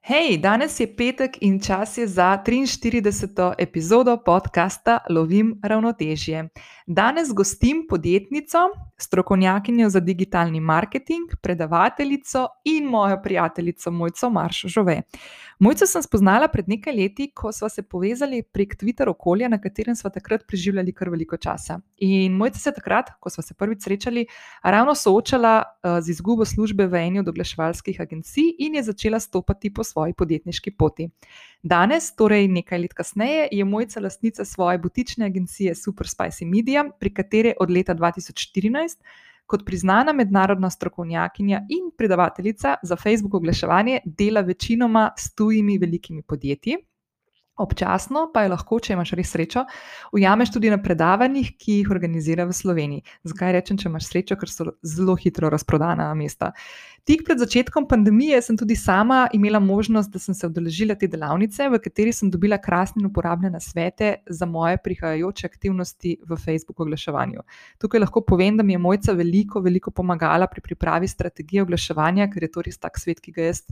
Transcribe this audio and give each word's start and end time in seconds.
Hej, 0.00 0.38
danes 0.40 0.80
je 0.80 0.86
petek 0.96 1.36
in 1.40 1.60
čas 1.60 1.98
je 1.98 2.06
za 2.08 2.42
43. 2.46 3.54
epizodo 3.58 4.16
podcasta 4.24 4.98
Lovim 5.10 5.60
ravnotežje. 5.62 6.48
Danes 6.86 7.28
gostim 7.34 7.86
podjetnico, 7.88 8.58
strokovnjakinjo 8.98 9.90
za 9.90 10.00
digitalni 10.00 10.60
marketing, 10.60 11.30
predavateljico 11.42 12.46
in 12.64 12.84
mojo 12.84 13.20
prijateljico 13.22 13.90
Mojco 13.90 14.30
Marš 14.30 14.62
Žove. 14.66 15.02
Mojco 15.58 15.86
sem 15.86 16.02
spoznala 16.02 16.48
pred 16.48 16.68
nekaj 16.68 16.96
leti, 16.96 17.30
ko 17.34 17.52
smo 17.52 17.68
se 17.68 17.82
povezali 17.82 18.42
prek 18.42 18.76
Twitter 18.82 19.08
okolja, 19.08 19.48
na 19.48 19.60
katerem 19.60 19.96
smo 19.96 20.10
takrat 20.10 20.46
preživljali 20.46 20.92
kar 20.92 21.08
veliko 21.08 21.36
časa. 21.36 21.80
In 21.96 22.32
Mojca 22.32 22.58
se 22.58 22.72
takrat, 22.72 23.10
ko 23.20 23.30
smo 23.30 23.42
se 23.42 23.54
prvič 23.54 23.84
srečali, 23.84 24.26
ravno 24.62 24.94
soočala 24.94 25.62
uh, 25.62 26.00
z 26.00 26.10
izgubo 26.10 26.44
službe 26.44 26.86
v 26.86 26.94
eni 26.94 27.20
od 27.20 27.28
oglaševalskih 27.28 28.00
agencij 28.00 28.54
in 28.58 28.74
je 28.74 28.82
začela 28.82 29.20
stopati 29.20 29.74
po 29.74 29.84
svoji 29.90 30.14
podjetniški 30.14 30.74
poti. 30.78 31.08
Danes, 31.62 32.12
torej 32.16 32.48
nekaj 32.48 32.78
let 32.84 32.94
kasneje, 32.96 33.48
je 33.52 33.64
Mojca 33.64 34.00
lastnica 34.00 34.44
svoje 34.44 34.78
butične 34.78 35.26
agencije 35.26 35.74
Super 35.74 36.06
Spicy 36.06 36.46
Media, 36.46 36.86
pri 37.00 37.14
kateri 37.14 37.54
od 37.60 37.70
leta 37.70 37.94
2014 37.94 39.02
kot 39.50 39.64
priznana 39.66 40.12
mednarodna 40.12 40.70
strokovnjakinja 40.70 41.64
in 41.68 41.90
predavateljica 41.98 42.76
za 42.82 42.96
Facebook 42.96 43.34
oglaševanje 43.34 43.98
dela 44.04 44.40
večinoma 44.40 45.10
s 45.18 45.34
tujimi 45.34 45.78
velikimi 45.78 46.22
podjetji. 46.22 46.76
Občasno 47.60 48.30
pa 48.32 48.46
je 48.46 48.52
lahko, 48.54 48.78
če 48.80 48.94
imaš 48.94 49.12
res 49.18 49.34
srečo, 49.34 49.66
ujameš 50.16 50.54
tudi 50.54 50.70
na 50.72 50.78
predavanjih, 50.80 51.52
ki 51.60 51.80
jih 51.80 51.90
organizira 51.92 52.46
v 52.48 52.56
Sloveniji. 52.56 53.04
Zakaj 53.28 53.52
rečem, 53.58 53.76
če 53.80 53.90
imaš 53.90 54.08
srečo, 54.08 54.38
ker 54.40 54.48
so 54.48 54.70
zelo 54.80 55.16
hitro 55.20 55.50
razprodana 55.52 56.08
mesta. 56.16 56.54
Tik 57.08 57.24
pred 57.26 57.40
začetkom 57.40 57.86
pandemije 57.88 58.38
sem 58.44 58.56
tudi 58.60 58.76
sama 58.76 59.22
imela 59.36 59.60
možnost, 59.60 60.12
da 60.12 60.20
sem 60.20 60.34
se 60.36 60.46
udeležila 60.46 60.94
te 61.00 61.08
delavnice, 61.08 61.68
v 61.72 61.80
kateri 61.82 62.12
sem 62.16 62.30
dobila 62.30 62.58
krasne 62.60 63.00
in 63.00 63.08
uporabne 63.08 63.50
svete 63.60 64.10
za 64.28 64.46
moje 64.46 64.78
prihajajoče 64.84 65.46
aktivnosti 65.46 66.16
v 66.28 66.36
Facebook 66.36 66.80
oglaševanju. 66.80 67.44
Tukaj 67.80 68.04
lahko 68.04 68.24
povem, 68.24 68.56
da 68.56 68.62
mi 68.62 68.76
je 68.76 68.78
mojca 68.78 69.12
veliko, 69.16 69.60
veliko 69.60 69.90
pomagala 69.90 70.46
pri 70.46 70.60
pripravi 70.60 71.08
strategije 71.08 71.62
oglaševanja, 71.62 72.28
ker 72.32 72.46
je 72.46 72.52
to 72.52 72.64
res 72.68 72.78
tak 72.78 73.00
svet, 73.00 73.20
ki 73.20 73.32
ga 73.32 73.48
jaz 73.48 73.64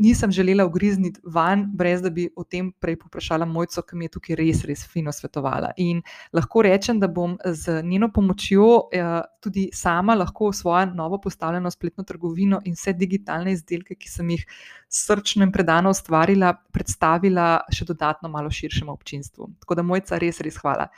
nisem 0.00 0.32
želela 0.32 0.64
ugrizniti 0.66 1.20
van, 1.24 1.66
brez 1.76 2.02
da 2.02 2.10
bi 2.10 2.28
o 2.36 2.44
tem 2.44 2.72
prej 2.72 2.96
poprašala 3.02 3.46
mojco, 3.46 3.82
ki 3.82 3.96
mi 3.96 4.08
je 4.08 4.14
tukaj 4.16 4.38
res, 4.40 4.64
res 4.68 4.84
fino 4.88 5.12
svetovala. 5.12 5.74
In 5.76 6.00
lahko 6.32 6.64
rečem, 6.64 7.00
da 7.00 7.08
bom 7.08 7.36
z 7.44 7.82
njeno 7.84 8.08
pomočjo 8.12 8.68
eh, 8.92 9.20
tudi 9.40 9.68
sama 9.76 10.14
lahko 10.14 10.52
svojo 10.52 10.86
novo 10.94 11.20
postavljeno 11.20 11.70
spletno 11.70 12.04
trgovino 12.04 12.60
in 12.64 12.76
vse 12.78 12.92
digitalne 12.96 13.52
izdelke, 13.52 13.94
ki 13.94 14.08
sem 14.08 14.30
jih 14.30 14.46
srčno 14.88 15.44
in 15.44 15.52
predano 15.52 15.92
ustvarila, 15.92 16.54
predstavila 16.72 17.50
še 17.72 17.84
dodatno 17.84 18.28
malo 18.28 18.50
širšemu 18.50 18.92
občinstvu. 18.92 19.50
Tako 19.60 19.74
da 19.74 19.86
mojca 19.86 20.18
res, 20.18 20.40
res 20.40 20.56
hvala. 20.62 20.88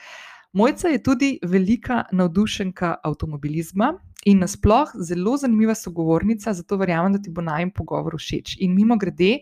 Mojca 0.53 0.89
je 0.89 1.03
tudi 1.03 1.39
velika 1.43 2.05
navdušenka 2.13 2.95
avtomobilizma 3.03 3.95
in 4.25 4.39
nasploh 4.39 4.91
zelo 5.01 5.37
zanimiva 5.37 5.75
sogovornica, 5.75 6.53
zato 6.53 6.77
verjamem, 6.77 7.13
da 7.13 7.23
ti 7.23 7.31
bo 7.31 7.41
najem 7.41 7.71
pogovor 7.71 8.19
všeč. 8.19 8.59
In 8.61 8.75
mimo 8.75 8.97
grede, 8.97 9.39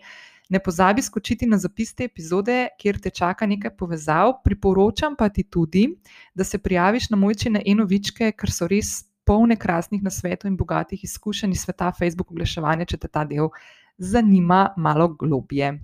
ne 0.49 0.61
pozabi 0.63 1.03
skočiti 1.03 1.47
na 1.47 1.59
zapis 1.59 1.95
te 1.95 2.05
epizode, 2.05 2.69
kjer 2.79 3.01
te 3.03 3.11
čaka 3.11 3.47
nekaj 3.47 3.75
povezav. 3.77 4.37
Priporočam 4.45 5.17
pa 5.19 5.29
ti 5.29 5.43
tudi, 5.43 5.89
da 6.35 6.45
se 6.45 6.59
prijaviš 6.59 7.11
na 7.11 7.17
mojčine 7.17 7.63
enovičke, 7.67 8.33
ker 8.33 8.55
so 8.55 8.71
res 8.71 9.05
polne 9.27 9.59
krasnih 9.59 10.03
nasvetov 10.03 10.51
in 10.51 10.57
bogatih 10.57 11.05
izkušenj 11.05 11.59
iz 11.59 11.67
sveta 11.67 11.91
Facebook 11.99 12.31
oglaševanja, 12.31 12.87
če 12.87 12.97
te 12.97 13.09
ta 13.09 13.25
del 13.25 13.51
zanima 13.99 14.69
malo 14.77 15.09
globje. 15.09 15.75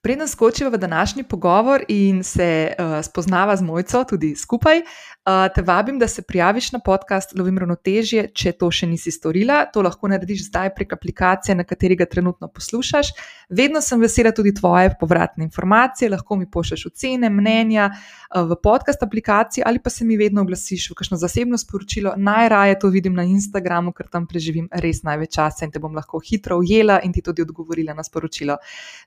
Preden 0.00 0.28
skočiva 0.28 0.70
v 0.70 0.78
današnji 0.78 1.22
pogovor 1.24 1.82
in 1.88 2.22
se 2.24 2.74
uh, 2.78 3.04
spoznava 3.04 3.56
z 3.56 3.62
mojco 3.62 4.04
tudi 4.04 4.36
skupaj, 4.36 4.78
uh, 4.78 4.84
te 5.54 5.62
vabim, 5.62 5.98
da 5.98 6.08
se 6.08 6.22
prijaviš 6.22 6.72
na 6.72 6.78
podcast 6.78 7.34
Lovim 7.38 7.58
ravnotežje, 7.58 8.28
če 8.34 8.52
to 8.52 8.70
še 8.70 8.86
nisi 8.86 9.10
storila. 9.10 9.64
To 9.74 9.82
lahko 9.82 10.08
narediš 10.08 10.44
zdaj 10.46 10.70
prek 10.76 10.92
aplikacije, 10.94 11.56
na 11.58 11.64
kateri 11.66 11.96
ga 11.98 12.06
trenutno 12.06 12.46
poslušaš. 12.48 13.10
Vedno 13.50 13.80
sem 13.82 13.98
vesela 14.00 14.30
tudi 14.30 14.52
tvoje 14.54 14.92
povratne 15.00 15.44
informacije, 15.44 16.12
lahko 16.14 16.36
mi 16.36 16.46
pošlješ 16.46 16.86
ocene, 16.92 17.30
mnenja 17.30 17.90
uh, 17.90 18.46
v 18.46 18.60
podcast 18.62 19.02
aplikaciji 19.02 19.66
ali 19.66 19.82
pa 19.82 19.90
se 19.90 20.04
mi 20.04 20.16
vedno 20.16 20.46
oglasiš 20.46 20.92
v 20.92 20.98
kakšno 21.02 21.18
zasebno 21.18 21.58
sporočilo. 21.58 22.14
Najraje 22.16 22.78
to 22.78 22.92
vidim 22.94 23.18
na 23.18 23.26
Instagramu, 23.26 23.92
ker 23.92 24.06
tam 24.06 24.30
preživim 24.30 24.70
res 24.70 25.02
največ 25.02 25.34
časa 25.34 25.66
in 25.66 25.74
te 25.74 25.82
bom 25.82 25.98
lahko 25.98 26.22
hitro 26.22 26.62
ujela 26.62 27.00
in 27.02 27.12
ti 27.12 27.22
tudi 27.22 27.42
odgovorila 27.42 27.98
na 27.98 28.06
sporočilo. 28.06 28.60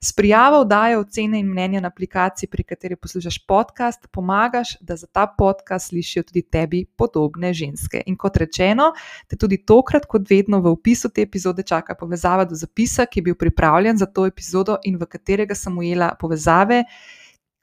S 0.03 0.11
prijavo 0.11 0.65
vdajo 0.65 0.80
dajo 0.81 0.99
ocene 0.99 1.39
in 1.39 1.47
mnenja 1.47 1.79
na 1.81 1.87
aplikaciji, 1.87 2.49
pri 2.49 2.63
kateri 2.63 2.95
poslušaš 2.95 3.37
podcast, 3.47 4.07
pomagaš, 4.11 4.77
da 4.81 4.95
za 4.95 5.07
ta 5.07 5.27
podcast 5.37 5.89
slišijo 5.89 6.23
tudi 6.23 6.41
tebi 6.41 6.85
podobne 6.85 7.53
ženske. 7.53 8.03
In 8.05 8.17
kot 8.17 8.37
rečeno, 8.37 8.91
te 9.27 9.37
tudi 9.37 9.59
tokrat, 9.65 10.05
kot 10.09 10.29
vedno, 10.29 10.61
v 10.61 10.73
opisu 10.73 11.09
te 11.09 11.21
epizode 11.21 11.63
čaka 11.63 11.95
povezava 11.95 12.45
do 12.45 12.55
zapisa, 12.55 13.05
ki 13.05 13.19
je 13.19 13.27
bil 13.29 13.35
pripravljen 13.35 13.97
za 13.97 14.05
to 14.05 14.25
epizodo 14.25 14.79
in 14.83 14.97
v 14.97 15.05
katerega 15.05 15.55
sem 15.55 15.77
ujela 15.77 16.15
povezave, 16.19 16.83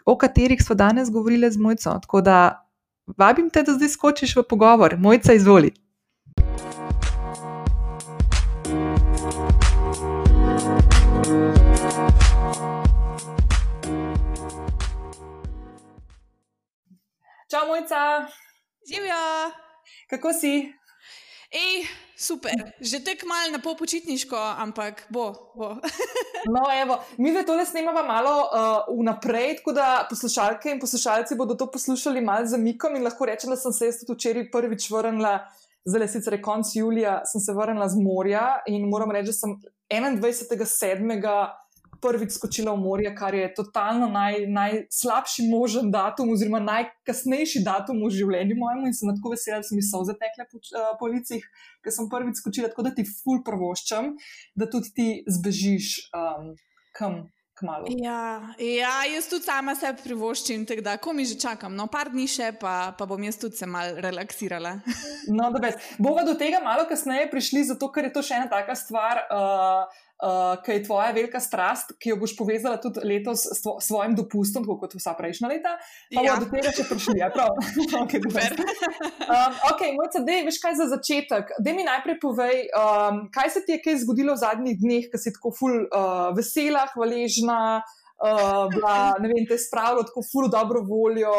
o 0.07 0.17
katerih 0.17 0.63
smo 0.63 0.77
danes 0.79 1.11
govorili 1.11 1.51
z 1.51 1.59
mojco. 1.59 1.99
Tako 2.07 2.21
da 2.21 2.39
vabim 3.17 3.51
te, 3.51 3.63
da 3.63 3.75
zdaj 3.75 3.95
skočiš 3.97 4.37
v 4.37 4.47
pogovor. 4.49 4.97
Mojca, 4.99 5.35
izvoli. 5.35 5.75
Čau, 17.49 17.67
mojca. 17.67 18.29
Živijo. 18.89 19.25
Kako 20.11 20.33
si? 20.33 20.73
Ej, 21.49 21.87
super, 22.13 22.53
že 22.77 23.01
tek 23.01 23.25
mal 23.25 23.49
na 23.49 23.57
pol 23.57 23.73
počitniško, 23.73 24.37
ampak 24.37 25.07
bo. 25.09 25.33
bo. 25.57 25.69
no, 26.55 26.69
evo, 26.83 26.99
mi 27.17 27.33
ve 27.33 27.47
tole 27.49 27.65
snemamo 27.65 28.03
malo 28.05 28.35
uh, 28.45 28.93
vnaprej, 29.01 29.57
tako 29.57 29.73
da 29.73 30.05
poslušalke 30.11 30.75
in 30.77 30.81
poslušalci 30.81 31.41
bodo 31.41 31.57
to 31.57 31.71
poslušali 31.73 32.21
malo 32.21 32.45
za 32.45 32.61
mikom 32.61 32.97
in 32.97 33.09
lahko 33.09 33.25
rečem, 33.25 33.49
da 33.51 33.57
sem 33.57 33.73
se 33.73 33.89
jaz 33.89 34.03
tudi 34.03 34.19
včeraj 34.19 34.51
prvič 34.53 34.91
vrnila, 34.93 35.39
zdaj 35.89 36.09
sicer 36.09 36.37
je 36.37 36.43
konc 36.45 36.75
julija, 36.77 37.23
sem 37.33 37.41
se 37.41 37.57
vrnila 37.57 37.89
z 37.89 37.97
morja 37.97 38.61
in 38.69 38.85
moram 38.93 39.11
reči, 39.17 39.33
da 39.33 39.39
sem 39.41 39.57
21.7 39.89 41.17
prvič 42.01 42.35
skočila 42.37 42.75
v 42.75 42.83
morje, 42.83 43.13
kar 43.17 43.35
je 43.35 43.47
totalno 43.55 44.09
naj, 44.13 44.47
najslabši 44.47 45.49
možen 45.51 45.91
datum, 45.95 46.33
oziroma 46.35 46.61
najkasnejši 46.65 47.65
datum 47.67 48.03
v 48.05 48.13
življenju 48.15 48.59
mojemu. 48.59 48.91
In 48.91 48.95
sem 48.97 49.11
tako 49.15 49.35
vesela, 49.35 49.63
da 49.63 49.69
so 49.69 49.79
mi 49.79 49.85
soze 49.85 50.15
tekle 50.19 50.47
po, 50.51 50.61
uh, 50.61 50.93
po 51.01 51.11
licih, 51.11 51.45
ker 51.85 51.95
sem 51.95 52.11
prvič 52.11 52.43
skočila. 52.43 52.71
Tako 52.73 52.87
da 52.89 52.95
ti 52.95 53.07
ful 53.09 53.43
prvoščam, 53.47 54.15
da 54.59 54.71
tudi 54.71 54.95
ti 54.95 55.09
zbežiš 55.27 55.97
um, 56.13 56.55
kam. 56.97 57.27
Ja, 57.91 58.55
ja, 58.63 58.93
jaz 59.11 59.27
tudi 59.27 59.43
sama 59.43 59.73
sebi 59.75 60.05
privoščim, 60.05 60.63
tako 60.69 60.83
da, 60.87 60.93
ko 61.03 61.11
mi 61.11 61.25
že 61.27 61.35
čakam, 61.43 61.75
no, 61.75 61.89
par 61.91 62.07
dni 62.13 62.29
še, 62.31 62.53
pa, 62.61 62.93
pa 62.95 63.07
bom 63.11 63.23
jaz 63.27 63.35
tudi 63.43 63.59
se 63.59 63.67
mal 63.67 63.99
relaksirala. 63.99 64.77
No, 65.27 65.51
da, 65.51 65.73
bomo 65.99 66.23
do 66.25 66.37
tega 66.39 66.61
malo 66.63 66.87
kasneje 66.87 67.27
prišli, 67.33 67.65
zato 67.73 67.91
ker 67.91 68.07
je 68.07 68.13
to 68.15 68.23
še 68.23 68.39
ena 68.39 68.47
taka 68.53 68.79
stvar. 68.79 69.25
Uh, 69.27 70.07
uh, 70.23 70.63
ki 70.65 70.73
je 70.73 70.83
tvoja 70.85 71.11
velika 71.13 71.41
strast, 71.41 71.93
ki 72.01 72.13
jo 72.13 72.19
boš 72.23 72.35
povezala 72.39 72.79
tudi 72.83 73.03
letos 73.07 73.45
s 73.47 73.63
svojim 73.87 74.17
dopustom, 74.19 74.65
tako 74.67 74.79
kot 74.83 74.97
vsa 74.99 75.15
prejšnja 75.19 75.51
leta. 75.51 75.75
Pa 76.15 76.25
ja. 76.25 76.37
do 76.43 76.49
tega 76.51 76.73
še 76.75 76.87
prišli. 76.89 77.19
Ja, 77.21 77.31
okay, 78.03 78.23
um, 78.23 79.59
ok, 79.71 79.85
mojca, 79.99 80.23
dej, 80.27 80.45
veš 80.49 80.61
kaj 80.65 80.79
za 80.81 80.89
začetek. 80.95 81.55
Dej 81.63 81.79
mi 81.79 81.87
najprej 81.87 82.19
povej, 82.23 82.67
um, 82.75 83.27
kaj 83.35 83.55
se 83.57 83.65
ti 83.67 83.77
je 83.77 83.83
kaj 83.85 84.03
zgodilo 84.05 84.35
v 84.35 84.43
zadnjih 84.43 84.79
dneh, 84.83 85.09
ki 85.13 85.23
si 85.23 85.35
tako 85.35 85.55
ful 85.55 85.85
uh, 85.87 86.29
vesela, 86.37 86.87
hvaležna, 86.95 87.61
uh, 88.19 88.67
bila, 88.75 88.99
ne 89.23 89.33
vem, 89.33 89.47
te 89.49 89.59
spravila 89.61 90.07
tako 90.09 90.27
ful 90.27 90.51
dobro 90.53 90.85
voljo. 90.87 91.35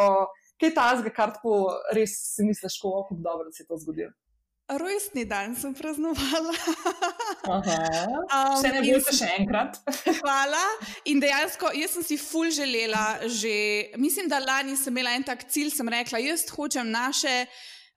Kaj 0.60 0.68
je 0.68 0.76
ta 0.76 0.90
zga, 1.00 1.12
kar 1.16 1.32
tako 1.36 1.70
res 1.96 2.18
si 2.36 2.44
misliš, 2.44 2.82
kako 2.84 3.16
dobro 3.16 3.52
se 3.56 3.64
je 3.64 3.68
to 3.70 3.80
zgodilo? 3.80 4.12
Rojstni 4.70 5.26
dan 5.26 5.56
sem 5.58 5.74
praznovala. 5.74 6.54
Um, 7.50 8.62
ne 8.64 8.82
bi 8.86 9.00
se 9.02 9.16
še 9.18 9.30
enkrat. 9.40 9.80
hvala. 10.22 10.62
In 11.10 11.22
dejansko, 11.24 11.72
jaz 11.74 11.96
sem 11.98 12.06
si 12.06 12.18
ful 12.22 12.52
želela, 12.54 13.18
že, 13.26 13.54
mislim, 13.98 14.30
da 14.30 14.38
lani 14.44 14.78
sem 14.78 14.94
imela 14.94 15.16
en 15.18 15.26
tak 15.26 15.48
cilj, 15.50 15.74
sem 15.74 15.90
rekla, 15.90 16.22
jaz 16.22 16.46
hočem 16.54 16.92
naše, 16.94 17.34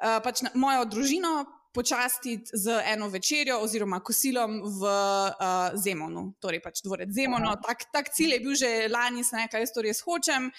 uh, 0.00 0.16
pač 0.24 0.40
na, 0.46 0.54
mojo 0.56 0.88
družino 0.96 1.34
počastiti 1.72 2.50
z 2.52 2.80
eno 2.84 3.08
večerjo 3.08 3.58
oziroma 3.64 4.00
kosilom 4.00 4.60
v 4.62 4.82
uh, 4.82 5.76
Zemonu, 5.84 6.34
torej 6.40 6.60
pač 6.60 6.82
dvorec 6.84 7.08
Zemono. 7.12 7.54
Tak, 7.64 7.88
tak 7.92 8.12
cilj 8.12 8.36
je 8.36 8.40
bil 8.44 8.54
že 8.54 8.70
lani, 8.92 9.24
sem 9.24 9.40
rekla, 9.40 9.62
jaz 9.64 9.72
to 9.72 9.84
res 9.84 10.02
hočem 10.04 10.50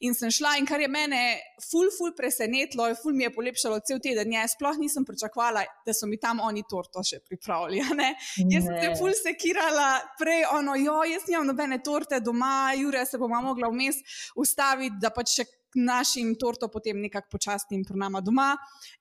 in 0.00 0.16
sem 0.16 0.32
šla. 0.32 0.56
In 0.60 0.66
kar 0.66 0.80
je 0.80 0.88
mene 0.88 1.20
ful, 1.60 1.92
ful 1.92 2.14
presenetilo, 2.16 2.88
ful 3.02 3.12
mi 3.16 3.28
je 3.28 3.32
polepšalo 3.34 3.80
cel 3.84 4.00
teden. 4.00 4.32
Ja, 4.32 4.46
sploh 4.48 4.80
nisem 4.80 5.04
pričakovala, 5.04 5.64
da 5.86 5.94
so 5.96 6.08
mi 6.08 6.16
tam 6.20 6.40
oni 6.40 6.64
torto 6.68 7.04
še 7.04 7.20
pripravili. 7.20 7.82
Jaz 7.82 8.68
sem 8.68 8.78
se 8.80 8.92
ful 8.98 9.12
sekirala 9.16 9.90
prej, 10.18 10.46
ono, 10.56 10.76
jo, 10.80 11.02
jaz 11.08 11.28
nimam 11.28 11.52
nobene 11.52 11.82
torte 11.84 12.20
doma, 12.24 12.72
Jure 12.78 13.04
se 13.06 13.20
bomo 13.20 13.40
mogla 13.44 13.68
vmes 13.68 14.00
ustaviti, 14.40 14.96
da 15.02 15.12
pač 15.12 15.36
še 15.36 15.48
našim 15.74 16.34
torto 16.38 16.68
potem 16.68 17.00
nekako 17.00 17.28
počastim 17.36 17.84
pri 17.84 17.98
nama 17.98 18.20
doma. 18.20 18.52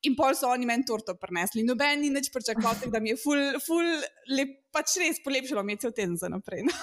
In 0.08 0.16
pol 0.16 0.36
so 0.38 0.50
oni 0.52 0.66
meni 0.66 0.86
torto 0.88 1.16
prinesli. 1.20 1.64
Noben 1.68 2.02
ni 2.02 2.10
nič 2.10 2.32
pričakoval, 2.34 2.90
da 2.92 3.00
mi 3.00 3.14
je 3.14 3.20
ful, 3.22 3.42
ful, 3.64 3.88
lep, 4.32 4.58
pač 4.72 4.96
res 5.04 5.20
polepšalo 5.24 5.64
mi 5.68 5.76
je 5.76 5.86
cel 5.86 5.96
teden 5.96 6.18
za 6.18 6.30
naprej. 6.32 6.64
No. 6.68 6.76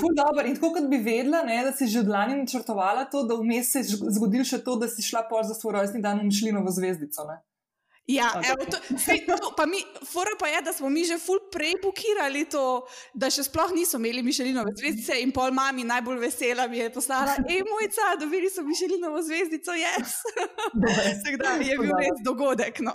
Ful 0.00 0.14
dobro. 0.16 0.46
In 0.46 0.58
tako 0.58 0.72
kot 0.78 0.88
bi 0.90 1.00
vedela, 1.02 1.44
ne, 1.46 1.62
da 1.66 1.74
si 1.76 1.88
že 1.90 2.02
od 2.02 2.10
lani 2.12 2.40
načrtovala 2.42 3.06
to, 3.12 3.22
da 3.28 3.38
vmes 3.38 3.72
se 3.72 3.84
je 3.84 4.00
zgodilo 4.18 4.46
še 4.46 4.62
to, 4.66 4.78
da 4.80 4.90
si 4.90 5.04
šla 5.06 5.26
pol 5.30 5.44
za 5.46 5.54
svoj 5.54 5.78
rojstni 5.78 6.02
dan 6.02 6.22
v 6.22 6.30
Mišlinovo 6.30 6.72
zvezdico. 6.74 7.26
Ne? 7.30 7.40
Ja, 8.06 8.30
evo, 8.38 8.62
to, 8.70 8.78
sej, 8.98 9.26
to, 9.26 9.50
pa 9.56 9.66
mi, 9.66 9.80
fora 10.06 10.30
pa 10.38 10.46
je, 10.46 10.60
da 10.62 10.72
smo 10.72 10.86
mi 10.88 11.02
že 11.04 11.18
ful 11.18 11.40
prej 11.50 11.74
bukirali 11.82 12.44
to, 12.46 12.86
da 13.10 13.26
še 13.34 13.42
sploh 13.48 13.72
nismo 13.74 13.98
imeli 13.98 14.22
Mišelinove 14.22 14.76
zvezdice 14.78 15.16
in 15.24 15.32
pol 15.34 15.50
mami 15.50 15.82
najbolj 15.82 16.20
vesela 16.22 16.68
mi 16.70 16.78
je 16.78 16.92
poslala, 16.94 17.34
ej 17.50 17.64
mojca, 17.66 18.12
dobili 18.22 18.46
so 18.46 18.62
Mišelinovo 18.62 19.18
zvezdico, 19.26 19.74
jaz. 19.74 20.14
Yes. 20.86 21.26
Tako 21.42 21.66
je 21.66 21.80
bil 21.82 21.92
res 21.98 22.22
dogodek. 22.22 22.78
No. 22.86 22.94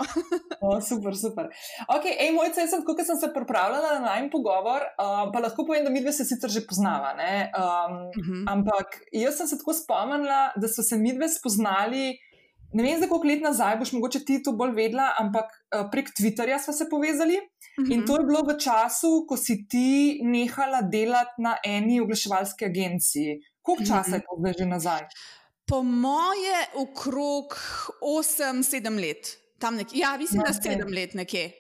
o, 0.64 0.80
super, 0.80 1.20
super. 1.20 1.52
Ok, 1.92 2.08
ej 2.08 2.32
mojca, 2.32 2.64
jaz 2.64 2.72
sem, 2.72 2.88
ko 2.88 2.96
sem 2.96 3.20
se 3.20 3.34
pripravljala 3.36 4.00
na 4.00 4.08
najmen 4.14 4.32
pogovor, 4.32 4.88
uh, 4.96 5.28
pa 5.36 5.44
lahko 5.44 5.68
povem, 5.68 5.84
da 5.84 5.92
mi 5.92 6.00
dve 6.00 6.16
se 6.16 6.24
sicer 6.24 6.48
že 6.48 6.64
poznava, 6.64 7.12
um, 7.12 7.20
uh 7.20 8.16
-huh. 8.16 8.44
ampak 8.48 9.04
jaz 9.12 9.44
sem 9.44 9.48
se 9.48 9.60
tako 9.60 9.76
spomnila, 9.76 10.54
da 10.56 10.72
so 10.72 10.80
se 10.80 10.96
mi 10.96 11.12
dve 11.12 11.28
spoznali 11.28 12.16
ne 12.74 12.84
vem, 12.84 13.00
za 13.00 13.08
koliko 13.08 13.28
let 13.28 13.42
nazaj 13.42 13.78
boš 13.78 13.92
mogoče 13.92 14.24
ti 14.26 14.40
to 14.44 14.54
bolj 14.58 14.72
vedela, 14.76 15.12
ampak 15.20 15.52
uh, 15.52 15.90
prek 15.92 16.12
Twitterja 16.20 16.60
smo 16.60 16.74
se 16.74 16.90
povezali. 16.90 17.38
Uh 17.38 17.86
-huh. 17.86 17.94
In 17.94 18.00
mhm. 18.00 18.08
to 18.08 18.18
je 18.20 18.26
bilo 18.26 18.42
v 18.42 18.58
času, 18.60 19.26
ko 19.28 19.38
si 19.38 19.68
ti 19.68 20.20
nehala 20.24 20.82
delati 20.82 21.42
na 21.42 21.58
eni 21.64 22.02
oglaševalski 22.02 22.66
agenciji. 22.66 23.40
Koliko 23.62 23.84
časa 23.84 24.00
uh 24.00 24.06
-huh. 24.08 24.14
je 24.14 24.20
to 24.20 24.36
zdaj 24.40 24.54
že 24.60 24.66
nazaj? 24.66 25.02
Po 25.66 25.84
moje, 25.84 26.58
okrog 26.76 27.46
8-7 28.02 28.96
let. 29.02 29.38
Nek 29.72 29.88
ja, 29.94 30.18
mislim, 30.18 30.42
da 30.42 30.54
7 30.54 30.96
let 30.96 31.14
nekje. 31.14 31.52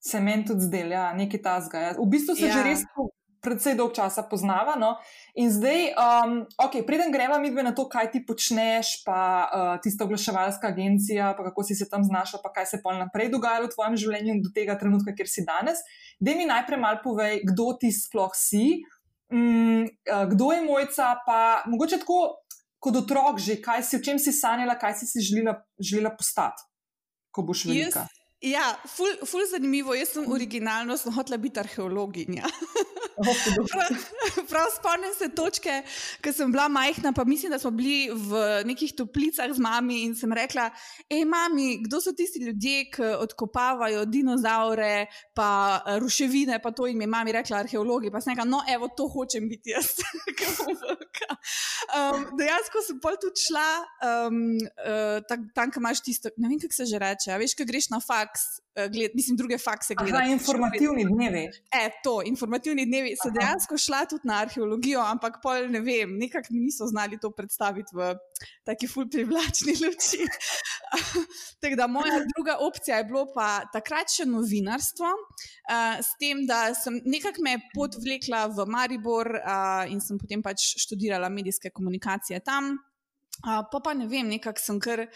Se 0.00 0.20
meni 0.20 0.46
tudi 0.46 0.60
zdelo, 0.60 0.92
ja, 0.92 1.12
nekaj 1.14 1.42
tasga. 1.42 1.78
Ja. 1.78 1.92
V 1.92 2.06
bistvu 2.06 2.34
se 2.34 2.46
ja. 2.46 2.52
že 2.52 2.62
res 2.62 2.80
predvsej 3.44 3.76
dolg 3.78 3.94
časa 3.96 4.24
poznava. 4.26 4.74
No? 4.80 4.96
In 5.38 5.50
zdaj, 5.52 5.94
um, 5.94 6.34
ok, 6.58 6.80
preden 6.86 7.12
greva 7.14 7.38
mi 7.38 7.50
dve 7.52 7.62
na 7.66 7.72
to, 7.76 7.86
kaj 7.90 8.10
ti 8.14 8.22
počneš, 8.26 9.02
pa 9.06 9.20
uh, 9.46 9.70
tista 9.82 10.04
oglaševalska 10.04 10.68
agencija, 10.68 11.32
pa 11.38 11.48
kako 11.50 11.64
si 11.64 11.78
se 11.78 11.88
tam 11.90 12.04
znašla, 12.04 12.40
pa 12.42 12.52
kaj 12.52 12.66
se 12.74 12.82
pa 12.82 12.96
naprej 12.98 13.30
dogaja 13.34 13.62
v 13.64 13.72
tvojem 13.72 13.96
življenju 13.96 14.40
do 14.44 14.52
tega 14.54 14.78
trenutka, 14.78 15.14
kjer 15.14 15.30
si 15.30 15.46
danes. 15.46 15.82
Da 16.20 16.34
mi 16.34 16.48
najprej 16.48 16.82
malo 16.82 17.02
povej, 17.04 17.42
kdo 17.46 17.72
ti 17.80 17.92
sploh 17.94 18.34
si, 18.34 18.82
um, 19.30 19.86
kdo 20.04 20.52
je 20.52 20.66
mojca, 20.66 21.14
pa 21.26 21.40
mogoče 21.70 22.02
tako 22.02 22.44
kot 22.78 22.94
otrok 22.94 23.42
že, 23.42 23.58
kaj 23.62 23.82
si, 23.82 23.98
v 23.98 24.06
čem 24.06 24.18
si 24.22 24.34
sanjala, 24.34 24.78
kaj 24.78 25.02
si 25.02 25.10
si 25.10 25.22
želela, 25.22 25.58
želela 25.82 26.14
postati, 26.14 26.62
ko 27.34 27.42
boš 27.42 27.66
velika. 27.70 28.06
Yes. 28.06 28.17
Ja, 28.38 28.78
ful, 28.86 29.10
ful 29.26 29.42
zanimivo. 29.50 29.94
Jaz 29.98 30.12
sem 30.14 30.26
originalno 30.30 30.94
hotela 31.14 31.36
biti 31.42 31.58
arheologinja. 31.58 32.46
prav, 33.72 33.88
prav 34.46 34.68
spomnim 34.76 35.14
se 35.18 35.28
točke, 35.34 35.80
ko 36.22 36.32
sem 36.32 36.52
bila 36.52 36.68
majhna, 36.70 37.12
pa 37.12 37.24
mislim, 37.24 37.50
da 37.50 37.58
smo 37.58 37.70
bili 37.74 38.10
v 38.14 38.42
nekih 38.68 38.92
toplicah 38.94 39.50
z 39.50 39.58
mami 39.58 40.04
in 40.06 40.14
sem 40.14 40.32
rekla: 40.32 40.68
Hej, 41.10 41.24
mami, 41.26 41.80
kdo 41.82 42.00
so 42.00 42.12
tisti 42.14 42.44
ljudje, 42.44 42.84
ki 42.94 43.10
odkopavajo 43.24 44.04
dinozaure, 44.06 45.08
pa 45.34 45.50
eh, 45.82 45.98
ruševine, 45.98 46.60
pa 46.62 46.70
to 46.70 46.86
jim 46.86 47.00
je 47.00 47.10
mami 47.10 47.34
rekla, 47.34 47.64
arheologi. 47.64 48.12
Pa 48.14 48.22
sem 48.22 48.36
rekla: 48.36 48.46
No, 48.46 48.62
evo, 48.70 48.88
to 48.96 49.08
hočem 49.10 49.48
biti 49.50 49.74
jaz. 49.74 49.96
um, 51.98 52.22
dejansko 52.38 52.86
sem 52.86 53.02
pol 53.02 53.18
tudi 53.18 53.48
šla 53.48 53.66
um, 53.82 54.40
uh, 54.62 55.18
tam, 55.26 55.70
kam 55.74 55.82
imaš 55.82 56.06
tisto, 56.06 56.30
ne 56.36 56.48
vem, 56.48 56.62
kako 56.62 56.78
se 56.78 56.86
že 56.86 57.02
reče. 57.02 57.34
Veš, 57.42 57.58
ko 57.58 57.66
greš 57.66 57.90
na 57.90 57.98
faks, 58.28 58.40
uh, 58.76 58.90
gled, 58.92 59.10
mislim, 59.14 59.36
druge 59.36 59.58
fakse 59.58 59.94
gledaš. 59.94 60.26
Ja, 60.26 60.32
informativni 60.32 61.04
dnevi. 61.04 61.48
E, 61.72 61.90
to, 62.04 62.22
informativni 62.24 62.86
dnevi. 62.86 63.14
So 63.22 63.30
dejansko 63.30 63.78
šla 63.78 64.04
tudi 64.10 64.28
na 64.28 64.40
arheologijo, 64.42 65.00
ampak 65.00 65.40
pol 65.42 65.68
ne 65.70 65.80
vem, 65.80 66.16
nekako 66.18 66.54
mi 66.54 66.60
niso 66.66 66.86
znali 66.86 67.18
to 67.20 67.30
predstaviti 67.30 67.96
v 67.96 68.14
taki 68.64 68.88
ful 68.88 69.08
privlačni 69.10 69.76
luči. 69.82 70.26
Tako 71.60 71.76
da 71.76 71.86
moja 71.86 72.20
druga 72.34 72.58
opcija 72.60 72.98
je 72.98 73.08
bilo 73.08 73.26
pa 73.34 73.64
takrat 73.72 74.12
še 74.12 74.28
novinarstvo, 74.28 75.12
uh, 75.14 75.98
s 76.02 76.14
tem, 76.20 76.44
da 76.46 76.74
sem 76.74 77.00
nekako 77.04 77.44
me 77.44 77.58
pot 77.74 77.96
vlekla 78.02 78.46
v 78.52 78.68
Maribor 78.68 79.32
uh, 79.38 79.84
in 79.90 80.02
sem 80.04 80.18
potem 80.20 80.44
pač 80.44 80.74
študirala 80.84 81.30
medijske 81.32 81.70
komunikacije 81.70 82.40
tam. 82.44 82.76
Uh, 83.38 83.62
pa 83.70 83.78
pa 83.78 83.94
ne 83.94 84.08
vem, 84.10 84.26
nekako 84.26 84.58
sem 84.58 84.80
kar 84.82 85.06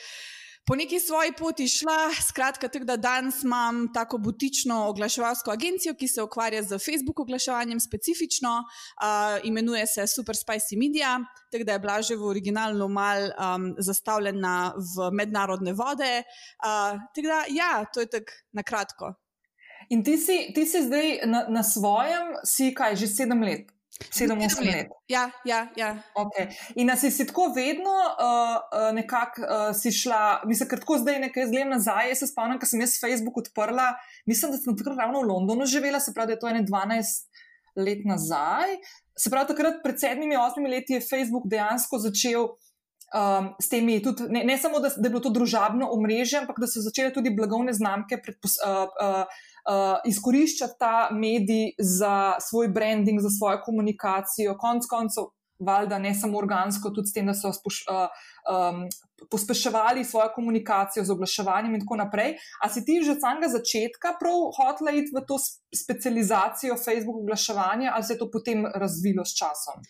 po 0.67 0.75
neki 0.77 1.01
svoji 1.01 1.33
poti 1.39 1.69
šla. 1.69 2.11
Skratka, 2.29 2.69
tako 2.69 2.85
da 2.85 2.97
danes 2.97 3.43
imam 3.43 3.93
tako 3.95 4.19
butično 4.19 4.89
oglaševalsko 4.89 5.51
agencijo, 5.51 5.95
ki 5.95 6.09
se 6.09 6.23
ukvarja 6.23 6.63
z 6.63 6.79
Facebook 6.79 7.21
oglaševanjem 7.21 7.81
specifično, 7.81 8.53
uh, 8.59 9.41
imenuje 9.45 9.87
se 9.87 10.07
Super 10.07 10.35
Spicy 10.35 10.79
Media, 10.79 11.19
tako 11.51 11.65
da 11.65 11.73
je 11.73 11.79
bila 11.79 12.03
že 12.03 12.17
v 12.17 12.25
originalu 12.25 12.89
mal 12.89 13.23
um, 13.23 13.75
zastavljena 13.79 14.75
v 14.77 15.11
mednarodne 15.13 15.73
vode. 15.73 16.23
Uh, 16.23 17.01
tako 17.15 17.27
da, 17.29 17.45
ja, 17.49 17.85
to 17.95 18.01
je 18.01 18.07
tako 18.07 18.33
na 18.53 18.63
kratko. 18.63 19.15
In 19.91 20.05
ti 20.05 20.17
si, 20.17 20.53
ti 20.55 20.67
si 20.67 20.83
zdaj 20.83 21.27
na, 21.27 21.47
na 21.49 21.63
svojem, 21.63 22.37
si 22.45 22.71
kaj, 22.75 22.97
že 22.97 23.07
sedem 23.07 23.43
let? 23.43 23.73
Sedem, 24.11 24.39
osem 24.39 24.65
let. 24.67 24.91
Ja, 25.09 25.31
ja. 25.45 25.67
ja. 25.77 25.91
Okay. 26.15 26.49
In 26.75 26.91
si, 26.97 27.11
si 27.11 27.27
tako 27.27 27.53
vedno 27.55 27.93
uh, 27.93 28.89
nekako 28.95 29.43
uh, 29.43 29.69
si 29.77 29.93
šla, 29.93 30.43
mislim, 30.49 30.69
ker 30.71 30.83
tako 30.83 30.99
zdaj 31.03 31.21
nekaj 31.29 31.49
zglem 31.51 31.71
nazaj. 31.75 32.11
Jaz 32.13 32.25
se 32.25 32.31
spomnim, 32.33 32.59
ko 32.61 32.69
sem 32.69 32.83
jaz 32.83 32.97
Facebook 33.01 33.39
odprla, 33.45 33.93
mislim, 34.27 34.55
da 34.55 34.61
sem 34.61 34.77
takrat 34.79 34.99
ravno 35.05 35.23
v 35.23 35.31
Londonu 35.31 35.69
živela, 35.69 36.01
se 36.01 36.15
pravi, 36.15 36.33
da 36.33 36.39
je 36.39 36.43
to 36.43 36.51
ene 36.51 36.65
12 36.69 37.47
let 37.77 38.05
nazaj. 38.09 38.77
Se 39.19 39.31
pravi, 39.31 39.53
takrat 39.53 39.81
pred 39.85 40.01
sedmimi, 40.01 40.37
osmimi 40.41 40.73
leti 40.73 40.99
je 40.99 41.07
Facebook 41.07 41.49
dejansko 41.51 42.03
začel. 42.09 42.53
Um, 43.13 43.51
s 43.61 43.69
temi, 43.69 43.99
tudi, 44.01 44.25
ne, 44.33 44.41
ne 44.49 44.55
samo, 44.57 44.79
da, 44.81 44.89
da 44.89 45.05
je 45.05 45.11
bilo 45.13 45.21
to 45.21 45.29
družabno 45.29 45.85
omrežje, 45.93 46.39
ampak 46.39 46.57
da 46.63 46.65
so 46.65 46.81
začele 46.81 47.11
tudi 47.13 47.29
blagovne 47.37 47.75
znamke 47.77 48.17
predpos, 48.25 48.55
uh, 48.65 48.87
uh, 48.89 49.43
uh, 49.69 50.01
izkoriščati 50.09 50.79
ta 50.79 51.09
medij 51.13 51.73
za 51.79 52.35
svoj 52.41 52.69
branding, 52.69 53.21
za 53.21 53.31
svojo 53.31 53.63
komunikacijo, 53.65 54.57
konc 54.59 54.87
koncev, 54.91 55.31
valjda 55.63 55.99
ne 55.99 56.15
samo 56.15 56.39
organsko, 56.39 56.91
tudi 56.91 57.11
s 57.11 57.15
tem, 57.15 57.27
da 57.27 57.35
so 57.39 57.53
spoš, 57.55 57.83
uh, 57.91 58.07
um, 58.51 58.85
pospeševali 59.31 60.05
svojo 60.05 60.33
komunikacijo 60.35 61.05
z 61.05 61.15
oglaševanjem 61.15 61.75
in 61.75 61.85
tako 61.85 61.97
naprej. 61.97 62.35
A 62.63 62.69
si 62.69 62.85
ti 62.85 63.01
že 63.05 63.15
od 63.15 63.21
samega 63.23 63.49
začetka 63.53 64.17
prav 64.21 64.49
hotela 64.57 64.91
iti 64.91 65.15
v 65.15 65.23
to 65.27 65.39
specializacijo 65.85 66.77
Facebook 66.77 67.23
oglaševanja 67.23 67.93
ali 67.95 68.05
se 68.05 68.15
je 68.15 68.19
to 68.19 68.31
potem 68.31 68.67
razvilo 68.67 69.25
s 69.25 69.39
časom? 69.39 69.87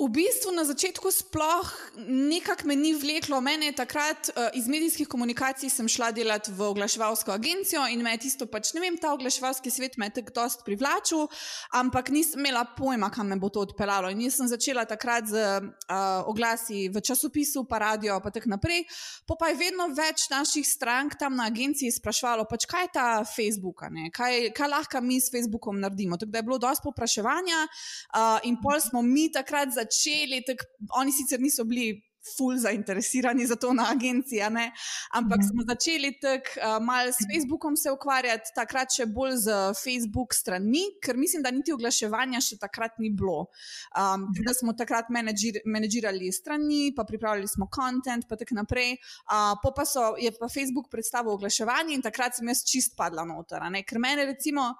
V 0.00 0.08
bistvu 0.08 0.56
na 0.56 0.64
začetku 0.64 1.12
sploh 1.12 1.68
nekako 2.08 2.64
me 2.64 2.72
ni 2.72 2.96
vleklo. 2.96 3.36
Mene 3.44 3.68
je 3.68 3.84
takrat 3.84 4.32
uh, 4.32 4.48
iz 4.56 4.64
medijskih 4.64 5.04
komunikacij 5.04 5.68
sem 5.68 5.88
šla 5.88 6.08
delati 6.16 6.48
v 6.56 6.70
oglaševalsko 6.72 7.28
agencijo 7.28 7.84
in 7.84 8.00
me 8.00 8.14
je 8.16 8.22
tisto 8.24 8.46
pač, 8.48 8.72
ne 8.72 8.80
vem, 8.80 8.96
ta 8.96 9.12
oglaševalski 9.12 9.68
svet 9.68 9.98
me 10.00 10.08
je 10.08 10.14
tako 10.22 10.32
dost 10.40 10.64
privlačil, 10.64 11.28
ampak 11.76 12.08
nisem 12.08 12.40
imela 12.40 12.64
pojma, 12.64 13.10
kam 13.12 13.28
me 13.28 13.36
bo 13.36 13.50
to 13.52 13.60
odpeljalo. 13.60 14.08
In 14.08 14.22
jaz 14.24 14.38
sem 14.40 14.48
začela 14.48 14.86
takrat 14.88 15.28
z 15.28 15.36
uh, 15.36 16.24
oglasi 16.24 16.88
v 16.88 17.04
časopisu, 17.04 17.66
pa 17.68 17.84
radio, 17.84 18.16
pa 18.24 18.32
tako 18.32 18.56
naprej. 18.56 18.86
Po 19.28 19.36
pa 19.36 19.52
je 19.52 19.60
vedno 19.60 19.90
več 19.92 20.30
naših 20.32 20.64
strank 20.64 21.18
tam 21.20 21.36
na 21.36 21.50
agenciji 21.52 21.92
sprašvalo, 21.92 22.48
pač 22.48 22.64
kaj 22.64 22.88
je 22.88 22.92
ta 22.96 23.06
Facebook, 23.28 23.84
kaj, 24.16 24.48
kaj 24.56 24.72
lahko 24.72 25.04
mi 25.04 25.20
s 25.20 25.28
Facebookom 25.28 25.76
naredimo. 25.76 26.16
Tako 26.16 26.32
da 26.32 26.40
je 26.40 26.48
bilo 26.48 26.58
dosti 26.58 26.88
popraševanja 26.88 27.60
uh, 27.68 28.40
in 28.48 28.56
pol 28.64 28.80
smo 28.80 29.04
mi 29.04 29.28
takrat 29.28 29.68
začeli 29.68 29.89
začeli, 29.90 30.44
tak, 30.46 30.62
oni 30.94 31.12
sicer 31.12 31.40
niso 31.40 31.64
bili 31.64 31.98
ful 32.36 32.56
zainteresirani 32.56 33.46
za 33.46 33.56
to 33.56 33.72
na 33.72 33.90
agenciji, 33.90 34.40
ampak 34.40 35.38
mm 35.38 35.48
smo 35.50 35.62
začeli 35.64 36.20
tako 36.20 36.52
uh, 36.60 36.84
malo 36.84 37.08
s 37.12 37.24
Facebookom 37.32 37.76
se 37.76 37.90
ukvarjati, 37.90 38.52
takrat 38.54 38.92
še 38.92 39.06
bolj 39.06 39.36
z 39.40 39.54
Facebook 39.74 40.34
stranmi, 40.36 40.82
ker 41.02 41.16
mislim, 41.16 41.42
da 41.42 41.50
niti 41.50 41.72
oglaševanja 41.72 42.42
še 42.44 42.58
takrat 42.60 43.00
ni 43.00 43.10
bilo. 43.10 43.48
Um, 43.96 44.28
da 44.36 44.54
smo 44.54 44.76
takrat 44.76 45.08
menedžirali 45.10 46.30
strani, 46.32 46.92
pa 46.96 47.04
pripravljali 47.08 47.48
smo 47.48 47.66
kontent, 47.72 48.28
pa 48.28 48.36
tako 48.36 48.60
naprej. 48.60 48.98
Uh, 49.26 49.56
pa 49.64 49.84
so, 49.88 50.12
je 50.20 50.30
pa 50.36 50.46
Facebook 50.52 50.90
predstavil 50.92 51.34
oglaševanje 51.34 51.96
in 51.96 52.04
takrat 52.04 52.36
sem 52.36 52.52
jaz 52.52 52.62
čist 52.68 52.94
padla 52.96 53.24
noter. 53.24 53.64
Ker 53.88 53.98
mene 53.98 54.28
recimo. 54.30 54.74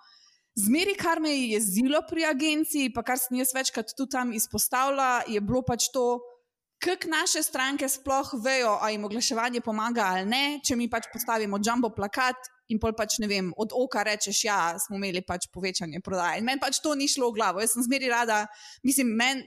Zmeri, 0.59 0.97
kar 0.99 1.21
me 1.23 1.30
je 1.30 1.52
jezilo 1.54 2.02
pri 2.09 2.25
agenciji, 2.26 2.90
pa 2.95 3.04
kar 3.07 3.19
sem 3.19 3.38
jaz 3.38 3.54
večkrat 3.54 3.95
tudi 3.97 4.11
tam 4.11 4.33
izpostavila, 4.35 5.23
je 5.30 5.40
bilo 5.40 5.62
pač 5.62 5.87
to, 5.95 6.19
kako 6.80 7.11
naše 7.12 7.42
stranke 7.42 7.88
sploh 7.88 8.33
vejo, 8.45 8.78
ali 8.80 8.95
jim 8.95 9.04
oglaševanje 9.04 9.61
pomaga 9.61 10.09
ali 10.14 10.25
ne. 10.26 10.45
Če 10.64 10.76
mi 10.76 10.88
pač 10.90 11.11
postavimo 11.12 11.61
jumbo 11.62 11.92
plakat 11.95 12.50
in 12.73 12.80
pol 12.80 12.95
pač 12.97 13.19
ne 13.21 13.28
vem, 13.30 13.50
od 13.59 13.75
oka 13.76 14.02
rečeš, 14.07 14.45
ja, 14.47 14.59
smo 14.78 14.97
imeli 14.97 15.23
pač 15.26 15.49
povečanje 15.52 16.00
prodaje. 16.04 16.40
In 16.40 16.47
meni 16.47 16.62
pač 16.62 16.80
to 16.83 16.95
ni 16.95 17.09
šlo 17.11 17.30
v 17.30 17.38
glavo. 17.38 17.61
Jaz 17.61 17.75
sem 17.76 17.85
zmeri 17.87 18.09
rada, 18.11 18.45
mislim, 18.87 19.12
men, 19.19 19.42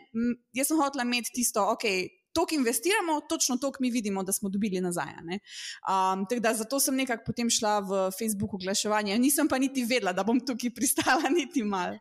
jaz 0.53 0.69
sem 0.69 0.79
hotela 0.79 1.07
imeti 1.07 1.33
tisto, 1.39 1.63
ok. 1.73 1.87
Tok 2.33 2.51
investiramo, 2.51 3.19
točno 3.29 3.57
tok 3.57 3.79
mi 3.79 3.91
vidimo, 3.91 4.23
da 4.23 4.31
smo 4.31 4.49
dobili 4.49 4.81
nazaj. 4.81 5.13
Um, 5.23 6.25
da, 6.39 6.53
zato 6.53 6.79
sem 6.79 6.95
nekako 6.95 7.23
potem 7.27 7.49
šla 7.49 7.79
v 7.79 8.07
Facebook 8.17 8.53
oglaševanje. 8.53 9.19
Nisem 9.19 9.47
pa 9.47 9.57
niti 9.57 9.85
vedela, 9.85 10.13
da 10.13 10.23
bom 10.23 10.39
tukaj 10.41 10.73
pristala, 10.73 11.29
niti 11.29 11.63
malo. 11.63 11.99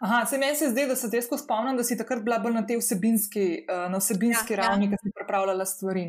Aha, 0.00 0.26
se 0.26 0.38
meni 0.38 0.56
se 0.56 0.68
zdi, 0.70 0.84
da 0.86 0.96
se 0.96 1.08
težko 1.10 1.38
spomnim, 1.38 1.76
da 1.76 1.84
si 1.84 1.96
takrat 1.96 2.22
bila 2.24 2.38
bolj 2.42 2.52
na 2.54 2.62
tej 2.66 2.80
vsebinski, 2.80 3.44
uh, 3.64 3.86
na 3.92 4.00
vsebinski 4.02 4.52
ja, 4.52 4.58
ja. 4.58 4.62
ravni, 4.62 4.90
ja. 4.90 4.92
ki 4.92 5.08
si 5.08 5.12
pripravljala 5.16 5.66
stvari. 5.66 6.04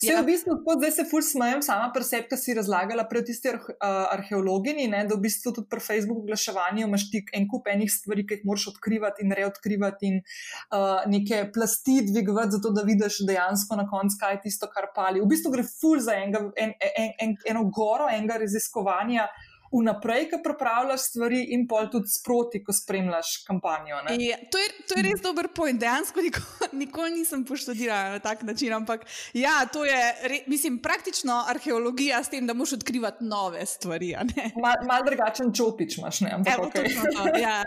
Vse 0.00 0.10
ja. 0.10 0.20
v 0.22 0.26
bistvu, 0.26 0.56
kot 0.66 0.80
zdaj 0.80 0.92
se 0.96 1.04
ful 1.10 1.22
smejem, 1.22 1.62
sama 1.62 1.90
preseb, 1.94 2.26
ki 2.30 2.38
si 2.40 2.56
razlagala 2.58 3.04
pred 3.10 3.28
tisti 3.28 3.52
uh, 3.54 3.62
arheologini, 4.10 4.88
ne, 4.90 5.04
da 5.06 5.14
v 5.14 5.24
bistvu 5.28 5.54
tudi 5.56 5.70
pri 5.70 5.82
Facebooku 5.84 6.24
oglaševanju 6.24 6.86
imaš 6.88 7.06
ti 7.12 7.22
en 7.36 7.46
kup 7.50 7.70
enih 7.70 7.92
stvari, 7.92 8.26
ki 8.26 8.40
jih 8.40 8.48
moraš 8.50 8.66
odkrivati 8.72 9.24
in 9.26 9.36
reodkrivati 9.38 10.10
in 10.10 10.18
uh, 10.20 11.06
neke 11.10 11.44
plasti 11.54 12.00
dvigovati, 12.08 12.56
zato 12.58 12.74
da 12.74 12.82
vidiš 12.86 13.22
dejansko 13.28 13.78
na 13.78 13.86
koncu, 13.90 14.18
kaj 14.20 14.36
je 14.38 14.42
tisto, 14.48 14.70
kar 14.74 14.90
pali. 14.94 15.22
V 15.22 15.30
bistvu 15.30 15.54
gre 15.54 15.66
ful 15.68 16.02
za 16.02 16.18
enga, 16.18 16.48
en, 16.56 16.74
en, 16.90 17.14
en, 17.22 17.38
eno 17.54 17.64
goro 17.70 18.10
enega 18.10 18.40
raziskovanja 18.42 19.28
vnaprej, 19.72 20.30
ko 20.30 20.40
pripravljaš 20.44 21.00
stvari, 21.00 21.40
in 21.54 21.66
pol 21.70 21.86
tudi 21.92 22.10
sproti, 22.10 22.62
ko 22.64 22.72
spremljaš 22.72 23.44
kampanjo. 23.46 24.00
Ja, 24.18 24.38
to, 24.50 24.58
je, 24.58 24.68
to 24.88 24.98
je 24.98 25.04
res 25.06 25.22
dober 25.22 25.48
point. 25.54 25.80
Dejansko 25.80 26.22
nikoli, 26.24 26.70
nikoli 26.82 27.10
nisem 27.20 27.44
poštudirala 27.46 28.16
na 28.16 28.18
tak 28.18 28.42
način. 28.42 28.72
Ampak 28.72 29.06
ja, 29.32 29.66
to 29.72 29.84
je, 29.84 30.00
re, 30.22 30.40
mislim, 30.46 30.78
praktično 30.82 31.44
arheologija 31.48 32.22
s 32.24 32.28
tem, 32.28 32.46
da 32.46 32.54
moš 32.54 32.72
odkrivati 32.80 33.24
nove 33.24 33.66
stvari. 33.66 34.14
Mal, 34.62 34.82
mal 34.88 35.04
drugačen 35.06 35.52
čopič 35.54 35.98
imaš, 35.98 36.20
ne? 36.20 36.32
Ampak, 36.34 36.54
Evo, 36.54 36.66
okay. 36.66 36.90
to, 37.16 37.38
ja. 37.38 37.62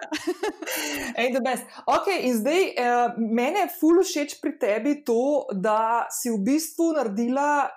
Ej, 1.23 1.37
okay, 1.85 2.19
in 2.27 2.37
zdaj, 2.37 2.61
uh, 2.63 3.15
mene 3.17 3.65
je 3.65 3.73
ful 3.79 4.03
všeč 4.03 4.41
pri 4.41 4.57
tebi 4.59 4.99
to, 5.05 5.47
da 5.53 6.07
si 6.11 6.33
v 6.33 6.41
bistvu 6.43 6.93
naredila. 6.97 7.69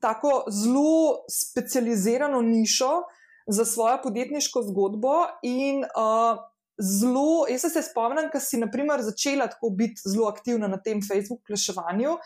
Tako 0.00 0.46
zelo 0.48 1.28
specializirano 1.28 2.40
nišo, 2.40 3.02
za 3.46 3.64
svojo 3.64 3.98
podjetniško 4.02 4.62
zgodbo. 4.62 5.14
In 5.42 5.84
uh, 5.84 6.38
zelo, 6.78 7.46
jaz 7.48 7.72
se 7.72 7.82
spomnim, 7.82 8.30
da 8.32 8.40
si 8.40 8.58
naprimer, 8.58 9.02
začela 9.02 9.46
tako 9.46 9.70
biti 9.70 10.02
zelo 10.08 10.28
aktivna 10.28 10.68
na 10.68 10.80
tem 10.82 11.00
Facebook 11.02 11.40
oglaševanju. 11.44 12.16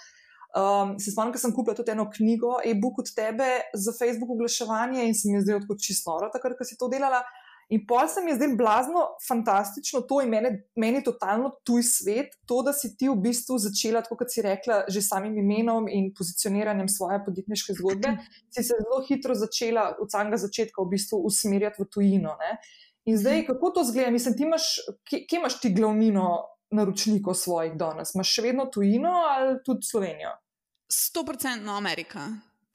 Um, 0.54 0.98
se 0.98 1.10
spomnim, 1.10 1.32
da 1.32 1.38
sem 1.38 1.54
kupila 1.54 1.74
tudi 1.74 1.90
eno 1.90 2.06
knjigo, 2.10 2.60
e-book 2.64 2.98
od 3.02 3.14
tebe 3.14 3.48
za 3.74 3.92
Facebook 3.98 4.30
oglaševanje 4.30 5.06
in 5.06 5.14
se 5.14 5.28
mi 5.28 5.34
je 5.38 5.42
zdelo 5.42 5.60
tako 5.60 5.76
čisto 5.78 6.12
noro, 6.12 6.30
takrat, 6.32 6.54
ko 6.58 6.64
si 6.64 6.78
to 6.78 6.88
delala. 6.88 7.24
In 7.72 7.86
pol 7.88 8.08
se 8.08 8.20
mi 8.20 8.30
je 8.30 8.36
zdelo 8.36 8.56
blazno, 8.56 9.02
fantastično 9.28 10.00
to 10.08 10.20
in 10.22 10.28
meni, 10.28 10.50
meni 10.76 11.02
totalno 11.04 11.50
tuj 11.64 11.82
svet, 11.82 12.36
to, 12.46 12.62
da 12.62 12.72
si 12.72 12.92
ti 12.96 13.08
v 13.08 13.16
bistvu 13.24 13.58
začela, 13.58 14.02
kot 14.04 14.32
si 14.32 14.44
rekla, 14.44 14.84
že 14.88 15.02
samim 15.02 15.38
imenom 15.40 15.88
in 15.88 16.10
pozicioniranjem 16.14 16.88
svoje 16.88 17.22
podjetniške 17.24 17.76
zgodbe, 17.80 18.16
si 18.52 18.62
se 18.62 18.76
zelo 18.80 19.00
hitro 19.08 19.34
začela 19.34 19.94
od 20.00 20.12
samega 20.12 20.40
začetka 20.44 20.82
v 20.82 20.92
bistvu 20.96 21.22
usmerjati 21.24 21.82
v 21.82 21.88
tujino. 21.88 22.36
Ne? 22.40 22.58
In 23.04 23.18
zdaj, 23.18 23.46
kako 23.46 23.70
to 23.70 23.84
zgleda? 23.84 24.10
Mislim, 24.10 24.36
ti 24.36 24.42
imaš, 24.42 24.78
kje, 25.04 25.24
kje 25.28 25.38
imaš 25.40 25.60
ti 25.60 25.72
glavnino 25.74 26.44
naročnikov 26.70 27.34
svojih 27.34 27.76
danes? 27.80 28.14
Imaš 28.14 28.32
še 28.32 28.48
vedno 28.48 28.66
tujino 28.72 29.12
ali 29.28 29.58
tudi 29.64 29.86
Slovenijo? 29.86 30.36
100% 30.92 31.76
Amerika. 31.76 32.28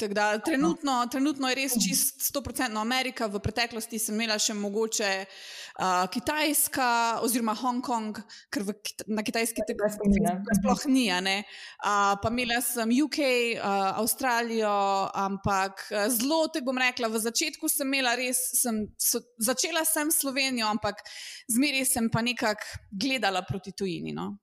Da, 0.08 0.38
trenutno, 0.39 1.08
trenutno 1.12 1.50
je 1.50 1.56
res 1.56 1.74
čist 1.75 2.22
100% 2.32 2.79
Amerika, 2.79 3.27
v 3.27 3.41
preteklosti 3.44 4.00
sem 4.00 4.15
imela 4.15 4.38
še 4.39 4.56
mogoče 4.56 5.10
uh, 5.25 6.06
Kitajska 6.13 6.88
oziroma 7.27 7.51
Hongkong, 7.60 8.22
ker 8.48 8.63
v, 8.63 8.77
na 9.12 9.25
kitajski 9.27 9.65
tega 9.68 9.91
sploh 9.91 10.88
ni. 10.88 11.10
Uh, 11.12 12.15
pa 12.15 12.32
imela 12.32 12.62
sem 12.63 12.96
UK, 12.96 13.20
uh, 13.60 14.00
Avstralijo, 14.00 14.72
ampak 15.20 15.84
zelo 16.15 16.46
te 16.48 16.63
bom 16.63 16.79
rekla, 16.79 17.12
v 17.12 17.20
začetku 17.27 17.68
sem 17.68 17.91
imela 17.91 18.15
res, 18.15 18.39
sem, 18.56 18.86
so, 18.96 19.20
začela 19.36 19.84
sem 19.84 20.08
Slovenijo, 20.15 20.72
ampak 20.72 21.03
zmeraj 21.51 21.89
sem 21.91 22.08
pa 22.08 22.24
nekako 22.24 22.88
gledala 22.96 23.44
proti 23.44 23.75
tujini. 23.75 24.15
No? 24.15 24.38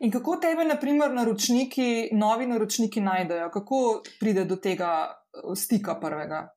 In 0.00 0.10
kako 0.10 0.36
tebe, 0.36 0.64
naprimer, 0.64 1.10
naročniki, 1.14 2.08
novi 2.12 2.46
naročniki 2.46 3.00
najdejo, 3.00 3.50
kako 3.50 4.02
pride 4.20 4.44
do 4.44 4.56
tega 4.56 4.90
stika 5.56 5.98
prvega? 6.00 6.53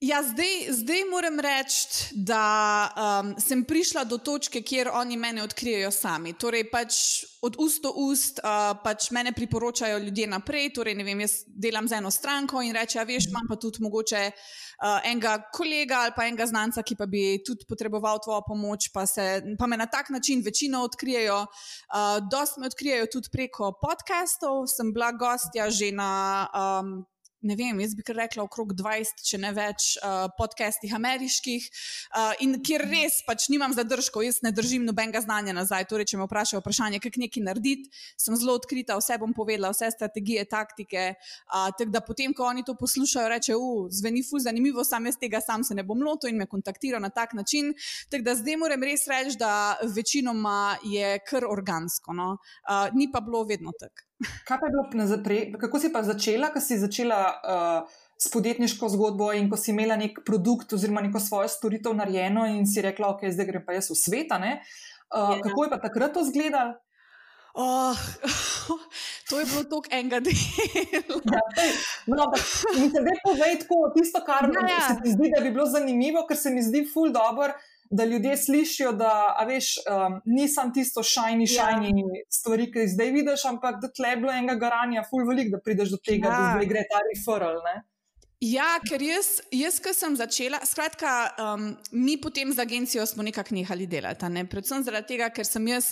Ja, 0.00 0.22
zdaj, 0.22 0.72
zdaj 0.72 1.04
moram 1.10 1.40
reči, 1.40 2.08
da 2.12 2.44
um, 2.88 3.34
sem 3.36 3.64
prišla 3.64 4.06
do 4.08 4.16
točke, 4.18 4.62
kjer 4.64 4.88
oni 4.96 5.16
mene 5.16 5.42
odkrijejo 5.44 5.90
sami. 5.92 6.32
Torej, 6.32 6.64
pač 6.72 6.94
od 7.44 7.58
ust 7.60 7.82
do 7.84 7.92
ust 8.08 8.40
uh, 8.40 8.70
pač 8.80 9.10
mene 9.12 9.34
priporočajo 9.36 9.98
ljudje 10.00 10.30
naprej. 10.32 10.70
Torej, 10.72 10.96
vem, 11.04 11.20
jaz 11.20 11.34
delam 11.44 11.84
z 11.88 11.98
eno 12.00 12.08
stranko 12.10 12.64
in 12.64 12.72
reče: 12.72 13.04
Veš, 13.04 13.28
imam 13.28 13.44
pa 13.44 13.60
tudi 13.60 13.84
mogoče 13.84 14.24
uh, 14.30 15.04
enega 15.04 15.36
kolega 15.52 16.00
ali 16.06 16.16
pa 16.16 16.24
enega 16.32 16.48
znanca, 16.48 16.80
ki 16.80 16.96
pa 16.96 17.04
bi 17.04 17.36
tudi 17.44 17.68
potreboval 17.68 18.24
tvojo 18.24 18.40
pomoč, 18.48 18.88
pa, 18.96 19.04
se, 19.04 19.28
pa 19.60 19.68
me 19.68 19.76
na 19.76 19.84
tak 19.86 20.08
način 20.08 20.40
večino 20.40 20.80
odkrijejo. 20.88 21.44
Uh, 21.44 22.24
dost 22.32 22.56
me 22.56 22.72
odkrijejo 22.72 23.12
tudi 23.12 23.28
preko 23.36 23.74
podcastov, 23.84 24.64
sem 24.64 24.96
bila 24.96 25.12
gostja 25.12 25.68
že 25.68 25.92
na. 25.92 26.12
Um, 26.56 27.02
ne 27.42 27.56
vem, 27.56 27.80
jaz 27.80 27.94
bi 27.96 28.04
kar 28.04 28.18
rekla, 28.20 28.44
okrog 28.44 28.74
20, 28.76 29.22
če 29.24 29.38
ne 29.40 29.50
več, 29.56 29.94
uh, 30.00 30.28
podcastih 30.36 30.92
ameriških, 30.96 31.68
uh, 32.12 32.34
in 32.44 32.58
kjer 32.64 32.84
res 32.90 33.20
pač 33.26 33.48
nimam 33.52 33.72
zadržkov, 33.76 34.24
jaz 34.26 34.40
ne 34.44 34.52
držim 34.52 34.84
nobenega 34.88 35.22
znanja 35.24 35.54
nazaj. 35.56 35.86
Torej, 35.90 36.10
če 36.12 36.20
me 36.20 36.26
vprašajo 36.28 36.60
vprašanje, 36.60 37.00
kako 37.02 37.22
nekaj 37.24 37.44
narediti, 37.46 37.88
sem 38.20 38.36
zelo 38.36 38.58
odkrita, 38.60 38.98
vse 39.00 39.16
bom 39.22 39.32
povedala, 39.36 39.72
vse 39.74 39.90
strategije, 39.94 40.44
taktike. 40.50 41.06
Uh, 41.48 41.70
tako 41.78 41.90
da 41.94 42.04
potem, 42.04 42.36
ko 42.36 42.48
oni 42.50 42.66
to 42.66 42.76
poslušajo, 42.80 43.32
reče, 43.32 43.56
uh, 43.56 43.88
zveni 44.00 44.24
fu 44.26 44.42
zanimivo, 44.42 44.84
sam 44.84 45.08
jaz 45.08 45.18
tega 45.20 45.40
sam 45.44 45.64
se 45.64 45.76
ne 45.78 45.86
bom 45.86 46.02
lotil 46.04 46.34
in 46.34 46.42
me 46.42 46.48
kontaktira 46.50 47.00
na 47.00 47.08
tak 47.14 47.34
način. 47.38 47.72
Tako 48.12 48.28
da 48.28 48.36
zdaj 48.36 48.60
moram 48.60 48.84
res 48.84 49.08
reči, 49.08 49.38
da 49.40 49.78
večinoma 49.96 50.76
je 50.84 51.16
kar 51.24 51.48
organsko, 51.48 52.12
no? 52.12 52.34
uh, 52.36 52.88
ni 52.94 53.08
pa 53.12 53.24
bilo 53.24 53.44
vedno 53.48 53.72
tako. 53.80 54.09
Kaj 54.44 54.60
pa 54.60 54.66
je 54.66 54.72
bilo 54.72 55.06
naprej? 55.06 55.52
Kako 55.60 55.78
si 55.78 55.92
pa 55.92 56.02
začela, 56.02 56.50
ko 56.52 56.60
si 56.60 56.78
začela 56.78 57.20
uh, 57.40 58.00
s 58.20 58.28
podjetniško 58.28 58.88
zgodbo 58.92 59.32
in 59.32 59.48
ko 59.50 59.56
si 59.56 59.72
imela 59.72 59.96
nek 59.96 60.20
produkt 60.26 60.72
oziroma 60.76 61.00
neko 61.00 61.20
svojo 61.20 61.48
storitev 61.48 61.96
narejeno 61.96 62.44
in 62.46 62.66
si 62.66 62.84
rekla, 62.84 63.14
ok, 63.14 63.24
zdaj 63.32 63.48
grem 63.48 63.64
pa 63.64 63.78
jaz 63.78 63.90
v 63.90 63.96
svet. 63.96 64.32
Uh, 64.34 65.40
kako 65.40 65.64
je 65.64 65.70
pa 65.70 65.80
takrat 65.80 66.14
to 66.14 66.20
izgledalo? 66.20 66.76
Oh, 67.54 67.96
to 69.28 69.40
je 69.40 69.46
bilo 69.46 69.64
tako 69.64 69.88
enega 69.90 70.20
dela. 70.20 70.36
Ja, 71.32 71.40
no, 72.06 72.28
mi 72.78 72.86
se 72.90 73.00
zdaj 73.00 73.18
povej 73.24 73.58
tako, 73.64 73.80
tisto, 73.96 74.22
kar 74.26 74.46
ja, 74.54 74.66
ja. 74.68 74.80
se 74.88 75.00
mi 75.02 75.10
zdi, 75.16 75.32
da 75.34 75.42
bi 75.42 75.50
bilo 75.50 75.66
zanimivo, 75.66 76.26
ker 76.28 76.36
se 76.36 76.50
mi 76.50 76.62
zdi 76.62 76.84
ful 76.92 77.10
dobro 77.12 77.52
da 77.90 78.04
ljudje 78.04 78.36
slišijo, 78.36 78.92
da 78.92 79.12
veš, 79.46 79.74
um, 79.90 80.20
nisem 80.24 80.72
tisto 80.74 81.02
šajni, 81.02 81.46
šajni 81.46 81.88
ja. 82.00 82.24
stvari, 82.30 82.68
ki 82.72 82.84
jih 82.84 82.92
zdaj 82.94 83.10
vidiš, 83.16 83.44
ampak 83.50 83.80
da 83.82 83.90
tle 83.90 84.12
je 84.12 84.20
bilo 84.22 84.32
enega 84.32 84.54
garanja, 84.60 85.02
full 85.10 85.26
velik, 85.28 85.50
da 85.50 85.58
prideš 85.64 85.96
do 85.96 85.98
tega, 85.98 86.28
ja. 86.28 86.36
da 86.36 86.52
zdaj 86.54 86.68
gre 86.70 86.84
ta 86.92 87.02
referral. 87.08 87.58
Ne? 87.66 87.80
Ja, 88.40 88.68
ker 88.86 89.02
jaz, 89.02 89.40
jaz 89.52 89.80
ko 89.82 89.92
sem 89.92 90.14
začela, 90.16 90.62
skratka, 90.64 91.14
um, 91.44 91.72
mi 91.92 92.14
potem 92.16 92.54
z 92.54 92.62
agencijo 92.62 93.06
smo 93.06 93.26
nekako 93.26 93.58
nehali 93.58 93.88
delati. 93.90 94.30
Ne? 94.32 94.46
Predvsem 94.48 94.86
zaradi 94.86 95.16
tega, 95.16 95.28
ker 95.34 95.48
sem 95.48 95.66
jaz. 95.68 95.90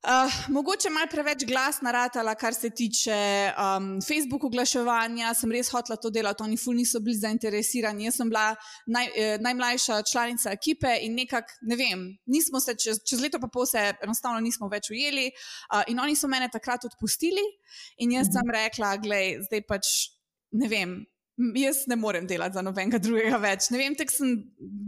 Uh, 0.00 0.32
mogoče 0.48 0.88
malo 0.90 1.06
preveč 1.12 1.42
glasna 1.44 1.90
ratala, 1.92 2.32
kar 2.34 2.54
se 2.54 2.70
tiče 2.70 3.16
um, 3.52 3.88
Facebook 4.00 4.44
oglaševanja. 4.48 5.34
Sem 5.36 5.52
res 5.52 5.68
hotela 5.68 5.98
to 6.00 6.08
delati, 6.10 6.40
oni 6.42 6.56
ful 6.56 6.72
niso 6.72 7.02
bili 7.04 7.18
zainteresirani. 7.20 8.06
Jaz 8.08 8.16
sem 8.16 8.30
bila 8.32 8.54
naj, 8.86 9.10
eh, 9.12 9.34
najmlajša 9.44 9.98
članica 10.12 10.54
ekipe 10.56 10.94
in 11.04 11.18
nekako, 11.20 11.52
ne 11.68 11.76
vem, 11.76 12.06
nismo 12.26 12.60
se 12.64 12.74
čez, 12.80 13.02
čez 13.04 13.20
leto 13.20 13.42
pa 13.44 13.52
pol 13.52 13.68
se 13.68 13.82
enostavno 14.00 14.40
nismo 14.40 14.72
več 14.72 14.88
ujeli. 14.90 15.26
Uh, 15.68 15.82
in 15.92 16.00
oni 16.00 16.16
so 16.16 16.32
mene 16.32 16.48
takrat 16.48 16.88
odpustili 16.88 17.44
in 17.98 18.16
jaz 18.16 18.32
mhm. 18.32 18.38
sem 18.38 18.56
rekla, 18.56 18.96
gledaj, 19.04 19.36
zdaj 19.50 19.66
pač 19.68 19.92
ne 20.56 20.68
vem, 20.68 20.96
jaz 21.56 21.84
ne 21.86 21.96
morem 21.96 22.26
delati 22.26 22.54
za 22.54 22.62
nobenega 22.62 22.98
drugega 23.02 23.38
več. 23.40 23.70
Ne 23.72 23.80
vem, 23.80 23.96
tako 23.98 24.14
sem, 24.14 24.34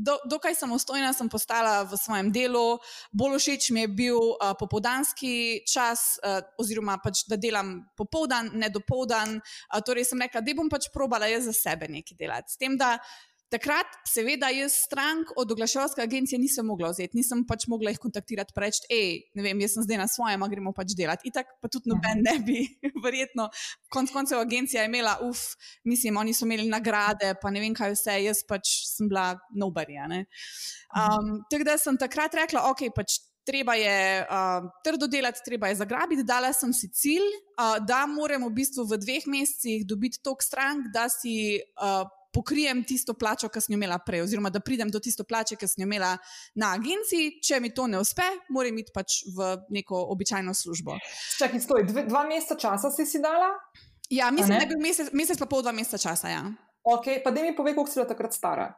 do, 0.06 0.16
dokaj 0.30 0.56
samostojna 0.58 1.12
sem 1.16 1.30
postala 1.32 1.82
v 1.88 1.98
svojem 2.00 2.30
delu, 2.34 2.64
bolj 3.12 3.38
všeč 3.40 3.70
mi 3.72 3.86
je 3.86 3.92
bil 4.02 4.18
uh, 4.18 4.52
popoldanski 4.58 5.62
čas, 5.68 6.16
uh, 6.22 6.40
oziroma 6.60 6.98
pač, 7.02 7.24
da 7.30 7.38
delam 7.40 7.74
popoldan, 7.98 8.52
ne 8.58 8.70
dopoldan. 8.72 9.38
Uh, 9.38 9.80
torej 9.84 10.08
sem 10.10 10.22
rekla, 10.22 10.44
da 10.44 10.56
bom 10.58 10.70
pač 10.72 10.90
probala 10.94 11.30
jaz 11.30 11.48
za 11.50 11.56
sebe 11.56 11.90
nekaj 11.90 12.18
delati. 12.18 12.54
S 12.54 12.60
tem, 12.60 12.76
da 12.80 12.96
Takrat, 13.52 13.98
seveda, 14.08 14.48
jaz 14.48 14.72
strank 14.86 15.34
od 15.36 15.50
oglaševalske 15.52 16.00
agencije 16.02 16.38
nisem 16.40 16.64
mogla 16.66 16.88
vzeti, 16.88 17.18
nisem 17.18 17.42
pač 17.44 17.66
mogla 17.68 17.90
jih 17.92 17.98
kontaktirati, 18.00 18.54
reči, 18.56 18.80
hej, 18.88 19.10
ne 19.36 19.44
vem, 19.44 19.58
jaz 19.60 19.74
sem 19.76 19.84
zdaj 19.84 19.98
na 20.00 20.06
svojem, 20.08 20.44
gremo 20.54 20.72
pač 20.72 20.94
delati. 20.96 21.28
Itak 21.28 21.50
pa 21.60 21.68
tudi 21.68 21.92
noben 21.92 22.22
ne 22.24 22.38
bi, 22.46 22.62
verjetno. 23.04 23.50
Konec 23.92 24.14
koncev 24.14 24.40
agencija 24.40 24.86
je 24.86 24.88
imela, 24.88 25.18
uf, 25.26 25.42
mislim, 25.84 26.16
oni 26.22 26.32
so 26.32 26.46
imeli 26.48 26.64
nagrade, 26.70 27.34
pa 27.42 27.52
ne 27.52 27.60
vem 27.60 27.76
kaj 27.76 27.92
vse, 27.92 28.14
jaz 28.24 28.40
pač 28.48 28.72
sem 28.88 29.12
bila 29.12 29.34
nobarija. 29.52 30.08
Um, 30.08 31.42
tako 31.52 31.68
da 31.68 31.76
sem 31.76 32.00
takrat 32.00 32.40
rekla, 32.40 32.64
ok, 32.72 32.88
pač. 32.96 33.20
Treba 33.42 33.74
je 33.74 34.22
uh, 34.22 34.68
trdo 34.86 35.08
delati, 35.10 35.40
treba 35.42 35.66
je 35.66 35.80
zagrabiti. 35.80 36.22
Dala 36.22 36.52
sem 36.54 36.70
si 36.70 36.86
cilj, 36.94 37.24
uh, 37.58 37.80
da 37.82 38.04
moramo 38.06 38.46
v 38.46 38.54
bistvu 38.60 38.84
v 38.86 39.00
dveh 39.02 39.26
mesecih 39.26 39.82
dobiti 39.82 40.20
toliko 40.22 40.46
strank, 40.46 40.86
da 40.94 41.08
si 41.10 41.58
uh, 41.58 42.06
pokrijem 42.32 42.82
tisto 42.84 43.14
plačo, 43.14 43.48
ki 43.52 43.60
sem 43.60 43.74
jo 43.74 43.78
imela 43.78 43.98
prej, 44.02 44.24
oziroma 44.24 44.50
da 44.50 44.60
pridem 44.60 44.90
do 44.90 45.00
tisto 45.00 45.24
plače, 45.28 45.56
ki 45.60 45.68
sem 45.68 45.84
jo 45.84 45.88
imela 45.88 46.16
na 46.58 46.72
agenciji. 46.78 47.38
Če 47.44 47.60
mi 47.60 47.72
to 47.74 47.86
ne 47.90 48.00
uspe, 48.02 48.26
moram 48.50 48.78
iti 48.82 48.94
pač 48.94 49.22
v 49.36 49.54
neko 49.76 50.00
običajno 50.14 50.54
službo. 50.56 50.98
Čakaj, 51.38 51.64
stoj, 51.64 51.86
dve, 51.88 52.06
dva 52.08 52.24
meseca 52.28 52.58
časa 52.66 52.92
si 52.94 53.06
si 53.06 53.22
dala? 53.22 53.52
Ja, 54.12 54.30
mislim, 54.30 54.58
da 54.58 54.64
je 54.64 54.72
bil 54.74 54.82
mesec, 54.82 55.12
mesec 55.16 55.38
pa 55.40 55.48
pol 55.48 55.64
dva 55.64 55.72
meseca 55.76 56.00
časa. 56.00 56.32
Ja. 56.32 56.44
Ok, 56.82 57.22
pa 57.24 57.30
da 57.30 57.44
mi 57.44 57.54
povej, 57.56 57.76
koliko 57.78 57.92
si 57.92 58.00
bila 58.00 58.08
takrat 58.10 58.36
stara. 58.36 58.68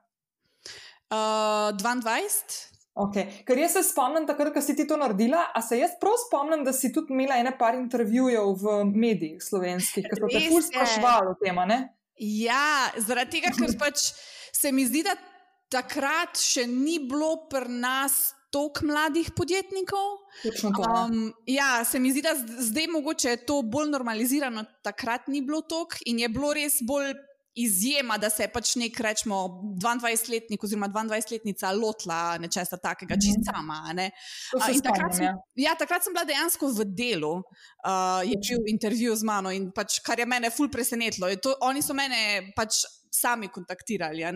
Uh, 1.10 1.74
22. 1.78 2.74
Okay. 2.94 3.42
Ker 3.42 3.58
jaz 3.58 3.74
se 3.74 3.82
spomnim, 3.88 4.22
takrat, 4.26 4.52
ko 4.54 4.62
si 4.62 4.76
ti 4.78 4.86
to 4.86 4.94
naredila, 4.98 5.48
a 5.50 5.62
se 5.66 5.80
jaz 5.80 5.96
prav 5.98 6.14
spomnim, 6.28 6.62
da 6.66 6.70
si 6.72 6.92
tudi 6.94 7.10
imela 7.10 7.40
ene 7.42 7.50
par 7.58 7.74
intervjujev 7.74 8.52
v 8.60 8.74
medijih 8.92 9.42
slovenskih, 9.42 10.06
ki 10.06 10.18
so 10.20 10.30
te 10.30 10.42
ful 10.46 10.62
sprašvali 10.62 11.32
o 11.32 11.34
tem, 11.40 11.58
ne? 11.66 11.80
Ja, 12.20 12.92
zaradi 13.06 13.40
tega, 13.40 13.52
ker 13.56 13.74
pač 13.82 14.12
se 14.54 14.72
mi 14.72 14.86
zdi, 14.86 15.02
da 15.06 15.16
takrat 15.74 16.38
še 16.38 16.66
ni 16.70 17.00
bilo 17.02 17.48
pri 17.50 17.80
nas 17.82 18.34
toliko 18.54 18.86
mladih 18.86 19.32
podjetnikov. 19.34 20.20
Um, 20.78 21.32
ja, 21.50 21.82
se 21.84 21.98
mi 21.98 22.12
zdi, 22.14 22.22
da 22.22 22.36
zdaj 22.38 22.86
mogoče 22.92 23.32
je 23.32 23.40
to 23.48 23.62
bolj 23.66 23.90
normalizirano, 23.90 24.62
takrat 24.86 25.26
ni 25.28 25.42
bilo 25.42 25.64
toliko 25.66 25.98
in 26.06 26.22
je 26.22 26.28
bilo 26.30 26.52
res 26.54 26.78
bolj. 26.86 27.16
Izjema, 27.54 28.18
da 28.18 28.30
se 28.30 28.42
je 28.42 28.48
pač 28.50 28.72
nek, 28.80 28.96
rečemo, 29.00 29.36
22-letnik 29.78 30.64
oziroma 30.66 30.88
22-letnica 30.90 31.70
lotila 31.78 32.18
nečesa 32.42 32.76
takega, 32.82 33.14
mhm. 33.14 33.44
sama. 33.46 33.78
Ne? 33.94 34.08
Uh, 34.56 34.66
takrat, 34.82 35.14
sem, 35.14 35.28
ja. 35.28 35.34
ja, 35.68 35.76
takrat 35.78 36.02
sem 36.02 36.16
bila 36.16 36.26
dejansko 36.26 36.72
v 36.74 36.88
delu, 36.98 37.36
uh, 37.38 38.24
je 38.26 38.40
bil 38.42 38.66
intervju 38.74 39.14
z 39.16 39.28
mano 39.28 39.54
in 39.54 39.70
pač, 39.74 40.00
kar 40.02 40.18
je 40.18 40.26
mene 40.26 40.50
ful 40.50 40.70
presenetilo. 40.70 41.30
To, 41.46 41.54
oni 41.70 41.82
so 41.82 41.94
mene 41.94 42.50
pač 42.58 42.82
sami 43.14 43.48
kontaktirali. 43.48 44.24
Ja, 44.24 44.32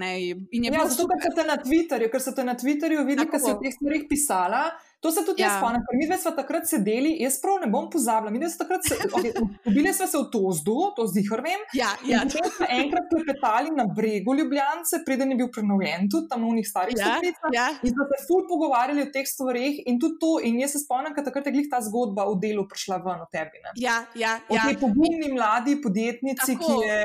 zato, 0.87 1.09
ker 1.19 1.33
ste 1.35 1.47
na 1.47 1.57
Twitterju, 1.59 2.11
ker 2.13 2.23
ste 2.23 2.45
na 2.47 2.55
Twitterju 2.55 3.07
videli, 3.07 3.31
da 3.33 3.41
si 3.43 3.51
o 3.51 3.59
teh 3.59 3.75
stvarih 3.75 4.07
pisala. 4.11 4.69
To 4.99 5.13
se 5.15 5.23
tudi 5.23 5.43
ja. 5.45 5.47
jaz 5.47 5.61
spomnim, 5.61 5.83
ker 5.87 5.95
mi 5.99 6.07
dve 6.09 6.17
smo 6.19 6.33
takrat 6.35 6.65
sedeli, 6.67 7.13
jaz 7.23 7.37
prav 7.39 7.61
ne 7.63 7.69
bom 7.71 7.87
pozabila. 7.91 8.33
Mi 8.35 8.41
smo 8.43 8.65
takrat 8.65 8.87
sedeli, 8.87 9.31
okay, 9.63 9.93
smo 9.95 10.09
se 10.11 10.19
v 10.19 10.25
Tozdu, 10.33 10.77
to 10.97 11.07
zdaj 11.11 11.27
hrvem. 11.29 11.63
Ja, 11.79 11.93
ja. 12.07 12.25
Če 12.27 12.43
smo 12.57 12.67
enkrat 12.75 13.07
klepetali 13.13 13.75
na 13.79 13.87
bregu 13.99 14.35
Ljubljance, 14.35 15.03
preden 15.07 15.35
je 15.35 15.39
bil 15.39 15.51
prenovljen 15.55 16.11
tudi 16.11 16.27
tam 16.31 16.47
v 16.49 16.57
njih 16.59 16.67
starih 16.67 16.99
ja, 16.99 17.13
stopnicah. 17.13 17.55
Ja. 17.55 17.69
In 17.79 17.95
smo 17.95 18.09
se 18.11 18.27
ful 18.27 18.43
pogovarjali 18.51 19.07
o 19.07 19.11
teh 19.15 19.27
stvarih 19.27 19.83
in 19.87 20.03
tudi 20.03 20.19
to. 20.23 20.35
In 20.43 20.59
jaz 20.65 20.75
se 20.75 20.83
spomnim, 20.83 21.15
ker 21.15 21.27
takrat 21.27 21.47
je 21.47 21.55
glih 21.55 21.71
ta 21.71 21.79
zgodba 21.85 22.27
v 22.33 22.39
delu 22.43 22.67
prišla 22.67 22.99
ven 23.07 23.23
od 23.23 23.31
tebi. 23.35 23.63
Ne? 23.63 23.77
Ja, 23.79 24.01
ja. 24.19 24.41
O 24.51 24.59
tej 24.59 24.75
ja. 24.75 24.81
pogumni 24.83 25.31
mladi 25.31 25.79
podjetnici, 25.83 26.59
ki 26.59 26.81
je. 26.87 27.05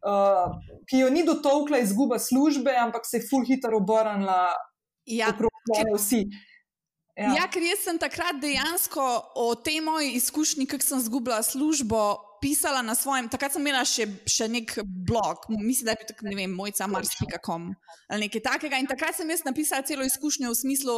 Uh, 0.00 0.54
ki 0.88 1.02
jo 1.02 1.10
ni 1.12 1.26
dotovkla 1.26 1.82
izguba 1.84 2.18
službe, 2.18 2.72
ampak 2.72 3.04
se 3.04 3.18
je 3.18 3.26
full 3.28 3.44
hitro 3.44 3.76
obrnila. 3.82 4.54
Ja, 5.04 5.32
ker 5.36 5.92
vsi. 5.92 6.24
Ja. 7.20 7.34
ja, 7.36 7.46
ker 7.52 7.60
jaz 7.60 7.82
sem 7.84 7.98
takrat 8.00 8.38
dejansko 8.40 9.04
o 9.36 9.52
tej 9.60 9.82
moji 9.84 10.14
izkušnji, 10.16 10.64
kako 10.70 10.86
sem 10.86 11.02
izgubila 11.02 11.42
službo, 11.44 12.00
pisala 12.40 12.80
na 12.82 12.94
svojem. 12.96 13.28
Takrat 13.28 13.52
sem 13.52 13.60
imela 13.60 13.82
še, 13.84 14.06
še 14.24 14.48
nek 14.48 14.72
blog, 14.86 15.44
mislim, 15.52 15.90
da 15.90 15.92
je 15.92 16.00
bil 16.00 16.10
tako, 16.14 16.28
ne 16.30 16.36
vem, 16.38 16.54
mojca 16.56 16.88
mars.com 16.88 17.68
ali 18.08 18.24
nekaj 18.24 18.44
takega. 18.46 18.80
In 18.80 18.88
takrat 18.88 19.18
sem 19.18 19.28
jaz 19.28 19.44
napisala 19.44 19.84
celo 19.84 20.06
izkušnjo 20.08 20.54
v 20.54 20.60
smislu, 20.62 20.96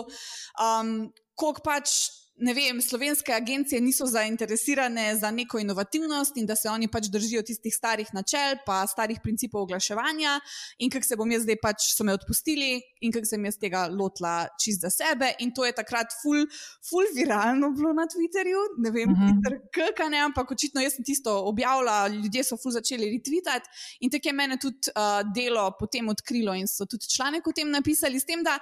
um, 0.63 0.93
koliko 1.35 1.65
pač 1.67 1.97
ne 2.37 2.55
vem, 2.55 2.81
slovenske 2.83 3.33
agencije 3.33 3.81
niso 3.81 4.07
zainteresirane 4.07 5.17
za 5.17 5.31
neko 5.31 5.59
inovativnost 5.59 6.37
in 6.37 6.47
da 6.47 6.57
se 6.57 6.69
oni 6.69 6.89
pač 6.89 7.07
držijo 7.13 7.43
tistih 7.43 7.75
starih 7.75 8.09
načel, 8.13 8.57
pa 8.67 8.87
starih 8.87 9.21
principov 9.23 9.63
oglaševanja, 9.63 10.39
in 10.79 10.91
kako 10.91 11.07
se 11.07 11.17
bom 11.17 11.31
jaz 11.31 11.45
zdaj 11.45 11.59
pač 11.63 11.87
so 11.97 12.05
me 12.05 12.15
odpustili, 12.17 12.81
in 13.01 13.13
kako 13.13 13.29
sem 13.29 13.45
jaz 13.45 13.59
tega 13.61 13.85
lotila 13.93 14.49
čist 14.65 14.83
za 14.83 14.91
sebe. 14.91 15.33
In 15.45 15.53
to 15.55 15.67
je 15.69 15.75
takrat 15.77 16.15
full, 16.23 16.47
full 16.89 17.13
viralno 17.15 17.71
bilo 17.77 17.93
na 17.97 18.09
Twitterju, 18.11 18.65
ne 18.79 18.91
vem, 18.91 19.13
uh 19.13 19.19
mhm. 19.19 19.39
-huh. 19.47 19.93
kaj 19.97 20.09
ne, 20.11 20.19
ampak 20.25 20.51
očitno 20.51 20.81
jaz 20.81 20.97
sem 20.97 21.05
tisto 21.05 21.37
objavila, 21.47 22.09
ljudje 22.09 22.45
so 22.45 22.57
full 22.57 22.73
začeli 22.73 23.11
retvitati 23.11 23.69
in 24.01 24.11
tako 24.11 24.29
je 24.29 24.33
mene 24.33 24.57
tudi 24.61 24.91
uh, 24.97 25.21
delo 25.35 25.71
potem 25.79 26.09
odkrilo 26.09 26.55
in 26.55 26.69
so 26.69 26.87
tudi 26.87 27.09
članek 27.17 27.47
o 27.47 27.53
tem 27.53 27.71
napisali, 27.71 28.21
s 28.21 28.25
tem, 28.25 28.43
da 28.43 28.59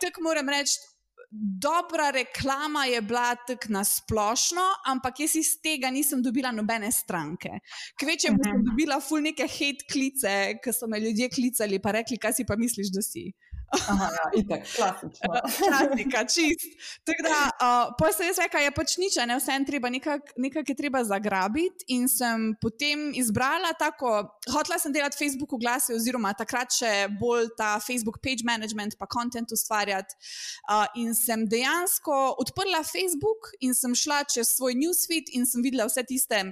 tako 0.00 0.22
moram 0.22 0.48
reči 0.48 0.78
dobra 1.30 2.10
reklama 2.10 2.84
je 2.84 3.02
bila 3.02 3.34
tako 3.46 3.66
na 3.68 3.84
splošno, 3.84 4.62
ampak 4.86 5.20
jaz 5.20 5.36
iz 5.36 5.52
tega 5.62 5.90
nisem 5.90 6.22
dobila 6.22 6.50
nobene 6.52 6.90
stranke. 6.92 7.60
Kvečem 8.00 8.38
sem 8.42 8.56
mhm. 8.56 8.64
dobila 8.70 9.00
ful 9.00 9.22
neke 9.22 9.46
hate 9.46 9.86
klice, 9.92 10.34
ki 10.62 10.74
so 10.74 10.88
me 10.90 11.00
ljudje 11.00 11.30
klicali 11.30 11.78
in 11.78 11.92
rekli, 11.92 12.18
kaj 12.18 12.40
si 12.40 12.46
pa 12.46 12.56
misliš, 12.58 12.90
da 12.94 13.02
si. 13.02 13.30
Aha, 13.70 14.08
ja, 14.14 14.24
itak, 14.40 14.64
klasično. 14.76 15.30
Klasika, 15.68 16.24
čist. 16.26 16.66
Tako 17.06 17.22
da, 17.22 17.38
uh, 17.50 17.92
pa 17.98 18.12
se 18.12 18.26
jaz 18.26 18.38
rekla, 18.42 18.60
je 18.64 18.72
pač 18.74 18.96
nič, 18.98 19.18
ne 19.30 19.36
vse 19.38 19.54
en 19.54 19.66
treba, 19.66 19.90
nekaj, 19.94 20.18
nekaj 20.42 20.64
je 20.68 20.76
treba 20.78 21.02
zagrabiti. 21.06 21.86
In 21.94 22.08
sem 22.10 22.50
potem 22.62 23.10
izbrala 23.14 23.70
tako, 23.78 24.14
hotela 24.50 24.78
sem 24.82 24.94
delati 24.94 25.18
Facebook 25.20 25.54
oglase, 25.54 25.94
oziroma 25.94 26.32
takrat 26.38 26.74
še 26.74 26.94
bolj 27.20 27.52
ta 27.58 27.76
Facebook 27.84 28.18
page 28.24 28.46
management, 28.46 28.98
pa 28.98 29.06
content 29.10 29.54
ustvarjati. 29.54 30.18
Uh, 30.66 30.88
in 30.98 31.14
sem 31.14 31.46
dejansko 31.50 32.18
odprla 32.42 32.82
Facebook 32.86 33.52
in 33.62 33.76
sem 33.76 33.94
šla 33.94 34.24
čez 34.26 34.56
svoj 34.56 34.74
newsfeed 34.82 35.30
in 35.36 35.46
sem 35.46 35.62
videla 35.62 35.86
vse 35.86 36.02
tiste 36.08 36.42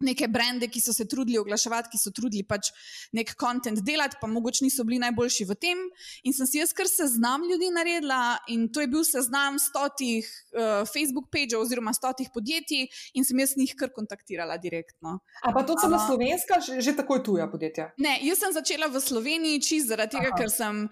neke 0.00 0.28
brende, 0.28 0.68
ki 0.68 0.80
so 0.80 0.92
se 0.92 1.06
trudili 1.08 1.38
oglaševati, 1.38 1.90
ki 1.92 2.00
so 2.00 2.12
trudili 2.14 2.44
pač 2.44 2.70
nek 3.16 3.32
kontent 3.40 3.80
delati, 3.84 4.18
pa 4.20 4.28
mogoče 4.28 4.64
niso 4.66 4.84
bili 4.84 4.98
najboljši 5.02 5.46
v 5.48 5.56
tem. 5.60 5.82
In 6.28 6.36
sem 6.36 6.48
si 6.48 6.60
jaz 6.60 6.74
kar 6.76 6.88
seznam 6.90 7.46
ljudi 7.48 7.70
naredila, 7.72 8.38
in 8.52 8.68
to 8.72 8.84
je 8.84 8.90
bil 8.92 9.04
seznam 9.08 9.60
stotih 9.62 10.26
uh, 10.28 10.84
Facebook 10.88 11.30
pageov 11.32 11.64
oziroma 11.64 11.94
stotih 11.96 12.30
podjetij, 12.34 12.88
in 13.16 13.24
sem 13.24 13.40
jaz 13.40 13.56
njih 13.56 13.76
kar 13.78 13.92
kontaktirala 13.94 14.58
direktno. 14.60 15.18
A 15.42 15.52
pa 15.54 15.64
to 15.64 15.78
so 15.80 15.88
bila 15.88 16.02
slovenska, 16.04 16.60
že, 16.60 16.80
že 16.84 16.96
takoj 16.96 17.22
tuja 17.24 17.48
podjetja? 17.50 17.92
Ne, 18.02 18.18
jaz 18.26 18.44
sem 18.44 18.52
začela 18.56 18.90
v 18.92 19.00
Sloveniji 19.00 19.62
čist 19.64 19.92
zaradi 19.92 20.18
tega, 20.18 20.32
Aha. 20.32 20.38
ker 20.38 20.52
sem 20.52 20.84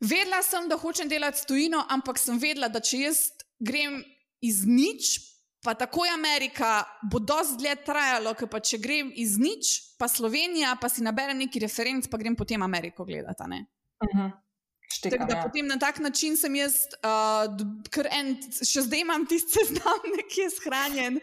vedela, 0.00 0.40
sem, 0.46 0.68
da 0.70 0.78
hočem 0.80 1.10
delati 1.10 1.42
s 1.42 1.48
tujino, 1.48 1.82
ampak 1.90 2.20
sem 2.20 2.38
vedela, 2.40 2.70
da 2.72 2.80
če 2.80 3.04
jaz 3.08 3.24
grem 3.60 4.00
iz 4.44 4.62
nič, 4.66 5.18
pa 5.68 5.74
tako 5.74 6.04
je 6.04 6.12
Amerika, 6.12 6.84
bo 7.12 7.18
dosti 7.18 7.58
dlje 7.60 7.74
trajalo, 7.84 8.32
ker 8.32 8.48
pa 8.48 8.56
če 8.64 8.78
grem 8.80 9.10
iz 9.20 9.34
nič, 9.36 9.72
pa 10.00 10.08
Slovenija, 10.08 10.70
pa 10.80 10.88
si 10.88 11.04
naberem 11.04 11.36
neki 11.44 11.60
referenc, 11.60 12.08
pa 12.08 12.16
grem 12.16 12.36
potem 12.36 12.62
Ameriko 12.64 13.04
gledati. 13.04 13.44
Uh. 13.44 14.08
-huh. 14.08 14.30
Štekam, 14.88 15.28
da, 15.28 15.36
ja. 15.36 15.42
potem 15.42 15.66
na 15.66 15.76
tak 15.78 15.98
način 15.98 16.36
sem 16.36 16.54
jaz, 16.56 16.74
uh, 17.04 18.04
en, 18.10 18.30
še 18.64 18.86
zdaj 18.86 19.00
imam 19.00 19.26
tisti 19.28 19.52
seznam, 19.58 20.06
ki 20.32 20.40
je 20.40 20.50
shranjen, 20.50 21.18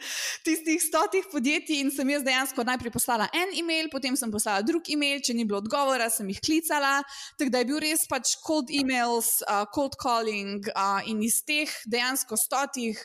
tistih 0.45 0.83
stotih 0.83 1.25
podjetij. 1.31 1.81
In 1.81 1.89
sem 1.91 2.09
jaz 2.09 2.23
dejansko 2.23 2.63
najprej 2.63 2.93
poslala 2.93 3.25
en 3.33 3.57
e-mail, 3.57 3.89
potem 3.89 4.15
sem 4.15 4.31
poslala 4.31 4.61
drug 4.61 4.85
e-mail, 4.93 5.23
če 5.25 5.33
ni 5.33 5.47
bilo 5.49 5.57
odgovora, 5.57 6.11
sem 6.13 6.29
jih 6.29 6.41
klicala. 6.45 6.99
Tako 7.39 7.49
da 7.49 7.63
je 7.63 7.69
bil 7.71 7.81
res 7.81 8.05
pač 8.05 8.35
cold 8.45 8.69
emails, 8.69 9.41
uh, 9.49 9.65
cold 9.73 9.97
calling 9.97 10.69
uh, 10.75 11.01
in 11.09 11.25
iz 11.25 11.41
teh 11.41 11.73
dejansko 11.89 12.37
stotih 12.37 13.01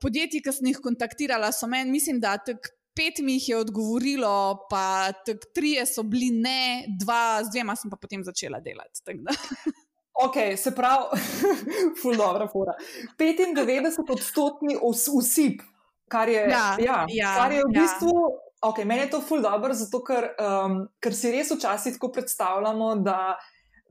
podjetij, 0.00 0.42
ki 0.44 0.54
sem 0.54 0.70
jih 0.70 0.80
kontaktirala, 0.84 1.52
so 1.52 1.68
meni, 1.70 1.90
mislim, 1.90 2.20
da 2.22 2.36
tak 2.40 2.70
pet 2.96 3.22
mi 3.24 3.38
jih 3.38 3.48
je 3.48 3.56
odgovorilo, 3.56 4.66
pa 4.70 5.12
tak 5.26 5.46
trije 5.54 5.86
so 5.88 6.02
bili 6.02 6.30
ne, 6.30 6.84
dva, 7.00 7.40
z 7.44 7.52
dvema 7.54 7.76
sem 7.76 7.90
pa 7.90 7.96
potem 8.00 8.24
začela 8.24 8.60
delati. 8.60 9.02
Ok, 10.22 10.34
se 10.60 10.74
pravi, 10.76 11.18
ful 12.02 12.16
dobro, 12.16 12.44
fura. 12.52 12.74
95 13.18 14.10
odstotni 14.12 14.76
usip, 15.16 15.62
kar 16.08 16.28
je, 16.28 16.42
ja, 16.52 16.76
ja, 16.78 16.98
ja, 17.08 17.30
kar 17.40 17.52
je 17.52 17.62
v 17.64 17.72
ja. 17.72 17.80
bistvu. 17.80 18.12
Ok, 18.62 18.84
meni 18.84 19.06
je 19.06 19.10
to 19.10 19.22
ful 19.24 19.40
dobro, 19.42 19.74
zato 19.74 20.02
ker, 20.04 20.28
um, 20.36 20.76
ker 21.02 21.16
si 21.16 21.32
res 21.32 21.50
včasih 21.50 21.96
tako 21.96 22.12
predstavljamo, 22.12 22.92
da 23.02 23.32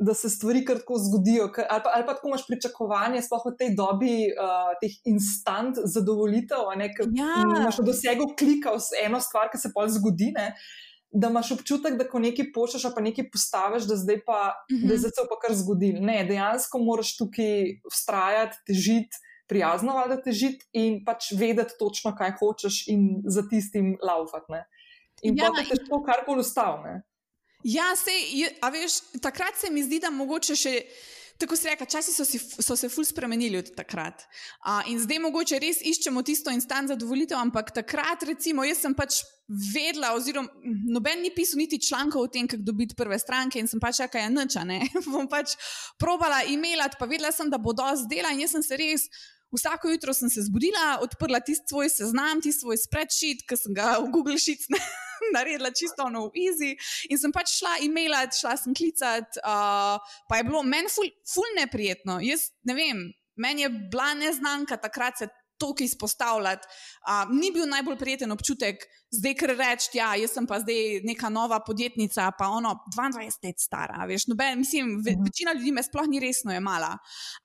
da 0.01 0.13
se 0.13 0.29
stvari 0.29 0.65
kar 0.65 0.79
tako 0.81 0.97
zgodijo, 0.97 1.43
ali 1.69 1.81
pa, 1.83 1.91
ali 1.93 2.05
pa 2.05 2.13
tako 2.13 2.27
imaš 2.27 2.47
pričakovanje, 2.47 3.21
sploh 3.21 3.43
v 3.45 3.55
tej 3.57 3.73
dobi 3.77 4.13
uh, 4.33 4.71
teh 4.81 4.95
instant 5.05 5.77
zadovoljitev, 5.83 6.71
ki 6.97 7.05
ja. 7.19 7.35
imaš 7.45 7.77
v 7.79 7.85
dosegu 7.85 8.31
klika 8.39 8.73
v 8.73 9.03
eno 9.05 9.19
stvar, 9.21 9.51
ki 9.53 9.61
se 9.61 9.69
pa 9.75 9.85
zgodi. 9.87 10.31
Ne? 10.33 10.55
Da 11.11 11.29
imaš 11.29 11.51
občutek, 11.53 11.99
da 11.99 12.07
ko 12.09 12.21
nekaj 12.23 12.49
pošljaš, 12.55 12.87
pa 12.95 13.03
nekaj 13.03 13.27
postaviš, 13.29 13.85
da 13.85 13.99
zdaj 13.99 14.23
pa, 14.25 14.39
mm 14.71 14.75
-hmm. 14.75 14.89
da 14.89 14.97
se 14.97 15.11
je 15.21 15.27
pa 15.29 15.37
kar 15.43 15.55
zgodil. 15.55 16.01
Ne, 16.01 16.23
dejansko 16.25 16.79
moraš 16.79 17.17
tukaj 17.17 17.77
vztrajati, 17.91 18.57
težiti, 18.67 19.21
prijazno 19.47 19.93
vaditi, 19.93 20.23
težiti 20.23 20.65
in 20.73 21.03
pač 21.05 21.31
vedeti 21.37 21.77
točno, 21.79 22.15
kaj 22.15 22.31
hočeš 22.39 22.87
in 22.87 23.21
za 23.27 23.43
tistim 23.49 23.97
laufati. 24.01 24.63
In 25.21 25.37
ja, 25.37 25.51
pa 25.51 25.61
te 25.61 25.75
težko 25.75 26.01
karkoli 26.03 26.39
ustaviti. 26.39 27.10
Ja, 27.63 27.91
sej, 27.97 28.47
a 28.61 28.69
veš, 28.73 29.01
takrat 29.21 29.57
se 29.59 29.71
mi 29.71 29.83
zdi, 29.83 30.01
da 30.01 30.11
mogoče 30.13 30.57
še. 30.57 30.77
Tako 31.41 31.55
se 31.57 31.71
reka, 31.71 31.87
časi 31.89 32.13
so, 32.13 32.21
si, 32.21 32.37
so 32.37 32.75
se 32.77 32.85
ful 32.89 33.05
spremenili 33.05 33.57
od 33.57 33.71
takrat. 33.73 34.27
Uh, 34.61 34.85
in 34.91 34.99
zdaj 35.01 35.17
mogoče 35.23 35.57
res 35.57 35.79
iščemo 35.81 36.21
tisto 36.21 36.53
instant 36.53 36.93
zadovoljitev, 36.93 37.39
ampak 37.41 37.71
takrat, 37.73 38.21
recimo, 38.29 38.61
jaz 38.61 38.83
sem 38.85 38.93
pač 38.93 39.23
vedela, 39.49 40.13
oziroma 40.13 40.47
noben 40.93 41.25
ni 41.25 41.31
pisal 41.33 41.57
niti 41.57 41.81
člankov 41.81 42.27
o 42.27 42.29
tem, 42.29 42.45
kako 42.47 42.61
dobiti 42.63 42.95
prve 42.95 43.17
stranke 43.19 43.57
in 43.57 43.67
sem 43.67 43.81
pač 43.81 44.03
čakala, 44.03 44.45
ja, 44.45 44.63
ne, 44.69 44.83
bom 45.09 45.25
pač 45.31 45.57
probala 45.99 46.43
e-mailat, 46.45 46.99
pa 47.01 47.09
vedela 47.09 47.33
sem, 47.33 47.49
da 47.49 47.57
bo 47.57 47.73
dosti 47.73 48.11
dela 48.13 48.35
in 48.35 48.45
jaz 48.45 48.53
sem 48.59 48.67
se 48.67 48.77
res. 48.77 49.09
Vsako 49.51 49.89
jutro 49.89 50.13
sem 50.13 50.29
se 50.29 50.41
zbudila, 50.41 50.99
odprla 51.03 51.39
tisti 51.39 51.67
svoj 51.69 51.89
seznam, 51.89 52.41
tisti 52.41 52.63
svoj 52.63 52.77
spreadsheet, 52.79 53.43
ki 53.47 53.57
sem 53.59 53.75
ga 53.75 53.97
v 53.99 54.07
Google 54.13 54.39
Sheets 54.39 54.69
naredila 55.35 55.71
čisto 55.75 56.07
na 56.09 56.23
easy. 56.31 56.77
In 57.11 57.19
sem 57.19 57.33
pač 57.35 57.57
šla 57.59 57.77
e-mailat, 57.83 58.35
šla 58.37 58.55
sem 58.57 58.75
klicat, 58.77 59.41
uh, 59.43 59.99
pa 60.29 60.39
je 60.39 60.47
bilo 60.47 60.63
meni 60.63 60.91
ful, 60.91 61.11
ful 61.27 61.51
neprijetno. 61.59 62.21
Jaz 62.23 62.49
ne 62.67 62.77
vem, 62.77 63.03
meni 63.35 63.67
je 63.67 63.69
bila 63.91 64.13
neznanka 64.15 64.79
takrat 64.79 65.19
se 65.19 65.27
toliko 65.61 65.85
izpostavljati. 65.85 66.67
Uh, 67.05 67.29
ni 67.31 67.51
bil 67.53 67.69
najbolj 67.69 67.97
prijeten 67.99 68.33
občutek, 68.33 68.83
zdaj 69.13 69.35
ker 69.39 69.53
reči, 69.59 69.91
ja, 69.99 70.11
jaz 70.19 70.33
sem 70.35 70.47
pa 70.49 70.59
zdaj 70.63 71.01
neka 71.07 71.29
nova 71.29 71.59
podjetnica, 71.65 72.29
pa 72.37 72.49
ono 72.49 72.73
22 72.95 73.45
let 73.45 73.59
stara. 73.61 74.05
Veš, 74.09 74.27
noben, 74.31 74.59
mislim, 74.59 74.95
ve, 75.05 75.15
mhm. 75.15 75.27
večina 75.29 75.53
ljudi 75.57 75.71
me 75.71 75.83
sploh 75.83 76.07
ni 76.09 76.21
resno 76.23 76.53
jemala. 76.55 76.95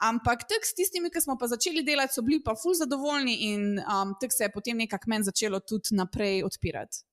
Ampak 0.08 0.46
tek 0.48 0.64
s 0.66 0.74
tistimi, 0.74 1.10
ki 1.12 1.20
smo 1.20 1.36
pa 1.40 1.50
začeli 1.52 1.84
delati, 1.84 2.16
so 2.16 2.24
bili 2.26 2.40
pa 2.44 2.56
ful 2.62 2.74
zadovoljni 2.74 3.36
in 3.52 3.66
um, 3.80 4.16
tek 4.20 4.32
se 4.32 4.48
je 4.48 4.52
potem 4.52 4.78
nekako 4.80 5.12
meni 5.12 5.28
začelo 5.28 5.60
tudi 5.60 5.96
naprej 5.98 6.42
odpirati. 6.46 7.04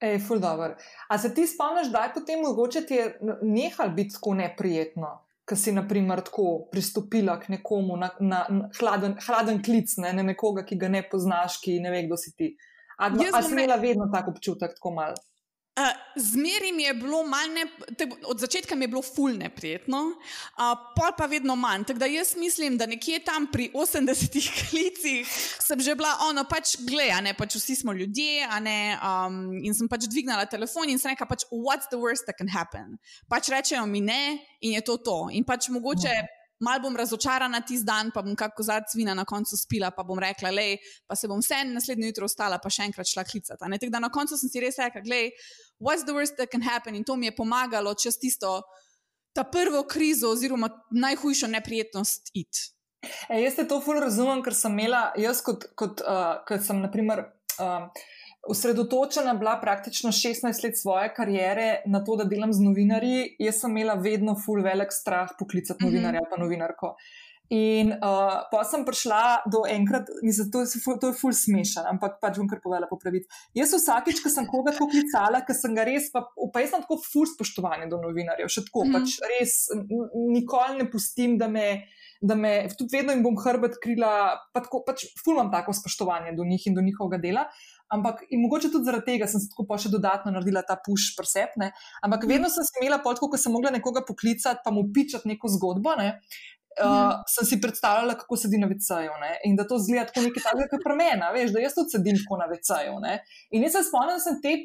Ej, 0.00 0.18
ful 0.28 0.38
dobro. 0.38 0.74
A 1.08 1.18
se 1.18 1.34
ti 1.34 1.46
spomniš, 1.46 1.88
da 1.92 2.04
je 2.04 2.14
potem 2.14 2.40
mogoče 2.40 2.86
ti 2.86 2.98
nehal 3.42 3.90
biti 3.96 4.14
tako 4.14 4.34
neprijetno? 4.34 5.25
Ki 5.46 5.56
si, 5.56 5.72
na 5.72 5.84
primer, 5.86 6.24
tako 6.26 6.66
pristopila 6.72 7.36
k 7.38 7.52
nekomu 7.54 7.96
na, 7.96 8.10
na, 8.20 8.40
na 8.50 8.70
hladen, 8.80 9.14
hladen 9.28 9.60
klic, 9.62 9.92
ne, 10.02 10.10
na 10.16 10.24
nekoga, 10.26 10.64
ki 10.66 10.78
ga 10.80 10.90
ne 10.90 11.04
poznaš, 11.06 11.60
ki 11.62 11.78
ne 11.84 11.92
ve, 11.94 12.02
kdo 12.08 12.18
si 12.18 12.32
ti. 12.34 12.50
Ali 12.98 13.28
si 13.28 13.52
imela 13.52 13.76
vedno 13.78 14.08
tako 14.12 14.34
občutek, 14.34 14.74
tako 14.74 14.94
malo? 14.96 15.14
Uh, 15.76 15.92
Zmeri 16.16 16.72
mi 16.72 16.82
je 16.82 16.94
bilo 16.94 17.18
manj, 17.28 17.58
od 18.24 18.38
začetka 18.40 18.74
mi 18.74 18.84
je 18.84 18.88
bilo 18.88 19.02
fulne 19.02 19.50
prijetno, 19.56 19.98
uh, 19.98 20.78
pol 20.96 21.10
pa 21.18 21.26
vedno 21.26 21.56
manj. 21.56 21.84
Tako 21.84 21.98
da 21.98 22.06
jaz 22.06 22.32
mislim, 22.36 22.78
da 22.78 22.86
nekje 22.86 23.18
tam 23.24 23.46
pri 23.52 23.68
80-ih 23.74 24.48
klicih 24.70 25.28
sem 25.60 25.80
že 25.80 25.94
bila 25.94 26.14
ono, 26.30 26.46
pač 26.48 26.78
gledaj, 26.80 27.20
ne 27.22 27.34
pač 27.36 27.58
vsi 27.60 27.76
smo 27.76 27.92
ljudje, 27.92 28.48
ne, 28.64 28.96
um, 29.04 29.52
in 29.60 29.76
sem 29.76 29.88
pač 29.88 30.08
dvignila 30.08 30.48
telefon 30.48 30.88
in 30.88 30.98
sem 30.98 31.12
rekla, 31.12 31.28
pač, 31.28 31.44
what's 31.52 31.92
the 31.92 32.00
worst 32.00 32.24
that 32.24 32.40
can 32.40 32.48
happen? 32.48 32.96
Pač 33.28 33.52
rečejo 33.52 33.84
mi 33.84 34.00
ne 34.00 34.38
in 34.64 34.78
je 34.78 34.80
to 34.80 34.96
to. 34.96 35.28
In 35.28 35.44
pač 35.44 35.68
mogoče. 35.68 36.16
Uh 36.24 36.36
mal 36.60 36.80
bom 36.80 36.96
razočarana 36.96 37.60
tisti 37.60 37.84
dan, 37.84 38.10
pa 38.14 38.22
bom 38.22 38.36
kako 38.36 38.62
zadnji 38.62 38.92
svina 38.92 39.14
na 39.14 39.24
koncu 39.24 39.56
spila, 39.56 39.90
pa 39.90 40.02
bom 40.02 40.18
rekla, 40.18 40.50
le, 40.50 40.78
pa 41.06 41.16
se 41.16 41.28
bom 41.28 41.40
vse 41.40 41.62
naslednjo 41.68 42.08
jutro 42.08 42.28
ostala, 42.30 42.58
pa 42.62 42.72
še 42.72 42.86
enkrat 42.88 43.08
šla 43.10 43.24
klicati. 43.28 43.60
Tako 43.60 43.92
da 43.92 44.00
na 44.00 44.10
koncu 44.12 44.38
sem 44.40 44.52
si 44.52 44.62
res 44.64 44.80
rekla, 44.80 45.04
le, 45.10 45.20
what's 45.78 46.04
the 46.04 46.14
worst 46.14 46.36
that 46.36 46.50
can 46.50 46.62
happen? 46.62 46.94
In 46.94 47.04
to 47.04 47.16
mi 47.16 47.26
je 47.26 47.36
pomagalo 47.36 47.94
čez 47.94 48.18
tisto, 48.18 48.62
ta 49.34 49.44
prvo 49.44 49.82
krizo, 49.84 50.30
oziroma 50.30 50.70
najhujšo 50.90 51.46
neprijetnost 51.46 52.30
iti. 52.34 52.72
E, 53.28 53.40
jaz 53.42 53.54
te 53.56 53.66
to 53.68 53.80
fully 53.84 54.00
razumem, 54.00 54.42
ker 54.42 54.54
sem 54.56 54.72
imela, 54.72 55.10
jaz 55.20 55.42
kot, 55.44 55.68
kot, 55.78 56.00
uh, 56.00 56.38
kot 56.48 56.64
sem, 56.64 56.80
naprimer. 56.82 57.26
Uh, 57.60 57.88
osredotočena 58.46 59.34
bila 59.34 59.56
praktično 59.60 60.12
16 60.12 60.64
let 60.64 60.78
svoje 60.78 61.14
kariere 61.14 61.82
na 61.86 62.04
to, 62.04 62.16
da 62.16 62.24
delam 62.24 62.52
z 62.52 62.62
novinarji. 62.62 63.36
Jaz 63.42 63.60
sem 63.60 63.72
imela 63.74 63.94
vedno 63.94 64.36
full 64.44 64.62
velik 64.62 64.92
strah 64.94 65.32
poklicati 65.38 65.84
mhm. 65.84 65.92
novinarja 65.92 66.20
ali 66.20 66.26
mm 66.26 66.32
-hmm. 66.32 66.36
pa 66.36 66.42
novinarko. 66.42 66.94
In 67.54 67.92
uh, 67.94 68.42
pa 68.50 68.64
sem 68.66 68.82
prišla 68.82 69.46
do 69.46 69.62
enkrat, 69.70 70.08
mislim, 70.22 70.48
to, 70.50 70.64
je, 70.66 70.80
to 70.98 71.10
je 71.12 71.14
ful 71.14 71.30
smešen, 71.30 71.86
ampak 71.86 72.18
pač 72.18 72.40
bom 72.40 72.48
kar 72.50 72.58
povedala 72.62 72.88
popraviti. 72.90 73.30
Jaz 73.54 73.76
vsakič, 73.76 74.18
ko 74.24 74.32
sem 74.32 74.48
koga 74.50 74.74
tako 74.74 74.88
klicala, 74.90 75.44
ker 75.46 75.54
sem 75.54 75.76
ga 75.76 75.84
res, 75.86 76.08
pa, 76.10 76.24
pa 76.26 76.64
jaz 76.64 76.74
sem 76.74 76.82
tako 76.82 76.98
ful 77.04 77.28
spoštovanje 77.30 77.86
do 77.92 78.00
novinarjev, 78.02 78.50
še 78.50 78.66
tako, 78.66 78.82
mm 78.82 78.90
-hmm. 78.90 78.98
pač 78.98 79.30
res 79.30 79.54
nikoli 80.34 80.82
ne 80.82 80.90
pustim, 80.90 81.38
da 81.38 81.46
me, 81.46 81.86
da 82.20 82.34
me 82.34 82.66
tudi 82.74 82.98
vedno 82.98 83.14
jim 83.14 83.22
bom 83.22 83.38
hrbet 83.38 83.78
krila, 83.78 84.34
pa 84.50 84.66
tako, 84.66 84.82
pač 84.82 85.06
ful 85.22 85.38
imam 85.38 85.52
tako 85.52 85.72
spoštovanje 85.72 86.34
do 86.34 86.42
njih 86.42 86.66
in 86.66 86.74
do 86.74 86.82
njihovega 86.82 87.22
dela. 87.22 87.46
Ampak 87.94 88.24
in 88.34 88.42
mogoče 88.42 88.72
tudi 88.74 88.84
zaradi 88.84 89.06
tega 89.06 89.26
sem 89.30 89.40
se 89.40 89.46
tako 89.52 89.62
pa 89.68 89.78
še 89.78 89.92
dodatno 89.92 90.32
naredila 90.34 90.64
ta 90.66 90.74
push 90.74 91.14
presepne. 91.14 91.70
Ampak 92.02 92.24
mm. 92.24 92.28
vedno 92.28 92.48
sem 92.50 92.82
imela 92.82 92.98
pot, 92.98 93.22
ko 93.22 93.38
sem 93.38 93.52
mogla 93.54 93.70
nekoga 93.70 94.02
poklicati, 94.02 94.64
pa 94.64 94.74
mu 94.74 94.88
pičati 94.90 95.28
neko 95.28 95.46
zgodbo. 95.48 95.94
Ne? 95.94 96.18
Uh. 96.76 97.22
Sem 97.32 97.46
si 97.48 97.56
predstavljala, 97.60 98.18
kako 98.20 98.36
sedi 98.36 98.58
na 98.60 98.68
VC-ju 98.68 99.14
in 99.48 99.54
da 99.56 99.64
to 99.64 99.78
zgleda 99.80 100.10
tako 100.10 100.26
nekaj 100.26 100.42
takega, 100.44 100.66
kar 100.74 100.82
premena, 100.84 101.30
veš, 101.32 101.54
da 101.54 101.62
jaz 101.62 101.72
tudi 101.72 101.94
sedim 101.96 102.18
tako 102.20 102.36
na 102.42 102.50
VC-ju. 102.50 102.98
In 103.56 103.64
jaz 103.64 103.78
se 103.78 103.86
spomnim, 103.88 104.18
da 104.18 104.20
sem 104.20 104.40
te 104.44 104.58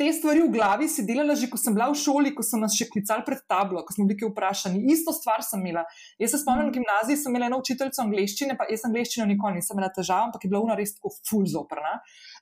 te 0.00 0.08
stvari 0.16 0.40
v 0.40 0.48
glavi 0.48 0.86
si 0.88 1.04
delala 1.04 1.34
že, 1.36 1.44
ko 1.52 1.58
sem 1.60 1.74
bila 1.76 1.90
v 1.92 1.96
šoli, 2.00 2.30
ko 2.32 2.40
so 2.40 2.56
nas 2.56 2.72
še 2.72 2.86
klicali 2.88 3.20
pred 3.26 3.42
tablo, 3.44 3.82
ko 3.84 3.92
smo 3.92 4.06
bili 4.08 4.24
vprašani. 4.30 4.80
Isto 4.88 5.12
stvar 5.12 5.44
sem 5.44 5.60
imela. 5.60 5.84
Jaz 6.16 6.32
se 6.32 6.40
spomnim, 6.40 6.70
v 6.70 6.78
gimnaziji 6.78 7.20
sem 7.20 7.34
imela 7.34 7.50
eno 7.50 7.58
učiteljico 7.60 8.00
angleščine, 8.06 8.56
pa 8.56 8.64
jaz 8.72 8.86
angleščino 8.88 9.28
nikoli 9.28 9.60
nisem 9.60 9.76
imela 9.76 9.92
težav, 9.92 10.30
ampak 10.30 10.46
je 10.46 10.52
bila 10.52 10.64
ona 10.64 10.78
res 10.80 10.96
tako 10.96 11.12
full 11.28 11.44
zoprna. 11.52 11.98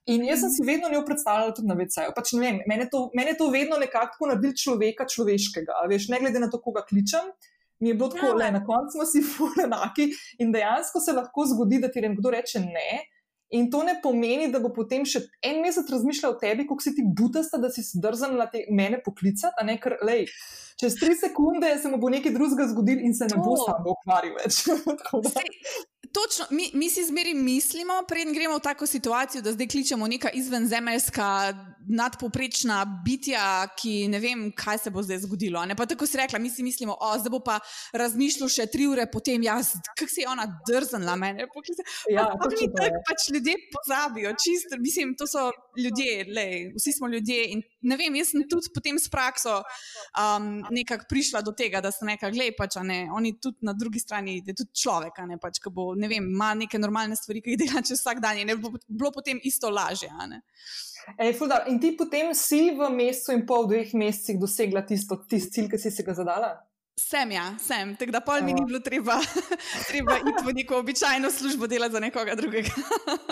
In 0.06 0.22
jaz 0.28 0.46
sem 0.46 0.54
si 0.54 0.68
vedno 0.70 0.92
njo 0.92 1.02
predstavljala 1.08 1.56
tudi 1.58 1.72
na 1.72 1.74
VC-ju. 1.80 2.14
Pač 2.14 2.34
mene, 2.38 2.62
mene 2.62 3.34
to 3.34 3.50
vedno 3.50 3.82
nekako 3.82 4.30
naredil 4.30 4.54
človeka 4.54 5.10
človeškega. 5.10 5.82
Veš, 5.90 6.12
ne 6.14 6.22
glede 6.22 6.46
na 6.46 6.52
to, 6.52 6.62
koga 6.62 6.86
kličem. 6.86 7.26
Mi 7.80 7.92
je 7.92 7.94
bilo 7.94 8.08
tako, 8.08 8.34
da 8.38 8.48
ja. 8.48 8.50
na 8.50 8.64
koncu 8.66 8.98
smo 8.98 9.06
si 9.06 9.22
full 9.32 9.60
enaki 9.64 10.10
in 10.38 10.52
dejansko 10.52 11.00
se 11.00 11.14
lahko 11.14 11.46
zgodi, 11.46 11.78
da 11.82 11.90
ti 11.92 12.02
nekdo 12.04 12.30
reče 12.30 12.60
ne. 12.60 13.04
In 13.50 13.70
to 13.72 13.80
ne 13.82 13.94
pomeni, 14.02 14.50
da 14.52 14.60
bo 14.60 14.68
potem 14.76 15.06
še 15.08 15.22
en 15.46 15.62
mesec 15.64 15.88
razmišljal 15.88 16.34
o 16.34 16.38
tebi, 16.40 16.66
kako 16.68 16.84
si 16.84 16.92
ti 16.98 17.04
butasta, 17.16 17.56
da 17.56 17.70
si 17.72 17.84
zdrzen 17.86 18.36
na 18.36 18.44
te 18.52 18.66
mene 18.68 19.00
poklicati, 19.04 19.56
a 19.56 19.64
ne 19.64 19.78
ker, 19.80 19.96
lej, 20.04 20.26
čez 20.80 20.94
tri 21.00 21.14
sekunde 21.16 21.78
se 21.82 21.88
mu 21.88 21.98
bo 21.98 22.10
nekaj 22.10 22.32
drugega 22.32 22.68
zgodil 22.72 22.98
in 23.06 23.14
se 23.14 23.26
ne 23.30 23.38
bo 23.42 23.56
sam 23.66 23.86
ukvarjal 23.94 24.34
več. 24.38 24.64
Točno, 26.12 26.46
mi, 26.50 26.70
mi 26.74 26.90
si 26.90 27.04
zmeri 27.04 27.34
mislimo, 27.34 27.92
preden 28.08 28.32
gremo 28.34 28.56
v 28.56 28.62
tako 28.64 28.86
situacijo, 28.86 29.42
da 29.42 29.52
zdaj 29.52 29.68
kličemo 29.68 30.06
neka 30.08 30.30
izvenzemeljska, 30.30 31.26
nadpoprečna 31.88 33.02
bitja, 33.04 33.68
ki 33.76 34.08
ne 34.08 34.20
vem, 34.20 34.46
kaj 34.56 34.78
se 34.78 34.90
bo 34.90 35.02
zdaj 35.02 35.18
zgodilo. 35.24 35.64
Ne 35.66 35.76
pa 35.76 35.86
tako 35.86 36.06
si 36.06 36.16
rekla, 36.16 36.38
mi 36.38 36.50
si 36.50 36.62
mislimo, 36.62 36.96
o, 37.00 37.12
zdaj 37.18 37.32
bo 37.32 37.40
pa 37.44 37.58
razmišljal 37.92 38.48
še 38.52 38.66
tri 38.72 38.86
ure 38.88 39.06
potem, 39.12 39.42
jaz, 39.44 39.74
kako 39.98 40.10
si 40.12 40.24
je 40.24 40.28
ona 40.28 40.46
drznila 40.68 41.16
mene. 41.16 41.46
Ja, 42.12 42.28
pa, 42.40 42.48
mi 42.52 42.70
tako 42.72 43.02
pač 43.08 43.28
ljudje 43.34 43.56
pozabijo, 43.74 44.32
čisto, 44.44 44.80
mislim, 44.80 45.14
to 45.18 45.26
so 45.28 45.50
ljudje, 45.76 46.24
lej, 46.34 46.72
vsi 46.76 46.96
smo 46.96 47.08
ljudje. 47.12 47.44
In, 47.52 47.64
ne 47.80 47.96
vem, 48.00 48.16
jaz 48.20 48.32
sem 48.32 48.48
tudi 48.48 48.72
potem 48.74 48.98
s 48.98 49.12
prakso 49.12 49.60
um, 49.60 50.64
nekako 50.70 51.08
prišla 51.08 51.42
do 51.42 51.52
tega, 51.56 51.80
da 51.84 51.92
sem 51.94 52.08
rekla, 52.08 52.30
gledaj, 52.34 52.54
pač, 52.58 52.78
ne, 52.86 52.98
oni 53.14 53.34
tudi 53.40 53.66
na 53.66 53.74
drugi 53.76 54.02
strani, 54.02 54.38
da 54.44 54.52
je 54.52 54.60
tudi 54.62 54.82
človek, 54.82 55.22
ne 55.28 55.38
pač, 55.40 55.60
ki 55.62 55.72
bo 55.74 55.92
ne 55.98 56.10
vem, 56.10 56.28
ima 56.34 56.52
neke 56.58 56.80
normalne 56.80 57.16
stvari, 57.16 57.42
ki 57.44 57.54
jih 57.54 57.62
dela 57.64 57.82
čez 57.82 58.00
vsak 58.00 58.22
dan, 58.24 58.40
in 58.40 58.54
bo 58.60 58.72
bilo 58.86 59.12
potem 59.14 59.40
isto 59.48 59.70
lažje. 59.70 60.10
Ej, 61.16 61.38
in 61.72 61.80
ti 61.80 61.94
potem 61.96 62.34
si 62.36 62.68
v 62.76 62.90
mesecu 62.92 63.32
in 63.32 63.46
pol, 63.48 63.68
dveh 63.70 63.94
mesecih 63.96 64.40
dosegla 64.40 64.84
tisto, 64.84 65.16
tisti 65.28 65.60
cilj, 65.60 65.70
ki 65.72 65.80
si 65.80 65.94
si 65.94 66.04
ga 66.04 66.16
zadala? 66.18 66.52
Sem, 66.98 67.30
ja, 67.30 67.54
sem. 67.62 67.92
Tako 67.96 68.10
da 68.10 68.20
pol 68.20 68.42
mi 68.42 68.52
ni 68.52 68.64
bilo 68.66 68.80
treba, 68.82 69.20
treba 69.90 70.16
iti 70.18 70.42
v 70.44 70.54
neko 70.56 70.80
običajno 70.82 71.30
službo 71.30 71.68
delati 71.70 71.94
za 71.94 72.00
nekoga 72.02 72.34
drugega. 72.34 72.74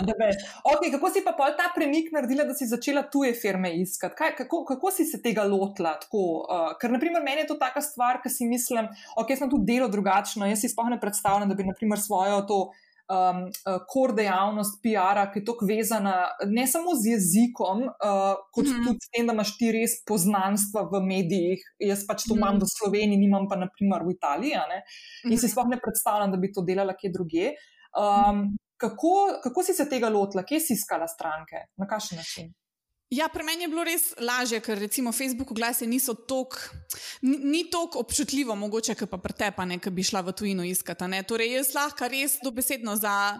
okay, 0.71 0.91
kako 0.93 1.11
si 1.11 1.23
pa 1.25 1.33
pol 1.35 1.51
ta 1.57 1.67
premik 1.75 2.07
naredila, 2.15 2.45
da 2.47 2.55
si 2.55 2.67
začela 2.67 3.03
tuje 3.11 3.33
firme 3.35 3.73
iskati? 3.81 4.15
Kaj, 4.15 4.35
kako, 4.37 4.63
kako 4.71 4.91
si 4.91 5.05
se 5.05 5.19
tega 5.21 5.43
lotila? 5.43 5.97
Tako, 5.99 6.23
uh, 6.47 6.71
ker, 6.79 6.95
naprimer, 6.95 7.23
meni 7.23 7.43
je 7.43 7.49
to 7.51 7.59
taka 7.59 7.83
stvar, 7.83 8.21
ki 8.23 8.31
si 8.31 8.47
mislim, 8.47 8.87
ok, 9.19 9.35
sem 9.35 9.51
tu 9.51 9.59
delo 9.59 9.91
drugačno. 9.91 10.47
Jaz 10.47 10.63
si 10.63 10.71
sploh 10.71 10.87
ne 10.93 10.99
predstavljam, 11.01 11.51
da 11.51 11.59
bi, 11.59 11.67
naprimer, 11.67 11.99
svojo 11.99 12.45
to 12.47 12.61
um, 13.09 13.39
uh, 13.47 13.79
kor 13.89 14.13
dejavnost 14.17 14.79
PR-a, 14.83 15.27
ki 15.31 15.41
je 15.41 15.45
tako 15.47 15.67
vezana 15.69 16.15
ne 16.45 16.67
samo 16.67 16.95
z 16.95 17.13
jezikom, 17.15 17.87
uh, 17.87 18.35
kot 18.53 18.67
mm 18.67 18.85
tudi 18.87 19.03
s 19.03 19.11
tem, 19.13 19.27
da 19.27 19.35
imaš 19.35 19.55
ti 19.59 19.71
res 19.73 19.97
poznanstva 20.07 20.85
v 20.91 21.01
medijih. 21.05 21.63
Jaz 21.83 22.05
pač 22.07 22.27
to 22.27 22.35
mm 22.35 22.43
imam 22.43 22.61
v 22.61 22.69
Sloveniji, 22.71 23.23
nimam 23.23 23.49
pa 23.49 23.59
naprimer 23.59 24.05
v 24.05 24.15
Italiji. 24.17 24.53
In 24.53 25.33
mm 25.33 25.37
si 25.37 25.47
mhm. 25.47 25.51
sploh 25.55 25.73
ne 25.73 25.81
predstavljam, 25.81 26.31
da 26.31 26.37
bi 26.41 26.51
to 26.51 26.65
delala 26.67 26.95
kje 26.97 27.13
druge. 27.15 27.51
Um, 27.97 28.55
kako, 28.77 29.39
kako 29.43 29.63
si 29.63 29.73
se 29.73 29.87
tega 29.89 30.09
lotila, 30.13 30.45
kje 30.45 30.59
si 30.61 30.77
iskala 30.77 31.07
stranke, 31.07 31.67
na 31.77 31.87
kakšen 31.89 32.21
način? 32.21 32.51
Ja, 33.09 33.29
pri 33.31 33.43
meni 33.43 33.63
je 33.63 33.71
bilo 33.71 33.85
res 33.87 34.09
lažje, 34.19 34.59
ker 34.59 34.79
recimo 34.83 35.13
Facebook 35.15 35.51
oglase 35.51 35.87
niso 35.87 36.11
tako, 36.27 36.59
ni 37.23 37.63
tako 37.71 38.01
občutljivo, 38.03 38.55
mogoče 38.55 38.97
pa 39.07 39.17
pretepane, 39.17 39.77
ki 39.79 39.93
bi 39.95 40.03
šla 40.03 40.25
v 40.27 40.33
tujino 40.35 40.65
iskati. 40.67 41.07
Torej, 41.27 41.53
jaz 41.55 41.71
lahko 41.75 42.09
res 42.11 42.35
dobesedno 42.43 42.97
za, 42.99 43.39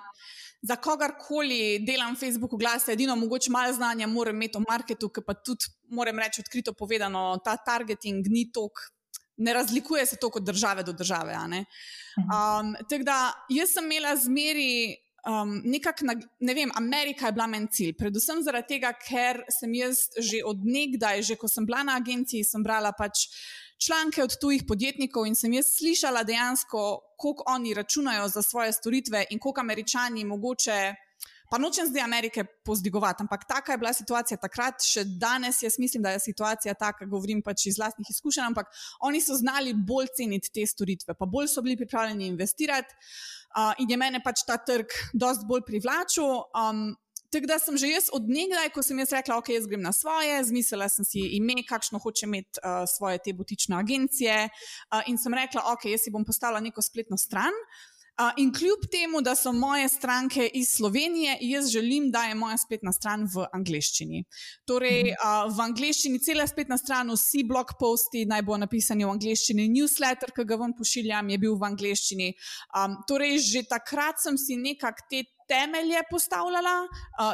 za 0.64 0.76
kogarkoli 0.80 1.80
delam 1.84 2.16
Facebook 2.16 2.54
oglase, 2.54 2.94
edino 2.96 3.16
mogoče 3.20 3.52
malo 3.52 3.74
znanja 3.74 4.08
moram 4.08 4.36
imeti 4.36 4.58
o 4.58 4.64
marketu, 4.64 5.10
ki 5.12 5.26
pa 5.28 5.36
tudi 5.36 5.68
moram 5.92 6.20
reči 6.20 6.42
odkrito 6.46 6.72
povedano, 6.72 7.36
ta 7.44 7.58
targeting 7.58 8.24
ni 8.32 8.48
tok. 8.52 8.88
Ne 9.38 9.54
razlikuje 9.54 10.06
se 10.06 10.16
to 10.16 10.30
kot 10.32 10.44
države 10.44 10.84
do 10.84 10.94
države. 10.94 11.36
Mhm. 11.36 11.60
Um, 12.24 12.72
tako 12.90 13.04
da 13.04 13.34
jaz 13.50 13.76
sem 13.76 13.92
imela 13.92 14.16
zmeri 14.16 14.96
um, 15.26 15.62
nekako, 15.66 16.06
ne 16.40 16.54
vem, 16.54 16.72
Amerika 16.76 17.28
je 17.28 17.36
bila 17.36 17.48
meni 17.48 17.68
cilj. 17.72 17.96
Predvsem 17.98 18.44
zaradi 18.44 18.76
tega, 18.76 18.94
ker 18.94 19.44
sem 19.54 19.74
jaz 19.74 20.08
že 20.18 20.44
od 20.46 20.66
nekdaj, 20.66 21.24
že 21.24 21.40
ko 21.40 21.48
sem 21.48 21.66
bila 21.66 21.84
na 21.84 21.98
agenciji, 21.98 22.46
sem 22.46 22.64
brala 22.64 22.92
pač 22.92 23.28
članke 23.78 24.24
od 24.24 24.38
tujih 24.42 24.64
podjetnikov 24.68 25.28
in 25.28 25.36
sem 25.36 25.54
jaz 25.54 25.74
slišala 25.78 26.24
dejansko, 26.24 26.86
koliko 27.18 27.44
oni 27.54 27.74
računajo 27.74 28.28
za 28.28 28.42
svoje 28.42 28.74
storitve 28.74 29.26
in 29.30 29.40
koliko 29.40 29.62
američani 29.62 30.26
mogoče. 30.26 31.07
Pa 31.50 31.58
nočem 31.58 31.88
zdaj 31.88 32.04
Amerike 32.04 32.44
pozdigovati, 32.66 33.24
ampak 33.24 33.46
taka 33.48 33.72
je 33.72 33.78
bila 33.78 33.94
situacija 33.94 34.38
takrat, 34.38 34.84
še 34.84 35.06
danes 35.08 35.62
jaz 35.64 35.78
mislim, 35.80 36.04
da 36.04 36.12
je 36.16 36.26
situacija 36.26 36.76
taka, 36.76 37.08
govorim 37.08 37.42
pač 37.44 37.70
iz 37.72 37.80
vlastnih 37.80 38.10
izkušenj, 38.12 38.50
ampak 38.50 38.72
oni 39.08 39.22
so 39.24 39.38
znali 39.40 39.74
bolj 39.74 40.12
ceniti 40.20 40.52
te 40.52 40.68
storitve, 40.68 41.16
pa 41.16 41.26
bolj 41.26 41.48
so 41.54 41.64
bili 41.64 41.78
pripravljeni 41.80 42.28
investirati. 42.28 42.96
Uh, 43.56 43.72
in 43.80 43.90
je 43.90 43.98
mene 43.98 44.20
pač 44.24 44.44
ta 44.48 44.58
trg 44.60 44.92
dosti 45.16 45.48
bolj 45.48 45.64
privlačil. 45.66 46.28
Um, 46.52 46.90
tako 47.32 47.48
da 47.48 47.58
sem 47.64 47.78
že 47.80 47.94
jaz 47.94 48.10
od 48.14 48.28
nekdaj, 48.28 48.70
ko 48.76 48.84
sem 48.84 49.00
jaz 49.00 49.16
rekla, 49.16 49.40
ok, 49.40 49.54
jaz 49.56 49.68
grem 49.72 49.84
na 49.88 49.94
svoje, 49.96 50.36
zmislila 50.52 50.90
sem 50.92 51.08
si 51.08 51.24
ime, 51.40 51.56
kakšno 51.68 52.00
hoče 52.04 52.28
imeti 52.28 52.60
uh, 52.60 52.84
svoje 52.92 53.24
te 53.24 53.32
butične 53.34 53.80
agencije. 53.80 54.50
Uh, 54.92 55.00
in 55.08 55.16
sem 55.16 55.34
rekla, 55.34 55.64
ok, 55.72 55.88
jaz 55.96 56.04
si 56.04 56.12
bom 56.12 56.28
postavila 56.28 56.60
neko 56.60 56.84
spletno 56.84 57.18
stran. 57.18 57.56
Uh, 57.56 57.97
in 58.38 58.50
kljub 58.54 58.88
temu, 58.92 59.22
da 59.22 59.36
so 59.36 59.52
moje 59.54 59.90
stranke 59.90 60.48
iz 60.54 60.70
Slovenije, 60.70 61.38
jaz 61.42 61.70
želim, 61.70 62.12
da 62.12 62.24
je 62.24 62.36
moja 62.36 62.58
spletna 62.58 62.92
stran 62.92 63.28
v 63.34 63.46
angleščini. 63.54 64.24
Torej, 64.66 65.12
uh, 65.14 65.46
v 65.54 65.62
angleščini 65.68 66.20
cela 66.26 66.48
spletna 66.48 66.78
stran, 66.78 67.12
vsi 67.14 67.44
blog 67.48 67.76
posti 67.80 68.26
naj 68.26 68.42
bo 68.48 68.58
napisani 68.58 69.06
v 69.06 69.14
angleščini, 69.14 69.68
newsletter, 69.70 70.34
ki 70.34 70.48
ga 70.50 70.58
vam 70.58 70.74
pošiljam, 70.78 71.30
je 71.30 71.38
bil 71.46 71.58
v 71.58 71.70
angleščini. 71.70 72.30
Torej, 73.08 73.38
že 73.46 73.66
takrat 73.70 74.22
sem 74.24 74.38
si 74.38 74.58
nekako 74.58 75.06
te 75.12 75.24
temelje 75.48 76.02
postavljala, 76.10 76.76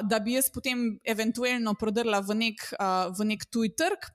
da 0.05 0.19
bi 0.19 0.35
jaz 0.35 0.51
potem 0.53 0.99
eventualno 1.03 1.73
prodrla 1.79 2.19
v 2.21 2.35
nek, 2.43 2.67
v 3.17 3.31
nek 3.31 3.47
tuj 3.49 3.73
trg. 3.79 4.11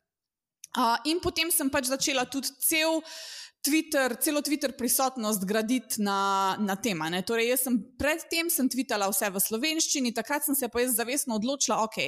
In 1.10 1.18
potem 1.24 1.50
sem 1.50 1.70
pač 1.72 1.88
začela 1.90 2.28
tudi 2.28 2.52
cel. 2.62 3.00
Twitter, 3.68 4.16
celo 4.20 4.40
Twitter 4.42 4.72
prisotnost 4.72 5.44
graditi 5.44 6.02
na, 6.02 6.56
na 6.60 6.76
tem. 6.76 7.00
Torej, 7.26 7.50
jaz 7.52 7.64
sem 7.66 7.76
predtem 8.00 8.48
sem 8.50 8.68
tvitala 8.68 9.10
vse 9.12 9.28
v 9.34 9.42
slovenščini, 9.44 10.12
takrat 10.16 10.46
sem 10.46 10.56
se 10.56 10.70
pa 10.72 10.80
jaz 10.80 10.96
zavestno 10.96 11.36
odločila, 11.36 11.82
ok, 11.84 11.98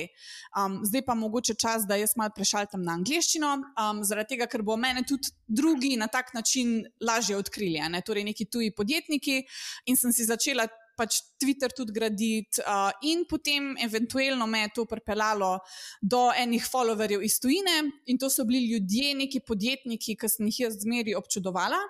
um, 0.57 0.79
zdaj 0.88 1.05
pa 1.05 1.16
mogoče 1.18 1.55
čas, 1.61 1.85
da 1.88 1.99
jaz 2.01 2.16
malo 2.16 2.33
prešaltam 2.37 2.85
na 2.87 2.96
angliščino, 2.96 3.53
um, 3.77 4.01
zaradi 4.09 4.35
tega, 4.35 4.49
ker 4.49 4.64
bo 4.64 4.79
mene 4.81 5.05
tudi 5.05 5.35
drugi 5.46 5.96
na 6.01 6.09
tak 6.09 6.33
način 6.35 6.81
lažje 7.05 7.37
odkrili, 7.37 7.83
ne? 7.92 8.01
torej 8.07 8.25
neki 8.31 8.49
tuji 8.49 8.73
podjetniki. 8.73 9.42
In 9.90 10.01
sem 10.01 10.14
si 10.16 10.25
začela 10.25 10.64
pač 11.00 11.22
Twitter 11.40 11.72
tudi 11.72 11.94
graditi, 11.96 12.60
uh, 12.60 12.90
in 13.08 13.24
potem 13.28 13.72
eventualno 13.80 14.46
me 14.46 14.66
je 14.66 14.72
to 14.76 14.84
pripeljalo 14.90 15.54
do 16.02 16.26
enih 16.36 16.66
followerjev 16.68 17.24
iz 17.24 17.38
tujine, 17.40 17.78
in 18.06 18.20
to 18.20 18.28
so 18.30 18.44
bili 18.44 18.66
ljudje, 18.74 19.14
neki 19.22 19.40
podjetniki, 19.46 20.18
ki 20.20 20.28
sem 20.28 20.50
jih 20.50 20.60
jaz 20.66 20.78
zmeri 20.84 21.16
občudovala. 21.16 21.80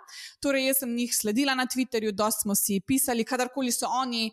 Torej, 0.43 0.71
jaz 0.71 0.85
sem 0.85 0.97
jih 1.03 1.15
sledila 1.17 1.59
na 1.59 1.67
Twitterju, 1.67 2.15
dosti 2.15 2.47
smo 2.47 2.55
si 2.59 2.81
pisali, 2.87 3.27
kadarkoli 3.27 3.75
so 3.75 3.91
oni 4.01 4.31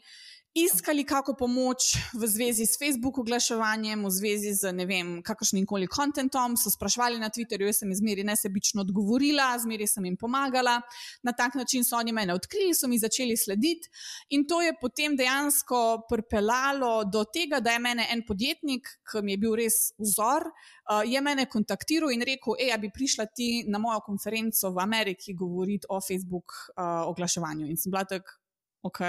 iskali 0.65 1.03
kako 1.05 1.33
pomoč 1.33 1.95
v 2.13 2.27
zvezi 2.27 2.65
s 2.65 2.79
Facebook 2.79 3.17
oglaševanjem, 3.17 4.05
v 4.05 4.09
zvezi 4.09 4.53
z 4.53 4.71
ne 4.73 4.85
vem, 4.89 5.09
kakršnim 5.23 5.65
koli 5.69 5.87
kontentom, 5.87 6.55
so 6.57 6.71
sprašvali 6.73 7.19
na 7.21 7.29
Twitterju, 7.29 7.69
jaz 7.69 7.81
sem 7.83 7.91
izmeri 7.93 8.25
nesebično 8.25 8.81
odgovorila, 8.81 9.51
zmeri 9.61 9.87
sem 9.87 10.05
jim 10.05 10.17
pomagala. 10.17 10.79
Na 11.23 11.33
tak 11.37 11.55
način 11.55 11.85
so 11.85 11.97
oni 11.99 12.11
mene 12.11 12.33
odkrili, 12.33 12.73
so 12.73 12.87
mi 12.87 12.97
začeli 12.97 13.37
slediti 13.37 13.89
in 14.29 14.47
to 14.47 14.61
je 14.61 14.73
potem 14.81 15.15
dejansko 15.17 16.07
pripeljalo 16.09 17.03
do 17.05 17.23
tega, 17.33 17.59
da 17.59 17.75
je 17.75 17.83
mene 17.83 18.07
en 18.11 18.25
podjetnik, 18.27 18.89
ki 19.11 19.21
mi 19.21 19.35
je 19.35 19.43
bil 19.43 19.53
res 19.59 19.91
vzor, 20.01 20.49
uh, 20.49 21.03
je 21.05 21.21
mene 21.21 21.45
kontaktiral 21.45 22.11
in 22.11 22.25
rekel, 22.25 22.57
hej, 22.57 22.73
bi 22.81 22.89
prišla 22.93 23.29
ti 23.29 23.63
na 23.67 23.77
mojo 23.77 24.01
konferenco 24.05 24.73
v 24.73 24.81
Ameriki 24.81 25.37
govoriti 25.37 25.85
o 25.89 26.01
Facebook 26.01 26.49
uh, 26.73 27.05
oglaševanju. 27.13 27.69
In 27.69 27.77
sem 27.77 27.93
bila 27.93 28.07
tako 28.09 28.46
ok, 28.87 29.01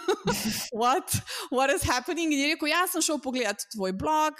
what, 0.80 1.08
what 1.50 1.72
is 1.72 1.82
happening? 1.82 2.32
In 2.32 2.38
je 2.42 2.48
rekel, 2.52 2.68
jaz 2.70 2.92
sem 2.92 3.04
šel 3.04 3.20
pogledat 3.24 3.64
tvoj 3.72 3.94
blog 3.96 4.36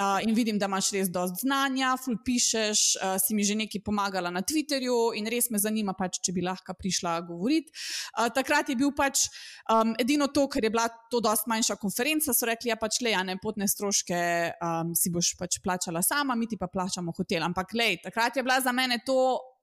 uh, 0.00 0.18
in 0.26 0.34
vidim, 0.34 0.58
da 0.58 0.66
imaš 0.66 0.90
res 0.96 1.10
dosti 1.14 1.44
znanja, 1.46 1.94
ful 2.02 2.18
pišeš, 2.26 2.82
uh, 2.98 3.16
si 3.22 3.36
mi 3.38 3.46
že 3.46 3.56
nekaj 3.58 3.82
pomagala 3.86 4.32
na 4.34 4.42
Twitterju 4.42 5.12
in 5.18 5.28
res 5.30 5.50
me 5.54 5.60
zanima, 5.62 5.94
pač, 5.98 6.18
če 6.24 6.34
bi 6.34 6.44
lahko 6.46 6.74
prišla 6.78 7.18
govoriti. 7.28 7.70
Uh, 8.16 8.26
takrat 8.34 8.72
je 8.72 8.78
bil 8.78 8.90
pač 8.96 9.28
um, 9.70 9.94
edino 10.00 10.30
to, 10.34 10.48
ker 10.50 10.66
je 10.66 10.72
bila 10.74 10.88
to 11.12 11.22
dosti 11.24 11.50
manjša 11.52 11.78
konferenca, 11.80 12.34
so 12.34 12.48
rekli, 12.48 12.72
ja 12.72 12.78
pač 12.80 13.00
le, 13.04 13.14
ja 13.14 13.22
ne 13.26 13.38
potne 13.42 13.68
stroške 13.70 14.24
um, 14.58 14.96
si 14.98 15.14
boš 15.14 15.34
pač 15.38 15.60
plačala 15.64 16.02
sama, 16.02 16.36
mi 16.38 16.50
ti 16.50 16.58
pa 16.58 16.70
plačamo 16.72 17.14
hotel. 17.16 17.46
Ampak 17.46 17.76
le, 17.78 17.94
takrat 18.02 18.36
je 18.36 18.46
bila 18.46 18.58
za 18.64 18.74
mene 18.74 19.00
to 19.06 19.18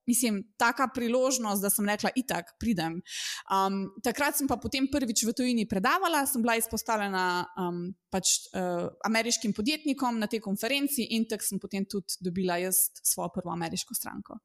mislim, 0.07 0.41
taka 0.57 0.87
priložnost, 0.93 1.61
da 1.61 1.69
sem 1.69 1.85
rekla, 1.89 2.11
itak, 2.15 2.55
pridem. 2.59 2.99
Um, 3.51 3.81
takrat 4.03 4.37
sem 4.37 4.47
pa 4.47 4.57
potem 4.61 4.87
prvič 4.91 5.25
v 5.25 5.35
tujini 5.35 5.67
predavala, 5.69 6.25
sem 6.29 6.43
bila 6.45 6.57
izpostavljena 6.59 7.27
um, 7.59 7.85
pač, 8.13 8.37
uh, 8.53 8.89
ameriškim 9.05 9.53
podjetnikom 9.53 10.19
na 10.19 10.27
tej 10.31 10.43
konferenci 10.45 11.07
in 11.17 11.27
tako 11.29 11.49
sem 11.49 11.61
potem 11.61 11.85
tudi 11.89 12.19
dobila 12.21 12.59
jaz 12.61 12.87
svojo 13.03 13.33
prvo 13.35 13.53
ameriško 13.53 13.97
stranko. 13.97 14.39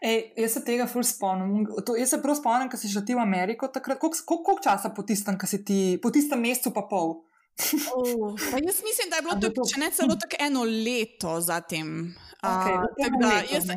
Ej, 0.00 0.32
jaz 0.40 0.56
se 0.56 0.64
tega 0.64 0.86
ful 0.88 1.04
spomnim. 1.04 1.66
To, 1.86 1.96
jaz 1.98 2.14
se 2.14 2.20
prav 2.22 2.38
spomnim, 2.38 2.70
ko 2.72 2.80
si 2.80 2.90
šel 2.92 3.04
ti 3.06 3.16
v 3.16 3.22
Ameriko. 3.22 3.68
Koliko, 3.68 4.10
koliko 4.26 4.56
časa 4.64 4.90
po 4.96 5.04
tistem, 5.04 5.38
ti, 5.66 5.98
po 6.02 6.10
tistem 6.14 6.40
mesecu, 6.40 6.72
pa 6.74 6.86
pol? 6.90 7.18
oh, 7.94 8.34
jaz 8.64 8.80
mislim, 8.82 9.10
da 9.10 9.20
je 9.20 9.22
bilo 9.22 9.36
to, 9.40 9.66
če 9.70 9.80
ne 9.80 9.90
celo 9.94 10.16
tako 10.18 10.40
eno 10.42 10.64
leto 10.64 11.36
zatem. 11.40 12.14
Okay, 12.44 12.76
uh, 12.80 13.18
da, 13.20 13.34
jaz, 13.52 13.68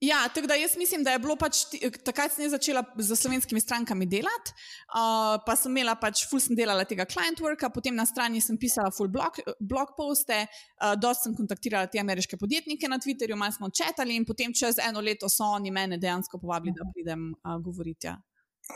Ja, 0.00 0.28
tako 0.34 0.46
da 0.46 0.54
jaz 0.54 0.76
mislim, 0.76 1.04
da 1.04 1.12
je 1.12 1.18
bilo 1.18 1.36
pač 1.36 1.62
takrat, 2.04 2.32
ko 2.34 2.36
sem 2.36 2.50
začela 2.50 2.82
z 2.98 3.16
slovenskimi 3.16 3.60
strankami 3.60 4.06
delati, 4.10 4.52
uh, 4.90 5.38
pa 5.46 5.54
sem 5.56 5.72
imela 5.72 5.94
pač 5.96 6.26
full 6.28 6.42
sem 6.42 6.56
delala 6.58 6.84
tega 6.84 7.06
client 7.08 7.40
worka, 7.40 7.70
potem 7.72 7.94
na 7.96 8.04
strani 8.06 8.42
sem 8.42 8.58
pisala 8.60 8.90
full 8.92 9.08
blog, 9.08 9.38
blog 9.60 9.94
poste, 9.96 10.42
uh, 10.44 10.92
dosti 10.98 11.30
sem 11.30 11.38
kontaktirala 11.38 11.88
te 11.88 12.02
ameriške 12.02 12.36
podjetnike 12.36 12.90
na 12.90 12.98
Twitterju, 12.98 13.38
malo 13.38 13.54
smo 13.54 13.70
četali 13.70 14.18
in 14.18 14.26
potem 14.28 14.52
čez 14.52 14.82
eno 14.82 15.00
leto 15.00 15.30
so 15.30 15.54
oni 15.56 15.70
mene 15.70 15.98
dejansko 15.98 16.42
povabili, 16.42 16.74
da 16.76 16.90
pridem 16.92 17.30
uh, 17.32 17.56
govoriti. 17.62 18.10
Ja. 18.10 18.18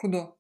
Hudo. 0.01 0.38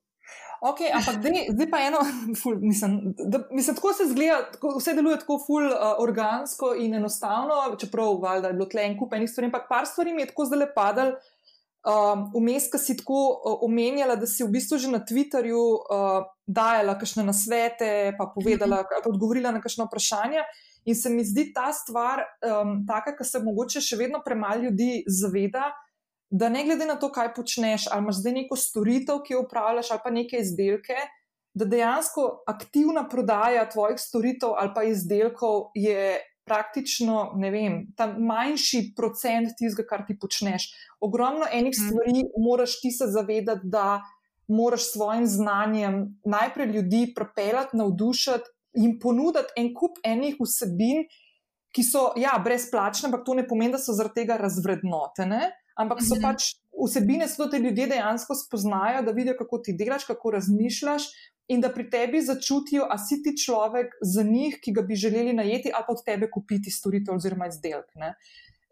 Okay, 0.58 0.90
ampak 0.90 1.22
dej, 1.22 1.54
zdaj 1.54 1.68
pa 1.70 1.78
eno, 1.86 2.02
ful, 2.40 2.58
mislim, 2.58 3.14
da, 3.14 3.46
mislim, 3.54 3.76
tako 3.78 3.92
se 3.94 4.08
zgleda, 4.10 4.42
tako, 4.52 4.74
vse 4.78 4.94
deluje 4.94 5.20
tako 5.22 5.38
ful 5.46 5.68
uh, 5.70 6.00
organsko 6.02 6.72
in 6.74 6.94
enostavno, 6.98 7.76
čeprav 7.78 8.18
valjda, 8.22 8.50
je 8.50 8.58
bilo 8.58 8.66
tle 8.66 8.82
en 8.82 8.96
kup 8.98 9.14
enih 9.14 9.30
stvari, 9.30 9.52
ampak 9.52 9.68
par 9.68 9.86
stvari 9.86 10.12
mi 10.12 10.22
je 10.22 10.32
tako 10.32 10.48
zdaj 10.50 10.72
padal. 10.74 11.14
Um, 11.88 12.24
vmes, 12.34 12.66
um, 12.66 12.72
ki 12.72 12.78
si 12.82 12.96
tako 12.98 13.20
uh, 13.38 13.60
omenjala, 13.64 14.16
da 14.18 14.26
si 14.26 14.42
v 14.42 14.50
bistvu 14.50 14.80
že 14.82 14.90
na 14.90 14.98
Twitterju 14.98 15.62
uh, 15.62 16.26
dajala 16.42 16.98
kakšne 16.98 17.22
nasvete, 17.22 18.16
pa 18.18 18.26
povedala, 18.34 18.82
-hmm. 18.82 19.04
pa 19.04 19.10
odgovorila 19.10 19.54
na 19.54 19.62
kakšno 19.62 19.86
vprašanje. 19.86 20.42
In 20.84 20.94
se 20.94 21.10
mi 21.10 21.24
zdi 21.24 21.52
ta 21.54 21.72
stvar 21.72 22.18
um, 22.18 22.86
taka, 22.86 23.14
ki 23.16 23.24
se 23.24 23.38
mogoče 23.38 23.80
še 23.80 23.96
vedno 23.96 24.22
premalo 24.24 24.62
ljudi 24.62 25.04
zaveda, 25.06 25.70
da 26.30 26.48
ne 26.48 26.64
glede 26.64 26.86
na 26.86 26.98
to, 27.00 27.08
kaj 27.12 27.32
počneš, 27.34 27.86
ali 27.90 28.02
imaš 28.02 28.20
zdaj 28.20 28.32
neko 28.32 28.56
storitev, 28.56 29.22
ki 29.24 29.32
jo 29.32 29.44
upravljaš, 29.46 29.90
ali 29.90 30.00
pa 30.04 30.10
neke 30.10 30.40
izdelke, 30.42 30.96
da 31.54 31.64
dejansko 31.64 32.26
aktivna 32.46 33.08
prodaja 33.08 33.68
tvojih 33.68 34.00
storitev 34.00 34.52
ali 34.56 34.70
pa 34.74 34.84
izdelkov 34.84 35.70
je 35.74 36.18
praktično, 36.48 37.32
ne 37.36 37.50
vem, 37.50 37.80
ta 37.96 38.06
manjši 38.06 38.92
procent 38.96 39.52
tistega, 39.58 39.86
kar 39.88 40.04
ti 40.08 40.16
počneš. 40.20 40.70
Ogromno 41.00 41.48
enih 41.52 41.74
mm. 41.74 41.88
stvari 41.88 42.24
moraš 42.40 42.78
ti 42.80 42.90
se 42.90 43.10
zavedati, 43.12 43.68
da 43.68 44.00
moraš 44.48 44.86
s 44.86 44.92
svojim 44.92 45.26
znanjem 45.26 46.20
najprej 46.24 46.72
ljudi 46.72 47.12
prepeljati, 47.16 47.76
navdušiti 47.76 48.54
in 48.80 48.98
ponuditi 49.02 49.52
en 49.56 49.74
kup 49.74 50.00
enih 50.04 50.38
vsebin, 50.40 51.04
ki 51.74 51.84
so, 51.84 52.12
ja, 52.16 52.38
brezplačne, 52.44 53.10
ampak 53.10 53.26
to 53.26 53.34
ne 53.36 53.44
pomeni, 53.48 53.74
da 53.76 53.80
so 53.82 53.92
zaradi 53.92 54.22
tega 54.22 54.38
razvrednotene. 54.40 55.50
Ampak 55.78 56.02
so 56.02 56.14
-hmm. 56.14 56.22
pač 56.22 56.54
vsebine, 56.84 57.26
da 57.38 57.50
te 57.50 57.58
ljudje 57.58 57.86
dejansko 57.86 58.34
spoznajo, 58.34 59.02
da 59.02 59.12
vidijo, 59.12 59.36
kako 59.38 59.58
ti 59.58 59.76
delaš, 59.78 60.04
kako 60.04 60.30
razmišljaš, 60.30 61.02
in 61.48 61.60
da 61.60 61.70
pri 61.72 61.90
tebi 61.90 62.20
začutijo, 62.22 62.86
a 62.90 62.98
si 62.98 63.22
ti 63.22 63.36
človek 63.44 63.94
za 64.02 64.22
njih, 64.22 64.58
ki 64.62 64.72
ga 64.72 64.82
bi 64.82 64.94
želeli 64.94 65.32
najeti, 65.32 65.72
ali 65.74 65.84
pa 65.86 65.92
od 65.92 66.04
tebe 66.04 66.30
kupiti 66.30 66.70
storitev 66.70 67.14
oziroma 67.14 67.46
izdelek. 67.46 67.94
Ne? 67.94 68.14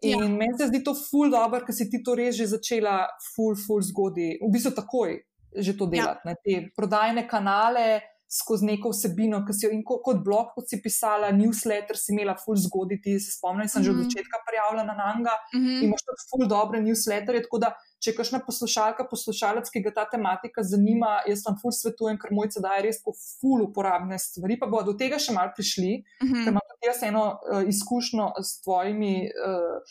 In 0.01 0.21
ja. 0.21 0.27
meni 0.27 0.57
se 0.59 0.67
zdi 0.67 0.83
to 0.83 0.93
ful 0.93 1.31
dobro, 1.33 1.63
ker 1.65 1.75
si 1.75 1.89
ti 1.89 2.03
to 2.03 2.15
res 2.15 2.35
že 2.35 2.45
začela, 2.45 3.07
ful, 3.33 3.55
ful 3.57 3.81
zgodaj, 3.81 4.37
v 4.43 4.51
bistvu 4.53 4.75
takoj 4.77 5.17
že 5.57 5.73
to 5.77 5.87
ja. 5.87 5.89
delati. 5.89 6.29
Ja. 6.29 6.35
Te 6.43 6.69
prodajne 6.75 7.27
kanale 7.27 8.01
skozi 8.27 8.65
neko 8.67 8.91
vsebino, 8.91 9.39
ki 9.47 9.53
si 9.55 9.65
jo 9.65 9.71
kot, 9.87 10.01
kot 10.03 10.17
blog, 10.23 10.51
kot 10.55 10.67
si 10.67 10.81
pisala, 10.83 11.29
newsletter 11.35 11.95
si 11.95 12.11
imela 12.11 12.35
ful 12.39 12.57
zgoditi. 12.59 13.15
Se 13.23 13.31
spomnim, 13.31 13.67
sem 13.67 13.81
mm 13.81 13.83
-hmm. 13.83 13.85
že 13.85 13.91
od 13.91 13.97
mhm. 13.97 14.03
začetka 14.03 14.37
prijavljena 14.47 14.93
na 14.93 15.05
Anga 15.15 15.35
mm 15.53 15.59
-hmm. 15.59 15.77
in 15.81 15.85
imaš 15.87 16.03
tudi 16.07 16.23
ful 16.29 16.47
dobre 16.47 16.81
newsletterje. 16.81 17.43
Tako 17.43 17.57
da, 17.57 17.69
če 18.03 18.15
kašna 18.15 18.39
poslušalka, 18.45 19.07
poslušalec, 19.09 19.69
ki 19.69 19.81
ga 19.81 19.91
ta 19.93 20.05
tematika 20.09 20.63
zanima, 20.63 21.11
jaz 21.27 21.45
vam 21.47 21.55
ful 21.61 21.71
svetujem, 21.71 22.17
ker 22.21 22.29
mojca 22.31 22.59
daje 22.59 22.81
res 22.81 23.03
po 23.03 23.11
ful 23.39 23.63
uporabne 23.69 24.19
stvari. 24.19 24.59
Pa 24.59 24.67
bo 24.67 24.83
do 24.83 24.93
tega 24.93 25.19
še 25.19 25.33
mal 25.33 25.49
prišli, 25.55 26.03
mm 26.21 26.27
-hmm. 26.27 26.43
ker 26.43 26.51
imam 26.51 26.65
tudi 26.69 26.87
jaz 26.91 27.03
eno 27.03 27.25
uh, 27.31 27.63
izkušnjo 27.69 28.33
s 28.43 28.61
tvojimi. 28.61 29.31
Uh, 29.47 29.81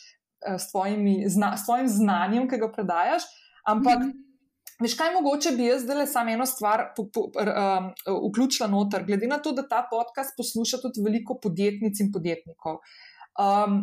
S, 0.57 0.71
tvojimi, 0.71 1.29
zna, 1.29 1.57
s 1.57 1.65
tvojim 1.65 1.87
znanjem, 1.87 2.49
ki 2.49 2.57
ga 2.57 2.71
predajaš, 2.71 3.23
ampak 3.65 3.99
mm 3.99 4.03
-hmm. 4.03 4.26
Veš, 4.81 4.93
kaj 4.93 5.13
mogoče 5.15 5.55
bi 5.57 5.65
jaz 5.71 5.81
zdaj 5.87 5.97
le 5.97 6.05
samo 6.07 6.33
eno 6.35 6.45
stvar 6.45 6.83
po, 6.95 7.07
po, 7.13 7.29
um, 7.41 7.87
vključila 8.29 8.67
noter, 8.69 9.05
glede 9.07 9.27
na 9.27 9.39
to, 9.41 9.51
da 9.57 9.65
ta 9.67 9.81
podcast 9.89 10.35
posluša 10.37 10.77
tudi 10.83 11.01
veliko 11.01 11.39
podjetnic 11.41 11.99
in 12.03 12.11
podjetnikov. 12.13 12.77
Um, 13.41 13.79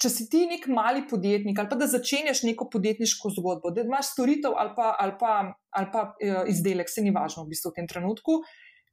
če 0.00 0.08
si 0.08 0.28
ti 0.30 0.44
nek 0.46 0.68
mali 0.70 1.02
podjetnik 1.10 1.58
ali 1.58 1.68
pa 1.68 1.76
da 1.76 1.90
začenjaš 1.90 2.44
neko 2.46 2.68
podjetniško 2.72 3.32
zgodbo, 3.36 3.72
da 3.74 3.82
imaš 3.82 4.14
storitev 4.14 4.54
ali 4.56 4.72
pa, 4.76 4.94
ali 4.98 5.16
pa, 5.18 5.32
ali 5.76 5.90
pa 5.92 6.04
uh, 6.12 6.42
izdelek, 6.48 6.88
se 6.90 7.02
ni 7.02 7.10
važno 7.14 7.44
v 7.44 7.50
bistvu 7.50 7.74
v 7.74 7.80
tem 7.80 7.90
trenutku. 7.90 8.38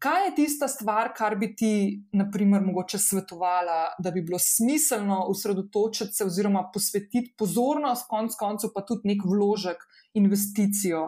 Kaj 0.02 0.28
je 0.28 0.34
tista 0.42 0.68
stvar, 0.70 1.10
kar 1.18 1.34
bi 1.42 1.52
ti, 1.58 1.72
naprimer, 2.14 2.62
mogoče 2.66 3.00
svetovala, 3.02 3.78
da 3.98 4.12
bi 4.14 4.22
bilo 4.26 4.38
smiselno 4.42 5.24
usredotočiti 5.30 6.14
se 6.14 6.26
oziroma 6.26 6.68
posvetiti 6.74 7.34
pozornost, 7.38 8.06
konc 8.10 8.38
koncev 8.38 8.74
pa 8.76 8.86
tudi 8.86 9.14
nek 9.14 9.26
vložek, 9.26 9.82
investicijo 10.18 11.08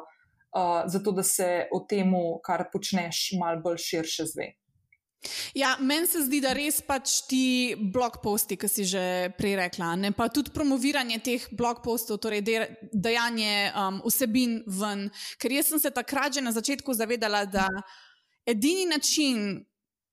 uh, 0.56 0.84
zato 0.88 1.12
da 1.12 1.24
se 1.24 1.68
o 1.72 1.80
tem, 1.90 2.14
kar 2.44 2.66
počneš, 2.72 3.30
malo 3.40 3.62
bolj 3.62 3.78
širše 3.86 4.26
zve. 4.34 4.54
Ja, 5.54 5.74
meni 5.80 6.08
se 6.08 6.22
zdi, 6.24 6.40
da 6.40 6.54
res 6.56 6.80
pač 6.86 7.18
ti 7.28 7.76
blog 7.76 8.22
posti, 8.24 8.56
ki 8.60 8.68
si 8.72 8.86
že 8.88 9.04
prej 9.36 9.58
rekla, 9.60 9.92
ne? 10.00 10.14
pa 10.16 10.30
tudi 10.32 10.54
promoviranje 10.56 11.20
teh 11.26 11.48
blog 11.52 11.82
postov, 11.84 12.22
torej 12.24 12.46
dajanje 12.94 13.72
um, 13.76 14.00
vsebin 14.06 14.62
ven. 14.80 15.10
Ker 15.42 15.58
jaz 15.58 15.74
sem 15.74 15.82
se 15.84 15.92
takrat 15.92 16.40
že 16.40 16.46
na 16.46 16.56
začetku 16.56 16.96
zavedala, 16.96 17.44
da 17.52 17.68
edini 18.48 18.88
način, 18.88 19.66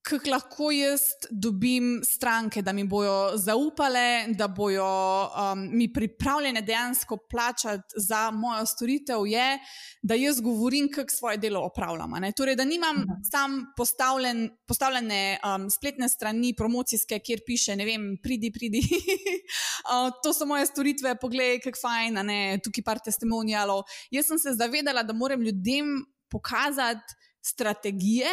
kako 0.07 0.31
lahko 0.31 0.71
jaz 0.71 1.01
dobim 1.31 2.01
stranke, 2.05 2.63
da 2.63 2.73
mi 2.73 2.85
bodo 2.85 3.33
zaupale, 3.37 4.27
da 4.39 4.47
bodo 4.49 4.87
um, 5.27 5.69
mi 5.73 5.89
pripravljene 5.93 6.61
dejansko 6.63 7.17
plačati 7.31 7.95
za 7.97 8.31
mojo 8.31 8.67
storitev, 8.67 9.27
je, 9.27 9.59
da 10.03 10.15
jaz 10.15 10.41
govorim, 10.41 10.89
kako 10.95 11.11
svoje 11.11 11.37
delo 11.37 11.61
opravljam. 11.67 12.15
Torej, 12.37 12.57
da 12.57 12.65
nimam 12.65 12.97
mhm. 12.97 13.23
sam 13.31 13.65
postavljen, 13.77 14.51
postavljene 14.67 15.39
um, 15.43 15.71
spletne 15.71 16.09
strani 16.09 16.55
promocijske, 16.57 17.19
kjer 17.19 17.43
piše, 17.47 17.77
ne 17.77 17.85
vem, 17.85 18.17
pridi, 18.23 18.53
pridi. 18.53 18.83
uh, 19.91 20.13
to 20.23 20.33
so 20.33 20.47
moje 20.47 20.67
storitve, 20.67 21.17
poglej, 21.21 21.59
kako 21.65 21.83
fajn, 21.83 22.21
ne, 22.27 22.61
tukaj 22.65 22.85
par 22.85 23.03
testimonijalov. 23.05 23.83
Jaz 24.11 24.31
sem 24.31 24.39
se 24.39 24.55
zavedala, 24.55 25.03
da 25.03 25.13
moram 25.13 25.43
ljudem 25.43 25.97
pokazati 26.31 27.19
strategije, 27.43 28.31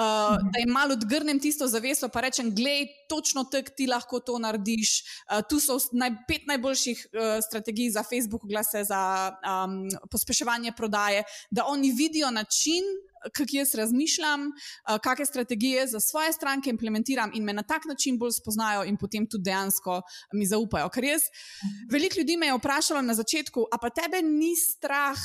Uh, 0.00 0.38
da 0.52 0.58
jim 0.58 0.70
malo 0.72 0.94
odgrnem 0.96 1.40
tisto 1.40 1.66
zaveso, 1.68 2.08
pa 2.08 2.22
rečem, 2.24 2.54
gledaj, 2.54 2.86
točno 3.08 3.42
tako 3.44 3.74
ti 3.76 3.86
lahko 3.86 4.20
to 4.24 4.38
narediš. 4.38 4.92
Uh, 5.28 5.42
tu 5.48 5.58
so 5.60 5.76
naj, 5.92 6.14
pet 6.28 6.46
najboljših 6.48 7.02
uh, 7.12 7.20
strategij 7.44 7.90
za 7.90 8.02
Facebook, 8.02 8.46
glase 8.48 8.80
za 8.88 9.00
um, 9.28 9.90
pospeševanje 10.10 10.72
prodaje, 10.76 11.24
da 11.50 11.66
oni 11.68 11.92
vidijo 11.92 12.30
način, 12.30 12.86
kako 13.32 13.58
jaz 13.58 13.74
razmišljam, 13.74 14.46
uh, 14.48 14.96
kakšne 15.04 15.26
strategije 15.26 15.86
za 15.86 16.00
svoje 16.00 16.32
stranke 16.32 16.70
implementiram 16.70 17.34
in 17.34 17.44
me 17.44 17.52
na 17.52 17.62
tak 17.62 17.84
način 17.84 18.18
bolj 18.18 18.32
spoznajo 18.40 18.86
in 18.88 18.96
potem 18.96 19.28
tudi 19.28 19.50
dejansko 19.50 20.00
mi 20.32 20.46
zaupajo. 20.46 20.88
Ker 20.88 21.04
jaz, 21.04 21.28
veliko 21.92 22.18
ljudi 22.18 22.36
me 22.36 22.46
je 22.46 22.56
vprašalo 22.56 23.02
na 23.02 23.14
začetku, 23.14 23.68
a 23.72 23.78
pa 23.78 23.90
tebe 23.90 24.22
ni 24.22 24.56
strah 24.56 25.18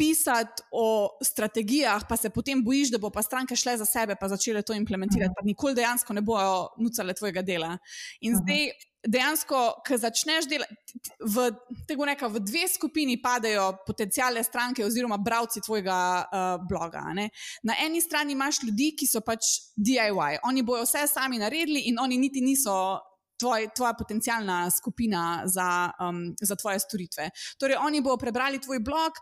pisati 0.00 0.62
o 0.72 1.18
strategijah, 1.24 2.04
pa 2.08 2.16
se 2.16 2.30
potem 2.30 2.64
bojiš, 2.64 2.94
da 2.94 2.98
bo 2.98 3.10
pa 3.12 3.22
stranke 3.22 3.56
šle 3.56 3.76
za 3.76 3.84
sebe, 3.84 4.16
pa 4.20 4.28
začele 4.32 4.62
to 4.62 4.72
implementirati, 4.74 5.36
pa 5.36 5.44
nikoli 5.44 5.76
dejansko 5.76 6.16
ne 6.16 6.22
bojo 6.24 6.70
nucale 6.80 7.14
tvojega 7.14 7.42
dela. 7.42 7.76
In 8.20 8.38
zdaj. 8.40 8.70
Dejansko, 9.00 9.58
ko 9.80 9.96
začneš 9.96 10.44
delati, 10.44 10.74
v, 11.24 11.46
neka, 12.04 12.28
v 12.28 12.42
dve 12.44 12.66
skupini 12.68 13.14
padajo 13.16 13.70
potencijalne 13.86 14.42
stranke 14.44 14.84
oziroma 14.84 15.16
bralci 15.16 15.62
tvojega 15.64 15.96
uh, 16.20 16.66
bloga. 16.68 17.06
Ne? 17.16 17.30
Na 17.64 17.78
eni 17.80 18.02
strani 18.04 18.36
imaš 18.36 18.58
ljudi, 18.60 18.90
ki 19.00 19.08
so 19.08 19.22
pač 19.24 19.72
DIY, 19.80 20.42
oni 20.44 20.62
bojo 20.62 20.84
vse 20.84 21.06
sami 21.08 21.40
naredili 21.40 21.86
in 21.88 21.96
oni 21.96 22.20
niti 22.20 22.44
niso 22.44 22.76
tvoj, 23.40 23.68
tvoja 23.76 23.94
potencijalna 23.98 24.70
skupina 24.70 25.42
za, 25.44 25.90
um, 26.08 26.34
za 26.40 26.56
tvoje 26.56 26.78
storitve. 26.80 27.30
Torej, 27.58 27.76
oni 27.80 28.00
bodo 28.00 28.16
prebrali 28.16 28.60
tvoj 28.60 28.78
blog, 28.78 29.12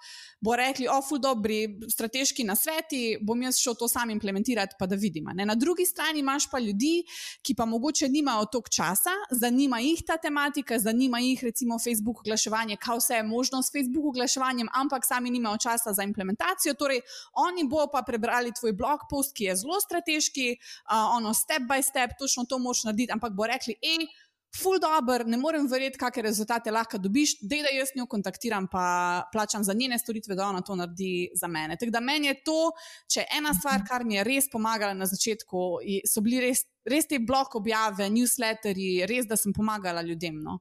bo 0.40 0.56
rekli, 0.56 0.88
o, 0.88 1.00
ful 1.02 1.18
dobri 1.18 1.78
strateški 1.90 2.44
nasveti, 2.44 3.18
bom 3.22 3.42
jaz 3.42 3.58
šel 3.62 3.76
to 3.78 3.88
sam 3.88 4.10
implementirati, 4.10 4.76
pa 4.78 4.86
da 4.86 4.96
vidim. 4.96 5.30
Ne? 5.34 5.46
Na 5.46 5.54
drugi 5.54 5.86
strani 5.86 6.20
imaš 6.20 6.48
pa 6.50 6.58
ljudi, 6.58 7.04
ki 7.42 7.54
pa 7.54 7.64
mogoče 7.66 8.08
nimajo 8.08 8.44
toliko 8.52 8.74
časa, 8.74 9.14
zanima 9.30 9.80
jih 9.80 10.02
ta 10.06 10.16
tematika, 10.16 10.78
zanima 10.78 11.18
jih 11.18 11.44
recimo 11.44 11.78
Facebook 11.78 12.20
oglaševanje, 12.24 12.76
kaj 12.76 12.98
vse 12.98 13.14
je 13.14 13.22
možno 13.22 13.62
s 13.62 13.72
Facebook 13.72 14.06
oglaševanjem, 14.14 14.68
ampak 14.74 15.06
sami 15.06 15.30
nimajo 15.30 15.58
časa 15.62 15.92
za 15.92 16.02
implementacijo. 16.02 16.74
Torej, 16.74 17.00
oni 17.32 17.68
bodo 17.68 17.90
pa 17.92 18.02
prebrali 18.02 18.52
tvoj 18.60 18.72
blog 18.72 19.06
post, 19.10 19.34
ki 19.36 19.44
je 19.44 19.56
zelo 19.62 19.80
strateški, 19.80 20.48
uh, 20.58 21.16
ono 21.16 21.34
step 21.34 21.62
by 21.68 21.82
step, 21.82 22.18
točno 22.18 22.44
to 22.44 22.58
moš 22.58 22.84
narediti, 22.84 23.12
ampak 23.12 23.32
bo 23.32 23.46
rekli, 23.46 23.74
hej, 23.82 24.07
ful 24.56 24.78
dobr, 24.80 25.24
ne 25.26 25.36
morem 25.36 25.66
verjeti, 25.68 25.98
kakšne 26.00 26.22
rezultate 26.22 26.72
lahko 26.72 26.98
dobiš, 26.98 27.38
da 27.42 27.60
da 27.62 27.72
jaz 27.74 27.92
njo 27.96 28.06
kontaktiram, 28.06 28.66
pa 28.70 29.24
plačam 29.32 29.64
za 29.64 29.74
njene 29.74 29.98
storitve, 29.98 30.34
da 30.34 30.48
ona 30.48 30.60
to 30.60 30.76
naredi 30.76 31.28
za 31.34 31.46
mene. 31.46 31.76
Tako 31.76 31.90
da 31.90 32.00
meni 32.00 32.26
je 32.26 32.38
to, 32.44 32.70
če 33.12 33.26
ena 33.38 33.54
stvar, 33.54 33.84
kar 33.88 34.04
mi 34.04 34.16
je 34.16 34.24
res 34.24 34.50
pomagala 34.52 34.94
na 34.94 35.06
začetku, 35.06 35.66
so 36.06 36.24
bili 36.24 36.40
res, 36.40 36.64
res 36.88 37.06
te 37.06 37.18
blok 37.18 37.54
objave, 37.60 38.08
newsletterji, 38.10 39.06
res, 39.06 39.28
da 39.28 39.36
sem 39.36 39.52
pomagala 39.52 40.02
ljudem. 40.02 40.40
No? 40.42 40.58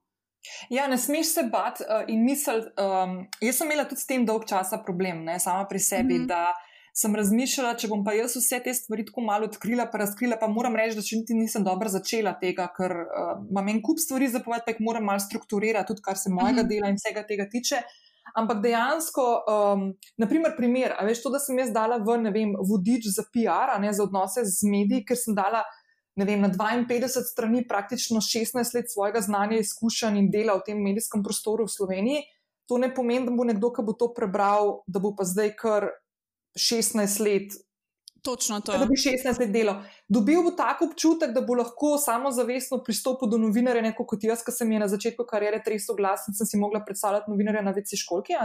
Ja, 0.69 0.87
ne 0.87 0.97
smeš 0.97 1.33
se 1.33 1.43
bati 1.51 1.83
uh, 1.83 2.05
in 2.07 2.23
misliti. 2.23 2.71
Um, 2.79 3.19
jaz 3.43 3.59
sem 3.59 3.67
imela 3.67 3.87
tudi 3.89 4.01
s 4.01 4.07
tem 4.07 4.25
dolg 4.25 4.45
časa 4.47 4.79
problem, 4.85 5.25
ne, 5.27 5.39
sama 5.43 5.67
pri 5.67 5.79
sebi. 5.79 6.19
Mm 6.19 6.27
-hmm 6.27 6.65
sem 6.97 7.13
razmišljala, 7.13 7.75
če 7.77 7.89
bom 7.91 8.01
pa 8.05 8.15
jaz 8.17 8.33
vse 8.39 8.57
te 8.65 8.73
stvari 8.73 9.05
tako 9.05 9.21
malo 9.27 9.45
odkrila, 9.51 9.85
pa 9.91 10.01
razkrila, 10.01 10.39
pa 10.41 10.49
moram 10.49 10.75
reči, 10.79 10.97
da 10.97 11.05
še 11.05 11.19
niti 11.19 11.37
nisem 11.37 11.65
dobro 11.65 11.91
začela 11.93 12.33
tega, 12.41 12.65
ker 12.73 12.95
uh, 13.03 13.33
imam 13.51 13.69
en 13.69 13.81
kup 13.85 14.01
stvari 14.01 14.29
za 14.33 14.41
povedati, 14.45 14.65
pa 14.65 14.73
jih 14.73 14.85
moram 14.87 15.05
malo 15.05 15.21
strukturirati, 15.21 15.91
tudi 15.91 16.05
kar 16.05 16.17
se 16.17 16.33
mojega 16.33 16.63
mhm. 16.63 16.69
dela 16.71 16.89
in 16.89 16.97
vsega 16.97 17.25
tega 17.29 17.45
tiče. 17.51 17.83
Ampak 18.37 18.59
dejansko, 18.61 19.23
um, 19.49 19.83
naprimer, 20.19 20.55
primer, 20.57 20.95
a 20.97 21.05
veš 21.07 21.21
to, 21.23 21.31
da 21.33 21.39
sem 21.41 21.57
jaz 21.61 21.69
dala 21.73 21.99
v, 22.03 22.17
ne 22.25 22.33
vem, 22.33 22.55
vodič 22.69 23.07
za 23.13 23.23
PR, 23.33 23.77
ne 23.81 23.93
za 23.93 24.03
odnose 24.03 24.43
z 24.45 24.67
mediji, 24.67 25.05
ker 25.07 25.19
sem 25.19 25.37
dala. 25.37 25.63
Vem, 26.17 26.41
na 26.41 26.49
52 26.49 27.23
strani, 27.29 27.61
praktično 27.69 28.19
16 28.25 28.73
let 28.73 28.89
svojega 28.89 29.21
znanja, 29.21 29.61
izkušenj 29.61 30.17
in 30.17 30.31
dela 30.33 30.57
v 30.57 30.65
tem 30.65 30.81
medijskem 30.81 31.21
prostoru 31.23 31.69
v 31.69 31.73
Sloveniji, 31.75 32.25
to 32.67 32.81
ne 32.81 32.89
pomeni, 32.93 33.29
da 33.29 33.37
bo 33.37 33.45
nekdo, 33.45 33.69
ki 33.71 33.85
bo 33.85 33.93
to 33.93 34.09
prebral, 34.17 34.81
da 34.89 34.99
bo 34.99 35.13
pa 35.15 35.29
zdaj 35.29 35.53
kar 35.61 35.91
16 36.57 37.19
let. 37.19 37.51
Točno 38.21 38.59
to. 38.61 38.71
Da 38.71 38.85
bi 38.85 38.97
16 38.97 39.39
let 39.39 39.53
delal. 39.53 39.83
Dobil 40.09 40.43
bo 40.43 40.51
tak 40.51 40.81
občutek, 40.81 41.33
da 41.35 41.41
bo 41.41 41.57
lahko 41.59 41.97
samozavestno 41.99 42.79
pristopil 42.83 43.29
do 43.29 43.37
novinarja, 43.37 43.83
neko 43.89 44.05
kot 44.07 44.23
jaz, 44.23 44.43
ki 44.43 44.55
sem 44.55 44.71
je 44.71 44.83
na 44.83 44.87
začetku 44.91 45.25
kariere 45.27 45.59
tresel 45.63 45.97
glas 45.99 46.27
in 46.27 46.37
sem 46.37 46.47
si 46.47 46.59
mogla 46.59 46.83
predstavljati 46.85 47.31
novinarja 47.31 47.63
na 47.65 47.75
večji 47.75 47.99
školki. 48.03 48.37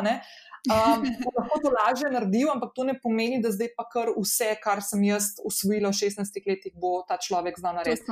Um, 0.70 1.06
lahko 1.38 1.60
to 1.62 1.70
lažje 1.74 2.10
naredil, 2.10 2.50
ampak 2.52 2.74
to 2.74 2.86
ne 2.86 2.94
pomeni, 2.98 3.40
da 3.42 3.50
zdaj 3.54 3.72
pa 3.78 3.86
kar 3.90 4.10
vse, 4.14 4.54
kar 4.62 4.82
sem 4.82 5.02
jaz 5.06 5.36
usvojila 5.46 5.90
v 5.90 6.00
16 6.02 6.42
letih, 6.46 6.74
bo 6.74 7.00
ta 7.06 7.18
človek 7.18 7.58
znal 7.58 7.78
narediti. 7.78 8.10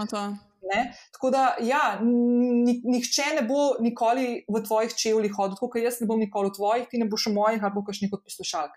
Ne? 0.61 0.81
Tako 1.15 1.31
da, 1.33 1.45
ja, 1.65 1.99
nihče 2.03 3.31
ne 3.39 3.43
bo 3.49 3.81
nikoli 3.81 4.45
v 4.45 4.61
tvojih 4.67 4.93
čevljih 4.95 5.33
hodil, 5.35 5.57
kot 5.57 5.79
jaz 5.81 6.03
ne 6.03 6.07
bom 6.11 6.21
nikoli 6.21 6.51
v 6.51 6.57
tvojih, 6.59 6.85
ti 6.91 7.01
ne 7.01 7.09
boš 7.11 7.31
v 7.31 7.33
mojih, 7.39 7.65
ali 7.65 7.75
pa 7.75 7.83
kakšnih 7.87 8.13
kot 8.13 8.27
poslušalk. 8.29 8.77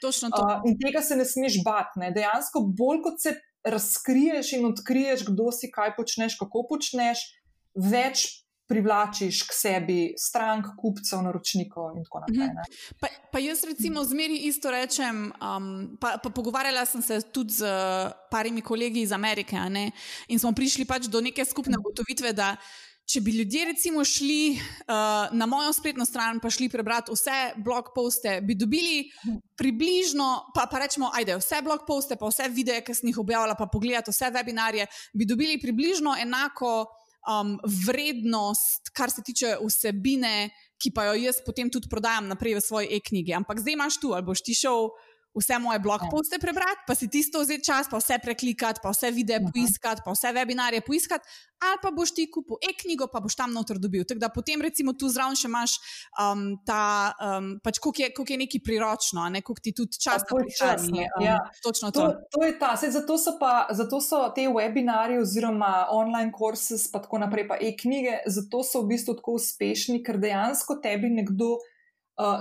Točno 0.00 0.30
to. 0.32 0.40
Uh, 0.40 0.64
in 0.66 0.78
tega 0.80 1.02
se 1.04 1.18
ne 1.18 1.26
smeš 1.28 1.60
bati. 1.66 2.00
Dejansko, 2.14 2.64
bolj 2.78 3.02
kot 3.04 3.20
se 3.22 3.36
razkriješ 3.64 4.52
in 4.52 4.66
odkriješ, 4.66 5.24
kdo 5.28 5.50
si, 5.52 5.70
kaj 5.70 5.94
počneš, 5.96 6.38
kako 6.40 6.66
počneš, 6.70 7.24
več 7.74 8.28
privlačiš 8.70 9.42
k 9.48 9.54
sebi 9.54 9.98
strank, 10.18 10.68
kupcev, 10.78 11.24
naročnikov 11.26 11.96
in 11.98 12.04
tako 12.06 12.20
naprej. 12.22 12.46
Mhm. 12.46 12.76
Pa, 13.02 13.08
pa 13.32 13.38
jaz 13.42 13.64
recimo 13.66 14.04
zmeri 14.06 14.36
isto 14.46 14.70
rečem, 14.70 15.32
um, 15.42 15.96
pa, 16.00 16.16
pa 16.22 16.30
pogovarjala 16.30 16.86
sem 16.86 17.02
se 17.02 17.18
tudi 17.34 17.58
z 17.58 17.72
parimi 18.30 18.62
kolegi 18.62 19.02
iz 19.02 19.12
Amerike 19.12 19.58
in 20.28 20.38
smo 20.38 20.52
prišli 20.52 20.86
pač 20.86 21.10
do 21.10 21.20
neke 21.20 21.44
skupne 21.44 21.78
ugotovitve, 21.78 22.32
da 22.32 22.54
če 23.10 23.20
bi 23.20 23.32
ljudje 23.34 23.64
recimo 23.72 24.04
šli 24.04 24.54
uh, 24.54 25.32
na 25.34 25.46
mojo 25.46 25.72
spletno 25.72 26.04
stran 26.06 26.38
pa 26.40 26.50
šli 26.50 26.68
prebrati 26.70 27.10
vse 27.14 27.38
blog 27.64 27.90
poste, 27.94 28.38
bi 28.40 28.54
dobili 28.54 29.10
približno, 29.58 30.52
pa, 30.54 30.68
pa 30.70 30.78
rečemo, 30.84 31.10
ajde, 31.14 31.40
vse 31.40 31.62
blog 31.66 31.82
poste, 31.88 32.16
pa 32.16 32.30
vse 32.30 32.48
videe, 32.54 32.80
ki 32.86 32.94
sem 32.94 33.10
jih 33.10 33.18
objavila, 33.18 33.58
pa 33.58 33.66
pogledati 33.66 34.14
vse 34.14 34.30
webinarje, 34.34 34.86
bi 35.14 35.26
dobili 35.26 35.58
približno 35.60 36.14
enako 36.22 36.86
um, 37.26 37.58
vrednost, 37.86 38.92
kar 38.94 39.10
se 39.10 39.22
tiče 39.26 39.56
vsebine, 39.64 40.50
ki 40.80 40.92
pa 40.94 41.10
jo 41.10 41.18
jaz 41.20 41.42
potem 41.44 41.70
tudi 41.70 41.90
prodajam 41.90 42.30
naprej 42.30 42.56
v 42.56 42.64
svoji 42.64 42.92
e-knjigi. 42.96 43.34
Ampak 43.36 43.60
zdaj 43.60 43.76
imaš 43.76 44.00
tu, 44.00 44.14
ali 44.16 44.24
boš 44.24 44.44
ti 44.46 44.54
šel 44.56 44.88
vse 45.34 45.58
moje 45.58 45.78
blog 45.78 46.00
ja. 46.02 46.08
poste 46.10 46.38
prebrati, 46.38 46.82
pa 46.86 46.94
si 46.94 47.08
tisto 47.08 47.40
vzeti 47.40 47.64
čas, 47.64 47.88
pa 47.90 47.98
vse 47.98 48.18
preklikati, 48.22 48.80
pa 48.82 48.90
vse 48.90 49.10
videe 49.10 49.38
mhm. 49.40 49.52
poiskati, 49.54 50.02
pa 50.04 50.14
vse 50.14 50.32
webinarje 50.34 50.80
poiskati, 50.86 51.28
ali 51.60 51.78
pa 51.82 51.90
boš 51.90 52.14
ti 52.16 52.26
kupil 52.32 52.56
e-knjigo, 52.70 53.06
pa 53.12 53.20
boš 53.20 53.36
tam 53.36 53.52
noter 53.52 53.78
dobil. 53.78 54.04
Tako 54.08 54.20
da 54.20 54.28
potem 54.28 54.62
recimo 54.62 54.92
tu 54.92 55.08
zraven 55.12 55.36
še 55.36 55.48
imaš 55.48 55.76
um, 56.16 56.44
ta, 56.66 57.12
um, 57.20 57.52
pač 57.62 57.78
koliko 57.78 58.02
je, 58.02 58.34
je 58.34 58.38
neki 58.42 58.62
priročno, 58.64 59.28
ne 59.28 59.42
koliko 59.42 59.62
ti 59.62 59.74
tudi 59.76 60.00
čas 60.00 60.24
prihrani. 60.28 61.06
Um, 61.06 61.24
ja. 61.24 61.38
Točno 61.62 61.90
to. 61.90 62.00
to. 62.00 62.38
To 62.38 62.44
je 62.46 62.56
ta, 62.58 62.74
Sej, 62.80 62.94
zato, 62.96 63.18
so 63.20 63.36
pa, 63.38 63.68
zato 63.76 64.00
so 64.00 64.22
te 64.34 64.48
webinarje 64.48 65.20
oziroma 65.20 65.86
online 65.94 66.32
kurse, 66.32 66.78
pa 66.92 67.02
tako 67.04 67.20
naprej, 67.22 67.46
pa 67.48 67.60
e-knjige, 67.60 68.22
zato 68.26 68.64
so 68.66 68.82
v 68.82 68.94
bistvu 68.96 69.18
tako 69.20 69.36
uspešni, 69.38 70.00
ker 70.06 70.18
dejansko 70.22 70.80
tebi 70.82 71.12
nekdo 71.12 71.58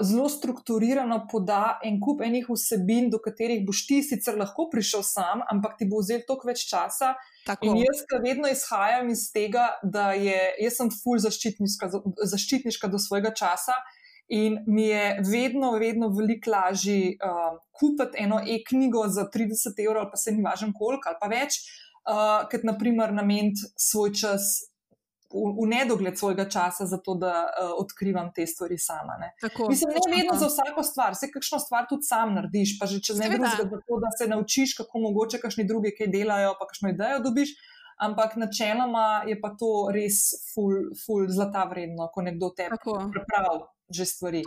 zelo 0.02 0.30
strukturirano 0.30 1.28
poda 1.32 1.80
en 1.84 2.00
kup 2.02 2.22
enih 2.26 2.48
vsebin, 2.50 3.10
do 3.14 3.20
katerih 3.24 3.62
boš 3.68 3.86
ti 3.88 4.00
sicer 4.04 4.38
lahko 4.40 4.68
prišel 4.72 5.04
sam, 5.06 5.44
ampak 5.52 5.78
ti 5.80 5.88
bo 5.90 6.02
vzel 6.02 6.24
toliko 6.28 6.50
več 6.50 6.66
časa. 6.70 7.14
Tako. 7.48 7.70
In 7.70 7.80
jaz, 7.84 8.04
ki 8.10 8.20
vedno 8.24 8.52
izhajam 8.52 9.10
iz 9.14 9.30
tega, 9.34 9.70
da 9.84 10.12
je, 10.18 10.38
jaz 10.66 10.80
sem 10.82 10.92
full 10.94 11.22
zaščitniška, 11.24 11.92
zaščitniška 12.34 12.92
do 12.92 13.02
svojega 13.02 13.34
časa. 13.36 13.78
In 14.30 14.60
mi 14.68 14.86
je 14.86 15.06
vedno, 15.26 15.72
vedno 15.82 16.12
veliko 16.14 16.52
lažje 16.54 17.16
uh, 17.18 17.56
kupiti 17.74 18.20
eno 18.22 18.38
e-knjigo 18.46 19.08
za 19.10 19.26
30 19.34 19.80
evrov, 19.82 20.04
ali 20.04 20.12
pa 20.12 20.20
se 20.22 20.34
ni 20.36 20.46
važno 20.46 20.70
koliko, 20.78 21.10
ali 21.10 21.18
pa 21.22 21.30
več, 21.32 21.64
uh, 22.06 22.44
kot 22.52 22.68
naprimer 22.68 23.16
nameniti 23.16 23.72
svoj 23.74 24.14
čas 24.14 24.52
v, 25.34 25.64
v 25.64 25.68
nedogled 25.70 26.18
svojega 26.18 26.46
časa, 26.50 26.86
zato 26.86 27.16
da 27.16 27.34
uh, 27.46 27.72
odkrivam 27.78 28.32
te 28.36 28.48
stvari 28.48 28.78
sama. 28.78 29.18
Ne. 29.22 29.34
Tako, 29.42 29.70
Mislim, 29.70 29.94
ne 29.94 30.16
vedno 30.16 30.38
za 30.40 30.50
vsako 30.50 30.84
stvar, 30.84 31.14
vse 31.14 31.32
kakšno 31.32 31.60
stvar 31.60 31.88
tudi 31.90 32.08
sam 32.10 32.34
narediš, 32.34 32.78
pa 32.80 32.90
že 32.90 33.02
če 33.02 33.18
ne 33.20 33.30
drugega, 33.30 33.56
zato 33.64 34.00
da 34.04 34.14
se 34.18 34.30
naučiš, 34.30 34.76
kako 34.82 35.04
mogoče 35.08 35.42
kakšni 35.42 35.68
drugi 35.70 35.94
kaj 35.98 36.12
delajo, 36.14 36.56
pa 36.60 36.70
kakšno 36.70 36.94
idejo 36.96 37.20
dobiš. 37.26 37.56
Ampak 38.00 38.38
načeloma 38.40 39.26
je 39.28 39.36
pa 39.42 39.50
to 39.60 39.90
res 39.92 40.32
ful, 40.54 40.94
ful 40.96 41.28
zlata 41.28 41.66
vredno, 41.68 42.08
ko 42.14 42.24
nekdo 42.24 42.54
te 42.56 42.70
pripravi. 42.72 43.66
Že 43.90 44.06
stvari. 44.06 44.42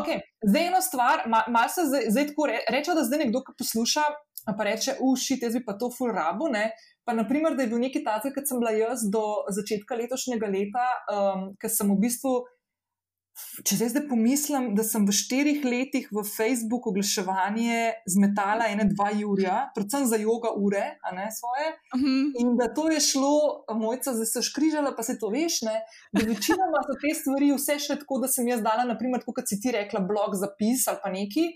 Okay. 0.00 0.20
Zdaj, 0.40 0.66
eno 0.66 0.80
stvar, 0.80 1.26
malo 1.28 1.52
ma 1.52 1.68
se 1.68 1.84
zdaj, 1.84 2.08
zdaj 2.14 2.26
tako 2.30 2.46
re, 2.48 2.60
reče, 2.72 2.94
da 2.96 3.04
zdaj 3.04 3.20
nekdo, 3.26 3.42
ki 3.44 3.52
posluša, 3.60 4.04
pa 4.48 4.64
reče: 4.64 4.96
Uši, 5.04 5.36
te 5.40 5.50
zdaj 5.52 5.64
pa 5.66 5.76
to 5.80 5.90
ful 5.92 6.12
rabo. 6.14 6.48
Ne? 6.48 6.70
Pa, 7.04 7.12
naprimer, 7.16 7.56
da 7.56 7.64
je 7.64 7.72
bil 7.72 7.80
neki 7.84 8.02
takšen, 8.04 8.32
kot 8.36 8.48
sem 8.48 8.60
bila 8.60 8.72
jaz 8.76 9.04
do 9.12 9.24
začetka 9.52 9.96
letošnjega 9.96 10.48
leta, 10.52 10.86
um, 11.12 11.44
ker 11.60 11.72
sem 11.72 11.88
v 11.88 12.00
bistvu, 12.04 12.32
če 13.64 13.78
zdaj, 13.78 13.90
zdaj 13.92 14.04
pomislim, 14.10 14.68
da 14.78 14.84
sem 14.86 15.06
v 15.06 15.14
štirih 15.14 15.64
letih 15.66 16.08
v 16.14 16.24
Facebook 16.26 16.88
oglaševanje 16.90 18.04
zmetala 18.10 18.68
ene 18.72 18.88
dva 18.90 19.10
jurja, 19.14 19.58
predvsem 19.76 20.06
za 20.10 20.18
yoga 20.20 20.52
ure, 20.56 20.84
a 21.02 21.14
ne 21.16 21.28
svoje. 21.34 21.72
Uh 21.94 22.00
mhm. 22.00 22.06
-huh. 22.06 22.42
In 22.42 22.56
da 22.56 22.68
to 22.74 22.90
je 22.90 23.00
šlo, 23.00 23.64
mojca, 23.74 24.14
zdaj 24.14 24.26
se 24.26 24.42
škrižala, 24.42 24.94
pa 24.96 25.02
se 25.02 25.18
to 25.18 25.28
veš, 25.28 25.62
ne? 25.62 25.80
da 26.12 26.20
večinoma 26.26 26.80
so 26.86 26.94
te 27.02 27.14
stvari 27.14 27.52
vse 27.52 27.78
še 27.78 27.98
tako, 28.00 28.18
da 28.18 28.28
sem 28.28 28.48
jaz 28.48 28.62
dala, 28.62 28.84
naprimer, 28.84 29.24
kot 29.26 29.48
si 29.48 29.60
ti 29.60 29.72
rekla, 29.72 30.00
blog 30.00 30.34
zapis 30.34 30.88
ali 30.88 30.98
pa 31.02 31.10
neki. 31.10 31.52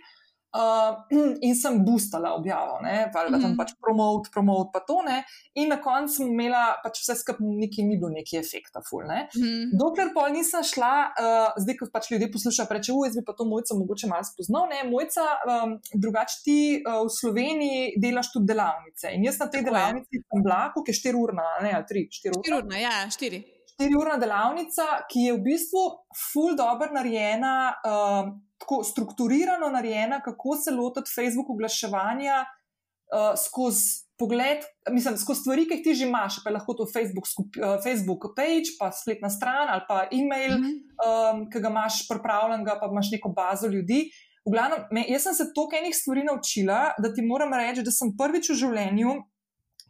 Uh, 0.52 1.00
in 1.48 1.54
sem 1.56 1.78
boostala 1.80 2.34
objavo, 2.36 2.76
ne, 2.84 3.06
ali 3.08 3.32
pa 3.32 3.38
tam 3.38 3.40
mhm. 3.40 3.56
pač 3.56 3.70
promote, 3.80 4.28
promote, 4.34 4.68
pa 4.74 4.82
to 4.84 4.98
ne. 5.06 5.22
In 5.56 5.70
na 5.72 5.78
koncu 5.80 6.12
sem 6.18 6.28
imela 6.28 6.74
pač 6.82 7.00
vse 7.00 7.16
skupaj, 7.22 7.46
neki 7.62 7.86
ni 7.88 7.96
bilo 7.96 8.10
neki 8.12 8.36
efekta, 8.36 8.82
ful. 8.84 9.06
Ne. 9.08 9.24
Mm. 9.32 9.72
Dokler 9.80 10.12
pa 10.12 10.26
nisem 10.32 10.60
šla, 10.66 10.92
uh, 11.08 11.56
zdaj 11.56 11.78
ko 11.80 11.88
pač 11.94 12.10
ljudje 12.12 12.28
poslušajo, 12.34 12.68
reče, 12.76 12.92
ujez 12.92 13.16
bi 13.16 13.24
pa 13.24 13.32
to 13.38 13.48
mojca 13.48 13.78
mogoče 13.80 14.12
malo 14.12 14.28
spoznal, 14.28 14.68
ne, 14.68 14.82
mojca, 14.90 15.24
um, 15.48 15.74
drugače 16.04 16.38
ti 16.44 16.58
uh, 16.82 17.00
v 17.06 17.16
Sloveniji 17.16 17.96
delaš 18.04 18.34
tudi 18.36 18.52
delavnice. 18.52 19.16
In 19.16 19.24
jaz 19.24 19.40
na 19.40 19.48
tej 19.48 19.64
delavnici 19.70 20.20
sem 20.20 20.44
bila, 20.44 20.66
koliko 20.76 20.92
je 20.92 21.00
4 21.00 21.24
urna, 21.24 21.48
ne, 21.64 21.74
3, 21.80 22.06
4 22.20 22.36
urna. 22.36 22.44
4 22.52 22.60
urna, 22.60 22.84
ja, 22.84 22.94
4. 23.08 23.42
4 23.80 23.96
urna 23.96 24.20
delavnica, 24.20 24.88
ki 25.08 25.28
je 25.30 25.34
v 25.36 25.44
bistvu 25.48 25.88
ful 26.28 26.56
dobro 26.60 26.92
narejena. 26.92 27.56
Uh, 27.88 28.34
tako 28.62 28.82
strukturirano 28.86 29.68
narejena, 29.74 30.20
kako 30.22 30.56
se 30.56 30.70
lotiti 30.70 31.12
Facebook 31.14 31.50
oglaševanja 31.50 32.42
uh, 32.42 33.34
skozi 33.38 34.06
pogled, 34.18 34.62
mislim, 34.90 35.16
skozi 35.18 35.40
stvari, 35.40 35.64
ki 35.66 35.78
jih 35.78 35.84
ti 35.84 35.94
že 35.98 36.06
imaš, 36.06 36.38
pa 36.44 36.52
lahko 36.54 36.76
to 36.78 36.86
Facebook, 36.86 37.26
skup, 37.26 37.56
uh, 37.58 37.78
Facebook 37.82 38.28
page, 38.36 38.74
pa 38.78 38.92
spletna 38.94 39.30
stran 39.30 39.70
ali 39.72 39.82
pa 39.88 40.04
e-mail, 40.12 40.58
mm 40.58 40.62
-hmm. 40.62 40.76
um, 41.06 41.40
ki 41.50 41.60
ga 41.60 41.68
imaš 41.68 42.06
pripravljenega, 42.08 42.78
pa 42.80 42.86
imaš 42.92 43.10
neko 43.12 43.28
bazo 43.28 43.66
ljudi. 43.66 44.10
V 44.46 44.50
glavnem, 44.54 44.86
me, 44.90 45.04
jaz 45.08 45.22
sem 45.22 45.34
se 45.34 45.44
toliko 45.54 45.76
enih 45.76 45.94
stvari 45.96 46.22
naučila, 46.24 46.80
da 47.02 47.14
ti 47.14 47.22
moram 47.22 47.54
reči, 47.54 47.82
da 47.82 47.90
sem 47.90 48.14
prvič 48.18 48.50
v 48.50 48.54
življenju 48.62 49.10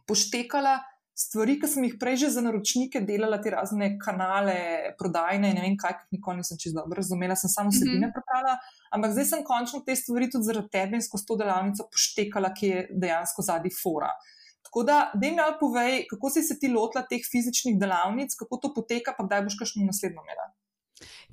poštekala 0.07 0.79
stvari, 1.13 1.59
ki 1.61 1.69
sem 1.69 1.85
jih 1.85 1.95
prej 2.01 2.17
že 2.23 2.29
za 2.35 2.41
naročnike 2.41 3.01
delala, 3.05 3.37
te 3.41 3.53
razne 3.53 3.93
kanale, 4.01 4.93
prodajne, 4.99 5.53
ne 5.53 5.61
vem 5.61 5.75
kaj, 5.77 5.95
ki 5.99 6.17
nikoli 6.17 6.41
nisem 6.41 6.57
čisto 6.57 6.79
dobro 6.79 7.01
razumela, 7.01 7.37
sem 7.37 7.49
samo 7.49 7.71
sebine 7.71 8.07
mm 8.07 8.09
-hmm. 8.09 8.13
prebrala. 8.15 8.57
Ampak 8.91 9.11
zdaj 9.11 9.25
sem 9.25 9.43
končno 9.43 9.83
te 9.85 9.95
stvari 9.95 10.29
tudi 10.29 10.49
zaradi 10.49 10.69
tebe 10.69 10.97
in 10.97 11.01
skozi 11.01 11.25
to 11.25 11.35
delavnico 11.35 11.87
poštekala, 11.91 12.53
ki 12.53 12.67
je 12.67 12.87
dejansko 12.91 13.41
zadnji 13.41 13.71
fora. 13.83 14.09
Tako 14.63 14.83
da, 14.83 15.11
da 15.13 15.29
mi 15.29 15.39
ali 15.39 15.55
povej, 15.59 16.05
kako 16.09 16.29
si 16.29 16.41
se 16.41 16.59
ti 16.59 16.67
lotila 16.67 17.05
teh 17.09 17.21
fizičnih 17.31 17.77
delavnic, 17.79 18.35
kako 18.35 18.57
to 18.57 18.73
poteka, 18.73 19.13
pa 19.17 19.23
kdaj 19.23 19.41
boš 19.41 19.57
kakšno 19.59 19.85
naslednjo 19.85 20.21
imela. 20.23 20.49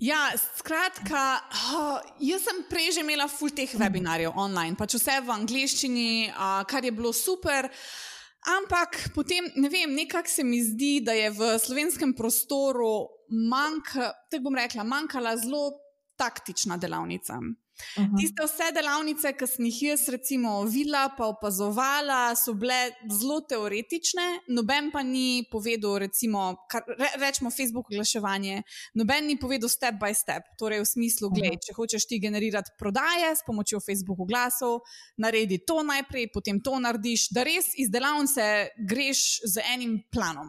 Ja, 0.00 0.32
skratka, 0.56 1.40
oh, 1.76 2.00
jaz 2.18 2.42
sem 2.42 2.64
prej 2.70 2.92
že 2.92 3.00
imela 3.00 3.28
full 3.28 3.50
teh 3.50 3.70
webinarjev 3.78 4.32
online, 4.36 4.76
pač 4.76 4.94
vse 4.94 5.20
v 5.20 5.30
angleščini, 5.30 6.32
uh, 6.32 6.64
kar 6.64 6.84
je 6.84 6.92
bilo 6.92 7.12
super. 7.12 7.64
Uh, 7.64 8.09
Ampak 8.40 9.10
potem, 9.14 9.50
ne 9.56 9.68
vem, 9.68 9.92
nekako 9.94 10.28
se 10.28 10.44
mi 10.44 10.62
zdi, 10.64 11.00
da 11.04 11.12
je 11.12 11.30
v 11.30 11.58
slovenskem 11.60 12.14
prostoru 12.16 13.08
manjka, 13.28 14.12
tako 14.30 14.48
bom 14.48 14.56
rekla, 14.56 14.84
manjkala 14.84 15.36
zelo 15.36 15.70
taktična 16.16 16.76
delavnica. 16.80 17.36
-huh. 17.80 18.02
Mhm. 18.02 18.16
Tiste 18.16 18.42
vse 18.44 18.72
delavnice, 18.74 19.32
ki 19.32 19.46
sem 19.46 19.64
jih 19.64 19.82
jaz 19.82 20.08
recimo 20.08 20.64
videla, 20.64 21.08
pa 21.16 21.26
opazovala, 21.26 22.34
so 22.36 22.54
bile 22.54 22.92
zelo 23.08 23.40
teoretične, 23.40 24.26
noben 24.48 24.90
pa 24.90 25.02
ni 25.02 25.44
povedal, 25.50 25.98
recimo, 25.98 26.56
kar, 26.70 26.82
re, 26.98 27.10
rečemo 27.16 27.50
Facebook 27.50 27.86
oglaševanje, 27.90 28.62
noben 28.94 29.26
ni 29.26 29.38
povedal 29.38 29.68
step 29.68 29.94
by 30.00 30.14
step, 30.14 30.42
torej 30.58 30.80
v 30.80 30.86
smislu, 30.86 31.28
uh 31.28 31.32
-huh. 31.34 31.58
če 31.66 31.72
hočeš 31.76 32.06
ti 32.06 32.20
generirati 32.20 32.70
prodaje 32.78 33.36
s 33.36 33.42
pomočjo 33.46 33.80
Facebook 33.80 34.20
oglasov, 34.20 34.80
naredi 35.16 35.58
to 35.66 35.82
najprej, 35.82 36.30
potem 36.32 36.60
to 36.60 36.78
narediš, 36.78 37.28
da 37.30 37.42
res 37.42 37.66
iz 37.76 37.90
delavnice 37.90 38.68
greš 38.88 39.40
z 39.44 39.62
enim 39.74 40.02
planom, 40.12 40.48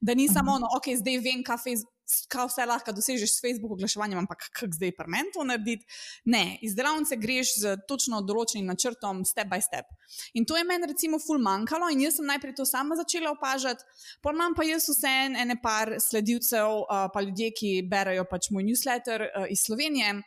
da 0.00 0.14
ni 0.14 0.24
uh 0.24 0.30
-huh. 0.30 0.34
samo, 0.34 0.58
no, 0.58 0.66
ok, 0.76 0.96
zdaj 0.96 1.18
vem, 1.18 1.42
kaj 1.44 1.56
Facebook 1.56 1.99
kaj 2.30 2.48
vse 2.50 2.66
lahko 2.68 2.94
dosežeš 2.96 3.34
s 3.34 3.42
Facebook 3.44 3.74
oglaševanjem, 3.76 4.18
ampak 4.22 4.46
kako 4.46 4.70
zdaj 4.76 4.92
pa 4.96 5.06
meni 5.08 5.32
to 5.34 5.44
narediti. 5.44 5.86
Ne, 6.24 6.58
iz 6.62 6.74
delavnice 6.78 7.18
greš 7.20 7.54
z 7.62 7.76
točno 7.88 8.22
določenim 8.26 8.68
načrtom, 8.70 9.24
step 9.28 9.50
by 9.50 9.60
step. 9.64 9.88
In 10.34 10.46
to 10.46 10.58
je 10.58 10.64
meni 10.66 10.90
recimo 10.90 11.20
ful 11.22 11.40
manjkalo 11.42 11.90
in 11.92 12.04
jaz 12.06 12.18
sem 12.18 12.28
najprej 12.28 12.56
to 12.58 12.66
sama 12.68 12.98
začela 12.98 13.32
opažati, 13.34 13.86
pa 14.22 14.34
imam 14.34 14.56
pa 14.56 14.66
jaz 14.66 14.88
vse 14.90 15.14
ene 15.44 15.56
par 15.62 15.94
sledilcev, 16.00 16.82
uh, 16.82 17.06
pa 17.12 17.22
ljudje, 17.24 17.52
ki 17.56 17.72
berajo 17.90 18.26
pač 18.30 18.50
moj 18.54 18.66
newsletter 18.66 19.28
uh, 19.28 19.46
iz 19.50 19.64
Slovenije. 19.66 20.20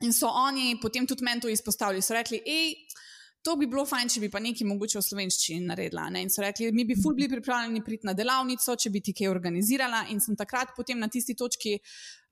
In 0.00 0.14
so 0.16 0.30
oni 0.32 0.78
potem 0.80 1.06
tudi 1.06 1.24
meni 1.24 1.42
to 1.44 1.48
izpostavili. 1.52 2.00
So 2.02 2.14
rekli, 2.16 2.40
hej, 2.46 2.72
to 3.42 3.56
bi 3.56 3.66
bilo 3.70 3.84
fajn, 3.88 4.08
če 4.12 4.20
bi 4.24 4.28
pa 4.32 4.40
nekaj 4.42 4.66
mogoče 4.68 4.98
v 4.98 5.04
slovenščini 5.04 5.68
naredila. 5.70 6.08
Ne? 6.12 6.24
In 6.26 6.32
so 6.32 6.42
rekli, 6.44 6.70
mi 6.76 6.84
bi 6.88 6.96
ful 6.98 7.14
bili 7.16 7.28
pripravljeni 7.30 7.82
priti 7.84 8.08
na 8.08 8.14
delavnico, 8.16 8.76
če 8.76 8.92
bi 8.92 9.02
ti 9.04 9.14
kaj 9.16 9.30
organizirala. 9.32 10.04
In 10.12 10.20
sem 10.20 10.36
takrat 10.36 10.74
potem 10.76 11.00
na 11.00 11.08
tisti 11.08 11.36
točki 11.38 11.78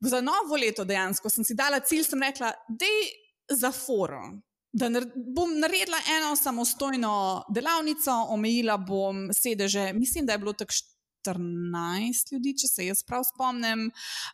za 0.05 0.21
novo 0.21 0.59
leto 0.59 0.85
dejansko 0.85 1.31
sem 1.33 1.47
si 1.47 1.57
dala 1.57 1.81
cilj, 1.81 2.05
sem 2.11 2.21
rekla, 2.23 2.53
da 2.69 2.91
je 2.91 3.57
za 3.57 3.73
forum. 3.73 4.37
Da 4.71 4.91
bom 5.15 5.55
naredila 5.57 5.97
eno 6.13 6.35
samostojno 6.37 7.11
delavnico, 7.49 8.13
omejila 8.35 8.77
bom 8.77 9.27
sedeže. 9.33 9.89
Mislim, 9.97 10.29
da 10.29 10.37
je 10.37 10.43
bilo 10.45 10.53
tako 10.53 10.77
14 11.25 12.33
ljudi, 12.33 12.53
če 12.61 12.67
se 12.69 12.85
jaz 12.85 13.01
prav 13.03 13.25
spomnim. 13.27 13.87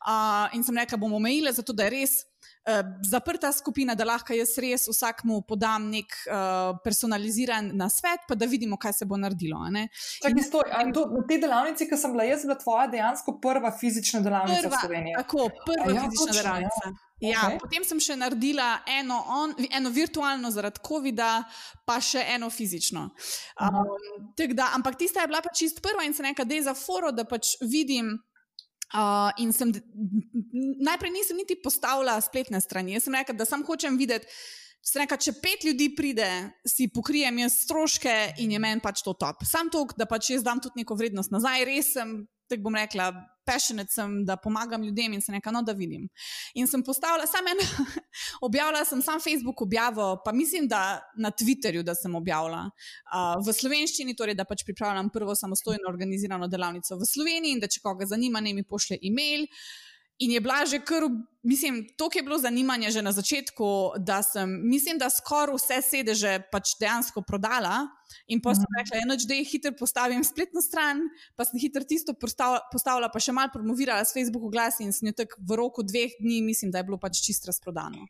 Uh, 0.03 0.51
in 0.53 0.63
sem 0.67 0.75
rekla, 0.77 0.99
bom 1.01 1.15
omejila, 1.15 1.55
zato 1.55 1.73
da 1.73 1.87
je 1.87 1.95
res 1.95 2.19
zaprta 3.09 3.51
skupina, 3.53 3.95
da 3.95 4.05
lahko 4.07 4.33
jaz 4.33 4.55
res 4.61 4.87
vsakmu 4.89 5.41
podam 5.47 5.89
nek 5.91 6.15
uh, 6.25 6.77
personaliziran 6.83 7.69
nasvet, 7.77 8.25
pa 8.27 8.35
da 8.35 8.47
vidimo, 8.49 8.77
kaj 8.77 8.99
se 8.99 9.05
bo 9.05 9.17
naredilo. 9.21 9.61
Čakaj, 10.23 10.43
stoj, 10.47 10.73
to, 10.93 11.05
na 11.13 11.23
tej 11.29 11.41
delavnici, 11.45 11.89
ki 11.89 11.99
sem 11.99 12.15
bila 12.15 12.25
jaz, 12.25 12.45
bila 12.47 12.57
tvoja 12.59 12.87
dejansko 12.91 13.37
prva 13.41 13.71
fizična 13.79 14.23
delavnica 14.25 14.65
prva, 14.65 14.77
v 14.77 14.85
Sloveniji. 14.85 15.17
Tako, 15.21 15.49
prva 15.65 15.91
ja, 15.93 16.05
fizična 16.07 16.25
točno, 16.25 16.37
ja. 16.37 16.43
delavnica. 16.43 16.85
Ja. 16.85 17.01
Ja, 17.23 17.45
okay. 17.47 17.59
Potem 17.61 17.85
sem 17.87 17.99
še 18.03 18.17
naredila 18.19 18.81
eno, 18.91 19.21
on, 19.31 19.53
eno 19.71 19.91
virtualno 19.93 20.49
zaradi 20.51 20.81
COVID-a, 20.83 21.45
pa 21.87 21.95
še 22.03 22.25
eno 22.35 22.49
fizično. 22.51 23.07
Um, 23.55 23.93
da, 24.51 24.73
ampak 24.75 24.97
tista 24.99 25.23
je 25.23 25.31
bila 25.31 25.39
pač 25.45 25.61
čist 25.61 25.79
prva 25.85 26.03
in 26.03 26.13
se 26.13 26.25
nekaj 26.25 26.47
dej 26.49 26.65
za 26.67 26.75
foro, 26.75 27.13
da 27.15 27.23
pač 27.23 27.55
vidim, 27.63 28.17
Uh, 28.93 29.33
in 29.41 29.49
sem 29.51 29.73
najprej 30.79 31.11
nisem 31.11 31.39
niti 31.41 31.57
postavila 31.57 32.19
spletne 32.21 32.61
strani. 32.61 32.93
Jaz 32.95 33.07
sem 33.07 33.17
rekla, 33.17 33.33
da 33.35 33.47
sam 33.49 33.65
hočem 33.65 33.97
videti, 33.97 34.29
rekla, 34.93 35.17
če 35.17 35.33
pet 35.41 35.65
ljudi 35.65 35.89
pride, 35.97 36.29
si 36.69 36.87
pokrijem 36.93 37.41
jaz 37.41 37.57
stroške 37.65 38.13
in 38.43 38.53
je 38.53 38.61
meni 38.61 38.83
pač 38.83 39.01
to 39.03 39.15
top. 39.17 39.41
Sam 39.47 39.71
to, 39.73 39.87
da 39.97 40.05
pač 40.05 40.29
jaz 40.35 40.45
dam 40.45 40.61
tudi 40.61 40.83
neko 40.83 40.97
vrednost 40.99 41.33
nazaj, 41.33 41.65
res 41.65 41.95
sem 41.97 42.21
tako 42.45 42.67
bom 42.67 42.77
rekla, 42.77 43.09
passionate 43.45 43.93
sem, 43.93 44.17
da 44.25 44.37
pomagam 44.37 44.83
ljudem 44.83 45.13
in 45.13 45.21
se 45.21 45.31
nekaj 45.31 45.53
no, 45.53 45.61
da 45.61 45.73
vidim. 45.77 46.07
In 46.53 46.67
sem 46.67 46.83
postavila, 46.83 47.27
samo 47.27 47.53
eno, 47.53 47.85
objavila 48.47 48.85
sem 48.85 49.01
sam 49.01 49.21
Facebook 49.21 49.61
objavo, 49.61 50.21
pa 50.25 50.31
mislim, 50.31 50.67
da 50.67 50.99
na 51.17 51.31
Twitterju, 51.31 51.83
da 51.83 51.95
sem 51.95 52.15
objavila 52.15 52.65
uh, 52.67 53.39
v 53.45 53.53
slovenščini, 53.53 54.15
torej 54.15 54.35
da 54.35 54.45
pač 54.45 54.65
pripravljam 54.65 55.09
prvo 55.13 55.35
samostojno 55.35 55.89
organizirano 55.89 56.47
delavnico 56.47 56.97
v 56.97 57.09
Sloveniji 57.09 57.57
in 57.57 57.63
da 57.63 57.71
če 57.71 57.83
koga 57.83 58.07
zanima, 58.09 58.41
ne 58.41 58.53
mi 58.53 58.63
pošlje 58.63 58.99
e-mail. 59.01 59.47
In 60.19 60.31
je 60.31 60.39
bila 60.39 60.63
že 60.65 60.79
kar, 60.79 61.03
mislim, 61.43 61.81
to, 61.97 62.07
ki 62.09 62.19
je 62.19 62.23
bilo 62.23 62.37
zanimanje 62.39 62.91
že 62.91 63.01
na 63.01 63.11
začetku, 63.11 63.99
da 63.99 64.21
sem, 64.23 64.47
mislim, 64.63 64.97
da 64.97 65.09
skoraj 65.11 65.57
vse 65.57 65.81
sedeže 65.83 66.39
pač 66.51 66.77
dejansko 66.79 67.21
prodala. 67.21 67.87
In 68.31 68.39
pa 68.41 68.55
sem 68.55 68.63
mhm. 68.63 68.77
rekla, 68.79 69.01
eno, 69.03 69.17
da 69.19 69.33
je 69.35 69.43
hitro 69.43 69.71
postavim 69.75 70.23
spletno 70.23 70.61
stran, 70.61 71.03
pa 71.35 71.43
sem 71.45 71.59
hitro 71.59 71.83
tisto 71.83 72.15
postavila, 72.15 73.11
pa 73.11 73.19
še 73.19 73.35
malo 73.35 73.51
promovirala 73.53 74.05
s 74.07 74.15
Facebooku 74.15 74.49
glas 74.49 74.79
in 74.79 74.95
sem 74.95 75.11
jo 75.11 75.19
tako 75.19 75.43
v 75.43 75.59
roku 75.59 75.83
dveh 75.83 76.15
dni, 76.21 76.39
mislim, 76.47 76.71
da 76.71 76.79
je 76.79 76.87
bilo 76.87 76.97
pač 77.01 77.19
čisto 77.19 77.51
razprodano. 77.51 78.07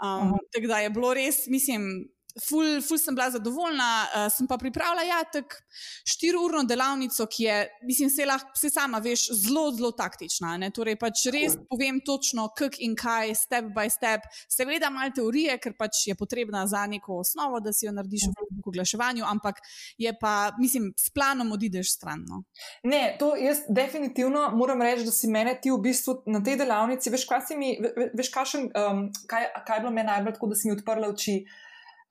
Um, 0.00 0.34
tako 0.50 0.66
da 0.72 0.80
je 0.80 0.90
bilo 0.90 1.12
res, 1.14 1.44
mislim, 1.46 2.08
ful, 2.48 2.80
ful 2.82 2.98
sem 2.98 3.14
bila 3.14 3.30
zadovoljna, 3.30 3.88
uh, 4.04 4.26
sem 4.32 4.46
pa 4.50 4.58
pripravila 4.58 5.02
ja, 5.06 5.20
tako 5.32 5.60
štiriurno 6.08 6.64
delavnico, 6.68 7.26
ki 7.30 7.44
je, 7.44 7.56
mislim, 7.82 8.10
se 8.10 8.26
lahko 8.26 8.50
vse 8.56 8.70
sama 8.70 8.98
veš, 9.02 9.26
zelo, 9.44 9.68
zelo 9.76 9.90
taktična. 9.94 10.56
Ne? 10.60 10.70
Torej, 10.74 10.96
pač 11.00 11.26
res 11.34 11.56
povem 11.70 12.00
točno, 12.06 12.48
kak 12.56 12.78
in 12.84 12.96
kaj, 12.98 13.34
step 13.38 13.70
by 13.74 13.90
step. 13.92 14.26
Seveda, 14.50 14.90
malo 14.94 15.14
teorije, 15.14 15.56
ker 15.62 15.76
pač 15.78 16.06
je 16.08 16.16
potrebna 16.18 16.66
za 16.70 16.84
neko 16.90 17.20
osnovo, 17.22 17.60
da 17.64 17.72
si 17.72 17.86
jo 17.86 17.94
narediš 17.94 18.28
v 18.32 18.62
oglaševanju, 18.66 19.26
ampak 19.28 19.60
je 19.98 20.12
pa, 20.20 20.52
mislim, 20.58 20.92
s 20.98 21.12
planom 21.14 21.52
odideš 21.54 21.94
stran. 21.96 22.24
No? 22.28 22.42
Ne, 22.82 23.16
to 23.20 23.34
jaz 23.38 23.64
definitivno 23.68 24.48
moram 24.54 24.82
reči, 24.82 25.06
da 25.06 25.14
si 25.14 25.30
mene 25.30 25.54
ti 25.62 25.70
v 25.70 25.78
bistvu 25.84 26.22
na 26.26 26.42
tej 26.44 26.58
delavnici, 26.64 27.12
veš, 27.14 27.28
kaj, 27.30 27.58
mi, 27.58 27.76
veš, 28.14 28.32
kašen, 28.34 28.70
um, 28.74 29.06
kaj, 29.30 29.50
kaj 29.66 29.78
je 29.78 29.84
bilo 29.84 29.94
meni 29.94 30.10
najbolj 30.10 30.36
tako, 30.38 30.50
da 30.52 30.58
si 30.58 30.68
mi 30.68 30.76
odprla 30.76 31.12
oči. 31.14 31.38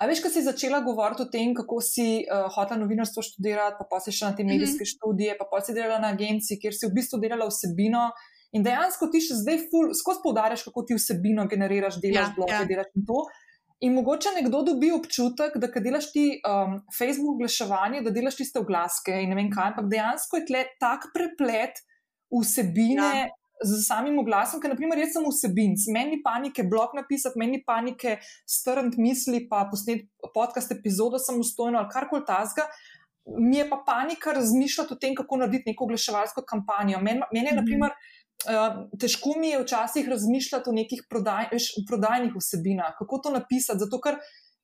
A 0.03 0.07
veš, 0.09 0.19
ko 0.19 0.27
si 0.27 0.43
začela 0.43 0.81
govoriti 0.83 1.23
o 1.23 1.31
tem, 1.31 1.53
kako 1.55 1.79
si 1.79 2.25
uh, 2.27 2.49
hotela 2.51 2.81
novinarstvo 2.81 3.23
študirati, 3.23 3.77
pa, 3.79 3.85
pa 3.87 3.99
si 4.03 4.11
šla 4.11 4.33
na 4.33 4.35
te 4.35 4.43
medijske 4.43 4.83
mm 4.83 4.87
-hmm. 4.87 4.95
študije, 4.95 5.37
pa, 5.39 5.45
pa 5.51 5.61
si 5.63 5.73
delala 5.73 5.99
na 5.99 6.09
agenciji, 6.11 6.59
kjer 6.59 6.73
si 6.75 6.87
v 6.87 6.95
bistvu 6.97 7.19
delala 7.23 7.47
vsebino. 7.47 8.11
In 8.51 8.63
dejansko 8.63 9.07
ti 9.07 9.21
še 9.23 9.39
zdaj 9.39 9.57
skozi 10.01 10.19
poudarjaš, 10.23 10.63
kako 10.67 10.83
ti 10.83 10.97
vsebino 10.99 11.47
generiraš, 11.47 12.01
delaš 12.01 12.27
ja, 12.27 12.33
bloge, 12.35 12.53
ja. 12.53 12.65
delaš 12.65 12.89
in 12.95 13.05
to. 13.05 13.19
In 13.79 13.93
mogoče 13.93 14.29
nekdo 14.35 14.61
dobi 14.63 14.91
občutek, 14.91 15.55
da 15.57 15.67
delaš 15.67 16.11
ti 16.11 16.25
um, 16.43 16.81
Facebook 16.97 17.35
oglaševanje, 17.35 18.01
da 18.01 18.11
delaš 18.11 18.35
tiste 18.35 18.59
oglaske 18.59 19.15
in 19.23 19.29
ne 19.29 19.35
vem 19.35 19.49
kaj, 19.51 19.71
ampak 19.71 19.87
dejansko 19.95 20.37
je 20.37 20.45
tle 20.45 20.65
tak 20.79 21.07
preplet 21.15 21.79
vsebine. 22.27 23.09
Ja 23.23 23.42
z 23.63 23.79
samim 23.85 24.17
oglasom, 24.19 24.61
ker 24.61 24.73
naprimer 24.73 24.99
jaz 25.03 25.13
sem 25.15 25.25
vsebin, 25.27 25.75
meni 25.93 26.21
panike 26.23 26.65
blog 26.67 26.95
napisati, 26.97 27.39
meni 27.39 27.61
panike 27.65 28.17
strniti 28.49 29.01
misli, 29.01 29.45
pa 29.49 29.67
posneti 29.71 30.09
podcast 30.33 30.71
epizodo 30.71 31.19
samostojno 31.19 31.79
ali 31.79 31.91
karkoli 31.93 32.25
tasga. 32.27 32.67
Mi 33.39 33.57
je 33.57 33.69
pa 33.69 33.77
panika 33.85 34.33
razmišljati 34.35 34.93
o 34.93 34.99
tem, 34.99 35.15
kako 35.15 35.37
narediti 35.37 35.71
neko 35.71 35.85
oglaševalsko 35.85 36.43
kampanjo. 36.47 36.99
Meni, 36.99 37.21
meni 37.33 37.47
je, 37.47 37.53
mm 37.53 37.55
-hmm. 37.55 37.61
naprimer, 37.61 37.91
uh, 38.51 38.99
težko 38.99 39.37
mi 39.39 39.53
je 39.53 39.61
včasih 39.61 40.09
razmišljati 40.09 40.69
o 40.69 40.73
nekih 40.73 41.05
prodaj, 41.09 41.47
veš, 41.51 41.69
prodajnih 41.87 42.33
vsebinah, 42.35 42.97
kako 42.99 43.17
to 43.23 43.31
napisati. 43.31 43.79
Zato, 43.79 44.01
ker 44.01 44.19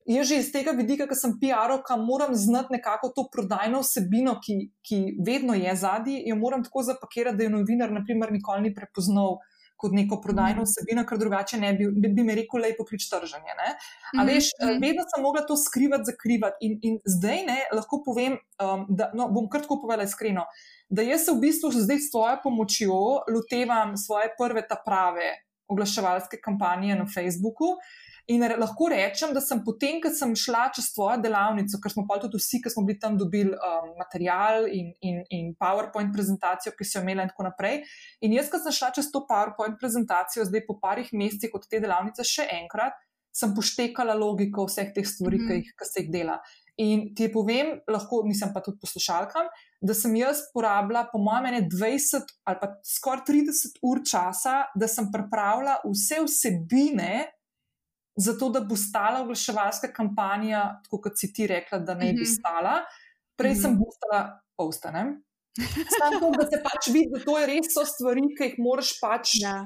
jaz 0.10 0.28
že 0.28 0.40
iz 0.42 0.50
tega 0.54 0.74
vidika, 0.78 1.06
ker 1.10 1.18
sem 1.18 1.36
PR-ovka, 1.42 1.98
moram 2.02 2.34
znati 2.36 2.74
nekako 2.78 3.12
to 3.16 3.28
prodajno 3.34 3.84
vsebino, 3.84 4.40
ki, 4.42 4.58
ki 4.86 5.00
vedno 5.26 5.54
je 5.58 5.76
zadnji, 5.76 6.24
jo 6.26 6.36
moram 6.40 6.64
tako 6.66 6.84
zapakirati, 6.88 7.38
da 7.38 7.46
je 7.46 7.54
novinar, 7.54 7.94
naprimer, 7.94 8.34
nikoli 8.34 8.70
ni 8.70 8.76
prepoznal. 8.76 9.40
Kot 9.80 9.94
neko 9.96 10.18
prodajno 10.20 10.66
mhm. 10.66 10.68
vsebino, 10.68 11.06
ker 11.08 11.18
drugače 11.22 11.58
ne 11.58 11.70
bi, 11.74 11.86
bi, 11.88 12.10
bi 12.12 12.24
mi 12.28 12.34
rekel, 12.36 12.60
lepo 12.60 12.84
klič 12.84 13.06
trženje. 13.08 13.54
Ampak, 13.56 14.28
veš, 14.28 14.50
mm 14.52 14.66
-hmm. 14.68 14.82
vedno 14.84 15.06
sem 15.08 15.24
mogla 15.24 15.46
to 15.48 15.56
skrivati, 15.56 16.04
zakrivati. 16.10 16.58
In, 16.68 16.74
in 16.84 16.98
zdaj 17.06 17.46
ne, 17.48 17.60
lahko 17.72 18.02
povem, 18.04 18.36
um, 18.60 18.84
da 18.90 19.08
no, 19.16 19.30
bom 19.32 19.48
kar 19.48 19.62
tako 19.62 19.80
povedala 19.82 20.04
iskreno, 20.04 20.44
da 20.90 21.02
jaz 21.02 21.24
se 21.26 21.32
v 21.32 21.40
bistvu 21.40 21.72
zdaj 21.72 22.00
s 22.00 22.12
svojo 22.12 22.36
pomočjo 22.44 23.00
lotevam 23.32 23.96
svoje 23.98 24.34
prve 24.36 24.68
ta 24.68 24.76
prave 24.86 25.32
oglaševalske 25.70 26.42
kampanje 26.44 26.96
na 26.96 27.06
Facebooku. 27.16 27.78
In 28.30 28.44
lahko 28.62 28.92
rečem, 28.94 29.32
da 29.34 29.42
sem 29.42 29.58
potem, 29.66 29.98
ko 30.02 30.12
sem 30.14 30.36
šla 30.38 30.68
čez 30.76 30.92
svojo 30.92 31.18
delavnico, 31.18 31.80
ker 31.82 31.90
smo 31.90 32.04
pa 32.06 32.20
tudi 32.22 32.38
vsi, 32.38 32.60
ki 32.62 32.70
smo 32.70 32.84
bili 32.86 33.00
tam, 33.02 33.16
dobili 33.18 33.56
um, 33.58 33.88
material 33.98 34.68
in, 34.70 34.92
in, 35.02 35.24
in 35.34 35.48
PowerPoint 35.58 36.14
prezentacijo, 36.14 36.76
ki 36.78 36.86
so 36.86 37.00
jo 37.00 37.02
imeli, 37.08 37.26
in 37.26 37.32
tako 37.32 37.48
naprej. 37.48 37.80
In 38.22 38.36
jaz, 38.38 38.52
ko 38.54 38.60
sem 38.62 38.76
šla 38.76 38.92
čez 39.00 39.10
to 39.10 39.24
PowerPoint 39.26 39.80
prezentacijo, 39.82 40.46
zdaj 40.46 40.62
po 40.68 40.78
parih 40.78 41.10
mesecih 41.10 41.56
od 41.58 41.66
te 41.66 41.82
delavnice, 41.82 42.28
še 42.28 42.46
enkrat, 42.60 43.02
sem 43.34 43.56
poštekala 43.58 44.14
logiko 44.18 44.68
vseh 44.70 44.94
teh 44.94 45.10
stvari, 45.10 45.42
mm 45.42 45.48
-hmm. 45.48 45.50
ki, 45.50 45.66
jih, 45.66 45.74
ki 45.80 45.90
se 45.90 46.04
jih 46.04 46.14
dela. 46.14 46.38
In 46.78 47.16
ti 47.16 47.32
povem, 47.34 47.82
lahko 47.90 48.22
nisem 48.24 48.54
pa 48.54 48.62
tudi 48.62 48.78
poslušalkam, 48.80 49.50
da 49.82 49.94
sem 49.94 50.16
jaz 50.16 50.46
porabila, 50.54 51.08
po 51.12 51.18
mojem, 51.18 51.66
20 51.66 52.30
ali 52.46 52.58
pa 52.62 52.70
skoraj 52.86 53.26
30 53.28 53.82
ur 53.82 54.06
časa, 54.06 54.70
da 54.76 54.88
sem 54.88 55.10
pripravila 55.12 55.82
vse 55.84 56.22
vsebine 56.24 57.26
zato 58.20 58.50
da 58.50 58.60
bo 58.62 58.76
stala 58.76 59.24
oglaševalska 59.24 59.94
kampanja, 59.96 60.82
tako 60.84 61.02
kot 61.08 61.18
si 61.20 61.32
ti 61.34 61.48
rekla, 61.48 61.80
da 61.80 61.96
ne 61.96 62.14
bi 62.14 62.26
mhm. 62.26 62.32
stala. 62.36 62.80
Prej 63.40 63.56
sem 63.56 63.72
mhm. 63.72 63.80
boostala 63.80 64.22
postanem. 64.60 65.18
Sam 65.98 66.20
to, 66.20 66.32
da 66.38 66.46
se 66.48 66.62
pač 66.64 66.88
vidi, 66.94 67.10
da 67.14 67.20
to 67.24 67.36
je 67.40 67.48
res 67.50 67.74
so 67.74 67.84
stvari, 67.88 68.24
ki 68.38 68.52
jih 68.52 68.58
moraš 68.64 68.94
pač. 69.02 69.40
Ja. 69.44 69.58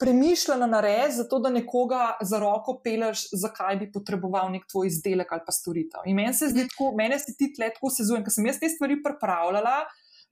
Premišljeno 0.00 0.66
narediti, 0.68 1.16
zato 1.22 1.38
da 1.40 1.48
nekoga 1.48 2.18
za 2.20 2.38
roko 2.42 2.74
peleš, 2.84 3.30
zakaj 3.32 3.78
bi 3.80 3.86
potreboval 3.92 4.50
nek 4.52 4.66
tvoj 4.68 4.90
izdelek 4.90 5.30
ali 5.32 5.44
pa 5.46 5.54
storitev. 5.56 6.04
In 6.10 6.18
meni 6.18 6.36
se 6.36 6.50
zdi 6.52 6.66
tako, 6.68 6.90
meni 6.98 7.16
se 7.22 7.32
ti 7.38 7.48
tle 7.56 7.70
tako 7.72 7.88
sezujem, 7.94 8.24
ker 8.26 8.34
sem 8.34 8.48
jaz 8.50 8.58
te 8.60 8.68
stvari 8.68 8.98
pripravljala, 9.04 9.78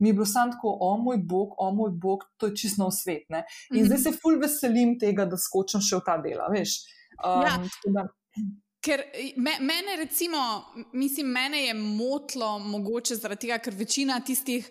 mi 0.04 0.10
je 0.10 0.18
bilo 0.18 0.26
samo 0.26 0.52
tako, 0.52 0.74
o 0.80 0.90
moj 1.00 1.16
bog, 1.16 1.54
o 1.58 1.70
moj 1.72 1.94
bog, 2.02 2.26
to 2.36 2.50
je 2.50 2.56
čisto 2.60 2.90
svet. 2.90 3.24
Ne? 3.30 3.44
In 3.70 3.76
mm 3.76 3.80
-hmm. 3.80 3.86
zdaj 3.86 3.98
se 3.98 4.18
ful 4.22 4.36
veselim 4.42 4.98
tega, 4.98 5.24
da 5.24 5.36
skočim 5.36 5.80
še 5.80 5.96
v 5.96 6.04
ta 6.06 6.18
dela, 6.18 6.48
veš. 6.52 6.76
Ja. 7.22 7.58
Um, 7.86 8.12
Ker 8.84 9.00
me, 9.40 9.54
mene, 9.64 9.96
recimo, 9.96 10.38
mislim, 10.92 11.30
mene 11.32 11.62
je 11.62 11.74
motlo, 11.74 12.58
mogoče 12.58 13.16
zaradi 13.16 13.46
tega, 13.46 13.56
ker 13.64 13.72
večina 13.78 14.18
tistih 14.20 14.66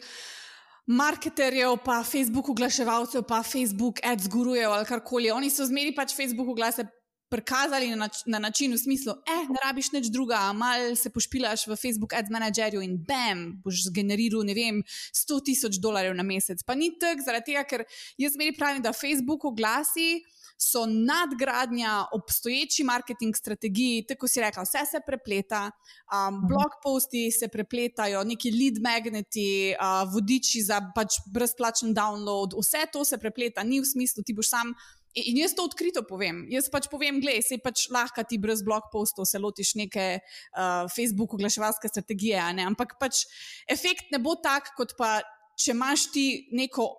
marketerjev, 0.86 1.80
pa 1.86 2.04
Facebook 2.06 2.52
oglaševalcev, 2.54 3.24
pa 3.26 3.42
Facebook 3.44 4.04
ads 4.06 4.28
gurujev 4.30 4.72
ali 4.72 4.86
karkoli. 4.86 5.32
Oni 5.32 5.50
so 5.50 5.66
zmeri 5.66 5.96
pač 5.96 6.14
Facebook 6.14 6.52
oglase 6.54 6.86
prikazali 7.34 7.90
na, 7.90 7.96
nač 8.06 8.22
na 8.30 8.40
način, 8.40 8.74
v 8.74 8.78
smislu, 8.78 9.16
eh, 9.26 9.48
ne 9.50 9.62
rabiš 9.64 9.92
nič 9.96 10.12
druga, 10.14 10.54
malo 10.54 10.96
se 10.96 11.10
pošpilaš 11.10 11.66
v 11.68 11.76
Facebook 11.76 12.14
Ads 12.14 12.30
Managerju 12.30 12.84
in 12.86 13.00
bam, 13.08 13.46
boš 13.64 13.88
zgeneriral, 13.88 14.46
ne 14.46 14.54
vem, 14.54 14.84
100 15.24 15.40
tisoč 15.50 15.80
dolarjev 15.82 16.14
na 16.14 16.24
mesec. 16.24 16.62
Pa 16.68 16.78
ni 16.78 16.92
tako, 17.02 17.26
zaradi 17.26 17.54
tega, 17.54 17.66
ker 17.66 17.86
jaz 18.22 18.38
meni 18.38 18.54
pravim, 18.54 18.84
da 18.86 18.94
Facebook 18.94 19.46
oglasi. 19.50 20.22
So 20.58 20.86
nadgradnja 20.86 22.06
obstoječi 22.14 22.84
marketing 22.84 23.36
strategiji, 23.36 24.06
tako 24.08 24.28
si 24.28 24.42
rekla, 24.42 24.64
vse 24.64 24.86
se 24.92 25.02
prepleta, 25.06 25.66
um, 25.68 26.40
blog 26.48 26.80
posti 26.84 27.32
se 27.32 27.48
prepletajo, 27.48 28.24
neki 28.24 28.52
lead 28.52 28.80
magneti, 28.84 29.76
uh, 29.76 30.04
vodiči 30.14 30.62
za 30.64 30.80
pač 30.96 31.20
brezplačen 31.34 31.94
download, 31.96 32.56
vse 32.60 32.86
to 32.94 33.06
se 33.06 33.18
prepleta, 33.18 33.64
ni 33.64 33.82
v 33.82 33.90
smislu, 33.90 34.24
ti 34.24 34.34
boš 34.34 34.54
sam 34.54 34.76
In 35.14 35.38
jaz 35.38 35.54
to 35.54 35.62
odkrito 35.68 36.02
povem. 36.10 36.42
Jaz 36.50 36.72
pač 36.74 36.88
povem, 36.90 37.20
gledaj, 37.22 37.44
se 37.46 37.58
pač 37.62 37.86
lahko 37.94 38.24
ti 38.26 38.40
brez 38.42 38.64
blog 38.66 38.90
postov 38.90 39.28
se 39.30 39.38
lotiš 39.38 39.76
neke 39.78 40.06
uh, 40.18 40.90
Facebook 40.90 41.36
oglaševalske 41.38 41.92
strategije, 41.92 42.42
ampak 42.66 42.98
pač 42.98 43.28
efekt 43.70 44.10
ne 44.10 44.18
bo 44.18 44.34
tak, 44.42 44.74
kot 44.78 44.98
pa 44.98 45.20
če 45.54 45.76
imaš 45.76 46.08
ti 46.16 46.26
neko 46.58 46.90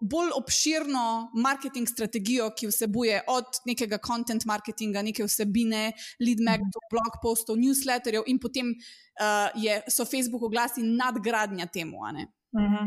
bolj 0.00 0.30
obširno 0.36 1.30
marketing 1.34 1.88
strategijo, 1.88 2.50
ki 2.54 2.70
vsebuje 2.70 3.22
od 3.28 3.58
nekega 3.66 3.98
content 4.06 4.46
marketinga, 4.46 5.02
neke 5.02 5.26
vsebine, 5.26 5.88
lead 6.22 6.44
magnetov, 6.44 6.86
blog 6.92 7.18
postov, 7.22 7.58
newsletterjev 7.58 8.28
in 8.30 8.38
potem 8.38 8.70
uh, 8.74 9.50
je, 9.58 9.80
so 9.90 10.06
Facebook 10.06 10.46
oglasi 10.46 10.86
nadgradnja 10.86 11.66
temu. 11.66 12.06
Mhm. 12.54 12.86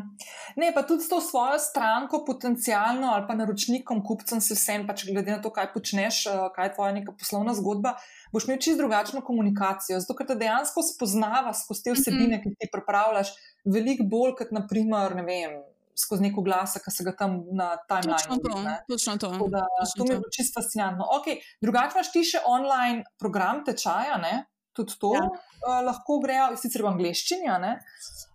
Ne, 0.56 0.72
pa 0.72 0.82
tudi 0.88 1.04
s 1.04 1.10
to 1.12 1.20
svojo 1.22 1.60
stranko, 1.60 2.24
potencialno 2.26 3.12
ali 3.12 3.28
pa 3.28 3.36
naročnikom, 3.36 4.00
kupcem, 4.06 4.40
se 4.42 4.56
vsem, 4.56 4.86
pač 4.88 5.04
glede 5.10 5.34
na 5.36 5.42
to, 5.44 5.52
kaj 5.52 5.74
počneš, 5.74 6.24
eh, 6.32 6.40
kaj 6.56 6.66
je 6.66 6.74
tvoja 6.76 6.94
neka 6.96 7.12
poslovna 7.12 7.54
zgodba, 7.54 7.98
boš 8.32 8.48
imel 8.48 8.62
čisto 8.64 8.80
drugačno 8.80 9.22
komunikacijo. 9.22 10.00
Zato, 10.00 10.16
ker 10.16 10.28
te 10.28 10.40
dejansko 10.40 10.86
spoznava 10.88 11.52
skozi 11.54 11.84
te 11.84 11.98
vsebine, 12.00 12.38
mhm. 12.38 12.44
ki 12.44 12.56
ti 12.56 12.72
pripravljaš, 12.72 13.34
veliko 13.66 14.08
bolj 14.08 14.38
kot 14.40 14.56
naprimer, 14.56 15.20
ne 15.20 15.28
vem. 15.28 15.60
Skozi 15.98 16.28
neko 16.28 16.44
glas, 16.46 16.76
ki 16.84 16.92
se 16.94 17.06
ga 17.08 17.16
tam 17.18 17.40
na 17.58 17.72
timeline. 17.90 18.20
Točno 18.22 18.38
to. 18.44 18.60
Točno 18.94 19.16
to. 19.18 19.32
Da, 19.54 19.64
točno 19.80 19.98
to 19.98 20.04
mi 20.04 20.14
je 20.14 20.20
bilo 20.20 20.36
čisto 20.36 20.62
fascinantno. 20.62 21.08
Okay, 21.18 21.42
drugače 21.62 21.98
imaš 21.98 22.12
ti 22.14 22.24
še 22.28 22.44
online 22.46 23.04
program 23.18 23.66
tečaja, 23.66 24.22
ne? 24.22 24.46
tudi 24.78 24.94
to 25.02 25.14
ja. 25.16 25.26
uh, 25.26 25.80
lahko 25.86 26.20
grejo, 26.22 26.52
sicer 26.62 26.84
v 26.86 26.92
angleščini. 26.92 27.50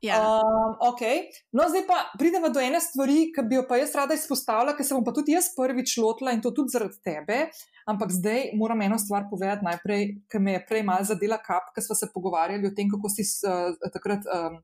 Ja. 0.03 0.19
Um, 0.19 0.75
okay. 0.91 1.29
No, 1.55 1.69
zdaj 1.71 1.87
pa 1.87 2.01
pridemo 2.19 2.51
do 2.55 2.63
ene 2.63 2.83
stvari, 2.83 3.29
ki 3.35 3.47
bi 3.47 3.61
jo 3.61 3.67
pa 3.69 3.79
jaz 3.79 3.95
rada 3.99 4.17
izpostavila, 4.19 4.75
ker 4.79 4.87
se 4.87 4.97
bom 4.97 5.07
pa 5.07 5.15
tudi 5.15 5.37
jaz 5.37 5.53
prvič 5.55 5.95
lotila 6.03 6.35
in 6.35 6.43
to 6.43 6.51
tudi 6.57 6.75
zaradi 6.75 6.99
tebe. 7.07 7.45
Ampak 7.91 8.15
zdaj 8.15 8.53
moram 8.59 8.83
eno 8.83 8.99
stvar 8.99 9.29
povedati 9.31 9.67
najprej, 9.67 10.07
ker 10.31 10.43
me 10.43 10.57
je 10.57 10.65
prej 10.67 10.85
malo 10.87 11.07
zadela 11.07 11.39
kap, 11.43 11.71
ker 11.75 11.87
smo 11.87 11.99
se 11.99 12.11
pogovarjali 12.15 12.71
o 12.71 12.75
tem, 12.75 12.91
kako 12.91 13.11
si 13.11 13.27
uh, 13.47 13.71
takrat 13.95 14.27
um, 14.27 14.59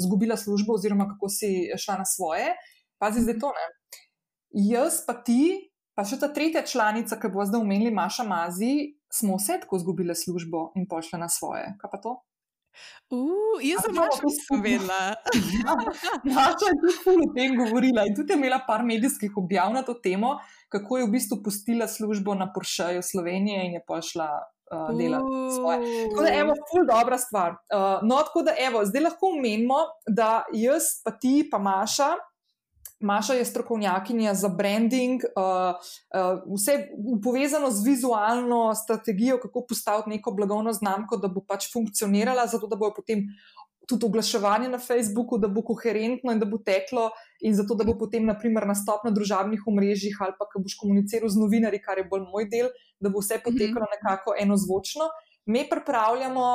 zgubila 0.00 0.36
službo 0.36 0.74
oziroma 0.74 1.08
kako 1.08 1.28
si 1.28 1.70
šla 1.78 2.00
na 2.00 2.06
svoje. 2.08 2.54
Pazi 2.98 3.24
zdaj 3.24 3.38
to, 3.40 3.52
ne. 3.56 3.66
Jaz 4.50 5.04
pa 5.06 5.14
ti, 5.14 5.70
pa 5.94 6.04
še 6.04 6.18
ta 6.20 6.28
tretja 6.34 6.64
članica, 6.66 7.18
ki 7.20 7.30
bo 7.32 7.44
zdaj 7.46 7.62
umenili 7.62 7.94
Maša 7.94 8.26
Mazi, 8.26 8.96
smo 9.12 9.38
vse 9.38 9.60
tako 9.62 9.78
izgubile 9.78 10.14
službo 10.14 10.70
in 10.78 10.88
pošle 10.90 11.20
na 11.22 11.28
svoje. 11.28 11.70
Kaj 11.80 11.90
pa 11.92 12.02
to? 12.02 12.18
Uh, 13.10 13.58
jaz 13.62 13.82
sem 13.82 13.96
nisem 13.98 14.62
vedela. 14.62 15.14
Naša 16.24 16.70
je 16.70 16.76
tudi 16.78 17.26
o 17.26 17.32
tem 17.34 17.56
govorila 17.58 18.06
in 18.06 18.14
tudi 18.14 18.32
je 18.32 18.38
imela 18.38 18.60
par 18.66 18.84
medijskih 18.86 19.34
objav 19.36 19.72
na 19.74 19.82
to 19.82 19.94
temo, 19.94 20.36
kako 20.70 20.98
je 20.98 21.06
v 21.06 21.12
bistvu 21.16 21.40
pustila 21.42 21.88
službo 21.90 22.34
na 22.34 22.52
Porscheju 22.52 23.02
Slovenije 23.02 23.66
in 23.66 23.78
je 23.78 23.84
pošla. 23.86 24.30
Uh, 24.70 24.86
tako 26.10 26.22
da, 26.22 26.32
evo, 26.38 26.54
ful 26.70 26.84
dobra 26.86 27.18
stvar. 27.18 27.50
Uh, 27.50 28.08
no, 28.08 28.16
tako 28.22 28.42
da, 28.46 28.54
evo, 28.58 28.84
zdaj 28.86 29.02
lahko 29.02 29.32
omenimo, 29.36 29.78
da 30.06 30.44
jaz, 30.54 30.82
pa 31.04 31.10
ti, 31.10 31.48
pa 31.50 31.58
Maša, 31.58 32.12
Maša 33.00 33.34
je 33.34 33.44
strokovnjakinja 33.44 34.34
za 34.34 34.48
branding, 34.48 35.22
uh, 35.24 35.74
uh, 36.14 36.42
vse 36.54 36.88
povezano 37.24 37.70
z 37.70 37.86
vizualno 37.86 38.74
strategijo, 38.74 39.38
kako 39.42 39.64
postaviti 39.68 40.10
neko 40.10 40.30
blagovno 40.30 40.72
znamko, 40.72 41.16
da 41.16 41.28
bo 41.28 41.40
pač 41.48 41.72
funkcionirala, 41.72 42.46
zato 42.46 42.66
da 42.66 42.76
bo 42.76 42.92
potem 42.96 43.24
tudi 43.88 44.06
oglaševanje 44.06 44.68
na 44.68 44.78
Facebooku, 44.78 45.38
da 45.38 45.48
bo 45.48 45.62
koherentno 45.66 46.32
in 46.32 46.38
da 46.38 46.46
bo 46.46 46.58
teklo, 46.58 47.08
in 47.40 47.56
zato 47.56 47.74
da 47.74 47.84
bo 47.88 47.96
potem, 47.98 48.26
naprimer, 48.28 48.66
nastop 48.68 49.02
na 49.04 49.10
družabnih 49.10 49.64
omrežjih 49.66 50.20
ali 50.20 50.36
pa, 50.38 50.46
ko 50.46 50.62
boš 50.62 50.76
komuniciral 50.78 51.32
z 51.32 51.40
novinarji, 51.40 51.80
kar 51.82 51.98
je 51.98 52.06
bolj 52.12 52.28
moj 52.28 52.46
del, 52.52 52.68
da 53.00 53.10
bo 53.10 53.22
vse 53.22 53.40
potekalo 53.44 53.86
mhm. 53.86 53.96
nekako 53.96 54.34
enozvočno. 54.40 55.08
Mi 55.46 55.64
pripravljamo 55.70 56.46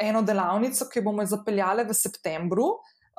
eno 0.00 0.22
delavnico, 0.22 0.88
ki 0.92 1.02
bomo 1.04 1.26
zapeljali 1.26 1.84
v 1.84 1.94
septembru. 1.94 2.70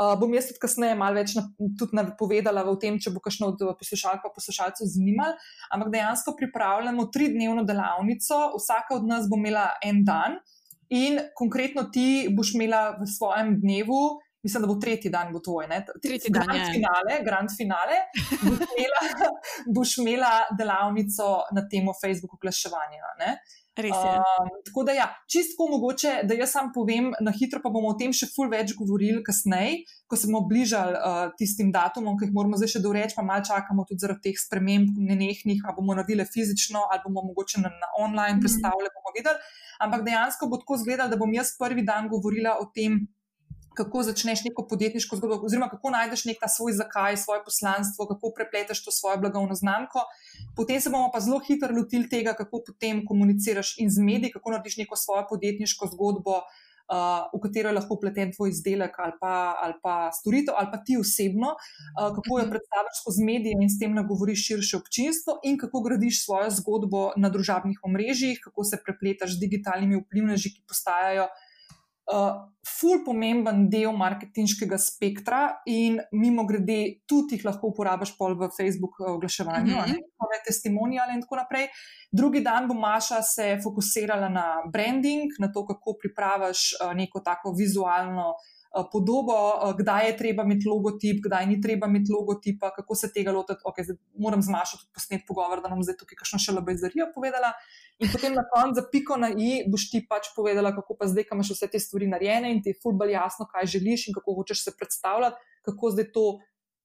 Uh, 0.01 0.15
bom 0.17 0.31
jaz 0.33 0.47
tudi 0.49 0.61
kasneje 0.63 0.95
malo 0.97 1.19
več 1.19 1.35
na, 1.37 1.43
tudi 1.77 1.93
napovedala 1.93 2.63
o 2.65 2.73
tem, 2.79 2.95
če 2.97 3.11
bo 3.13 3.19
kakšno 3.21 3.51
od 3.51 3.59
poslušalk 3.77 4.23
pa 4.23 4.31
poslušalcev 4.33 4.89
zanimalo. 4.89 5.35
Ampak 5.69 5.91
dejansko 5.93 6.33
pripravljamo 6.39 7.05
tridnevno 7.13 7.65
delavnico, 7.67 8.39
vsaka 8.55 8.97
od 8.97 9.05
nas 9.05 9.29
bo 9.29 9.37
imela 9.37 9.67
en 9.85 10.01
dan 10.07 10.39
in 10.91 11.21
konkretno 11.37 11.85
ti 11.93 12.27
boš 12.33 12.55
imela 12.57 12.97
v 12.97 13.07
svojem 13.07 13.55
dnevu. 13.61 14.01
Mislim, 14.43 14.61
da 14.61 14.67
bo 14.67 14.75
tretji 14.81 15.11
dan, 15.13 15.33
bo 15.33 15.39
tvoj, 15.39 15.67
ne? 15.69 15.83
Tretji 16.01 16.31
dan. 16.33 16.47
Grand 16.49 16.73
finale, 16.73 17.17
grand 17.25 17.49
finale. 17.57 17.97
Boš 18.41 18.67
imela, 18.77 19.01
boš 19.75 19.97
imela 19.97 20.31
delavnico 20.57 21.27
na 21.55 21.67
temo 21.69 21.93
Facebook 22.01 22.33
oglaševanja. 22.33 23.11
Um, 23.79 24.49
tako 24.65 24.83
da, 24.83 24.91
ja, 24.91 25.07
čisto 25.31 25.67
mogoče, 25.69 26.19
da 26.23 26.35
jaz 26.35 26.51
sam 26.51 26.73
povem, 26.75 27.13
na 27.21 27.31
hitro 27.31 27.61
pa 27.63 27.69
bomo 27.71 27.93
o 27.93 27.95
tem 27.95 28.11
še 28.13 28.27
ful 28.27 28.49
več 28.51 28.73
govorili 28.75 29.21
kasneje, 29.23 29.85
ko 30.11 30.19
se 30.19 30.27
bomo 30.27 30.41
bližali 30.49 30.99
uh, 30.99 31.21
tistim 31.39 31.71
datumom, 31.71 32.17
ki 32.19 32.27
jih 32.27 32.33
moramo 32.35 32.59
zdaj 32.59 32.73
še 32.73 32.81
doreči, 32.83 33.15
pa 33.15 33.23
malo 33.23 33.45
čakamo 33.47 33.85
tudi 33.87 34.03
zaradi 34.03 34.27
teh 34.27 34.41
sprememb, 34.43 34.99
nenehnih, 35.07 35.63
ali 35.63 35.77
bomo 35.77 35.95
naredili 35.95 36.27
fizično, 36.27 36.83
ali 36.91 36.99
bomo 37.05 37.23
mogoče 37.29 37.63
na, 37.63 37.71
na 37.71 37.89
online 38.03 38.35
-hmm. 38.35 38.43
predstavljali, 38.43 38.93
bomo 38.97 39.15
videli. 39.15 39.39
Ampak 39.79 40.03
dejansko 40.05 40.51
bo 40.51 40.59
tako 40.59 40.75
izgledalo, 40.75 41.09
da 41.09 41.21
bom 41.23 41.33
jaz 41.33 41.55
prvi 41.57 41.87
dan 41.87 42.11
govorila 42.11 42.59
o 42.59 42.67
tem, 42.75 42.99
kako 43.73 44.03
začneš 44.03 44.43
neko 44.43 44.65
podjetniško 44.67 45.15
zgodbo, 45.15 45.45
oziroma 45.45 45.69
kako 45.69 45.89
najdeš 45.89 46.25
nek 46.25 46.39
ta 46.41 46.47
svoj 46.47 46.73
zakaj, 46.73 47.17
svoje 47.17 47.43
poslanstvo, 47.45 48.07
kako 48.07 48.33
prepleteš 48.35 48.83
to 48.85 48.91
svojo 48.91 49.17
blagovno 49.17 49.55
znamko. 49.55 50.03
Potem 50.55 50.81
se 50.81 50.89
bomo 50.89 51.11
pa 51.13 51.19
zelo 51.19 51.39
hitro 51.39 51.75
lotili 51.75 52.09
tega, 52.09 52.33
kako 52.33 52.63
potem 52.67 53.05
komuniciraš 53.05 53.75
in 53.79 53.89
z 53.89 54.03
mediji, 54.03 54.31
kako 54.31 54.51
narediš 54.51 54.77
neko 54.77 54.95
svojo 54.95 55.25
podjetniško 55.29 55.87
zgodbo, 55.93 56.41
uh, 56.91 57.29
v 57.33 57.39
katero 57.43 57.69
je 57.69 57.77
lahko 57.77 57.97
pleten 57.99 58.33
tvoj 58.35 58.49
izdelek 58.51 58.99
ali 58.99 59.13
pa, 59.21 59.35
ali 59.63 59.73
pa 59.83 60.11
storitev, 60.11 60.55
ali 60.57 60.67
pa 60.71 60.81
ti 60.85 60.97
osebno, 60.99 61.53
uh, 61.55 62.09
kako 62.15 62.39
jo 62.39 62.43
mhm. 62.43 62.51
predstaviš 62.51 62.99
skozi 63.01 63.23
medije 63.23 63.55
in 63.61 63.69
s 63.69 63.79
tem 63.79 63.95
nagovoriš 63.95 64.47
širše 64.47 64.77
občinstvo, 64.77 65.39
in 65.43 65.57
kako 65.57 65.81
gradiš 65.87 66.25
svojo 66.25 66.49
zgodbo 66.49 67.11
na 67.17 67.29
družabnih 67.29 67.79
omrežjih, 67.83 68.41
kako 68.43 68.63
se 68.63 68.81
prepletaš 68.83 69.37
z 69.37 69.39
digitalnimi 69.45 70.03
vplivneži, 70.03 70.53
ki 70.57 70.67
postajajo 70.67 71.29
uh, 72.13 72.47
ful 72.79 73.01
pomemben 73.05 73.69
del 73.69 73.95
marketinškega 73.97 74.77
spektra 74.77 75.41
in 75.65 75.97
mimo 76.11 76.45
grede 76.45 77.01
tudi 77.09 77.39
jih 77.39 77.45
lahko 77.45 77.71
uporabiš 77.71 78.13
pol 78.17 78.37
v 78.37 78.49
Facebook 78.57 78.99
uh, 78.99 79.15
oglaševanju, 79.15 79.75
mm 79.75 79.81
-hmm. 79.81 80.45
testimonijale 80.45 81.13
in 81.13 81.21
tako 81.21 81.35
naprej. 81.35 81.67
Drugi 82.11 82.41
dan 82.41 82.67
bo 82.67 82.73
Maša 82.73 83.21
se 83.21 83.59
fokusirala 83.63 84.29
na 84.29 84.45
branding, 84.73 85.31
na 85.39 85.51
to, 85.51 85.65
kako 85.65 85.97
pripraviš 86.01 86.59
uh, 86.73 86.93
neko 86.93 87.19
tako 87.19 87.53
vizualno 87.57 88.27
uh, 88.29 88.35
Eh, 88.35 88.60
podobo, 88.91 89.35
eh, 89.35 89.73
kdaj 89.77 90.07
je 90.07 90.17
treba 90.17 90.43
imeti 90.43 90.67
logotip, 90.67 91.19
kdaj 91.25 91.45
ni 91.45 91.61
treba 91.61 91.87
imeti 91.87 92.11
logotipa, 92.11 92.71
kako 92.75 92.95
se 92.95 93.11
tega 93.13 93.31
lotiti. 93.31 93.59
Okay, 93.65 93.97
moram 94.17 94.41
zmašati 94.41 94.83
tudi 94.83 94.93
posnet 94.93 95.21
pogovor, 95.27 95.61
da 95.61 95.69
nam 95.69 95.83
zdaj 95.83 95.97
tukaj 95.99 96.21
kakšno 96.23 96.39
še 96.39 96.55
lebezarijo 96.55 97.09
povedala. 97.15 97.51
In 97.99 98.09
potem 98.11 98.33
na 98.33 98.45
koncu, 98.47 98.79
za 98.79 98.87
piko 98.91 99.17
na 99.19 99.29
i, 99.35 99.63
boš 99.67 99.89
ti 99.91 100.05
pač 100.07 100.31
povedala, 100.35 100.71
kako 100.75 100.95
pa 100.99 101.09
zdaj, 101.11 101.27
ko 101.27 101.35
imaš 101.35 101.53
vse 101.57 101.67
te 101.67 101.79
stvari 101.79 102.07
narejene 102.07 102.51
in 102.51 102.63
ti 102.63 102.71
je 102.71 102.79
fulbal 102.79 103.11
jasno, 103.11 103.45
kaj 103.51 103.67
želiš 103.75 104.07
in 104.07 104.15
kako 104.15 104.39
hočeš 104.39 104.63
se 104.63 104.75
predstavljati, 104.77 105.35
kako 105.67 105.91
zdaj 105.91 106.11
to 106.15 106.25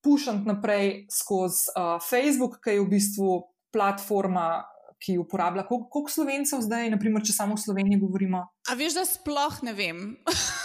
pušati 0.02 0.46
naprej 0.46 1.06
skozi 1.10 1.70
uh, 1.70 1.96
Facebook, 2.02 2.58
ki 2.62 2.78
je 2.78 2.82
v 2.82 2.90
bistvu 2.90 3.42
platforma. 3.72 4.64
Ki 4.96 5.18
uporablja, 5.20 5.66
koliko, 5.68 5.90
koliko 5.92 6.08
slovencev 6.10 6.62
zdaj, 6.64 6.86
naprimer, 6.88 7.20
če 7.20 7.34
samo 7.36 7.58
v 7.58 7.60
Sloveniji 7.60 8.00
govorimo? 8.00 8.46
A 8.72 8.76
veš, 8.80 8.96
da 8.96 9.04
sploh 9.04 9.58
ne 9.68 9.74
vem. 9.76 9.98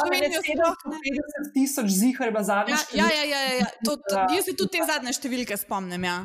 Slovenijo 0.00 0.40
sploh 0.44 0.84
ne. 0.90 0.98
50 1.04 1.52
tisoč 1.54 1.88
zihar, 1.90 2.32
pa 2.34 2.42
zadnji. 2.46 2.74
Ja, 2.94 3.06
ja, 3.10 3.24
ja, 3.24 3.40
ja, 3.42 3.54
ja. 3.60 3.68
To, 3.86 3.96
to, 3.96 4.20
jaz 4.34 4.48
se 4.48 4.54
tudi 4.56 4.78
te 4.78 4.86
zadnje 4.86 5.14
številke 5.16 5.56
spomnim. 5.60 6.06
Ja. 6.06 6.16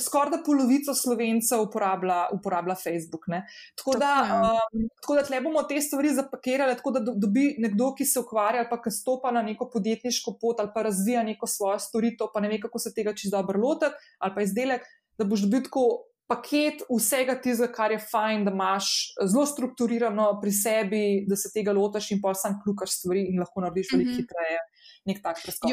Skoraj 0.00 0.34
da 0.34 0.40
polovico 0.46 0.94
slovencev 0.96 1.66
uporablja, 1.66 2.18
uporablja 2.36 2.76
Facebook. 2.80 3.28
Ne? 3.32 3.44
Tako 3.78 3.96
da, 4.00 4.12
um, 4.38 4.88
tako 5.02 5.18
da 5.18 5.26
tle 5.28 5.40
bomo 5.44 5.64
te 5.68 5.80
stvari 5.82 6.14
zapakirali, 6.16 6.76
tako 6.78 6.96
da 6.98 7.04
dobi 7.06 7.48
nekdo, 7.62 7.92
ki 7.96 8.06
se 8.08 8.20
ukvarja 8.22 8.64
ali 8.64 8.70
pa 8.70 8.80
ki 8.82 8.92
stopa 8.94 9.32
na 9.34 9.44
neko 9.46 9.70
podjetniško 9.72 10.36
pot 10.40 10.60
ali 10.62 10.72
pa 10.74 10.84
razvija 10.86 11.24
neko 11.26 11.48
svojo 11.50 11.78
storitev, 11.82 12.32
pa 12.34 12.42
ne 12.44 12.52
ve, 12.52 12.60
kako 12.62 12.82
se 12.82 12.94
tega 12.94 13.14
čisto 13.16 13.36
dobro 13.36 13.60
lotiti 13.62 13.94
ali 14.18 14.34
pa 14.34 14.44
izdelek, 14.44 14.86
da 15.18 15.24
boš 15.24 15.46
dobil 15.46 15.64
tako 15.66 15.86
paket 16.26 16.82
vsega 16.90 17.36
tistega, 17.38 17.70
kar 17.72 17.94
je 17.94 18.00
fajn, 18.02 18.44
da 18.46 18.52
imaš 18.54 18.90
zelo 19.22 19.46
strukturirano 19.46 20.26
pri 20.42 20.52
sebi, 20.52 21.04
da 21.28 21.38
se 21.38 21.52
tega 21.54 21.74
lotiš 21.76 22.10
in 22.16 22.22
pa 22.22 22.34
sam 22.34 22.58
kljukaš 22.62 22.98
stvari 22.98 23.28
in 23.30 23.40
lahko 23.40 23.62
narediš 23.62 23.92
veliko 23.92 24.10
mm 24.10 24.14
-hmm. 24.14 24.26
hitreje. 24.26 24.60
Nek 25.06 25.22
tak 25.22 25.42
preskok. 25.42 25.70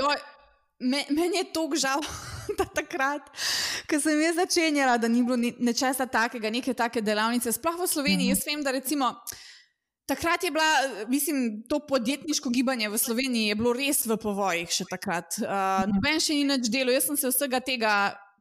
Meni 1.10 1.38
je 1.38 1.54
to 1.54 1.70
žal, 1.76 2.02
da 2.58 2.66
takrat, 2.66 3.30
ko 3.90 4.00
sem 4.00 4.22
jaz 4.22 4.36
začenjala, 4.36 4.98
da 4.98 5.08
ni 5.08 5.24
bilo 5.24 5.38
nečesa 5.38 6.06
takega, 6.06 6.50
neke 6.50 6.74
take 6.74 7.02
delavnice, 7.02 7.52
sploh 7.52 7.80
v 7.80 7.88
Sloveniji. 7.88 8.30
Mm 8.30 8.36
-hmm. 8.36 8.46
Jaz 8.46 8.48
vem, 8.48 8.64
da 8.64 8.72
recimo. 8.72 9.14
Takrat 10.06 10.44
je 10.44 10.52
bila, 10.52 11.06
mislim, 11.08 11.64
to 11.70 11.80
podjetniško 11.80 12.50
gibanje 12.50 12.90
v 12.90 12.98
Sloveniji 12.98 13.48
je 13.48 13.56
bilo 13.56 13.74
res 13.74 14.06
v 14.06 14.18
povojih 14.18 14.70
še 14.70 14.86
takrat. 14.90 15.38
Uh, 15.40 15.88
noben 15.94 16.20
še 16.20 16.34
ni 16.34 16.44
več 16.44 16.68
delo. 16.68 16.92
Jaz 16.92 17.06
sem 17.08 17.18
se 17.18 17.32
vsega 17.32 17.60
tega 17.60 17.94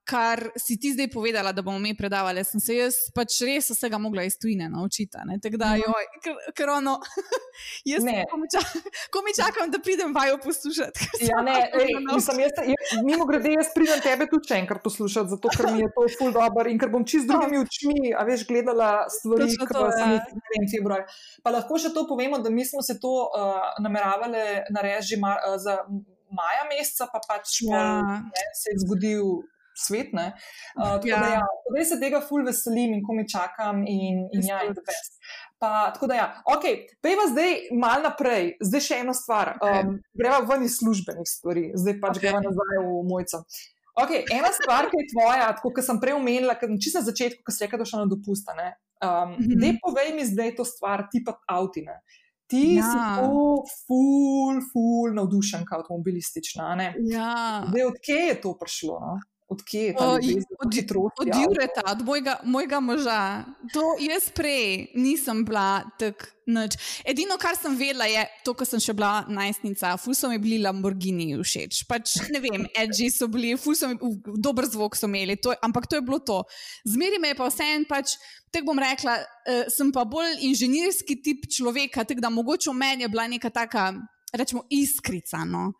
kar 0.04 0.50
si 0.58 0.76
ti 0.80 0.92
zdaj 0.92 1.08
povedala, 1.10 1.52
da 1.52 1.62
bomo 1.62 1.78
mi 1.78 1.94
predavali, 1.96 2.44
sem 2.44 2.60
se 2.60 2.74
jaz 2.74 2.96
pač 3.14 3.38
res 3.46 3.70
vsega 3.70 3.98
mogla 4.02 4.24
iz 4.26 4.34
tujine 4.38 4.68
naučiti. 4.68 5.18
Tako 5.42 5.56
da, 5.56 5.72
mhm. 5.76 5.82
joj, 5.86 6.48
ker 6.56 6.70
ono, 6.74 6.96
jaz 7.92 8.04
ne. 8.04 8.24
Ko 9.12 9.22
mi 9.22 9.34
čakam, 9.36 9.70
da 9.70 9.78
pridem 9.78 10.14
vajo 10.14 10.38
poslušati. 10.42 11.08
Ja, 11.28 11.42
ne, 11.46 11.54
ej, 11.78 11.94
mislim, 12.08 12.42
jaz, 12.46 12.58
jaz, 12.66 12.94
mimo 13.06 13.26
grede, 13.26 13.54
jaz 13.54 13.70
pridem 13.74 14.02
tebe 14.02 14.26
tudi 14.30 14.50
še 14.50 14.58
enkrat 14.64 14.82
poslušati, 14.84 15.34
zato 15.36 15.52
ker 15.54 15.70
mi 15.70 15.84
je 15.84 15.90
to 15.94 16.06
ful 16.18 16.34
dobro 16.34 16.66
in 16.70 16.80
ker 16.82 16.90
bom 16.92 17.06
čist 17.06 17.30
drugimi 17.30 17.62
očmi, 17.62 18.14
a 18.18 18.26
veš, 18.26 18.46
gledala 18.48 18.90
stvari, 19.12 19.50
ki 19.54 19.68
so 19.70 19.86
se 19.94 20.08
mi 20.10 20.66
v 20.66 20.70
februarju. 20.72 21.20
Pa 21.46 21.54
lahko 21.54 21.78
še 21.78 21.92
to 21.94 22.06
povemo, 22.10 22.42
da 22.42 22.50
mi 22.50 22.66
smo 22.66 22.82
se 22.82 22.98
to 23.02 23.14
uh, 23.28 23.78
nameravali 23.82 24.42
narediti 24.74 25.14
že 25.14 25.16
uh, 25.22 25.54
za 25.62 25.78
maja 26.32 26.64
meseca, 26.68 27.08
pa 27.12 27.20
pač 27.22 27.60
ja. 27.66 28.00
ne, 28.24 28.44
se 28.56 28.72
je 28.72 28.82
zgodil 28.84 29.42
svet. 29.78 30.12
Uh, 30.12 30.30
tako 30.76 31.08
ja. 31.08 31.20
da, 31.20 31.28
ja, 31.38 31.42
res 31.76 31.92
se 31.92 31.98
tega 32.00 32.20
ful 32.24 32.44
veselim 32.46 32.96
in 32.96 33.02
ko 33.06 33.16
mi 33.16 33.26
čakam, 33.28 33.82
in, 33.88 34.26
in 34.32 34.46
ja, 34.46 34.62
in 34.66 34.74
best. 34.76 35.20
Pa, 35.62 35.92
tako 35.94 36.08
da, 36.10 36.16
ja, 36.18 36.26
ok, 36.54 36.64
pejva 37.04 37.28
zdaj 37.30 37.52
malo 37.78 38.08
naprej, 38.08 38.56
zdaj 38.64 38.82
še 38.88 39.02
ena 39.04 39.14
stvar. 39.14 39.54
Okay. 39.60 39.84
Um, 39.86 40.00
greva 40.18 40.40
ven 40.48 40.66
iz 40.66 40.80
službenih 40.80 41.28
stvari, 41.28 41.68
zdaj 41.78 42.00
pač 42.02 42.18
okay. 42.18 42.26
greva 42.26 42.42
nazaj 42.42 42.82
v 42.82 43.04
mojco. 43.06 43.44
Okay, 44.02 44.24
ena 44.32 44.48
stvar, 44.56 44.88
ki 44.88 45.02
je 45.02 45.10
tvoja, 45.12 45.52
kot 45.60 45.82
sem 45.84 46.00
prej 46.00 46.16
omenila, 46.16 46.56
čisto 46.80 47.02
na 47.02 47.06
začetku, 47.10 47.44
ko 47.44 47.52
si 47.52 47.62
rekel, 47.66 47.82
da 47.82 47.86
še 47.86 48.00
na 48.00 48.08
dopusta. 48.08 48.56
Um, 48.56 48.64
mm 48.64 49.36
-hmm. 49.36 49.60
Dej 49.60 49.72
povej 49.84 50.14
mi 50.16 50.24
zdaj 50.26 50.54
to 50.56 50.64
stvar, 50.64 51.06
tipa 51.12 51.36
avtine. 51.46 52.00
Ti 52.52 52.76
ja. 52.76 52.84
si 52.84 52.96
tako 52.98 53.64
ful, 53.86 54.60
ful 54.72 55.14
navdušen, 55.16 55.64
kot 55.64 55.78
avtomobilistična. 55.78 56.92
Ja. 57.08 57.64
Odkje 57.86 58.20
je 58.28 58.40
to 58.40 58.56
prišlo? 58.60 58.98
No? 59.00 59.14
Odkje 59.52 59.82
je 59.90 59.94
ta 59.96 60.18
hitrost? 60.72 61.20
Od 61.20 61.28
Jureta, 61.28 61.84
od 61.92 62.04
mojega, 62.06 62.36
mojega 62.44 62.80
moža. 62.80 63.44
To 63.72 63.96
jaz 64.00 64.30
prej 64.34 64.92
nisem 64.94 65.44
bila 65.44 65.84
tako 66.00 66.32
nič. 66.46 66.76
Edino, 67.06 67.38
kar 67.38 67.54
sem 67.54 67.74
vedela, 67.78 68.06
je 68.10 68.24
to, 68.42 68.54
ko 68.58 68.66
sem 68.66 68.82
še 68.82 68.94
bila 68.96 69.22
najstnica. 69.30 69.94
Ful 70.02 70.16
so 70.18 70.30
mi 70.30 70.40
bili 70.42 70.58
Lamborghini 70.62 71.36
všeč. 71.38 71.84
Pač, 71.86 72.18
ne 72.34 72.42
vem, 72.42 72.66
edži 72.78 73.10
so 73.14 73.28
bili, 73.30 73.54
ful 73.60 73.78
so 73.78 73.90
mi, 73.90 73.98
dober 74.42 74.66
zvok 74.66 74.98
so 74.98 75.10
imeli, 75.10 75.38
to, 75.38 75.54
ampak 75.62 75.86
to 75.86 75.98
je 75.98 76.04
bilo 76.06 76.18
to. 76.18 76.42
Zmeri 76.88 77.22
me 77.22 77.32
je 77.32 77.38
pa 77.38 77.50
vseeno 77.50 77.86
pač. 77.90 78.16
Tako 78.52 78.68
bom 78.68 78.82
rekla, 78.82 79.16
uh, 79.16 79.68
sem 79.72 79.88
pa 79.94 80.04
bolj 80.04 80.42
inženirski 80.44 81.16
tip 81.24 81.46
človeka, 81.48 82.04
tako 82.04 82.20
da 82.20 82.28
mogoče 82.28 82.68
v 82.68 82.76
meni 82.76 83.06
je 83.06 83.08
bila 83.08 83.24
neka 83.24 83.48
taka 83.48 83.94
rečemo, 84.32 84.64
iskrica. 84.70 85.44
No. 85.44 85.72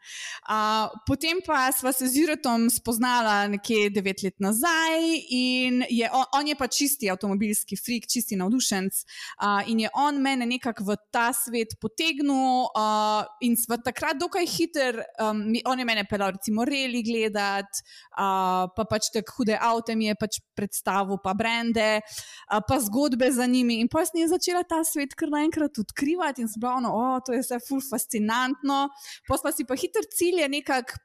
Uh, 0.45 0.93
potem 1.07 1.41
pa 1.47 1.73
sva 1.73 1.93
se 1.93 2.07
z 2.09 2.21
Juretom 2.21 2.69
spoznala 2.71 3.49
nekje 3.49 3.89
devet 3.91 4.23
let 4.23 4.37
nazaj 4.45 5.01
in 5.33 5.85
je, 5.89 6.09
on, 6.13 6.25
on 6.37 6.49
je 6.49 6.57
pa 6.59 6.69
čisti 6.69 7.11
avtomobilski 7.11 7.77
frik, 7.81 8.07
čisti 8.11 8.37
navdušenc 8.37 8.93
uh, 8.93 9.63
in 9.73 9.81
je 9.87 9.91
on 9.97 10.21
mene 10.23 10.47
nekako 10.47 10.85
v 10.93 10.97
ta 11.11 11.31
svet 11.33 11.79
potegnil 11.81 12.69
uh, 12.69 13.25
in 13.41 13.57
sva 13.57 13.81
takrat 13.81 14.21
dokaj 14.21 14.47
hiter, 14.47 15.01
um, 15.17 15.47
on 15.65 15.81
je 15.81 15.89
mene 15.89 16.05
pelal 16.11 16.37
recimo 16.37 16.67
reli 16.69 17.01
gledati, 17.03 17.81
uh, 18.19 18.69
pa 18.77 18.85
pač 18.89 19.09
tako 19.15 19.39
hude 19.39 19.57
avte 19.57 19.97
mi 19.97 20.11
je 20.11 20.19
pač 20.19 20.41
predstavil, 20.59 21.17
pa 21.25 21.33
brende, 21.33 22.03
uh, 22.05 22.61
pa 22.61 22.77
zgodbe 22.85 23.33
za 23.33 23.49
njimi 23.49 23.81
in 23.81 23.89
pa 23.89 24.05
sem 24.05 24.21
je 24.21 24.29
začela 24.35 24.61
ta 24.69 24.83
svet 24.85 25.17
kar 25.17 25.33
naenkrat 25.33 25.79
odkrivati 25.81 26.45
in 26.45 26.53
zbrano, 26.53 26.93
o, 26.93 27.05
to 27.25 27.33
je 27.33 27.41
vse 27.41 27.63
full 27.65 27.81
fascinantno 27.81 28.42
konstantno, 28.43 28.89
pa 29.29 29.53
si 29.53 29.65
pa 29.65 29.75
hiter 29.75 30.03
cilj 30.11 30.41
je 30.41 30.49
nekako. 30.49 30.99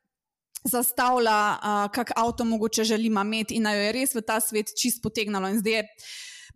Zastavlja, 0.67 1.59
uh, 1.61 1.91
kak 1.93 2.11
avto 2.17 2.43
mogoče 2.43 2.83
želimo 2.83 3.21
imeti, 3.21 3.55
in 3.55 3.65
jo 3.65 3.77
je 3.77 3.91
res 3.91 4.15
v 4.15 4.21
ta 4.25 4.39
svet 4.41 4.73
čist 4.75 5.03
potegnalo. 5.03 5.47
In 5.47 5.59
zdaj 5.61 5.73
je 5.73 5.83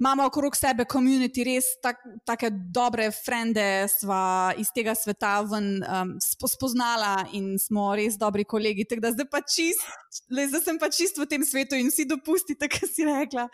imamo 0.01 0.25
okrog 0.25 0.55
sebe 0.57 0.85
komunity, 0.89 1.43
res 1.45 1.65
tak, 1.81 1.99
tako 2.25 2.49
dobre 2.73 3.11
frende, 3.13 3.85
sva 3.93 4.49
iz 4.57 4.71
tega 4.73 4.95
sveta 4.97 5.35
ven 5.45 5.67
um, 5.85 6.15
spoznala 6.49 7.27
in 7.37 7.53
smo 7.61 7.91
res 7.95 8.17
dobri 8.17 8.41
kolegi. 8.49 8.87
Tako 8.89 9.03
da 9.03 9.11
zdaj 9.13 9.27
pa 9.29 9.43
čist, 9.45 9.83
le, 10.33 10.47
zdaj 10.49 10.63
sem 10.65 10.79
pa 10.81 10.89
čist 10.89 11.21
v 11.21 11.27
tem 11.29 11.45
svetu 11.45 11.77
in 11.77 11.91
vsi 11.93 12.07
dopustite, 12.09 12.65
kar 12.73 12.89
si 12.89 13.05
rekla. 13.05 13.45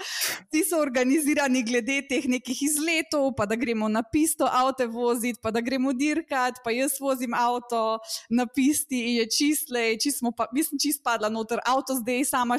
Ti 0.48 0.62
so 0.70 0.80
organizirani 0.80 1.66
glede 1.68 2.00
teh 2.08 2.30
nekih 2.32 2.64
izletov, 2.70 3.34
pa 3.36 3.44
da 3.44 3.60
gremo 3.60 3.92
na 3.92 4.06
pisto 4.08 4.48
avto 4.48 4.88
voziti, 4.88 5.42
pa 5.44 5.52
da 5.52 5.60
gremo 5.60 5.92
dirkat, 5.92 6.64
pa 6.64 6.72
jaz 6.72 6.96
vozim 7.04 7.36
avto 7.36 8.00
na 8.32 8.48
pisti 8.48 9.04
in 9.10 9.20
je 9.20 9.28
čist 9.36 9.76
le, 9.76 9.98
čist 10.00 10.24
smo 10.24 10.32
pa, 10.32 10.48
mislim, 10.56 10.80
čist 10.80 11.04
padla 11.04 11.28
noter, 11.28 11.60
avto 11.68 12.00
zdaj 12.00 12.24
sama 12.32 12.56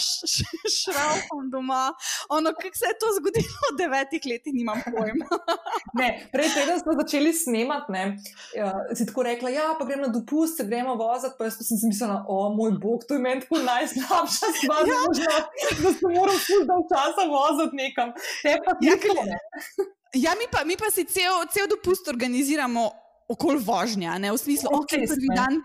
šraufam 0.76 1.48
doma. 1.48 1.88
Ono, 2.36 2.52
kako 2.52 2.76
se 2.76 2.92
je 2.92 3.00
to 3.00 3.16
zgodilo? 3.16 3.77
Devetih 3.78 4.26
letih 4.26 4.54
nimam 4.54 4.82
pojma. 4.84 5.28
ne, 6.00 6.08
prej, 6.32 6.50
preden 6.54 6.80
smo 6.80 6.94
začeli 7.00 7.32
snemati, 7.32 7.92
ne, 7.92 8.04
uh, 8.64 8.96
si 8.96 9.06
tako 9.06 9.22
rekla, 9.28 9.50
ja, 9.50 9.68
pa 9.78 9.86
gremo 9.88 10.06
na 10.06 10.12
dopust, 10.12 10.56
se 10.56 10.66
gremo 10.66 10.94
voziti. 10.94 11.34
Pa 11.38 11.48
jaz 11.48 11.58
pa 11.58 11.64
sem 11.64 11.80
si 11.80 11.90
mislila, 11.90 12.24
o 12.28 12.48
moj 12.54 12.76
bog, 12.82 13.04
to 13.08 13.18
je 13.18 13.22
meni 13.24 13.44
tako 13.44 13.62
najslabša 13.64 14.52
stvar, 14.60 14.84
ja. 14.88 15.00
možno, 15.06 15.24
da 15.82 15.92
se 15.92 16.14
moram 16.16 16.40
ful 16.46 16.64
dal 16.70 16.82
časa 16.92 17.28
voziti 17.30 17.76
nekam. 17.76 18.14
Te 18.42 18.58
pa 18.64 18.74
ti 18.80 18.90
ja, 18.90 18.98
ne. 19.24 19.38
Ja, 20.14 20.32
mi 20.38 20.46
pa, 20.50 20.64
mi 20.64 20.76
pa 20.76 20.88
si 20.90 21.04
cel, 21.04 21.44
cel 21.52 21.66
dopust 21.68 22.08
organiziramo 22.08 22.90
okoli 23.28 23.60
vožnja, 23.60 24.16
ne? 24.18 24.32
V 24.32 24.38
smislu, 24.40 24.72
da 24.72 24.96
je 24.96 25.08
prvi 25.08 25.28
dan, 25.36 25.60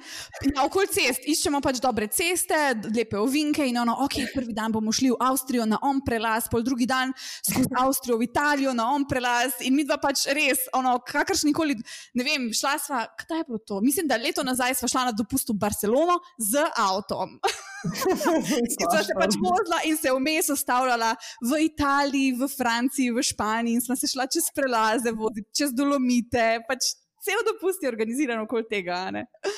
ja, 0.51 0.66
okoli 0.66 0.88
cest, 0.91 1.24
iščemo 1.24 1.61
pač 1.64 1.80
dobre 1.84 2.09
ceste, 2.11 2.57
lepe 2.91 3.18
ovinke 3.20 3.64
in 3.68 3.80
ono, 3.80 3.95
ok, 4.03 4.20
prvi 4.34 4.55
dan 4.55 4.74
bomo 4.76 4.91
šli 4.91 5.14
v 5.14 5.20
Avstrijo 5.24 5.66
na 5.70 5.80
on 5.88 6.01
prelaz, 6.03 6.49
pol 6.51 6.64
drugi 6.66 6.86
dan 6.89 7.14
skozi 7.16 7.72
Avstrijo 7.80 8.20
v 8.20 8.28
Italijo 8.28 8.74
na 8.76 8.89
on 8.91 9.07
prelaz 9.07 9.61
in 9.64 9.78
mi 9.78 9.88
dva 9.88 9.97
pač 10.01 10.26
res, 10.36 10.68
ono, 10.76 10.97
kakršni 11.07 11.53
koli, 11.55 11.78
ne 12.20 12.28
vem, 12.28 12.49
šla 12.51 12.76
sva, 12.84 13.05
kdaj 13.24 13.43
je 13.43 13.47
bilo 13.47 13.61
to? 13.64 13.80
Mislim, 13.86 14.09
da 14.11 14.20
leto 14.20 14.43
nazaj 14.43 14.76
sva 14.82 14.91
šla 14.91 15.05
na 15.09 15.16
dopust 15.16 15.53
v 15.53 15.57
Barcelono 15.64 16.20
z 16.38 16.66
avtom. 16.76 17.39
Ki 18.78 18.86
so 18.88 18.99
se 19.03 19.16
pač 19.16 19.36
vozila 19.39 19.80
in 19.88 19.97
se 19.99 20.11
vmes 20.11 20.51
ustavljala 20.51 21.14
v 21.43 21.64
Italiji, 21.66 22.36
v 22.39 22.47
Franciji, 22.51 23.11
v 23.11 23.24
Španiji 23.24 23.80
in 23.80 23.84
smo 23.84 23.95
se 23.99 24.07
šla 24.11 24.28
čez 24.32 24.51
prelaze, 24.55 25.11
voditi, 25.16 25.49
čez 25.55 25.74
dolomite, 25.76 26.64
pač 26.68 26.93
cel 27.24 27.43
dopust 27.47 27.84
je 27.84 27.89
organiziran 27.89 28.43
okoli 28.43 28.67
tega. 28.69 29.05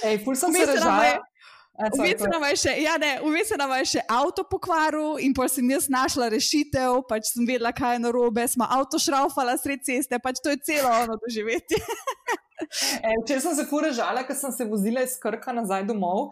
Ej, 0.03 0.21
ful 0.23 0.37
sem 0.39 0.53
se 0.53 0.65
razumel. 0.69 1.23
Vmes 1.75 3.47
se 3.49 3.57
nam 3.59 3.73
je 3.75 3.85
še 3.95 4.03
avto 4.07 4.45
pokvaril, 4.47 5.17
in 5.19 5.33
pa 5.35 5.49
sem 5.51 5.67
jaz 5.73 5.89
našla 5.91 6.29
rešitev, 6.31 7.01
pač 7.09 7.33
sem 7.33 7.43
vedela, 7.43 7.73
kaj 7.75 7.97
je 7.97 8.03
narobe, 8.05 8.45
smo 8.47 8.67
avto 8.77 8.99
šraufala 9.01 9.57
sred 9.59 9.83
ceste, 9.83 10.19
pač 10.23 10.39
to 10.39 10.53
je 10.53 10.61
celo 10.63 10.93
ono 11.03 11.19
doživeti. 11.19 11.75
Če 13.27 13.41
sem 13.43 13.55
se 13.57 13.67
furežala, 13.67 14.23
ker 14.23 14.37
sem 14.39 14.53
se 14.55 14.67
vozila 14.69 15.03
iz 15.03 15.17
Krka 15.19 15.51
nazaj 15.51 15.83
domov 15.89 16.29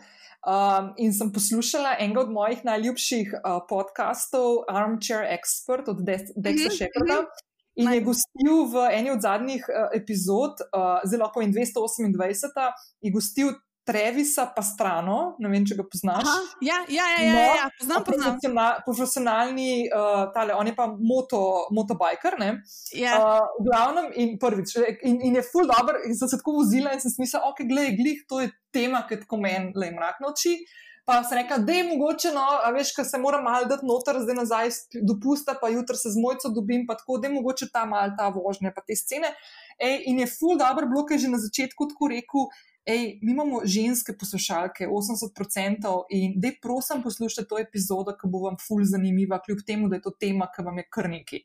um, 0.47 0.93
in 0.95 1.11
sem 1.11 1.27
poslušala 1.35 1.97
enega 1.99 2.23
od 2.23 2.31
mojih 2.31 2.63
najljubših 2.63 3.35
uh, 3.35 3.59
podkastov, 3.67 4.63
Armchair 4.71 5.27
Expert 5.35 5.91
od 5.91 5.99
Dexa 6.07 6.31
mm 6.39 7.03
-hmm. 7.03 7.25
In 7.75 7.89
je 7.89 8.01
gostil 8.05 8.65
v 8.69 8.87
eni 8.93 9.09
od 9.09 9.21
zadnjih 9.21 9.65
uh, 9.65 9.89
epizod, 9.97 10.61
uh, 10.69 11.01
zelo 11.09 11.31
in 11.41 11.53
228, 11.53 12.73
je 13.01 13.11
gostil 13.11 13.53
Trevisa 13.83 14.45
Pastrano, 14.55 15.35
ne 15.43 15.49
vem, 15.51 15.65
če 15.67 15.75
ga 15.75 15.83
poznaš. 15.83 16.23
Aha, 16.23 16.35
ja, 16.63 16.77
ja, 16.87 17.07
ja, 17.11 17.23
ja, 17.25 17.31
No, 17.33 17.41
ja, 17.57 17.65
poznam, 17.79 18.05
poznam. 18.07 18.37
Profesional, 18.37 18.77
profesionalni, 18.85 19.71
uh, 19.89 20.21
tale, 20.35 20.55
on 20.55 20.69
je 20.69 20.75
pa 20.77 20.87
moto, 20.87 21.41
motobiker. 21.75 22.37
ne. 22.39 22.53
Ja. 22.95 23.17
Uh, 23.19 23.49
v 23.59 23.67
glavnem, 23.67 24.07
in 24.23 24.37
prvič, 24.39 24.77
in, 25.03 25.19
in 25.27 25.35
je 25.35 25.43
full 25.49 25.67
dobro, 25.67 25.99
in 26.07 26.15
sem 26.15 26.31
se 26.31 26.39
tako 26.39 26.61
vozila 26.61 26.95
in 26.95 27.03
sem 27.03 27.11
si 27.11 27.25
mislila, 27.25 27.51
ok, 27.51 27.65
glej, 27.67 27.91
glih, 27.99 28.23
to 28.29 28.39
je 28.39 28.53
tema, 28.71 29.03
ki 29.09 29.19
tako 29.25 29.41
meni 29.43 29.75
le 29.75 29.91
mrak 29.97 30.23
noči. 30.23 30.55
Pa 31.05 31.17
sem 31.27 31.37
rekla, 31.37 31.57
da 31.57 31.73
je 31.73 31.83
mogoče, 31.83 32.29
no, 32.31 32.43
a 32.63 32.69
veš, 32.71 32.93
ker 32.95 33.05
se 33.05 33.19
moram 33.19 33.43
malo 33.43 33.67
dati 33.67 33.83
noter, 33.85 34.21
zdaj 34.23 34.37
nazaj 34.37 34.69
dopusta, 35.03 35.57
pa 35.61 35.67
jutri 35.69 35.99
se 35.99 36.13
z 36.13 36.21
mojco 36.21 36.51
dobim, 36.55 36.85
pa 36.87 36.95
tako, 36.95 37.17
da 37.19 37.27
je 37.27 37.33
mogoče 37.33 37.67
ta 37.73 37.83
mal, 37.85 38.13
ta 38.17 38.29
vožnja, 38.31 38.71
pa 38.75 38.81
te 38.87 38.95
scene. 38.95 39.33
Ej, 39.79 39.97
in 40.07 40.21
je 40.23 40.29
full 40.31 40.55
dobro, 40.59 40.87
bilo, 40.87 41.03
ker 41.03 41.19
je 41.19 41.25
že 41.25 41.33
na 41.33 41.41
začetku 41.43 41.89
tako 41.91 42.07
rekel. 42.13 42.47
Ej, 42.87 43.03
mi 43.23 43.31
imamo 43.31 43.61
ženske 43.67 44.15
poslušalke, 44.19 44.87
80%, 44.87 45.91
in 46.15 46.39
dej 46.39 46.57
prosim 46.63 47.03
poslušajte 47.03 47.47
to 47.51 47.59
epizodo, 47.59 48.15
ki 48.15 48.31
bo 48.31 48.45
vam 48.47 48.57
ful 48.59 48.83
zanimiva, 48.87 49.39
kljub 49.43 49.63
temu, 49.67 49.91
da 49.91 49.99
je 49.99 50.07
to 50.07 50.15
tema, 50.19 50.47
ki 50.55 50.63
vam 50.63 50.79
je 50.79 50.87
krniki. 50.91 51.43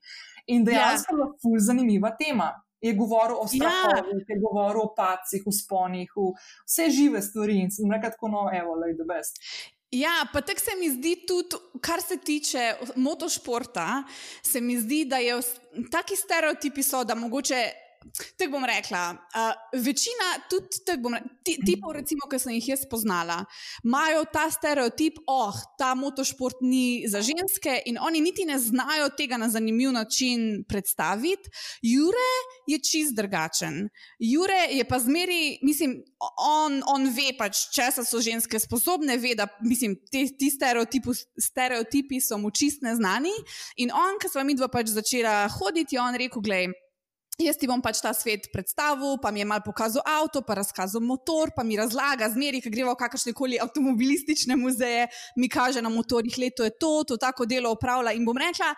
In 0.54 0.64
dejansko 0.66 1.14
je 1.14 1.26
ja. 1.26 1.30
ful 1.42 1.58
zanimiva 1.62 2.14
tema. 2.18 2.52
Je 2.80 2.92
govoril 2.94 3.36
o 3.40 3.46
strahovih, 3.46 4.22
ja. 4.28 4.34
je 4.34 4.40
govoril 4.40 4.82
o 4.84 4.94
pacih, 4.96 5.42
o 5.46 5.52
sponih, 5.52 6.12
o 6.16 6.32
vse 6.66 6.90
žive 6.90 7.22
stvari 7.22 7.58
in 7.64 7.70
sem 7.74 7.90
rekel 7.90 8.10
tako, 8.14 8.28
no, 8.28 8.44
evo, 8.54 8.74
lej, 8.78 8.94
the 8.94 9.06
best. 9.08 9.42
Ja, 9.90 10.26
pa 10.32 10.40
tako 10.40 10.60
se 10.60 10.76
mi 10.80 10.90
zdi 10.90 11.14
tudi, 11.26 11.56
kar 11.80 12.02
se 12.02 12.16
tiče 12.16 12.74
motošporta, 12.96 14.02
se 14.42 14.60
mi 14.60 14.76
zdi, 14.80 15.04
da 15.04 15.16
je 15.16 15.36
vs- 15.36 15.90
taki 15.90 16.16
stereotipi 16.16 16.82
so, 16.82 17.04
da 17.04 17.14
mogoče. 17.14 17.87
Tako 18.36 18.50
bom 18.50 18.64
rekla, 18.64 19.02
uh, 19.14 19.80
večina, 19.84 20.26
tudi 20.50 20.96
bom 21.02 21.14
rekla, 21.14 21.28
ti, 21.44 21.56
tipov, 21.66 21.92
recimo, 21.96 22.28
ki 22.30 22.38
sem 22.40 22.54
jih 22.56 22.68
jaz 22.72 22.84
spoznala, 22.86 23.38
imajo 23.84 24.24
ta 24.32 24.46
stereotip, 24.50 25.18
oh, 25.26 25.54
ta 25.78 25.92
motošport 25.98 26.62
ni 26.62 27.04
za 27.10 27.22
ženske 27.24 27.74
in 27.90 27.98
oni 28.00 28.22
niti 28.22 28.46
ne 28.48 28.58
znajo 28.58 29.10
tega 29.18 29.36
na 29.36 29.48
zanimiv 29.50 29.92
način 29.92 30.64
predstaviti. 30.68 31.50
Jure 31.82 32.30
je 32.66 32.78
čist 32.78 33.16
drugačen. 33.16 33.88
Jure 34.18 34.60
je 34.70 34.84
pa 34.88 34.98
zmeri, 34.98 35.58
mislim, 35.62 35.98
on, 36.38 36.82
on 36.86 37.06
ve 37.12 37.32
pač, 37.38 37.68
česa 37.74 38.04
so 38.04 38.22
ženske 38.22 38.58
sposobne, 38.62 39.18
ve, 39.18 39.34
da 39.38 39.48
mislim, 39.62 39.96
te, 40.12 40.26
ti 40.38 40.50
stereotipi, 40.54 41.14
stereotipi 41.40 42.20
so 42.20 42.38
mu 42.38 42.50
čist 42.50 42.82
neznani. 42.82 43.34
In 43.76 43.94
on, 43.94 44.18
ki 44.22 44.30
smo 44.30 44.44
mi 44.44 44.58
dva 44.58 44.70
pač 44.72 44.94
začela 44.94 45.48
hoditi, 45.58 45.96
je 45.96 46.02
on 46.02 46.18
rekel, 46.18 46.42
gledaj. 46.42 46.87
Jaz 47.38 47.54
ti 47.54 47.68
bom 47.70 47.78
pač 47.78 48.00
ta 48.02 48.10
svet 48.10 48.48
predstavil, 48.50 49.14
pa 49.22 49.30
mi 49.30 49.38
je 49.38 49.46
mal 49.46 49.60
pokazal 49.62 50.02
avto, 50.02 50.40
pa 50.42 50.56
razkazal 50.58 50.98
motor, 51.06 51.52
pa 51.54 51.62
mi 51.62 51.76
razlaga, 51.78 52.26
zmeri, 52.34 52.58
ki 52.58 52.72
greva 52.74 52.96
v 52.96 52.98
kakršne 52.98 53.30
koli 53.30 53.60
avtomobilistične 53.62 54.56
muzeje, 54.58 55.04
mi 55.38 55.46
kaže 55.46 55.78
na 55.78 55.86
motorjih, 55.88 56.34
leto 56.34 56.66
je 56.66 56.74
to, 56.74 57.04
to 57.06 57.14
tako 57.22 57.46
delo 57.46 57.70
opravlja. 57.76 58.16
In 58.18 58.26
bom 58.26 58.34
rekla, 58.42 58.72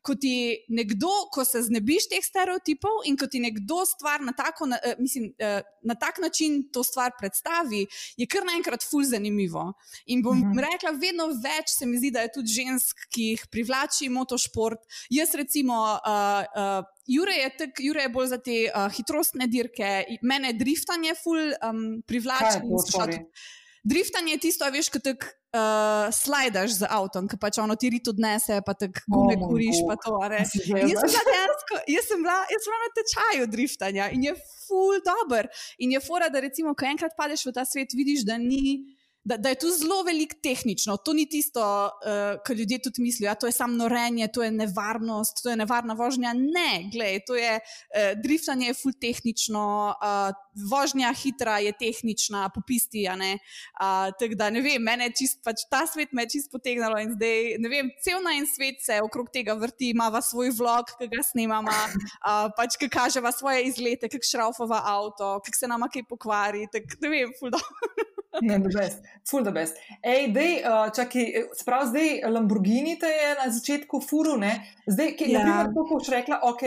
ko 0.00 0.14
ti 0.16 0.32
nekdo, 0.72 1.10
ko 1.34 1.44
se 1.44 1.60
znebiš 1.66 2.08
teh 2.14 2.24
stereotipov 2.24 3.04
in 3.10 3.20
ko 3.20 3.28
ti 3.28 3.36
nekdo 3.42 3.82
stvar 3.84 4.24
na, 4.24 4.32
tako, 4.32 4.70
na, 4.72 4.80
eh, 4.80 4.96
mislim, 5.02 5.34
eh, 5.36 5.60
na 5.84 5.98
tak 6.00 6.16
način 6.24 6.62
to 6.72 6.80
stvar 6.86 7.12
predstavi, 7.20 7.84
je 8.16 8.24
kar 8.24 8.48
naenkrat 8.48 8.80
ful 8.86 9.04
zanimivo. 9.04 9.74
In 10.08 10.24
bom 10.24 10.40
Mhm. 10.40 10.56
rekla, 10.70 10.96
vedno 10.96 11.28
več 11.36 11.76
se 11.76 11.84
mi 11.84 12.00
zdi, 12.00 12.14
da 12.16 12.24
je 12.24 12.32
tudi 12.32 12.48
žensk, 12.48 12.96
ki 13.12 13.30
jih 13.34 13.46
privlači 13.52 14.08
motošport. 14.08 14.80
Jaz 15.12 15.36
recimo. 15.36 16.00
Uh, 16.00 16.44
uh, 16.56 16.95
Jure 17.06 17.34
je, 17.34 17.50
tak, 17.58 17.70
Jure 17.78 18.02
je 18.02 18.08
bolj 18.10 18.26
za 18.28 18.38
te 18.38 18.56
uh, 18.66 18.88
hitrostne 18.90 19.46
dirke, 19.46 19.90
mene 20.22 20.52
driftanje 20.52 21.14
ful 21.14 21.38
um, 21.62 22.02
privlači. 22.02 22.58
Je 22.58 22.66
šla 22.66 22.82
sorry? 22.90 23.20
tudi- 23.20 23.54
Driftanje 23.86 24.32
je 24.34 24.38
tisto, 24.42 24.66
veš, 24.66 24.88
ko 24.90 24.98
tako 24.98 25.28
uh, 25.54 26.10
slajdaš 26.10 26.72
z 26.80 26.88
avtom, 26.90 27.28
ki 27.30 27.38
pač 27.38 27.60
ono 27.62 27.76
ti 27.78 27.86
rit 27.86 28.08
odnese, 28.10 28.58
pa 28.66 28.74
tako 28.74 28.98
gume 29.06 29.36
O 29.36 29.38
moj 29.38 29.52
kuriš, 29.52 29.78
pa 29.86 29.94
to. 29.94 30.16
a 30.18 30.26
ne. 30.28 30.40
Si 30.42 30.58
In 30.66 30.90
Jaz 30.90 31.06
sem, 31.06 31.22
dejansko, 31.22 31.78
jaz, 31.86 32.08
sem 32.10 32.18
bila, 32.18 32.34
jaz 32.50 32.66
sem 32.66 32.72
bila 32.72 32.80
na 32.82 32.90
tečaju 32.98 33.46
driftanja 33.46 34.08
in 34.10 34.26
je 34.26 34.34
full 34.66 34.98
dober. 35.06 35.46
In 35.78 35.94
je 35.94 36.02
fora, 36.02 36.26
da 36.28 36.42
recimo, 36.42 36.74
ko 36.74 36.82
enkrat 36.84 37.14
padeš 37.14 37.46
v 37.46 37.54
ta 37.54 37.62
svet, 37.62 37.94
vidiš, 37.94 38.26
da 38.26 38.34
ni. 38.42 38.95
Da, 39.26 39.36
da 39.36 39.48
je 39.48 39.58
tu 39.58 39.66
zelo 39.74 40.02
veliko 40.06 40.36
tehnično, 40.42 40.96
to 41.02 41.12
ni 41.12 41.24
tisto, 41.26 41.60
uh, 41.60 42.38
kar 42.46 42.56
ljudje 42.56 42.78
tudi 42.82 43.02
mislijo. 43.02 43.26
Ja, 43.26 43.34
to 43.34 43.48
je 43.50 43.52
samo 43.52 43.74
norenje, 43.74 44.28
to 44.32 44.42
je 44.42 44.50
nevarnost, 44.54 45.42
to 45.42 45.50
je 45.50 45.56
nevarna 45.56 45.94
vožnja. 45.98 46.30
Ne, 46.32 46.86
gledaj, 46.92 47.24
to 47.26 47.34
je 47.34 47.56
uh, 47.58 48.20
driftanje, 48.22 48.68
je 48.70 48.76
full 48.78 48.94
tehnično, 49.00 49.64
uh, 49.98 50.30
vožnja 50.70 51.10
hitra 51.22 51.58
je 51.58 51.72
tehnična, 51.72 52.48
popisti. 52.54 53.08
a 53.08 53.16
ne. 53.16 53.32
Uh, 53.80 54.14
Tako 54.20 54.38
da 54.38 54.50
ne 54.50 54.62
vem, 54.62 54.82
mene 54.82 55.10
čist, 55.10 55.42
pač 55.44 55.66
ta 55.70 55.82
svet 55.90 56.14
me 56.14 56.22
je 56.22 56.36
čist 56.36 56.52
potegnilo 56.52 57.02
in 57.02 57.16
zdaj 57.18 57.58
ne 57.58 57.68
vem, 57.72 57.90
cel 58.06 58.22
naj 58.22 58.46
svet 58.54 58.78
se 58.86 59.00
okrog 59.02 59.30
tega 59.34 59.58
vrti, 59.58 59.90
ima 59.90 60.06
svoj 60.22 60.54
vlog, 60.54 60.94
ki 61.00 61.10
ga 61.10 61.26
snemamo, 61.26 61.74
uh, 61.74 62.46
pač 62.56 62.78
ki 62.78 62.88
kaževa 62.88 63.34
svoje 63.34 63.66
izlete, 63.72 64.08
kako 64.08 64.30
šraufava 64.30 64.84
avto, 64.86 65.40
kako 65.42 65.58
se 65.58 65.74
nama 65.74 65.90
kaj 65.90 66.06
pokvari. 66.08 66.68
Tak, 66.72 67.00
ne 67.02 67.10
vem, 67.10 67.34
ful 67.40 67.50
dobro. 67.50 68.05
Ne, 68.42 68.58
the 68.60 68.68
best, 68.68 68.98
full 69.24 69.44
the 69.46 69.52
best. 69.54 69.78
Ej, 70.02 70.28
dej, 70.34 70.58
uh, 70.64 70.90
čakaj, 70.92 71.30
sprav 71.60 71.86
zdaj 71.88 72.20
Lamborghini 72.28 72.98
te 73.00 73.08
je 73.08 73.30
na 73.38 73.46
začetku 73.52 74.00
furu, 74.04 74.36
ne? 74.36 74.52
Zdaj, 74.86 75.14
ki 75.16 75.30
je, 75.32 75.38
Ja. 75.40 75.64
to, 75.64 75.84
ko 75.88 75.96
boš 75.96 76.10
rekla, 76.12 76.40
ok, 76.44 76.62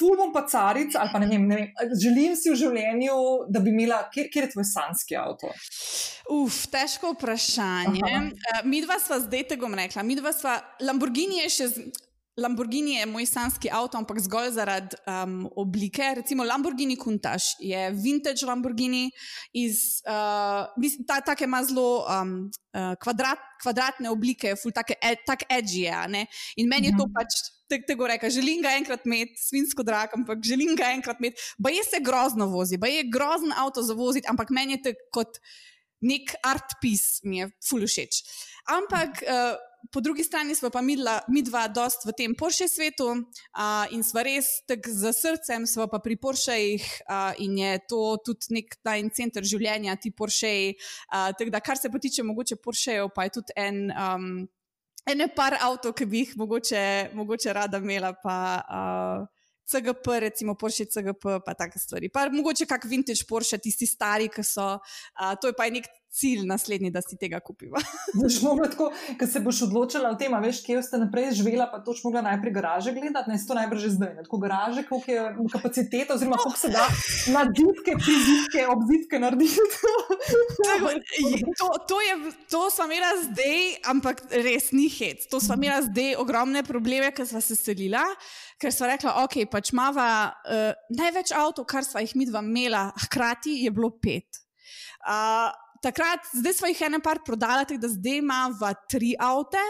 ful 0.00 0.16
bom 0.16 0.32
pa 0.32 0.46
caric, 0.48 0.94
ali 0.96 1.10
pa 1.12 1.18
ne 1.20 1.28
vem, 1.28 1.46
ne 1.48 1.56
vem, 1.56 1.94
želim 2.00 2.36
si 2.36 2.50
v 2.50 2.56
življenju, 2.56 3.16
da 3.52 3.60
bi 3.60 3.70
imela, 3.70 4.02
kjer, 4.14 4.30
kjer 4.32 4.48
je 4.48 4.52
tvoj 4.54 4.64
sanski 4.64 5.16
avto? 5.20 5.50
Uf, 6.30 6.64
težko 6.72 7.12
vprašanje. 7.14 8.00
Aha. 8.06 8.22
Uh, 8.30 8.60
mi 8.64 8.80
dva 8.82 8.98
sva 9.02 9.20
zdaj 9.20 9.44
tega 9.52 9.68
rekla. 9.76 10.02
Mi 10.02 10.16
dva 10.16 10.32
sva, 10.32 10.58
Lamborghini 10.80 11.42
je 11.44 11.50
še. 11.50 11.68
Lamborghini 12.40 12.96
je 12.96 13.06
moj 13.06 13.26
sanski 13.28 13.70
avto, 13.72 13.98
ampak 14.00 14.20
zgolj 14.24 14.54
zaradi 14.56 14.96
um, 15.04 15.44
oblike. 15.60 16.14
Recimo 16.16 16.44
Lamborghini 16.44 16.96
Countach 16.96 17.54
je 17.60 17.90
vintage 17.92 18.46
Lamborghini, 18.48 19.10
iz, 19.52 20.00
uh, 20.08 20.64
ta, 21.06 21.20
take 21.20 21.44
ima 21.44 21.60
zelo 21.64 22.06
um, 22.08 22.34
uh, 22.72 22.94
kvadrat, 23.02 23.42
kvadratne 23.62 24.10
oblike, 24.10 24.54
ful 24.56 24.72
take, 24.72 24.96
e, 24.96 25.14
tak 25.26 25.44
edgy 25.52 25.84
je. 25.86 26.26
In 26.56 26.68
meni 26.68 26.88
je 26.90 26.96
to 26.96 27.06
Mhm. 27.06 27.14
pač. 27.14 27.40
Tako 27.70 27.86
te 27.86 27.94
reka, 28.10 28.26
želim 28.34 28.62
ga 28.64 28.72
enkrat 28.74 29.04
imeti, 29.06 29.38
svinsko 29.38 29.84
drag, 29.86 30.10
ampak 30.16 30.40
želim 30.42 30.74
ga 30.74 30.88
enkrat 30.90 31.20
imeti. 31.20 31.38
Pa 31.62 31.70
je 31.70 31.84
se 31.86 32.00
grozno 32.02 32.48
vozi, 32.50 32.78
pa 32.78 32.88
je 32.90 33.04
grozen 33.06 33.52
avto 33.54 33.82
za 33.82 33.94
voziti, 33.94 34.26
ampak 34.26 34.50
meni 34.50 34.74
je 34.74 34.82
to 34.82 34.92
kot 35.14 35.38
nek 36.00 36.34
art 36.42 36.80
piece, 36.80 37.20
mi 37.22 37.38
je 37.38 37.50
ful 37.62 37.86
všeč. 37.86 38.24
Ampak 38.74 39.22
uh, 39.22 39.54
po 39.92 40.00
drugi 40.00 40.24
strani 40.24 40.54
smo 40.54 40.70
pa 40.70 40.82
midla, 40.82 41.20
midva 41.28 41.64
dost 41.68 42.04
v 42.06 42.12
tem 42.16 42.34
Porsche 42.34 42.68
svetu 42.68 43.08
uh, 43.10 43.86
in 43.94 44.04
sva 44.04 44.22
res 44.26 44.60
tako 44.68 44.92
za 44.92 45.12
srcem, 45.16 45.66
sva 45.66 45.88
pa 45.90 46.00
pri 46.04 46.16
Porschejih 46.20 46.84
uh, 47.08 47.32
in 47.40 47.58
je 47.58 47.72
to 47.88 48.02
tudi 48.24 48.60
nek 48.60 48.76
tajn 48.84 49.10
center 49.16 49.46
življenja, 49.46 49.96
ti 49.96 50.12
Porscheji. 50.12 50.76
Uh, 51.08 51.32
tako 51.36 51.50
da, 51.50 51.64
kar 51.64 51.80
se 51.80 51.90
pa 51.90 51.98
tiče 52.02 52.24
mogoče 52.26 52.60
Porschejev, 52.60 53.10
pa 53.14 53.28
je 53.28 53.36
tudi 53.40 53.56
en. 53.56 53.84
Um, 53.90 54.32
Ene 55.08 55.30
par 55.32 55.54
avto, 55.64 55.94
ki 55.96 56.04
bi 56.04 56.20
jih 56.20 56.34
mogoče, 56.36 56.80
mogoče 57.16 57.54
rada 57.56 57.78
imela, 57.80 58.10
pa 58.20 58.34
uh, 58.60 59.22
CGP, 59.70 60.18
recimo 60.26 60.54
Porsche 60.54 60.84
CGP, 60.84 61.38
pa 61.44 61.54
take 61.54 61.78
stvari. 61.78 62.10
Pa 62.12 62.26
mogoče 62.28 62.66
kak 62.68 62.84
vintage 62.90 63.24
Porsche, 63.28 63.58
tisti 63.62 63.88
stari, 63.88 64.28
ki 64.28 64.44
so. 64.44 64.74
Uh, 65.16 65.32
to 65.40 65.50
je 65.50 65.56
pa 65.56 65.68
nek 65.72 65.88
cilj 66.10 66.46
naslednji, 66.46 66.90
da 66.90 67.02
si 67.02 67.16
tega 67.16 67.40
kupiva. 67.40 67.78
Boš 68.18 68.40
mogla 68.42 68.68
tako, 68.70 68.90
ker 69.18 69.28
se 69.30 69.40
boš 69.44 69.62
odločila 69.68 70.10
o 70.10 70.18
tem, 70.18 70.34
a 70.34 70.40
veš, 70.42 70.62
kje 70.66 70.80
boste 70.80 70.98
naprej 70.98 71.30
živela, 71.38 71.68
pa 71.70 71.78
toč 71.86 72.02
mogla 72.04 72.22
najprej 72.26 72.54
garaže 72.56 72.94
gledati, 72.96 73.30
ne 73.30 73.38
to 73.38 73.56
najbrž 73.58 73.84
že 73.86 73.92
zdaj. 73.94 74.14
Ne? 74.18 74.24
Tako 74.26 74.40
garaže, 74.42 74.84
koliko 74.88 75.12
je 75.12 75.48
kapaciteta, 75.52 76.14
oziroma 76.14 76.40
koliko 76.42 76.58
se 76.58 76.72
da 76.74 76.88
na 77.34 77.44
zidke, 77.46 77.94
prizidke, 78.00 78.66
obzidke 78.74 79.22
narediti. 79.22 79.56
Tako, 80.66 80.90
to, 81.58 81.68
to, 81.88 82.00
je, 82.00 82.14
to 82.50 82.60
smo 82.70 82.84
imela 82.90 83.10
zdaj, 83.22 83.62
ampak 83.90 84.22
res 84.30 84.70
ni 84.72 84.88
hec. 84.90 85.24
To 85.30 85.40
smo 85.40 85.54
imela 85.58 85.80
zdaj 85.86 86.16
ogromne 86.20 86.62
probleme, 86.66 87.10
ker 87.14 87.26
smo 87.26 87.40
se 87.44 87.56
selila. 87.56 88.02
Ker 88.60 88.74
smo 88.74 88.90
rekla, 88.90 89.16
ok, 89.24 89.40
pač 89.50 89.72
imamo 89.72 90.04
uh, 90.04 90.70
največ 90.98 91.32
avtomobilov, 91.32 91.70
kar 91.70 91.86
smo 91.86 92.02
jih 92.02 92.12
mi 92.18 92.26
dva 92.28 92.42
imela, 92.44 92.90
hkrati 93.06 93.62
je 93.64 93.70
bilo 93.74 93.90
pet. 94.02 94.42
Uh, 95.00 95.48
Takrat, 95.80 96.20
zdaj 96.36 96.52
smo 96.58 96.68
jih 96.68 96.80
ene 96.86 96.98
par 97.00 97.18
prodala, 97.24 97.64
tako 97.64 97.80
da 97.80 97.88
zdaj 97.88 98.18
imamo 98.20 98.72
tri 98.90 99.14
avte. 99.18 99.62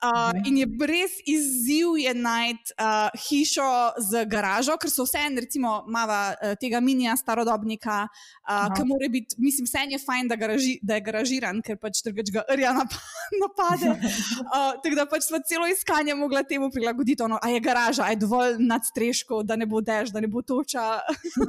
Uh, 0.00 0.30
Mhm. 0.34 0.42
in 0.46 0.56
je 0.58 0.66
res 0.86 1.12
izziv 1.26 1.96
je 1.98 2.14
najti 2.14 2.72
uh, 2.80 3.08
hišo 3.28 3.92
z 3.98 4.24
garažo, 4.24 4.76
ker 4.80 4.90
so 4.90 5.04
vse 5.04 5.18
en, 5.26 5.36
recimo, 5.38 5.84
imamo 5.88 6.12
uh, 6.12 6.54
tega 6.60 6.80
minija 6.80 7.16
starodobnika, 7.16 8.06
uh, 8.08 8.68
ki 8.74 8.84
mora 8.88 9.08
biti, 9.12 9.36
mislim, 9.38 9.66
vse 9.68 9.84
je 9.90 9.98
fajn, 9.98 10.28
da, 10.28 10.36
garaži, 10.36 10.78
da 10.82 10.94
je 10.94 11.00
garažiran, 11.00 11.62
ker 11.62 11.76
pač 11.76 12.02
drugač 12.04 12.32
ga 12.32 12.44
rja 12.48 12.72
napade. 12.80 13.00
napade. 13.44 13.90
Uh, 13.90 14.80
tako 14.82 14.94
da 14.96 15.06
pač 15.06 15.28
smo 15.28 15.38
celo 15.46 15.68
iskanje 15.68 16.14
mogla 16.14 16.42
temu 16.42 16.70
prilagoditi, 16.70 17.22
ono, 17.22 17.38
a 17.42 17.48
je 17.48 17.60
garaža, 17.60 18.04
a 18.08 18.14
je 18.14 18.20
dovolj 18.24 18.56
nad 18.58 18.84
streško, 18.86 19.42
da 19.42 19.56
ne 19.56 19.66
bo 19.66 19.80
dež, 19.80 20.10
da 20.14 20.20
ne 20.20 20.28
bo 20.28 20.42
toča. 20.42 21.00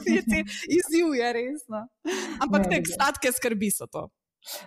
Izziv 0.77 1.15
je 1.15 1.33
resno. 1.33 1.87
Ampak 2.41 2.67
te 2.69 2.81
sladke 2.93 3.31
skrbi 3.31 3.71
so 3.71 3.87
to. 3.87 4.00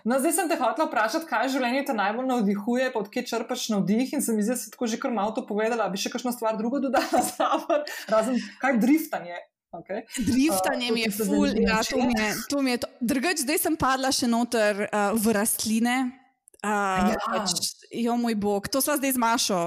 No, 0.07 0.19
zdaj 0.19 0.33
sem 0.37 0.49
te 0.49 0.55
hotel 0.59 0.87
vprašati, 0.87 1.27
kaj 1.27 1.49
življenje 1.55 1.85
te 1.89 1.95
najbolj 1.97 2.29
navdihuje, 2.29 2.91
pa 2.93 3.01
odkje 3.01 3.25
črpaš 3.31 3.67
navdih. 3.73 4.13
In 4.15 4.23
se 4.23 4.35
mi 4.35 4.45
zdi, 4.45 4.55
da 4.55 4.59
si 4.61 4.71
tako 4.71 4.87
že 4.87 4.99
kar 5.01 5.11
malo 5.11 5.35
to 5.35 5.43
povedala, 5.47 5.89
bi 5.91 5.99
še 5.99 6.13
kakšno 6.13 6.31
stvar 6.35 6.55
drugo 6.59 6.79
dodala 6.83 7.23
zraven, 7.31 7.83
razen 8.11 8.39
kaj 8.61 8.79
driftanje. 8.83 9.41
Okay. 9.75 10.05
Driftanje 10.23 10.87
uh, 10.87 10.93
mi 10.95 11.01
je 11.03 11.09
ful, 11.11 11.51
ja, 11.59 11.81
to 11.83 11.99
mi 11.99 12.15
je. 12.15 12.29
To 12.47 12.61
mi 12.63 12.71
je 12.71 12.77
to. 12.85 12.87
Drugač, 13.03 13.43
zdaj 13.43 13.59
sem 13.59 13.75
padla 13.75 14.11
še 14.15 14.29
noter 14.31 14.85
uh, 14.87 15.11
v 15.19 15.35
rastline. 15.35 15.95
Uh, 16.63 17.11
ja. 17.11 17.19
pač, 17.27 17.75
jo, 17.91 18.15
moj 18.17 18.39
bog, 18.39 18.71
to 18.71 18.79
smo 18.79 18.95
zdaj 18.95 19.17
zmašo. 19.19 19.59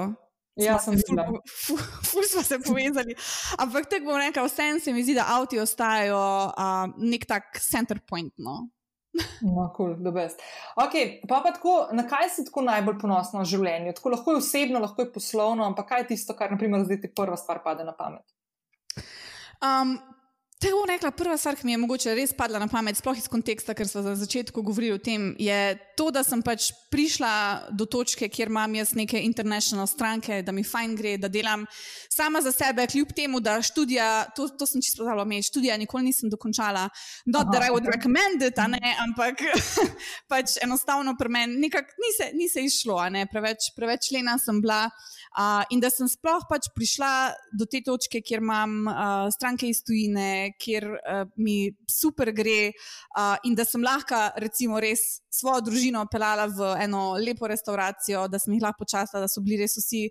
Ja, 0.59 0.75
sem 0.83 0.97
ful, 1.07 1.21
ful, 1.47 1.79
ful 2.09 2.25
smo 2.27 2.43
se 2.43 2.57
povezali. 2.65 3.15
Ampak 3.63 3.87
tako 3.87 4.11
bom 4.11 4.19
rekel, 4.19 4.49
vsem 4.49 4.81
se 4.83 4.97
mi 4.97 5.05
zdi, 5.07 5.15
da 5.21 5.29
avti 5.37 5.61
ostajajo 5.63 6.19
uh, 6.51 6.89
nek 6.99 7.29
tak 7.29 7.61
center 7.63 8.01
point. 8.03 8.33
No. 8.43 8.65
No, 9.43 9.73
cool, 9.77 9.97
okay, 10.77 11.21
pa 11.29 11.41
pa 11.43 11.53
tako, 11.55 11.89
na 11.93 12.05
kaj 12.09 12.29
si 12.35 12.45
tako 12.47 12.63
najbolj 12.67 12.99
ponosna 13.01 13.43
v 13.43 13.49
življenju? 13.51 13.95
Tako 13.97 14.13
lahko 14.15 14.35
je 14.35 14.43
osebno, 14.43 14.83
lahko 14.83 15.03
je 15.03 15.13
poslovno, 15.15 15.65
ampak 15.67 15.89
kaj 15.89 16.05
je 16.05 16.09
tisto, 16.13 16.37
kar 16.39 16.53
naprimer, 16.53 16.85
zdaj 16.85 17.01
ti 17.03 17.11
prva 17.15 17.39
stvar 17.41 17.63
pade 17.65 17.87
na 17.87 17.95
pamet? 17.97 18.27
Um, 19.65 19.97
Te 20.59 20.73
bom 20.75 20.83
rekla, 20.91 21.13
prva 21.15 21.37
stvar, 21.39 21.55
ki 21.55 21.69
mi 21.69 21.71
je 21.77 21.79
mogoče 21.79 22.13
res 22.19 22.33
padla 22.35 22.59
na 22.59 22.67
pamet, 22.67 22.99
sploh 22.99 23.15
iz 23.15 23.29
konteksta, 23.31 23.77
ker 23.79 23.87
smo 23.87 24.01
za 24.03 24.17
začetku 24.19 24.59
govorili 24.67 24.97
o 24.97 24.99
tem, 24.99 25.29
je 25.39 25.59
to, 25.95 26.09
da 26.11 26.25
sem 26.27 26.41
pač 26.43 26.73
prišla 26.91 27.31
do 27.79 27.87
točke, 27.87 28.27
kjer 28.27 28.51
imam 28.51 28.75
jaz 28.75 28.91
neke 28.99 29.21
internacionalne 29.23 29.87
stranke, 29.87 30.41
da 30.43 30.51
mi 30.51 30.65
fajn 30.67 30.97
gre, 30.99 31.13
da 31.23 31.31
delam 31.31 31.63
sama 32.11 32.43
za 32.43 32.51
sebe, 32.51 32.89
kljub 32.91 33.13
temu, 33.15 33.39
da 33.39 33.61
študija, 33.63 34.09
to, 34.35 34.49
to 34.59 34.67
sem 34.67 34.83
čisto 34.83 35.05
pozabila 35.05 35.23
omeniti, 35.23 35.47
študija 35.53 35.77
nikoli 35.79 36.09
nisem 36.09 36.35
dokončala, 36.35 36.89
not 37.31 37.47
Aha, 37.47 37.55
that 37.55 37.69
I 37.69 37.71
would 37.71 37.87
recommend 37.87 38.43
it, 38.43 38.59
ne, 38.59 38.97
ampak 39.07 39.39
pač 40.33 40.59
enostavno 40.67 41.15
pri 41.23 41.35
meni 41.39 41.63
nekako 41.69 42.03
ni, 42.03 42.11
ni 42.43 42.51
se 42.51 42.67
izšlo, 42.67 42.99
preveč, 43.31 43.71
preveč 43.79 44.11
lena 44.11 44.35
sem 44.43 44.59
bila. 44.59 44.89
Uh, 45.39 45.63
in 45.71 45.79
da 45.79 45.87
sem 45.93 46.09
sploh 46.11 46.49
pač 46.51 46.67
prišla 46.75 47.31
do 47.55 47.67
te 47.69 47.79
točke, 47.85 48.25
kjer 48.25 48.43
imam 48.43 48.89
uh, 48.89 49.29
stranke 49.31 49.69
iz 49.71 49.85
tujine, 49.87 50.48
kjer 50.55 50.87
uh, 50.97 51.23
mi 51.37 51.71
super 51.91 52.33
gre, 52.33 52.71
uh, 52.71 53.37
in 53.45 53.55
da 53.59 53.67
sem 53.69 53.83
lahko, 53.85 54.21
recimo, 54.41 54.81
res 54.81 55.21
svojo 55.31 55.61
družino 55.69 56.05
pelala 56.11 56.47
v 56.47 56.75
eno 56.85 57.13
lepo 57.21 57.49
restauracijo, 57.51 58.27
da 58.29 58.39
sem 58.39 58.55
jih 58.57 58.65
lahko 58.65 58.85
počasila, 58.85 59.25
da 59.25 59.29
so 59.29 59.43
bili 59.45 59.63
res 59.63 59.79
vsi, 59.81 60.07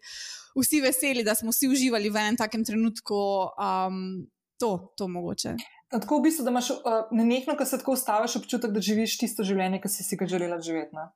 vsi 0.57 0.81
veseli, 0.81 1.23
da 1.23 1.35
smo 1.35 1.53
vsi 1.55 1.69
uživali 1.71 2.09
v 2.09 2.23
enem 2.23 2.39
takem 2.39 2.65
trenutku. 2.65 3.21
Um, 3.57 4.27
to, 4.59 4.93
to 4.97 5.07
mogoče. 5.07 5.55
Tako 5.91 6.17
v 6.19 6.27
bistvu, 6.27 6.43
da 6.43 6.51
imaš 6.51 6.69
uh, 6.71 6.79
nenehno, 7.11 7.55
ko 7.57 7.65
se 7.65 7.77
tako 7.77 7.93
ustaviš, 7.95 8.35
občutek, 8.41 8.73
da 8.75 8.81
živiš 8.83 9.17
tisto 9.21 9.45
življenje, 9.47 9.79
ki 9.83 9.91
si 9.91 10.03
si 10.03 10.19
ga 10.19 10.27
želela 10.27 10.59
živeti. 10.61 10.95
Ne? 10.97 11.07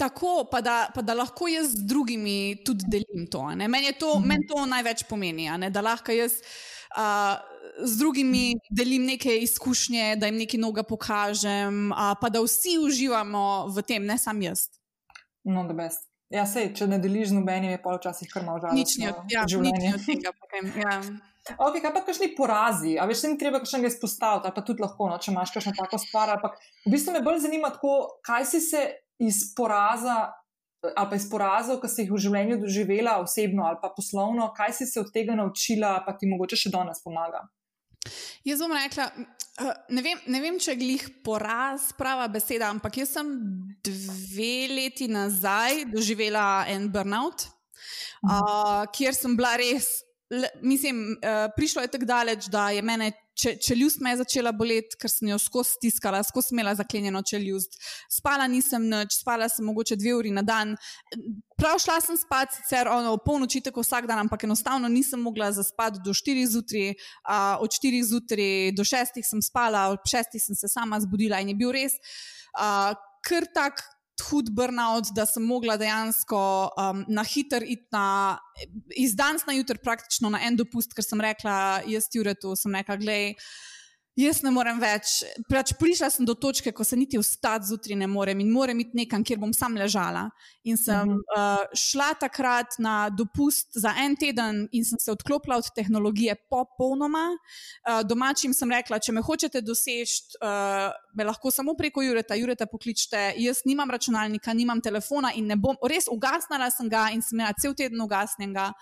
Tako, 0.00 0.46
pa 0.50 0.60
da, 0.64 0.76
pa 0.94 1.02
da 1.02 1.16
lahko 1.18 1.48
jaz 1.50 1.74
z 1.74 1.86
drugimi 1.88 2.62
tudi 2.64 2.86
delim 2.88 3.26
to. 3.30 3.42
Meni 3.56 3.92
to, 3.98 4.14
mm 4.14 4.22
-hmm. 4.22 4.26
men 4.26 4.46
to 4.48 4.66
največ 4.66 5.02
pomeni, 5.08 5.50
da 5.70 5.80
lahko 5.80 6.12
jaz 6.12 6.32
uh, 6.96 7.36
z 7.78 7.98
drugimi 7.98 8.54
delim 8.70 9.04
neke 9.06 9.38
izkušnje, 9.44 10.16
da 10.16 10.26
jim 10.26 10.36
nekaj 10.42 10.60
noga 10.60 10.82
pokažem, 10.82 11.90
uh, 11.92 12.12
pa 12.20 12.28
da 12.28 12.42
vsi 12.44 12.78
uživamo 12.82 13.66
v 13.70 13.82
tem, 13.82 14.06
ne 14.06 14.18
samo 14.18 14.42
jaz. 14.50 14.68
No, 15.44 15.64
da 15.68 15.74
best. 15.74 16.10
Ja, 16.30 16.44
sej, 16.46 16.68
če 16.78 16.86
ne 16.86 17.00
deliš 17.02 17.32
z 17.32 17.40
nobenim, 17.40 17.72
je 17.74 17.80
pa 17.82 17.96
včasih 17.96 18.30
kar 18.30 18.44
malo 18.46 18.60
žalostno. 18.62 18.78
Nič 18.78 18.96
ni 19.00 19.08
od, 19.10 19.22
ja, 19.32 19.42
nič 19.48 19.94
od 19.96 20.06
tega. 20.06 20.32
Potem, 20.38 20.72
ja. 20.78 21.00
Okay, 21.56 21.80
kaj 21.80 21.90
pa 21.96 22.02
kakšni 22.04 22.34
porazi? 22.36 22.92
A 23.00 23.06
veš, 23.08 23.24
se 23.24 23.28
ni 23.32 23.38
treba 23.40 23.58
kakšnega 23.58 23.88
izpostaviti, 23.88 24.46
ali 24.46 24.54
pa 24.54 24.62
tudi 24.62 24.84
lahko, 24.84 25.08
no, 25.10 25.16
če 25.18 25.32
imaš 25.32 25.54
kakšno 25.54 25.72
tako 25.74 25.98
stvar. 25.98 26.36
Ampak 26.36 26.60
v 26.84 26.92
bistvu 26.92 27.16
me 27.16 27.22
bolj 27.24 27.40
zanima, 27.46 27.72
tako, 27.74 28.20
kaj 28.22 28.44
si 28.52 28.60
se 28.62 28.82
iz 29.18 29.48
poraza. 29.56 30.36
Ali 30.80 31.10
pa 31.10 31.16
iz 31.18 31.26
porazov, 31.28 31.76
ki 31.82 31.88
si 31.92 32.04
jih 32.04 32.12
v 32.14 32.20
življenju 32.24 32.60
doživela, 32.62 33.18
osebno 33.20 33.66
ali 33.68 33.76
pa 33.82 33.90
poslovno, 33.92 34.46
kaj 34.56 34.78
si 34.78 34.86
se 34.88 35.00
od 35.00 35.10
tega 35.12 35.34
naučila, 35.36 35.98
pa 36.06 36.14
ti 36.16 36.28
mogoče 36.30 36.56
še 36.56 36.72
danes 36.72 37.02
pomaga? 37.04 37.42
Jaz 38.46 38.62
bom 38.62 38.72
rekla, 38.72 39.10
ne 39.92 40.02
vem, 40.04 40.20
ne 40.32 40.40
vem 40.40 40.58
če 40.60 40.72
je 40.72 40.80
glih 40.80 41.06
poraz 41.24 41.90
prava 41.98 42.28
beseda, 42.32 42.70
ampak 42.72 43.00
jaz 43.02 43.12
sem 43.18 43.32
dve 43.84 44.54
leti 44.72 45.08
nazaj 45.10 45.84
doživela 45.92 46.64
en 46.72 46.88
burnout, 46.92 47.44
uh, 48.24 48.86
kjer 48.94 49.16
sem 49.16 49.36
bila 49.36 49.56
res 49.60 49.90
Le, 50.30 50.48
mislim, 50.62 51.16
uh, 51.18 51.50
prišlo 51.56 51.82
je 51.82 51.90
tako 51.90 52.06
daleč, 52.06 52.46
da 52.46 52.68
je 52.70 52.82
mene 52.82 53.10
če, 53.34 53.56
čeljust 53.58 53.98
me 54.04 54.12
začela 54.16 54.52
boleti, 54.54 54.98
ker 55.00 55.10
sem 55.10 55.30
jo 55.32 55.38
skozi 55.42 55.74
stiskala, 55.78 56.20
skozi 56.26 56.54
imela 56.54 56.74
zaklenjeno 56.78 57.22
čeljust. 57.26 57.74
Spala 58.12 58.46
nisem 58.50 58.86
noč, 58.88 59.16
spala 59.18 59.48
sem 59.50 59.66
mogoče 59.66 59.98
dve 59.98 60.14
uri 60.14 60.30
na 60.34 60.44
dan. 60.46 60.76
Prav 61.58 61.80
šla 61.82 61.98
sem 62.04 62.18
spat, 62.20 62.54
sicer 62.60 62.88
ono, 62.92 63.16
polnoči 63.24 63.62
tako 63.64 63.82
vsak 63.82 64.06
dan, 64.06 64.22
ampak 64.24 64.46
enostavno 64.46 64.88
nisem 64.88 65.20
mogla 65.20 65.50
zaspati 65.56 66.02
do 66.04 66.14
4 66.14 66.46
zjutraj. 66.54 66.92
Uh, 66.94 67.62
od 67.64 67.74
4 67.80 68.02
zjutraj 68.12 68.74
do 68.78 68.86
6 68.86 69.22
sem 69.26 69.42
spala, 69.42 69.88
od 69.96 70.04
6 70.06 70.38
sem 70.46 70.56
se 70.56 70.70
sama 70.70 71.00
zbudila 71.00 71.40
in 71.40 71.50
je 71.50 71.58
bil 71.58 71.74
res 71.74 71.98
uh, 72.54 72.94
kar 73.26 73.46
tak 73.54 73.82
hud 74.28 74.50
burnout, 74.54 75.12
da 75.16 75.26
sem 75.26 75.44
mogla 75.46 75.76
dejansko 75.80 76.40
um, 76.74 77.02
na 77.08 77.24
hiter 77.26 77.64
iti 77.66 77.88
na, 77.94 78.38
iz 78.96 79.16
danes 79.18 79.46
na 79.48 79.56
jutro, 79.56 79.78
praktično 79.82 80.30
na 80.30 80.42
en 80.46 80.56
dopust, 80.58 80.94
ker 80.96 81.06
sem 81.06 81.20
rekla, 81.20 81.56
jaz 81.90 82.08
ti 82.10 82.22
uredu, 82.22 82.54
sem 82.58 82.74
rekla, 82.74 82.98
gledaj 83.00 83.34
jaz 84.24 84.40
ne 84.44 84.50
morem 84.54 84.78
več. 84.80 85.20
Pač 85.50 85.72
prišla 85.78 86.10
sem 86.12 86.26
do 86.28 86.34
točke, 86.38 86.72
ko 86.76 86.84
se 86.86 86.96
niti 86.98 87.18
vstati 87.20 87.68
zjutraj 87.70 87.98
ne 88.00 88.08
morem 88.10 88.40
in 88.42 88.50
moram 88.52 88.78
iti 88.82 88.96
nekam, 88.98 89.24
kjer 89.26 89.40
bom 89.42 89.52
sam 89.56 89.76
ležala. 89.78 90.28
In 90.64 90.76
sem 90.76 91.08
uh 91.08 91.16
-huh. 91.16 91.62
uh, 91.64 91.76
šla 91.76 92.14
takrat 92.20 92.78
na 92.78 93.10
dopust 93.10 93.68
za 93.74 93.94
en 94.04 94.16
teden 94.16 94.68
in 94.72 94.84
sem 94.84 94.98
se 94.98 95.12
odklopila 95.12 95.56
od 95.56 95.70
tehnologije 95.74 96.34
popolnoma. 96.50 97.26
Uh, 97.32 98.02
domačim 98.06 98.54
sem 98.54 98.70
rekla, 98.70 98.98
če 98.98 99.12
me 99.12 99.20
hočete 99.20 99.60
doseči, 99.60 100.22
uh, 100.42 100.92
me 101.14 101.24
lahko 101.24 101.50
samo 101.50 101.74
preko 101.74 102.02
Jureta, 102.02 102.34
Jureta 102.34 102.66
pokličite. 102.66 103.34
Jaz 103.36 103.62
nimam 103.64 103.90
računalnika, 103.90 104.52
nimam 104.52 104.80
telefona 104.80 105.32
in 105.34 105.46
ne 105.46 105.56
bom, 105.56 105.76
res 105.82 106.04
ugasnila 106.08 106.70
sem 106.70 106.88
ga 106.88 107.08
in 107.12 107.22
sem 107.22 107.38
imela 107.38 107.54
cel 107.60 107.74
teden 107.74 108.00
ugasnjenega. 108.00 108.72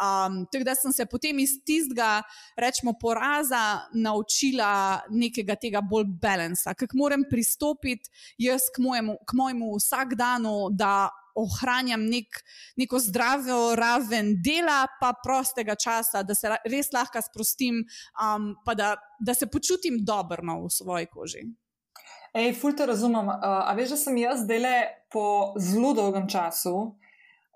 Um, 0.00 0.46
tako 0.52 0.64
da 0.64 0.74
sem 0.74 0.92
se 0.96 1.04
potem 1.06 1.38
iz 1.38 1.58
tistega, 1.66 2.22
rečemo, 2.56 2.94
poraza 3.00 3.82
naučila 3.92 5.00
nekega 5.12 5.58
tega 5.60 5.82
bolj 5.84 6.06
balansa, 6.22 6.72
kako 6.74 6.96
moram 6.96 7.26
pristopiti 7.30 8.08
jaz 8.38 8.70
k 8.74 8.80
mojemu, 8.80 9.18
k 9.28 9.36
mojemu 9.36 9.74
vsakdanu, 9.76 10.54
da 10.72 11.10
ohranjam 11.36 12.06
nek, 12.08 12.40
neko 12.80 12.98
zdravo 12.98 13.74
raven 13.76 14.34
dela, 14.42 14.86
pa 15.00 15.12
prostega 15.24 15.76
časa, 15.76 16.22
da 16.22 16.34
se 16.34 16.48
res 16.64 16.92
lahko 16.96 17.20
sprostim, 17.22 17.84
um, 18.16 18.54
pa 18.64 18.74
da, 18.74 18.94
da 19.20 19.34
se 19.34 19.46
počutim 19.46 20.00
dobro 20.04 20.64
v 20.64 20.70
svoji 20.72 21.10
koži. 21.12 21.44
Ej, 22.34 22.54
ful 22.56 22.72
te 22.78 22.86
razumem. 22.86 23.28
Uh, 23.28 23.68
a 23.68 23.74
veš, 23.76 23.96
da 23.96 24.00
sem 24.00 24.18
jaz 24.22 24.46
dele 24.46 24.74
po 25.10 25.52
zelo 25.58 25.92
dolgem 25.98 26.28
času 26.30 26.94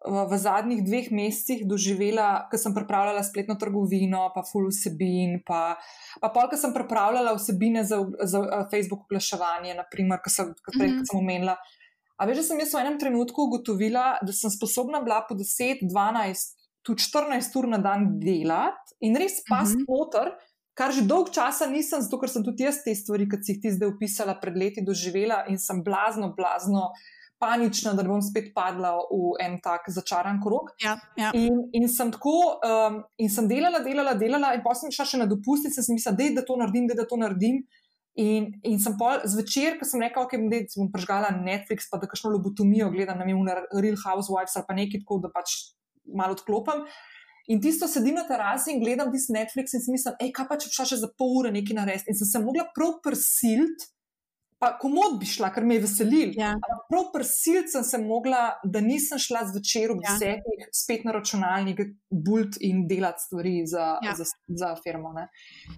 v 0.05 0.36
zadnjih 0.36 0.84
dveh 0.84 1.09
mesecih 1.16 1.64
doživela, 1.64 2.44
ko 2.52 2.61
sem 2.61 2.74
pripravljala 2.76 3.22
spletno 3.24 3.57
trgovino, 3.61 4.26
pa 4.34 4.42
full 4.44 4.68
vsebin, 4.68 5.38
pa, 5.46 5.78
pa 6.20 6.28
pol, 6.28 6.50
ko 6.52 6.59
sem 6.61 6.74
pripravljala 6.76 7.32
vsebine 7.38 7.84
za, 7.88 8.02
za 8.20 8.42
uh, 8.42 8.66
Facebook 8.68 9.07
oglaševanje, 9.09 9.76
naprimer, 9.78 10.20
ko 10.20 10.32
sem, 10.32 10.52
ko 10.61 10.74
prej, 10.76 10.90
mm 10.90 10.98
-hmm. 10.98 11.09
sem 11.11 11.20
omenila. 11.20 11.57
A 12.20 12.26
veš, 12.28 12.36
da 12.36 12.44
sem 12.48 12.61
jaz 12.61 12.74
v 12.74 12.82
enem 12.84 12.98
trenutku 13.00 13.48
ugotovila, 13.48 14.18
da 14.22 14.32
sem 14.32 14.50
sposobna 14.50 15.00
bila 15.00 15.24
po 15.28 15.34
10, 15.34 15.80
12, 15.88 16.52
tudi 16.84 17.02
14 17.02 17.59
ur 17.59 17.68
na 17.68 17.78
dan 17.78 18.20
delati 18.20 18.94
in 19.00 19.16
res 19.16 19.40
pas 19.48 19.68
mm 19.68 19.80
-hmm. 19.80 19.84
motor. 19.88 20.36
Kar 20.74 20.92
že 20.92 21.02
dolgo 21.02 21.30
časa 21.30 21.66
nisem, 21.66 22.00
zato 22.02 22.18
ker 22.18 22.28
sem 22.28 22.44
tudi 22.44 22.62
jaz 22.62 22.82
te 22.84 22.94
stvari, 22.94 23.28
ki 23.28 23.36
si 23.42 23.52
jih 23.52 23.61
ti 23.62 23.70
zdaj 23.70 23.88
opisala, 23.88 24.40
pred 24.40 24.57
leti 24.57 24.82
doživela 24.82 25.44
in 25.48 25.59
sem 25.59 25.82
blazno, 25.84 26.34
blazno 26.36 26.90
uh, 26.90 27.23
panična, 27.45 27.92
da 27.92 28.05
bom 28.09 28.22
spet 28.24 28.51
padla 28.57 28.95
v 29.12 29.36
en 29.45 29.59
tak 29.64 29.86
začaran 29.92 30.40
krog. 30.42 30.72
Ja, 30.82 30.97
ja. 31.20 31.30
in, 31.36 31.66
in 31.76 31.88
sem 31.92 32.12
tako, 32.14 32.57
um, 32.64 33.03
in 33.20 33.30
sem 33.30 33.49
delala, 33.51 33.84
delala, 33.84 34.16
delala, 34.18 34.55
in 34.57 34.64
potem 34.64 34.88
sem 34.88 34.97
šla 34.97 35.09
še 35.12 35.22
na 35.22 35.28
dopust, 35.30 35.68
in 35.68 35.74
sem 35.76 35.92
mislila, 35.92 36.16
da, 36.18 36.30
da 36.40 36.47
to 36.49 36.57
naredim, 36.61 36.88
da, 36.90 36.97
da 37.03 37.09
to 37.11 37.20
naredim. 37.20 37.64
In, 38.14 38.53
in 38.62 38.76
sem 38.78 38.95
pol 38.95 39.24
zvečer, 39.26 39.74
ko 39.80 39.86
sem 39.90 40.03
rekla, 40.05 40.22
ok, 40.28 40.36
da 40.51 40.61
bom 40.76 40.90
prežgala 40.92 41.32
Netflix, 41.34 41.88
pa 41.90 41.99
da 41.99 42.07
kakšno 42.07 42.30
lobotomijo 42.36 42.92
gledam, 42.95 43.18
na 43.18 43.26
miru 43.26 43.42
Real 43.74 43.99
Housewives 43.99 44.55
ali 44.55 44.68
pa 44.68 44.76
nekaj 44.78 45.03
tako, 45.03 45.18
da 45.24 45.32
pač 45.34 45.57
malo 46.14 46.36
odklopim. 46.38 46.84
In 47.51 47.59
tisto 47.61 47.88
sedim 47.90 48.14
na 48.16 48.22
terasi 48.28 48.72
in 48.72 48.78
gledam 48.80 49.11
tisti 49.12 49.34
Netflix 49.34 49.74
in 49.74 49.82
si 49.82 49.92
mislim, 49.92 50.14
hej, 50.22 50.30
kaj 50.36 50.47
pa 50.49 50.57
če 50.61 50.70
bi 50.70 50.76
šla 50.78 50.86
še 50.92 51.01
za 51.03 51.11
pol 51.18 51.34
ure 51.40 51.51
nekaj 51.53 51.76
narediti. 51.76 52.14
In 52.14 52.20
sem 52.20 52.30
se 52.30 52.40
mogla 52.40 52.68
prav 52.76 52.95
prisilt, 53.05 53.84
pa 54.64 54.70
komod 54.80 55.18
bi 55.20 55.26
šla, 55.28 55.50
ker 55.52 55.64
me 55.68 55.76
je 55.76 55.82
veselil. 55.84 56.30
Ja. 56.40 56.54
Prav 56.88 57.10
prsil 57.12 57.66
sem 57.68 57.84
se 57.84 57.98
mogla, 58.00 58.54
da 58.64 58.80
nisem 58.80 59.20
šla 59.20 59.42
zvečer 59.50 59.92
ob 59.92 60.00
Ja. 60.00 60.14
desetih 60.14 60.64
spet 60.72 61.04
na 61.04 61.12
računalnik, 61.12 61.80
bult 62.08 62.56
in 62.60 62.86
delati 62.88 63.20
stvari 63.26 63.66
za, 63.68 63.98
Ja. 64.02 64.14
za, 64.16 64.24
za 64.48 64.72
firmo. 64.80 65.12
Ne. 65.12 65.28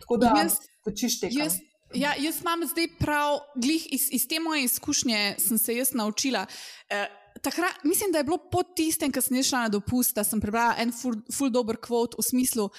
Tako 0.01 0.17
da 0.23 0.31
Jaz- 0.39 0.61
tečiš 0.87 1.21
te. 1.21 1.29
Jaz, 1.33 1.59
ja, 1.95 2.15
jaz 2.19 2.41
imam 2.41 2.63
zdaj 2.67 2.89
prav, 2.99 3.41
glih 3.57 3.87
iz, 3.93 4.07
iz 4.13 4.29
te 4.29 4.39
moje 4.41 4.65
izkušnje 4.65 5.35
sem 5.39 5.59
se 5.59 5.75
jaz 5.77 5.93
naučila. 5.95 6.47
Eh, 6.89 7.07
takrat, 7.43 7.83
mislim, 7.85 8.13
da 8.13 8.19
je 8.19 8.25
bilo 8.25 8.39
po 8.53 8.63
tistem, 8.63 9.13
ko 9.13 9.21
sem 9.21 9.43
šla 9.43 9.67
na 9.67 9.69
dopust, 9.69 10.15
da 10.15 10.25
sem 10.25 10.41
prebrala 10.41 10.75
en 10.79 10.93
ful, 10.93 11.19
ful 11.35 11.51
dober 11.51 11.77
kvot 11.77 12.15
v 12.15 12.23
smislu. 12.23 12.71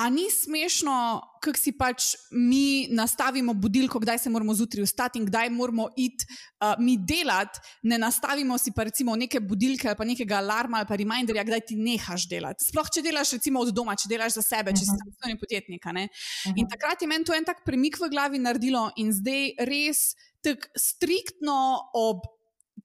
A 0.00 0.08
ni 0.08 0.30
smešno, 0.32 1.20
kako 1.44 1.58
si 1.60 1.72
pač 1.76 2.14
mi 2.32 2.88
nastavimo 2.88 3.52
budilko, 3.52 4.00
kdaj 4.00 4.18
se 4.18 4.30
moramo 4.32 4.54
zjutraj 4.56 4.86
vstati 4.86 5.20
in 5.20 5.26
kdaj 5.28 5.50
moramo 5.52 5.90
iti 5.96 6.24
uh, 6.24 6.72
mi 6.80 6.94
delati, 6.96 7.60
ne 7.82 7.98
nastavimo 8.00 8.56
si 8.58 8.72
pa 8.72 8.86
recimo 8.88 9.16
neke 9.16 9.40
budilke 9.40 9.88
ali 9.88 9.98
pa 9.98 10.06
nekega 10.08 10.38
alarma 10.38 10.80
ali 10.80 10.88
pa 10.88 10.96
reminderja, 10.96 11.44
kdaj 11.44 11.60
ti 11.68 11.76
nehaš 11.76 12.24
delati. 12.30 12.64
Sploh, 12.64 12.88
če 12.88 13.04
delaš 13.04 13.34
recimo 13.36 13.60
od 13.60 13.74
doma, 13.76 13.92
če 13.92 14.08
delaš 14.08 14.38
za 14.40 14.46
sebe, 14.46 14.72
če 14.72 14.86
si 14.86 14.88
samostojni 14.88 15.36
podjetnik. 15.42 15.84
ne. 15.92 16.08
Mhm. 16.46 16.56
In 16.56 16.68
takrat 16.68 17.02
je 17.02 17.08
meni 17.08 17.24
to 17.24 17.36
en 17.36 17.44
tak 17.44 17.60
premik 17.66 18.00
v 18.00 18.08
glavi 18.08 18.40
naredilo, 18.40 18.88
in 18.96 19.12
zdaj 19.12 19.52
res 19.68 20.14
tako 20.40 20.64
striktno 20.76 21.92
ob, 21.92 22.24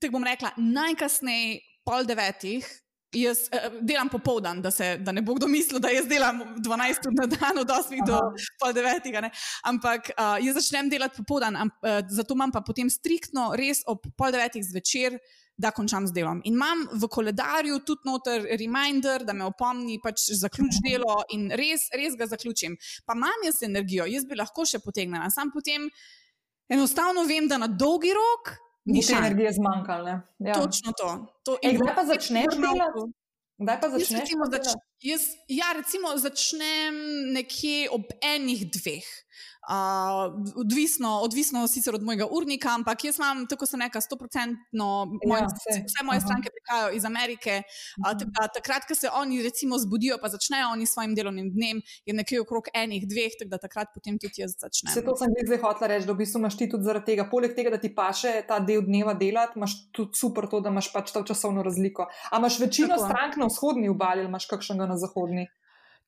tako 0.01 0.19
bom 0.19 0.27
rekla, 0.27 0.51
najkasneje 0.57 1.61
pol 1.87 2.03
devetih. 2.03 2.67
Jaz 3.15 3.45
eh, 3.51 3.69
delam 3.81 4.09
popoldan, 4.11 4.59
da, 4.61 4.71
se, 4.71 4.97
da 4.99 5.13
ne 5.15 5.21
bo 5.23 5.35
kdo 5.37 5.47
mislil, 5.47 5.79
da 5.79 5.91
jaz 5.93 6.07
delam 6.09 6.41
12 6.59 7.07
ur 7.07 7.15
na 7.15 7.29
dan, 7.31 7.61
od 7.61 7.71
8 7.71 8.03
do 8.07 8.17
Aha. 8.17 8.49
pol 8.59 8.75
devetega. 8.75 9.21
Ne? 9.23 9.31
Ampak 9.71 10.11
uh, 10.11 10.35
jaz 10.43 10.59
začnem 10.59 10.91
delati 10.91 11.23
popoldan, 11.23 11.55
amp, 11.55 11.79
uh, 11.83 12.01
zato 12.11 12.35
imam 12.35 12.51
pa 12.51 12.61
potem 12.65 12.91
striktno 12.91 13.53
res 13.55 13.85
ob 13.87 14.03
pol 14.17 14.35
devetih 14.35 14.65
zvečer, 14.67 15.19
da 15.57 15.71
končam 15.71 16.07
z 16.07 16.11
delom. 16.11 16.41
In 16.43 16.57
imam 16.57 16.83
v 16.91 17.07
koledarju 17.07 17.79
tudi 17.87 18.09
noter 18.09 18.43
reminder, 18.59 19.23
da 19.23 19.33
me 19.33 19.47
opomni, 19.47 20.01
pač 20.03 20.27
zaključ 20.35 20.81
delo 20.83 21.21
in 21.31 21.47
res, 21.55 21.87
res 21.95 22.17
ga 22.19 22.27
zaključim. 22.27 22.75
Pa 23.07 23.15
imam 23.15 23.47
jaz 23.47 23.63
energijo, 23.63 24.07
jaz 24.11 24.27
bi 24.27 24.35
lahko 24.35 24.67
še 24.67 24.83
potegnila, 24.83 25.31
sam 25.31 25.53
potem 25.55 25.87
enostavno 26.67 27.23
vem, 27.29 27.47
da 27.47 27.61
na 27.61 27.71
dolgi 27.71 28.11
rok 28.15 28.55
Ni 28.85 29.01
šans. 29.01 29.17
energije 29.17 29.53
zmanjkalo. 29.53 30.19
Ja. 30.39 30.53
Točno 30.53 30.91
to. 30.97 31.25
to 31.43 31.57
in 31.61 31.77
kdaj 31.79 31.95
pa 31.95 32.03
začneš 32.05 32.53
delati? 32.53 33.05
Kdaj 33.57 33.77
pa 33.81 33.87
začneš? 33.89 34.19
recimo, 34.19 34.45
zač? 34.51 34.67
Jaz, 35.05 35.21
ja, 35.47 35.73
recimo 35.77 36.17
začnem 36.17 36.95
nekje 37.37 37.89
ob 37.93 38.09
enih 38.21 38.65
dveh. 38.73 39.05
Uh, 39.65 40.29
odvisno, 40.61 41.09
odvisno 41.25 41.67
sicer 41.67 41.95
od 41.95 42.03
mojega 42.05 42.27
urnika, 42.31 42.69
ampak 42.69 43.03
jaz 43.03 43.17
imam, 43.17 43.47
tako 43.49 43.65
se 43.65 43.77
neka, 43.77 44.01
stoprocentno, 44.01 44.89
Ja, 45.25 45.47
saj. 45.49 45.79
vse 45.87 46.03
moje 46.05 46.17
Aha. 46.17 46.25
stranke 46.27 46.49
prihajajo 46.53 46.91
iz 46.93 47.05
Amerike. 47.05 47.55
Uh, 47.97 48.13
tak, 48.13 48.53
takrat, 48.53 48.85
ko 48.87 48.95
se 48.95 49.09
oni 49.09 49.41
recimo 49.43 49.79
zbudijo, 49.81 50.19
pa 50.21 50.29
začnejo 50.29 50.69
oni 50.69 50.85
s 50.85 50.93
svojim 50.93 51.15
delovnim 51.17 51.49
dnem, 51.49 51.81
je 52.05 52.13
nekje 52.13 52.41
okrog 52.41 52.69
enih, 52.73 53.07
dveh, 53.09 53.33
tako 53.39 53.49
da 53.49 53.57
takrat 53.57 53.89
potem 53.95 54.19
tudi 54.21 54.43
jaz 54.43 54.53
začnem. 54.53 54.91
Vse 54.93 55.01
to 55.01 55.15
sem 55.17 55.33
glih 55.33 55.49
zdaj 55.49 55.61
hotela 55.65 55.89
reči, 55.95 56.05
da 56.05 56.13
v 56.13 56.21
bistvu 56.21 56.43
imaš 56.43 56.59
ti 56.61 56.69
tudi 56.69 56.85
zaradi 56.85 57.05
tega, 57.09 57.25
poleg 57.33 57.57
tega, 57.57 57.73
da 57.73 57.81
ti 57.81 57.89
paše 57.95 58.35
ta 58.47 58.61
del 58.61 58.85
dneva 58.85 59.17
delati, 59.17 59.57
imaš 59.57 59.73
tudi 59.97 60.13
super 60.13 60.45
to, 60.45 60.61
da 60.61 60.69
imaš 60.69 60.91
pač 60.93 61.09
to 61.09 61.25
časovno 61.25 61.65
razliko. 61.65 62.05
A 62.29 62.37
imaš 62.37 62.59
večino 62.61 62.93
Tako. 62.93 63.09
strank 63.09 63.41
na 63.41 63.49
vzhodni 63.49 63.89
obali 63.89 64.21
ali 64.21 64.29
imaš 64.29 64.45
kakšnega 64.45 64.85
na 64.93 64.94
zahodni? 64.97 65.47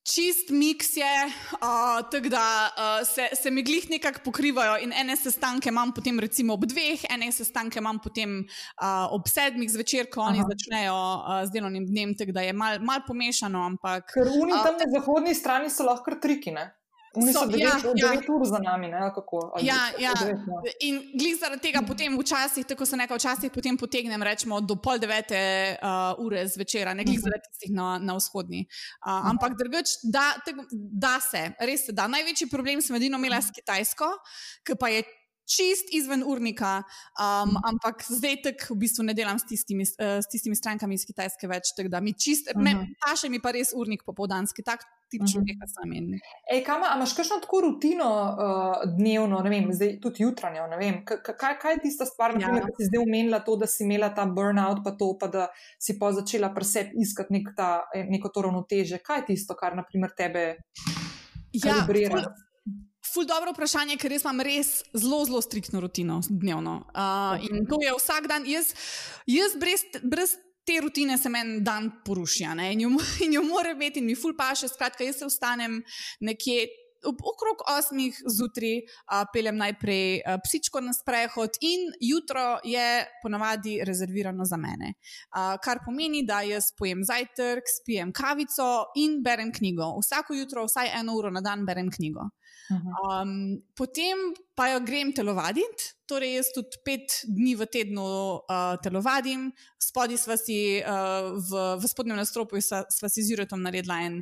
Čist 0.08 0.54
miks 0.56 0.94
je, 0.96 1.16
uh, 1.60 1.98
tako 2.12 2.30
da 2.32 2.44
uh, 2.72 3.08
se, 3.08 3.28
se 3.36 3.52
mi 3.52 3.64
glih 3.64 3.90
nekako 3.90 4.22
pokrivajo. 4.24 4.78
In 4.80 4.94
ene 4.96 5.18
sestanke 5.20 5.68
imam 5.70 5.92
potem 5.92 6.20
recimo 6.20 6.56
ob 6.56 6.64
dveh, 6.64 7.04
ene 7.12 7.28
sestanke 7.32 7.82
imam 7.84 8.00
potem 8.00 8.38
uh, 8.40 9.12
ob 9.12 9.28
sedmih 9.28 9.68
zvečer, 9.72 10.08
ko 10.08 10.24
oni 10.30 10.40
Aha. 10.40 10.48
začnejo 10.54 10.96
uh, 10.96 11.42
z 11.44 11.52
delovnim 11.52 11.90
dnem, 11.90 12.16
tako 12.16 12.38
da 12.40 12.46
je 12.48 12.54
mal, 12.56 12.80
mal 12.80 13.04
pomešano, 13.08 13.66
ampak 13.68 14.14
Ker 14.14 14.32
oni 14.32 14.56
A, 14.56 14.64
tam 14.64 14.80
na 14.80 14.88
zahodni 14.96 15.36
strani 15.36 15.70
so 15.70 15.84
lahko 15.84 16.16
triki, 16.24 16.56
ne? 16.56 16.70
Oni 17.16 17.34
so 17.34 17.40
So, 17.40 17.46
9 17.46 17.60
ja, 17.60 17.72
ja. 17.96 18.12
ur 18.30 18.46
za 18.46 18.60
nami, 18.60 18.88
ne? 18.88 19.12
Kako? 19.16 19.52
Ali 19.56 19.68
Ja, 19.68 19.76
ja. 20.00 20.14
devet, 20.20 20.38
no. 20.48 20.62
In 20.82 21.02
glih 21.20 21.38
zaradi 21.40 21.62
tega 21.62 21.82
potem 21.88 22.18
včasih, 22.20 22.66
tako 22.66 22.86
se 22.86 22.98
nekaj 22.98 23.18
včasih 23.18 23.52
potem 23.52 23.78
potegnem, 23.78 24.24
rečemo 24.24 24.62
do 24.62 24.76
pol 24.76 25.00
devete 25.00 25.40
uh, 25.82 26.20
ure 26.26 26.48
zvečera, 26.48 26.94
ne 26.94 27.04
glih 27.04 27.18
Mhm. 27.20 27.24
zaradi 27.24 27.44
tistih 27.52 27.72
na, 27.74 27.98
na 28.00 28.14
vzhodni. 28.16 28.68
Uh, 29.06 29.30
ampak 29.32 29.58
drugač, 29.58 29.90
da, 30.04 30.34
da 30.78 31.20
se, 31.22 31.52
res 31.60 31.86
se 31.86 31.92
da. 31.92 32.08
Največji 32.08 32.50
problem 32.50 32.82
sem 32.82 32.96
edino 32.96 33.18
imela 33.18 33.42
s 33.42 33.52
Kitajsko, 33.52 34.06
ki 34.64 34.76
pa 34.80 34.90
je. 34.90 35.04
Čist 35.48 35.88
izven 35.92 36.24
urnika, 36.24 36.84
um, 37.16 37.56
ampak 37.64 38.04
zdaj 38.04 38.42
tako 38.44 38.74
v 38.74 38.80
bistvu 38.80 39.04
ne 39.04 39.14
delam 39.14 39.40
s 39.40 39.46
tistimi, 39.46 39.86
uh, 39.86 40.20
s 40.20 40.28
tistimi 40.28 40.54
strankami 40.54 40.94
iz 40.94 41.06
Kitajske 41.06 41.48
več. 41.48 41.72
tako 41.72 41.90
da 41.90 42.00
Mi 42.00 42.12
čist, 42.14 42.52
me, 42.54 42.74
Mhm. 42.74 42.94
paše 43.00 43.30
mi 43.30 43.40
pa 43.40 43.52
res 43.52 43.72
urnik 43.74 44.04
popoldanski, 44.04 44.62
tak 44.62 44.84
tip 45.10 45.22
Mhm. 45.22 45.28
človeka 45.28 45.66
sem. 45.68 45.94
In, 45.94 46.20
Ej, 46.46 46.64
kama, 46.64 46.88
a 46.88 46.96
imaš 46.96 47.14
kakšno 47.14 47.40
tako 47.40 47.62
rutino 47.62 48.10
uh, 48.30 48.38
dnevno, 48.90 49.40
ne 49.40 49.50
vem, 49.50 49.72
zdaj 49.72 50.00
tudi 50.00 50.20
jutranjo, 50.20 50.68
ne 50.68 50.78
vem, 50.78 51.06
k- 51.06 51.24
kaj, 51.24 51.56
kaj 51.58 51.74
je 51.74 51.80
tista 51.82 52.06
stvar, 52.06 52.32
Ja. 52.34 52.52
ki 52.52 52.76
si 52.76 52.86
zdaj 52.86 53.02
omenila 53.02 53.40
to, 53.40 53.56
da 53.56 53.68
si 53.68 53.84
imela 53.84 54.10
ta 54.10 54.26
burnout, 54.28 54.84
pa 54.84 54.92
to, 54.92 55.16
pa 55.16 55.28
da 55.28 55.48
si 55.80 55.96
pa 55.96 56.12
začela 56.12 56.50
pri 56.50 56.66
sebi 56.66 56.92
iskati 56.98 57.32
nek 57.32 57.56
ta, 57.56 57.70
eh, 57.94 58.04
neko 58.06 58.28
to 58.30 58.42
ravnoteže. 58.42 59.00
Kaj 59.00 59.18
je 59.18 59.26
tisto, 59.28 59.56
kar 59.56 59.72
naprimer 59.74 60.12
tebe 60.12 60.58
ja, 61.54 61.72
kalibrira? 61.74 62.36
Ful- 63.18 63.26
dobro 63.28 63.52
vprašanje, 63.52 63.98
ker 63.98 64.12
jaz 64.14 64.24
imam 64.26 64.42
res 64.46 64.70
zelo, 64.94 65.24
zelo 65.26 65.42
striktno 65.42 65.82
rutino 65.82 66.22
dnevno. 66.30 66.76
Uh, 66.94 67.42
in 67.50 67.66
to 67.66 67.82
je 67.82 67.94
vsak 67.98 68.28
dan. 68.30 68.46
Jaz, 68.46 68.74
jaz 69.26 69.56
brez, 69.58 69.82
brez 70.04 70.36
te 70.68 70.82
rutine 70.84 71.18
se 71.18 71.30
meni 71.30 71.62
dan 71.64 71.92
poruši, 72.06 72.46
a 72.46 72.54
ne, 72.54 72.74
in 72.74 72.82
jo, 72.86 72.90
jo 73.36 73.42
moram 73.44 73.78
imeti, 73.80 74.00
in 74.00 74.06
mi 74.06 74.16
ful 74.16 74.36
paše. 74.38 74.68
Skratka, 74.68 75.04
jaz 75.04 75.18
se 75.24 75.26
vstanem 75.32 75.82
nekje. 76.22 76.68
ob- 77.08 77.22
Okrog 77.30 77.62
osmih 77.72 78.16
zjutraj 78.26 78.80
peljem 79.34 79.56
najprej 79.58 80.22
psičko 80.44 80.82
na 80.82 80.94
sprehod, 80.98 81.56
in 81.62 81.86
jutro 82.02 82.60
je 82.66 82.88
ponavadi 83.24 83.80
rezervirano 83.86 84.46
za 84.46 84.58
mene. 84.58 84.94
Uh, 85.30 85.56
kar 85.64 85.80
pomeni, 85.86 86.26
da 86.26 86.42
jaz 86.42 86.72
pojem 86.78 87.04
zajtrk, 87.06 87.64
spijem 87.80 88.12
kavico 88.12 88.70
in 88.98 89.22
berem 89.24 89.54
knjigo. 89.54 89.94
Vsako 90.02 90.34
jutro, 90.34 90.66
vsaj 90.66 90.90
eno 91.00 91.16
uro 91.16 91.30
na 91.32 91.42
dan, 91.42 91.66
berem 91.66 91.90
knjigo. 91.94 92.28
Um, 92.70 93.64
potem 93.76 94.34
pa 94.58 94.72
jo 94.74 94.82
grem 94.82 95.14
telovaditi, 95.14 95.94
torej 96.08 96.38
jaz 96.38 96.48
tudi 96.56 96.80
pet 96.88 97.20
dni 97.28 97.54
v 97.60 97.66
tednu 97.70 98.04
uh, 98.04 98.78
telovadim, 98.82 99.50
spodaj 99.78 100.18
sva 100.22 100.38
si 100.40 100.80
uh, 100.80 101.36
v, 101.36 101.64
v 101.78 101.90
spodnjem 101.92 102.18
nastropu 102.18 102.62
sva, 102.64 102.82
sva 102.90 103.12
si 103.12 103.26
z 103.28 103.36
Juretom 103.36 103.62
naredila 103.62 104.00
en 104.08 104.22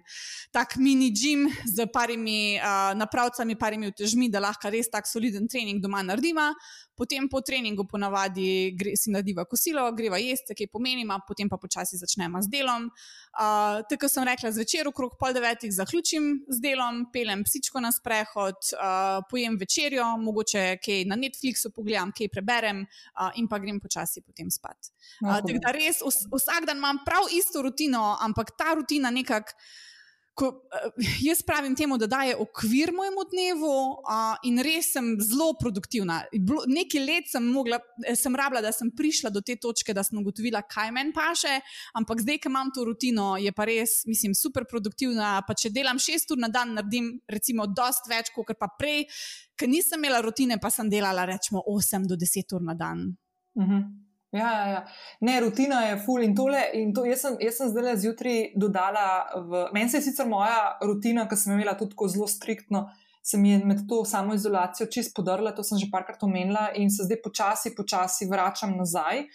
tak 0.52 0.76
mini 0.82 1.12
gym 1.14 1.46
z 1.70 1.86
parimi 1.94 2.58
uh, 2.58 2.92
napravcami, 2.98 3.56
parimi 3.56 3.92
utežmi, 3.94 4.32
da 4.34 4.42
lahko 4.44 4.74
res 4.74 4.90
tak 4.92 5.08
soliden 5.08 5.48
trening 5.48 5.80
doma 5.84 6.02
naredima. 6.04 6.52
Potem 6.96 7.28
po 7.28 7.42
treningu 7.44 7.84
ponavadi 7.92 8.72
gre, 8.80 8.96
si 8.96 9.12
narediva 9.12 9.44
kosilo, 9.46 9.84
greva 9.92 10.16
jesti, 10.16 10.56
kaj 10.56 10.72
pomenima, 10.72 11.20
potem 11.28 11.52
pa 11.52 11.60
počasi 11.60 12.00
začnemo 12.00 12.40
z 12.42 12.50
delom. 12.50 12.88
Uh, 13.36 13.84
tako 13.92 14.08
sem 14.10 14.24
rekla, 14.26 14.54
zvečer 14.56 14.88
okrog 14.90 15.18
pol 15.20 15.36
devetih 15.36 15.74
zaključim 15.76 16.48
z 16.48 16.64
delom, 16.64 17.04
pelem 17.12 17.44
psičko 17.44 17.84
na 17.84 17.92
sprehod, 17.92 18.72
uh, 18.80 19.20
pojem 19.28 19.60
večerjo, 19.60 20.16
mogoče 20.26 20.66
kaj 20.84 21.06
na 21.10 21.18
Netflixu 21.20 21.72
pogledam, 21.76 22.12
kaj 22.16 22.30
preberem 22.34 22.84
uh, 22.84 23.30
in 23.40 23.50
pa 23.52 23.60
grem 23.62 23.80
počasi 23.84 24.24
potem 24.26 24.52
spat. 24.52 24.92
Uh, 25.22 25.38
tako 25.40 25.62
da 25.64 25.74
res 25.76 26.02
vs, 26.04 26.28
vsak 26.34 26.70
dan 26.70 26.82
imam 26.82 27.04
prav 27.06 27.30
isto 27.34 27.64
rutino, 27.66 28.16
ampak 28.22 28.56
ta 28.58 28.74
rutina 28.78 29.14
nekako. 29.14 29.58
Ko, 30.36 30.50
uh, 30.52 31.06
jaz 31.24 31.40
pravim 31.48 31.76
temu, 31.76 31.96
da 31.98 32.10
daje 32.12 32.36
okvir 32.36 32.92
mojemu 32.92 33.24
dnevu 33.32 33.72
uh, 33.72 34.36
in 34.44 34.60
res 34.64 34.90
sem 34.92 35.14
zelo 35.24 35.54
produktivna. 35.60 36.18
Nekaj 36.68 37.04
let 37.06 37.30
sem, 37.32 37.48
mogla, 37.56 37.80
eh, 38.04 38.18
sem 38.20 38.36
rabila, 38.36 38.60
da 38.62 38.74
sem 38.76 38.92
prišla 38.92 39.32
do 39.32 39.40
te 39.40 39.56
točke, 39.56 39.96
da 39.96 40.04
sem 40.04 40.20
ugotovila, 40.20 40.60
kaj 40.68 40.92
meni 40.92 41.16
paše, 41.16 41.56
ampak 41.96 42.26
zdaj, 42.26 42.42
ko 42.44 42.52
imam 42.52 42.74
to 42.76 42.84
rutino, 42.84 43.30
je 43.40 43.56
pa 43.56 43.68
res, 43.70 44.02
mislim, 44.10 44.36
super 44.36 44.68
produktivna. 44.68 45.38
Pa 45.48 45.56
če 45.56 45.72
delam 45.72 46.02
šest 46.04 46.36
ur 46.36 46.44
na 46.44 46.52
dan, 46.52 46.76
naredim 46.76 47.14
recimo 47.32 47.70
dost 47.72 48.12
več, 48.12 48.34
kot 48.36 48.52
pa 48.60 48.70
prej, 48.76 49.06
ker 49.56 49.72
nisem 49.72 50.04
imela 50.04 50.20
rutine, 50.26 50.60
pa 50.60 50.68
sem 50.70 50.92
delala 50.92 51.24
recimo 51.32 51.64
8 51.64 52.12
do 52.12 52.20
10 52.20 52.60
ur 52.60 52.68
na 52.74 52.76
dan. 52.76 53.08
Mhm. 53.56 54.05
Ja, 54.36 54.52
ja, 54.52 54.68
ja. 54.68 54.82
Ne, 55.22 55.40
rutina 55.40 55.82
je 55.86 55.98
full 56.04 56.24
in 56.24 56.36
tole. 56.36 56.60
In 56.74 56.92
to, 56.94 57.06
jaz, 57.08 57.24
sem, 57.24 57.38
jaz 57.40 57.60
sem 57.62 57.72
zdaj 57.72 57.98
zjutraj 58.04 58.52
dodala. 58.60 59.08
V, 59.48 59.66
meni 59.76 59.90
se 59.90 60.02
je 60.02 60.10
sicer 60.10 60.28
moja 60.28 60.76
rutina, 60.84 61.28
ki 61.30 61.40
sem 61.40 61.56
imela 61.56 61.78
tudi 61.80 61.96
tako 61.96 62.10
zelo 62.12 62.28
striktno, 62.28 62.86
se 63.26 63.40
mi 63.42 63.52
je 63.52 63.64
med 63.66 63.86
to 63.90 64.04
samo 64.06 64.36
izolacijo 64.38 64.86
čist 64.92 65.16
podrla, 65.16 65.56
to 65.56 65.64
sem 65.66 65.80
že 65.82 65.90
parkrat 65.92 66.24
omenila 66.24 66.68
in 66.78 66.92
se 66.94 67.08
zdaj 67.08 67.22
počasi, 67.24 67.74
počasi 67.78 68.30
vračam 68.30 68.76
nazaj. 68.78 69.26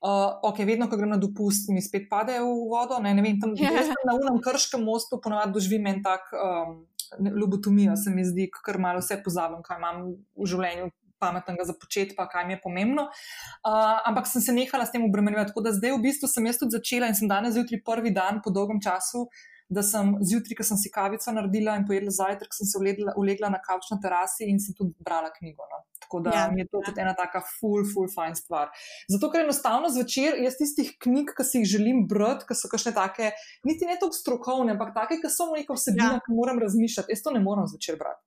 Uh, 0.00 0.38
ok, 0.48 0.62
vedno, 0.64 0.86
ko 0.88 0.96
grem 0.96 1.10
na 1.12 1.18
dopust, 1.20 1.68
mi 1.68 1.82
spet 1.84 2.06
padejo 2.08 2.46
v 2.46 2.68
vodo. 2.70 3.00
Ne, 3.04 3.12
ne 3.16 3.24
vem, 3.24 3.40
tam 3.40 3.56
sem 3.90 4.06
na 4.06 4.14
unem 4.16 4.38
krškem 4.44 4.84
mostu 4.84 5.20
ponovadi 5.20 5.56
doživim 5.56 5.90
en 5.90 6.00
tak 6.04 6.30
um, 6.32 6.78
lobotomijo, 7.18 7.96
se 8.00 8.12
mi 8.14 8.24
zdi, 8.24 8.48
ker 8.64 8.78
malo 8.80 9.02
vse 9.02 9.18
pozabim, 9.24 9.60
kaj 9.66 9.80
imam 9.82 10.06
v 10.38 10.48
življenju 10.48 10.88
pametnega 11.20 11.66
za 11.68 11.76
početi, 11.76 12.16
pa 12.16 12.28
kaj 12.28 12.46
mi 12.46 12.56
je 12.56 12.62
pomembno. 12.64 13.08
Uh, 13.10 14.00
ampak 14.08 14.26
sem 14.30 14.42
se 14.42 14.56
nehala 14.56 14.86
s 14.86 14.94
tem 14.94 15.04
obremenjevati. 15.04 15.52
Tako 15.52 15.66
da 15.68 15.76
zdaj 15.76 15.96
v 15.96 16.02
bistvu 16.08 16.30
sem 16.30 16.50
jaz 16.50 16.60
tudi 16.60 16.76
začela 16.78 17.10
in 17.10 17.16
sem 17.18 17.30
danes 17.30 17.54
zjutraj 17.54 17.84
prvi 17.86 18.14
dan 18.16 18.42
po 18.44 18.52
dolgem 18.54 18.82
času. 18.82 19.28
Da 19.70 19.84
sem 19.86 20.16
zjutraj, 20.26 20.56
ko 20.58 20.64
sem 20.66 20.78
si 20.82 20.90
kavico 20.90 21.30
naredila 21.30 21.76
in 21.78 21.84
pojedla 21.86 22.10
zajtrk, 22.10 22.56
sem 22.56 22.66
se 22.66 22.78
ulegla, 22.80 23.12
ulegla 23.20 23.52
na 23.52 23.60
kavč 23.62 23.92
na 23.92 24.00
terasi 24.02 24.48
in 24.50 24.58
sem 24.58 24.74
tudi 24.74 24.96
brala 25.06 25.30
knjigo. 25.30 25.62
No. 25.70 25.84
Tako 26.02 26.20
da 26.26 26.32
ja, 26.34 26.48
mi 26.50 26.60
je 26.60 26.66
to 26.66 26.80
ja. 26.80 26.88
tudi 26.88 27.00
ena 27.04 27.12
taka 27.14 27.38
full, 27.46 27.84
full 27.92 28.08
fine 28.10 28.34
stvar. 28.34 28.72
Zato, 29.08 29.30
ker 29.30 29.44
enostavno 29.44 29.92
zvečer 29.94 30.40
jaz 30.42 30.56
tistih 30.58 30.90
knjig, 31.04 31.30
ki 31.36 31.46
si 31.46 31.62
jih 31.62 31.70
želim 31.76 32.02
brati, 32.10 32.48
ki 32.48 32.56
so 32.58 32.70
kakšne 32.72 32.90
take, 32.96 33.30
niti 33.68 33.86
ne 33.86 33.94
tako 34.00 34.18
strokovne, 34.18 34.74
ampak 34.74 34.90
take, 34.96 35.20
ki 35.22 35.30
so 35.30 35.46
neko 35.52 35.78
vsebino, 35.78 36.16
ja. 36.16 36.24
ki 36.24 36.34
moram 36.34 36.58
razmišljati, 36.64 37.14
jaz 37.14 37.22
to 37.22 37.36
ne 37.36 37.44
morem 37.44 37.70
zvečer 37.70 38.00
brati. 38.00 38.26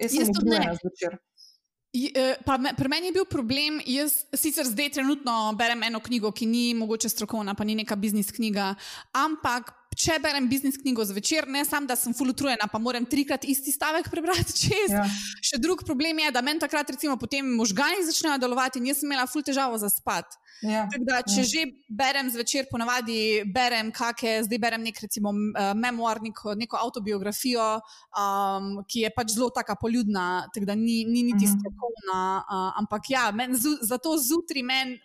Jaz 0.00 0.16
sem 0.16 0.32
utrujena 0.32 0.72
zvečer. 0.80 1.18
E, 1.92 2.34
pa 2.44 2.58
me, 2.60 2.74
pri 2.76 2.88
meni 2.88 3.08
je 3.08 3.16
bil 3.16 3.24
problem, 3.24 3.80
jaz 3.88 4.20
sicer 4.36 4.66
zdaj 4.68 4.90
trenutno 4.98 5.54
berem 5.56 5.82
eno 5.88 6.02
knjigo, 6.04 6.32
ki 6.36 6.46
ni 6.46 6.64
mogoče 6.76 7.08
strokovna, 7.08 7.54
pa 7.56 7.64
ni 7.64 7.78
neka 7.78 7.96
biznis 7.96 8.28
knjiga, 8.34 8.74
ampak 9.16 9.72
če 9.98 10.18
berem 10.22 10.46
biznis 10.50 10.78
knjigo 10.78 11.04
zvečer, 11.08 11.48
ne 11.50 11.64
samo, 11.66 11.88
da 11.90 11.96
sem 11.98 12.14
fulutrujena, 12.14 12.68
pa 12.70 12.78
moram 12.82 13.06
trikrat 13.08 13.44
isti 13.48 13.74
stavek 13.74 14.10
prebrati 14.12 14.54
čez. 14.62 14.94
Ja. 14.94 15.06
Še 15.44 15.58
drug 15.62 15.82
problem 15.86 16.22
je, 16.22 16.30
da 16.34 16.42
meni 16.44 16.62
takrat 16.62 16.90
recimo 16.94 17.18
potem 17.18 17.48
možgani 17.58 18.06
začnejo 18.06 18.38
delovati 18.42 18.78
in 18.78 18.92
jaz 18.92 19.02
sem 19.02 19.10
imela 19.10 19.26
ful 19.30 19.42
težavo 19.46 19.78
za 19.80 19.90
spat. 19.92 20.38
Ja. 20.62 20.86
Da, 21.06 21.20
če 21.22 21.42
ja. 21.42 21.46
že 21.46 21.64
berem 21.86 22.30
zvečer, 22.34 22.66
ponavadi 22.70 23.44
berem 23.54 23.92
kakšne, 23.94 24.46
zdaj 24.46 24.62
berem 24.62 24.86
nek 24.86 24.98
recimo 25.02 25.30
memoar, 25.78 26.22
neko, 26.22 26.54
neko 26.58 26.78
autobiografijo, 26.80 27.66
um, 28.10 28.72
ki 28.86 29.06
je 29.06 29.12
pač 29.14 29.34
zelo 29.36 29.50
taka 29.54 29.78
poljudna, 29.78 30.48
tako 30.54 30.70
da 30.72 30.78
ni, 30.78 31.02
ni 31.06 31.26
niti 31.30 31.46
mhm. 31.46 31.58
strokovna, 31.58 32.22
uh, 32.42 32.80
ampak 32.82 33.10
ja, 33.14 33.28
men, 33.34 33.54
zato 33.58 34.16
zjutraj 34.18 34.66
meni 34.66 34.98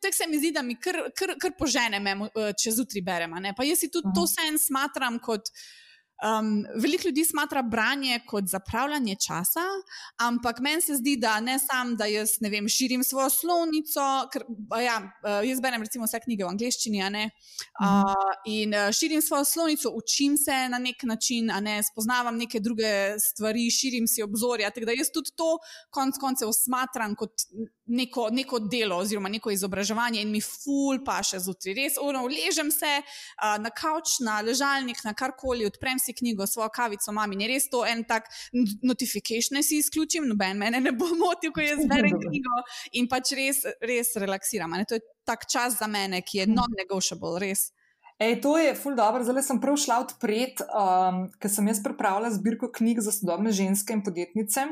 tako 0.00 0.14
se 0.14 0.26
mi 0.28 0.38
zdi, 0.38 0.52
da 0.52 0.62
mi 0.62 0.76
kar, 0.80 1.00
kar, 1.16 1.34
kar 1.40 1.56
požene, 1.58 2.00
eh, 2.00 2.52
če 2.58 2.76
zjutraj 2.78 3.02
beremo. 3.02 3.40
Pa 3.56 3.64
jaz 3.64 3.84
si 3.84 3.90
tudi 3.92 4.14
to 4.14 4.26
sen 4.30 4.58
smatram 4.58 5.18
kot. 5.18 5.52
Um, 6.24 6.64
veliko 6.80 7.08
ljudi 7.08 7.24
smatra 7.24 7.60
branje 7.62 8.20
kot 8.26 8.46
zapravljanje 8.48 9.16
časa, 9.26 9.64
ampak 10.16 10.62
meni 10.64 10.80
se 10.80 10.94
zdi, 10.96 11.18
da 11.20 11.40
ne 11.40 11.58
samo, 11.58 11.92
da 11.94 12.06
jaz 12.08 12.38
ne 12.40 12.48
vem, 12.48 12.68
širim 12.68 13.04
svojo 13.04 13.28
slovnico, 13.30 14.04
ker 14.32 14.46
ja, 14.80 14.96
eh, 15.26 15.44
jaz 15.50 15.60
berem 15.60 15.84
recimo 15.84 16.08
vse 16.08 16.22
knjige 16.24 16.46
v 16.46 16.54
angleščini, 16.54 17.02
uh, 17.04 18.32
in 18.48 18.72
uh, 18.72 18.88
širim 18.96 19.20
svojo 19.20 19.44
slovnico, 19.44 19.92
učim 19.92 20.38
se 20.40 20.56
na 20.72 20.80
nek 20.80 21.04
način, 21.04 21.52
ne, 21.60 21.82
spoznavam 21.84 22.40
neke 22.40 22.64
druge 22.64 23.18
stvari, 23.20 23.68
širim 23.70 24.08
si 24.08 24.24
obzorja. 24.24 24.72
Tako 24.72 24.88
da 24.88 24.96
jaz 24.96 25.12
tudi 25.12 25.36
to 25.36 25.58
konec 25.92 26.16
koncev 26.20 26.56
smatram 26.64 27.12
kot 27.14 27.44
neko, 27.86 28.28
neko 28.32 28.58
delo 28.58 28.96
oziroma 28.96 29.28
neko 29.28 29.50
izobraževanje 29.50 30.22
in 30.22 30.30
mi 30.30 30.40
ful 30.40 30.98
pa 31.04 31.20
še 31.24 31.40
zjutraj. 31.44 31.74
Res, 31.76 31.98
ono, 32.02 32.24
ležem 32.30 32.70
se 32.74 32.90
uh, 33.00 33.56
na 33.62 33.70
kavč, 33.70 34.18
na 34.26 34.40
ležalnik, 34.44 35.02
na 35.06 35.14
karkoli, 35.14 35.66
odprem 35.68 36.00
si 36.02 36.14
knjigo, 36.16 36.46
svojo 36.50 36.68
kavico, 36.74 37.14
mami. 37.14 37.38
Je 37.44 37.50
res 37.52 37.68
to 37.72 37.84
en 37.86 38.04
tak 38.08 38.28
notifikation, 38.82 39.60
si 39.62 39.80
izključim, 39.82 40.26
noben 40.28 40.58
mene 40.60 40.80
ne 40.82 40.92
bo 40.96 41.08
motil, 41.14 41.54
ko 41.54 41.64
jaz 41.64 41.84
berem 41.92 42.18
knjigo 42.22 42.60
in 42.98 43.08
pač 43.10 43.34
res, 43.38 43.64
res 43.82 44.14
relaksiram. 44.20 44.74
Ne? 44.76 44.86
To 44.88 44.98
je 44.98 45.04
tak 45.26 45.48
čas 45.50 45.78
za 45.80 45.88
mene, 45.90 46.22
ki 46.22 46.44
je 46.44 46.52
non-negotiable, 46.52 47.40
res. 47.42 47.70
Ej, 48.16 48.38
to 48.40 48.56
je 48.56 48.72
ful 48.78 48.96
dobro. 48.96 49.20
Zdaj 49.26 49.44
sem 49.44 49.58
prav 49.60 49.76
šla 49.76 49.98
odpret, 50.06 50.62
um, 50.72 51.26
ker 51.36 51.52
sem 51.52 51.66
jaz 51.68 51.82
pripravila 51.84 52.30
zbirko 52.32 52.70
knjig 52.72 53.02
za 53.04 53.12
sodobne 53.12 53.52
ženske 53.52 53.92
in 53.92 54.00
podjetnice. 54.06 54.70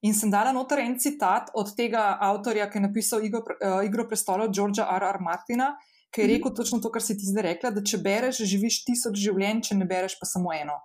In 0.00 0.14
sem 0.16 0.30
dala 0.32 0.52
noter 0.56 0.80
en 0.80 0.96
citat 0.98 1.50
od 1.60 1.74
tega 1.76 2.14
avtorja, 2.24 2.70
ki 2.70 2.78
je 2.78 2.84
napisal 2.86 3.24
Igro, 3.26 3.42
uh, 3.44 3.82
Igro 3.84 4.06
prestolov, 4.08 4.48
Georgea 4.56 4.86
R. 4.96 5.04
R. 5.10 5.20
Martina, 5.20 5.74
ki 6.10 6.22
je 6.22 6.26
mhm. 6.26 6.34
rekel 6.34 6.54
točno 6.56 6.80
to, 6.80 6.90
kar 6.90 7.04
si 7.04 7.18
ti 7.18 7.28
zdaj 7.28 7.46
rekla, 7.50 7.70
da 7.76 7.84
če 7.84 8.00
bereš, 8.00 8.42
živiš 8.48 8.82
tisoč 8.88 9.20
življenj, 9.20 9.62
če 9.68 9.76
ne 9.76 9.88
bereš 9.90 10.16
pa 10.20 10.28
samo 10.28 10.54
eno. 10.56 10.80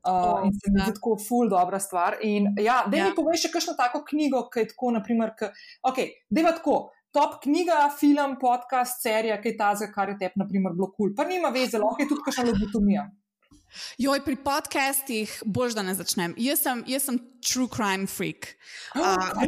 Uh, 0.00 0.12
oh, 0.14 0.46
in 0.46 0.54
se 0.56 0.70
mi 0.72 0.80
zdi 0.80 0.94
tako 0.96 1.18
ful 1.20 1.50
dobra 1.50 1.80
stvar. 1.82 2.16
In 2.24 2.54
ja, 2.62 2.78
da 2.86 2.94
mi 2.94 3.10
ja. 3.10 3.12
poveš 3.16 3.44
še 3.44 3.50
kakšno 3.52 3.74
tako 3.76 4.00
knjigo, 4.06 4.46
ki 4.48 4.62
je 4.62 4.70
tako, 4.70 4.94
naprimer, 4.96 5.34
ki, 5.36 5.50
ok, 5.90 6.00
deva 6.30 6.54
tako. 6.56 6.78
Top 7.10 7.40
knjiga, 7.42 7.88
film, 7.98 8.36
podcast, 8.38 9.02
serija, 9.02 9.40
kaj 9.42 9.56
ta 9.58 9.72
za 9.74 9.90
kar 9.90 10.12
je 10.12 10.14
tebi, 10.20 10.38
na 10.38 10.46
primer, 10.46 10.76
bilo 10.78 10.92
kul. 10.92 11.10
Cool. 11.10 11.14
Pa 11.18 11.26
nima 11.26 11.50
veze, 11.50 11.80
lahko 11.82 12.04
je 12.04 12.06
tudi 12.12 12.22
kakšna 12.22 12.46
lobotomija. 12.52 13.08
Joj, 13.98 14.20
pri 14.24 14.36
podcastih 14.36 15.42
boš, 15.46 15.74
da 15.78 15.82
ne 15.82 15.94
začnem. 15.94 16.34
Jaz 16.40 16.62
sem, 16.64 16.82
jaz 16.90 17.04
sem 17.06 17.18
true 17.44 17.68
crime 17.70 18.06
freak. 18.10 18.54
Uh, 18.96 19.44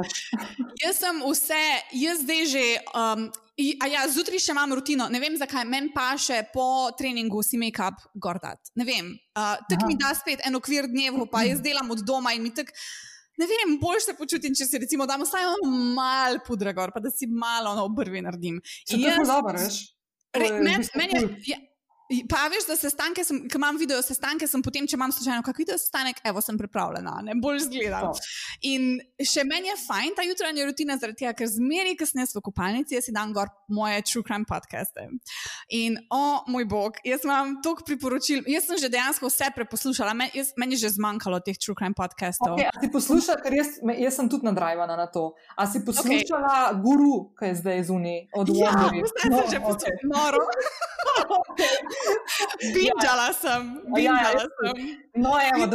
jaz 0.84 1.00
sem 1.00 1.18
vse, 1.24 1.64
jaz 1.92 2.22
zdaj 2.24 2.46
že. 2.52 2.68
Um, 2.92 3.28
Ja, 3.56 4.02
zjutraj 4.12 4.36
še 4.44 4.50
imam 4.52 4.74
rutino, 4.76 5.06
ne 5.08 5.16
vem 5.16 5.32
zakaj, 5.40 5.62
meni 5.64 5.88
pa 5.94 6.10
še 6.20 6.42
po 6.52 6.92
treningu 6.92 7.40
si 7.40 7.56
make-up 7.56 8.02
gordat. 8.20 8.68
Ne 8.76 8.84
vem, 8.84 9.06
uh, 9.32 9.54
tako 9.64 9.88
mi 9.88 9.94
da 9.96 10.10
spet 10.12 10.42
en 10.44 10.58
okvir 10.58 10.84
dnevu, 10.92 11.24
pa 11.32 11.40
jaz 11.46 11.62
delam 11.64 11.88
od 11.94 12.02
doma 12.04 12.34
in 12.36 12.44
mi 12.44 12.50
tako, 12.52 12.76
ne 13.40 13.48
vem, 13.48 13.72
bolj 13.80 14.02
se 14.04 14.16
počutim, 14.18 14.52
če 14.52 14.66
si 14.68 14.82
recimo 14.82 15.06
dam 15.08 15.24
vsaj 15.24 15.48
malo 15.96 16.42
pudra 16.44 16.76
gor, 16.76 16.92
pa 16.92 17.00
da 17.00 17.08
si 17.08 17.30
malo 17.32 17.72
na 17.80 17.86
obrvi 17.88 18.20
naredim. 18.28 18.60
Če 18.84 19.00
to 19.00 19.08
je 19.08 19.24
dobro, 19.24 19.56
veš? 19.56 19.80
Meni 21.00 21.24
je. 21.48 21.62
Pa 22.06 22.46
veš, 22.50 22.66
da 22.68 22.76
se 22.76 22.90
stanke, 22.90 23.24
ki 23.24 23.58
imam 23.58 23.76
video 23.78 23.98
sestanke, 24.02 24.46
sem 24.46 24.62
potem, 24.62 24.86
če 24.86 24.94
imam 24.94 25.10
slučajno 25.10 25.42
kak 25.42 25.58
video 25.58 25.74
sestanek, 25.80 26.20
evo, 26.30 26.38
sem 26.44 26.54
pripravljena, 26.58 27.16
ne 27.26 27.34
bolj 27.42 27.64
zgledam. 27.64 28.12
In 28.68 29.00
še 29.18 29.42
meni 29.48 29.72
je 29.72 29.74
fajn 29.80 30.14
ta 30.14 30.22
jutranja 30.22 30.68
rutina, 30.68 30.94
zaradi 31.02 31.24
tega, 31.24 31.32
ker 31.40 31.50
zmeri, 31.50 31.96
ker 31.98 32.06
sem 32.06 32.22
jaz 32.22 32.36
v 32.36 32.44
kopalnici, 32.46 32.94
jaz 32.94 33.08
si 33.08 33.14
dan 33.14 33.32
gor 33.34 33.50
moje 33.74 34.04
true 34.06 34.22
crime 34.26 34.46
podcaste. 34.46 35.08
In 35.74 35.98
o 36.06 36.20
oh, 36.20 36.46
moj 36.52 36.68
bog, 36.70 37.00
jaz 37.02 37.26
imam 37.26 37.56
toliko 37.64 37.88
priporočil, 37.90 38.46
jaz 38.54 38.70
sem 38.70 38.78
že 38.84 38.92
dejansko 38.92 39.26
vse 39.26 39.50
preposlušala, 39.58 40.14
Men, 40.14 40.30
jaz, 40.36 40.54
meni 40.54 40.78
je 40.78 40.86
že 40.86 40.94
zmanjkalo 41.00 41.42
teh 41.42 41.58
true 41.58 41.74
crime 41.74 41.96
podcastov. 41.98 42.54
Okay, 42.54 42.70
a 42.70 42.78
si 42.78 42.92
poslušala, 42.94 43.42
ker 43.42 43.58
jaz, 43.58 43.82
jaz 43.82 44.20
sem 44.20 44.30
tudi 44.30 44.46
nadrajvana 44.46 44.94
na 44.94 45.10
to. 45.10 45.32
A 45.58 45.66
si 45.66 45.82
poslušala 45.82 46.54
okay. 46.70 46.80
guru, 46.86 47.34
ki 47.34 47.50
je 47.50 47.58
zdaj 47.64 47.82
zunaj 47.90 48.30
od 48.30 48.54
Wonderja? 48.54 49.02
Ja, 49.02 49.10
zdaj 49.10 49.26
sem 49.34 49.46
že 49.50 49.60
poslušala. 49.66 50.46
Binčala 52.74 53.32
sem, 53.32 53.68
binčala 53.94 54.42
ja, 54.42 54.46
sem. 54.60 54.80
No, 55.16 55.34
evo, 55.40 55.68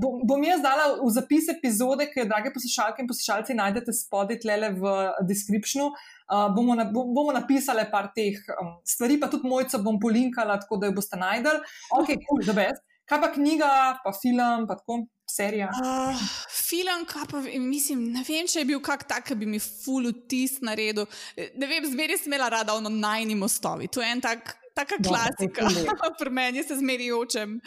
bom, 0.00 0.20
bom 0.26 0.44
jaz 0.44 0.62
dala 0.64 0.88
v 0.98 1.10
zapis 1.14 1.48
epizode, 1.52 2.08
ki 2.10 2.22
jo, 2.22 2.28
drage 2.30 2.52
poslušalke 2.54 3.04
in 3.04 3.10
poslušalci, 3.10 3.56
najdete 3.58 3.94
spodaj 3.94 4.40
tlele 4.44 4.72
v 4.78 4.94
descriptionu. 5.28 5.90
Uh, 6.28 6.48
bomo, 6.52 6.74
na, 6.76 6.84
bomo 6.92 7.32
napisali 7.32 7.86
par 7.92 8.10
teh 8.16 8.36
um, 8.58 8.74
stvari, 8.84 9.16
pa 9.20 9.30
tudi 9.32 9.48
mojca 9.48 9.80
bom 9.80 9.96
polinkala, 10.00 10.58
tako 10.60 10.80
da 10.80 10.90
jo 10.90 10.98
boste 10.98 11.16
najdel. 11.20 11.62
Ok, 11.96 12.12
cool, 12.26 12.44
da 12.44 12.56
best. 12.58 12.84
Kaj 13.08 13.22
pa 13.22 13.30
knjiga, 13.32 13.70
pa 14.04 14.12
film, 14.12 14.66
pa 14.68 14.76
tako 14.76 15.06
serija? 15.30 15.70
Uh, 15.72 16.20
film, 16.52 17.06
kaj 17.08 17.24
pa 17.30 17.40
mislim, 17.64 18.04
ne 18.12 18.24
vem, 18.26 18.48
če 18.48 18.60
je 18.60 18.68
bil 18.68 18.82
kak 18.84 19.06
tak, 19.08 19.24
ki 19.30 19.38
bi 19.40 19.48
mi 19.48 19.60
ful 19.62 20.10
vtis 20.10 20.58
naredil. 20.64 21.08
Ne 21.36 21.68
vem, 21.70 21.86
zmeri 21.88 22.18
sem 22.20 22.28
imela 22.28 22.50
rada 22.58 22.76
ono 22.76 22.92
najni 22.92 23.36
mostovi. 23.38 23.88
To 23.92 24.04
je 24.04 24.12
en 24.12 24.24
tak 24.24 24.56
taka 24.78 24.96
klasika, 25.02 25.66
pri 26.20 26.30
meni 26.30 26.62
se 26.62 26.76
zmeri 26.78 27.10
očem. 27.12 27.58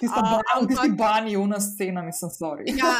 Ti 0.00 0.08
si 0.82 0.90
bani, 0.98 1.36
una 1.36 1.60
scena, 1.60 2.02
mislim, 2.02 2.30
sorry. 2.30 2.64
ja, 2.78 2.94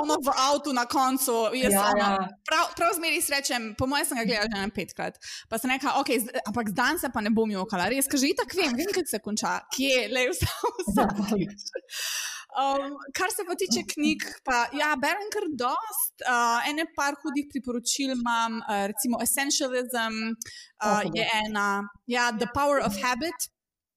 ono 0.00 0.18
v 0.18 0.34
avtu 0.48 0.72
na 0.72 0.84
koncu. 0.90 1.32
Ja, 1.54 1.68
ono, 1.94 1.98
ja. 1.98 2.28
Prav, 2.48 2.74
prav 2.76 2.90
zmeri 2.98 3.22
srečem, 3.22 3.74
po 3.78 3.86
mojem 3.86 4.06
sem 4.06 4.18
ga 4.18 4.24
gledala 4.24 4.50
že 4.50 4.66
na 4.66 4.74
petkrat. 4.74 5.18
Pa 5.48 5.58
sem 5.58 5.70
rekla, 5.70 5.96
ok, 6.00 6.10
ampak 6.50 6.74
dan 6.74 6.98
se 6.98 7.10
pa 7.14 7.22
ne 7.24 7.30
bom 7.30 7.50
jokala, 7.50 7.88
res, 7.92 8.10
kaže, 8.10 8.30
itak 8.34 8.54
vem, 8.58 8.74
vem, 8.76 8.90
kaj 8.94 9.06
se 9.08 9.22
konča, 9.22 9.58
kje, 9.74 10.08
le 10.12 10.28
vse. 10.32 10.46
Um, 12.54 12.92
kar 13.14 13.32
se 13.34 13.42
pa 13.42 13.56
tiče 13.58 13.82
knjig, 13.94 14.22
pa 14.46 14.68
ja, 14.78 14.92
berem 15.00 15.26
kar 15.34 15.46
dost. 15.58 16.14
Uh, 16.22 16.62
ene 16.70 16.86
par 16.94 17.16
hudih 17.22 17.48
priporočil 17.50 18.12
imam, 18.14 18.60
uh, 18.62 18.84
recimo 18.90 19.18
Essentialism 19.22 20.20
uh, 20.30 21.02
je 21.10 21.26
ena, 21.40 21.82
ja, 22.06 22.30
The 22.30 22.46
Power 22.54 22.84
of 22.86 22.94
Habit. 23.02 23.50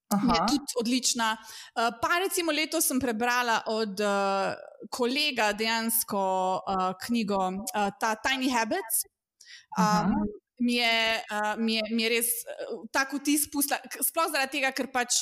Aha. 0.09 0.33
Je 0.33 0.39
tudi 0.47 0.79
odlična. 0.79 1.35
Uh, 1.37 1.91
pa 2.01 2.17
recimo 2.23 2.51
letos 2.51 2.87
sem 2.87 2.99
prebrala 2.99 3.61
od 3.69 3.99
uh, 3.99 4.55
kolega 4.89 5.51
dejansko 5.53 6.23
uh, 6.57 6.91
knjigo 7.05 7.41
uh, 7.51 7.89
ta 7.99 8.15
Tiny 8.15 8.49
Habits. 8.49 9.03
Um, 9.77 10.15
mi, 10.57 10.79
je, 10.79 11.21
uh, 11.31 11.53
mi, 11.61 11.75
je, 11.75 11.83
mi 11.91 12.07
je 12.07 12.09
res 12.09 12.31
uh, 12.47 12.87
tako 12.91 13.19
vtis 13.21 13.45
pustila, 13.51 13.77
sploh 14.01 14.31
zaradi 14.31 14.57
tega, 14.57 14.73
ker 14.73 14.89
pač. 14.89 15.21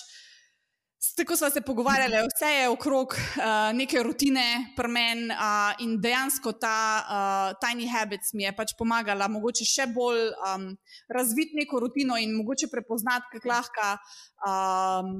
Tako 1.17 1.35
smo 1.35 1.49
se 1.49 1.61
pogovarjali, 1.61 2.13
vse 2.13 2.51
je 2.51 2.69
okrog 2.69 3.07
uh, 3.07 3.77
neke 3.77 4.03
rutine, 4.03 4.73
premen 4.75 5.31
uh, 5.31 5.37
in 5.79 6.01
dejansko 6.01 6.51
ta 6.51 6.77
uh, 7.03 7.57
Tiny 7.61 7.87
Habits 7.91 8.33
mi 8.33 8.43
je 8.43 8.51
pač 8.55 8.73
pomagala, 8.77 9.27
mogoče 9.27 9.65
še 9.67 9.87
bolj 9.93 10.29
um, 10.33 10.69
razviti 11.09 11.59
neko 11.59 11.79
rutino 11.79 12.17
in 12.17 12.35
mogoče 12.35 12.67
prepoznati, 12.71 13.31
kako 13.33 13.51
lahko. 13.51 13.91
Um, 14.47 15.11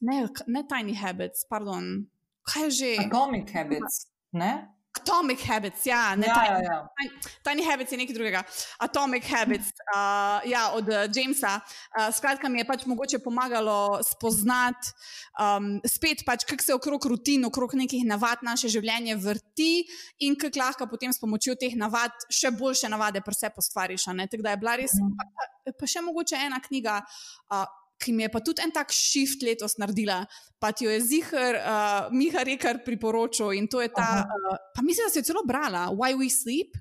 ne, 0.00 0.22
ne 0.46 0.64
Tiny 0.70 0.96
Habits, 1.00 1.46
pardon. 1.50 2.06
Kaj 2.46 2.64
je 2.64 2.70
že? 2.70 2.94
Atomic 3.06 3.52
Habits, 3.54 4.06
ne? 4.32 4.75
Atomic 5.06 5.42
Habits, 5.46 5.86
ja, 5.86 6.16
ne 6.18 6.26
Ja, 6.26 6.34
tiny, 6.34 6.64
ja, 6.64 6.72
ja. 6.72 6.88
Tiny, 6.98 7.10
tiny 7.46 7.62
Habits 7.70 7.92
je 7.92 7.98
nekaj 7.98 8.14
drugega. 8.14 8.42
Atomic 8.82 9.28
Habits, 9.30 9.70
uh, 9.94 10.42
ja, 10.50 10.70
od 10.74 10.88
uh, 10.88 11.06
Jamesa. 11.14 11.60
Uh, 11.94 12.10
skratka, 12.14 12.48
mi 12.48 12.58
je 12.58 12.66
pač 12.66 12.82
mogoče 12.90 13.20
pomagalo 13.22 14.00
spoznati 14.02 14.90
um, 15.38 15.78
spet, 15.86 16.26
pač, 16.26 16.42
kako 16.44 16.62
se 16.64 16.74
okrog 16.74 17.06
rutin, 17.06 17.46
okrog 17.46 17.78
nekih 17.78 18.02
navad 18.06 18.42
naše 18.42 18.68
življenje 18.72 19.14
vrti 19.22 19.86
in 20.26 20.34
kako 20.34 20.58
lahko 20.58 20.90
potem 20.90 21.14
s 21.14 21.22
pomočjo 21.22 21.54
teh 21.54 21.78
navad 21.78 22.10
še 22.26 22.50
boljše 22.50 22.90
navade 22.90 23.22
pri 23.22 23.38
sebi 23.38 23.60
postvariš. 23.60 24.10
Tako 24.10 24.42
da 24.42 24.56
je 24.56 24.62
bila 24.62 24.76
res, 24.80 24.98
pa, 24.98 25.30
pa, 25.30 25.76
pa 25.78 25.90
še 25.90 26.02
mogoče 26.02 26.46
ena 26.50 26.58
knjiga. 26.66 26.98
Uh, 27.46 27.66
Ki 27.98 28.12
mi 28.12 28.22
je 28.22 28.28
pa 28.28 28.40
tudi 28.40 28.62
en 28.62 28.70
tak 28.70 28.92
shift 28.92 29.42
letos 29.42 29.78
naredila, 29.78 30.26
pa 30.60 30.72
ti 30.72 30.84
jo 30.84 30.90
je 30.90 31.00
zihar, 31.00 31.54
uh, 31.56 32.12
Miha 32.12 32.42
Rekar 32.44 32.84
priporočil 32.84 33.52
in 33.56 33.68
to 33.68 33.80
je 33.80 33.88
ta, 33.88 34.02
Aha. 34.02 34.24
uh, 34.52 34.56
pa 34.74 34.82
mislim, 34.82 35.06
da 35.06 35.10
si 35.10 35.18
jo 35.18 35.22
celo 35.22 35.42
brala, 35.46 35.88
Why 35.92 36.12
We 36.14 36.28
Sleep. 36.30 36.76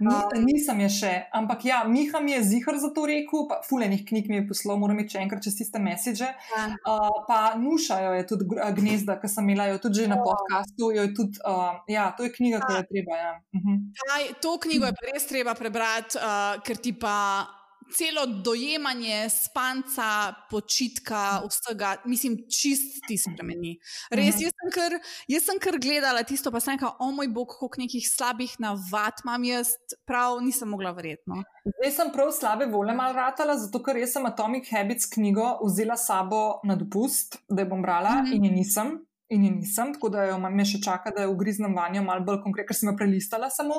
Ni, 0.00 0.08
Um, 0.12 0.44
nisem 0.44 0.80
je 0.84 0.88
še, 0.88 1.10
ampak 1.32 1.64
ja, 1.64 1.78
Miha 1.88 2.20
mi 2.20 2.32
je 2.32 2.42
zihar 2.44 2.76
za 2.76 2.90
to 2.92 3.06
rekel, 3.08 3.46
pa 3.48 3.62
fulejnih 3.64 4.02
knjig 4.04 4.28
mi 4.28 4.36
je 4.36 4.48
poslal, 4.48 4.76
moram 4.76 4.98
reči 5.00 5.16
enkrat 5.16 5.40
čez 5.44 5.56
tiste 5.56 5.80
mesiče. 5.80 6.28
Ja. 6.28 6.64
Uh, 6.84 7.24
pa 7.28 7.54
Nušajo 7.56 8.12
je 8.18 8.26
tudi 8.26 8.44
gnezda, 8.52 9.16
ki 9.20 9.28
sem 9.32 9.48
imela 9.48 9.70
jo 9.72 9.78
tudi 9.80 10.02
že 10.02 10.08
na 10.12 10.16
Ja. 10.20 10.24
podkastu. 10.28 10.92
Tudi, 11.16 11.40
uh, 11.48 11.80
ja, 11.88 12.10
to 12.16 12.24
je 12.28 12.32
knjiga, 12.36 12.60
ki 12.60 12.72
jo 12.72 12.78
je 12.82 12.86
treba. 12.92 13.16
Ja. 13.16 13.32
Uh 13.52 13.60
-huh. 13.64 13.76
Taj, 14.08 14.22
to 14.44 14.58
knjigo 14.60 14.84
je 14.86 14.92
res 15.12 15.26
treba 15.26 15.54
prebrati, 15.54 16.18
uh, 16.20 16.60
ker 16.62 16.76
ti 16.76 16.92
pa 16.92 17.48
celo 17.94 18.26
dojemanje 18.42 19.28
spanca, 19.30 20.08
počitka, 20.50 21.42
vsega, 21.44 21.96
mislim, 22.04 22.36
čist 22.48 23.00
ti 23.06 23.18
spremeni. 23.18 23.78
Res, 24.10 24.34
Mhm. 24.34 24.42
jaz 24.42 24.52
sem 24.52 24.70
kar, 24.72 24.92
jaz 25.28 25.42
sem 25.44 25.58
kar 25.58 25.78
gledala 25.78 26.22
tisto, 26.22 26.50
pa 26.50 26.60
sem 26.60 26.74
rekla, 26.74 26.96
o 26.98 27.10
moj 27.10 27.28
bog, 27.28 27.48
koliko 27.48 27.78
nekih 27.78 28.08
slabih 28.08 28.56
navad 28.58 29.12
imam 29.24 29.44
jaz, 29.44 29.68
prav 30.06 30.40
nisem 30.40 30.68
mogla 30.68 30.90
verjetno. 30.90 31.42
Zdaj 31.66 31.92
sem 31.92 32.12
prav 32.12 32.32
slabe 32.32 32.66
volje 32.66 32.94
mal 32.94 33.12
ratala, 33.12 33.56
zato 33.56 33.82
ker 33.82 33.96
jaz 33.96 34.12
sem 34.12 34.26
Atomic 34.26 34.68
Habits 34.70 35.06
knjigo 35.06 35.58
vzela 35.62 35.96
sabo 35.96 36.60
na 36.64 36.76
dopust, 36.76 37.36
da 37.48 37.62
jo 37.62 37.68
bom 37.68 37.82
brala 37.82 38.22
Mhm. 38.22 38.32
in 38.32 38.44
je 38.44 38.50
nisem. 38.52 39.06
In 39.30 39.44
je 39.44 39.50
nisem, 39.50 39.94
tako 39.94 40.08
da 40.08 40.24
jo 40.24 40.38
me 40.38 40.64
še 40.64 40.82
čaka, 40.82 41.10
da 41.10 41.22
jo 41.22 41.30
ugriznem 41.32 41.74
vanjo 41.74 42.02
malo 42.02 42.20
bolj 42.20 42.42
konkretno, 42.42 42.68
ker 42.68 42.76
sem 42.76 42.88
jo 42.88 42.96
prelistala 42.96 43.48
samo. 43.50 43.74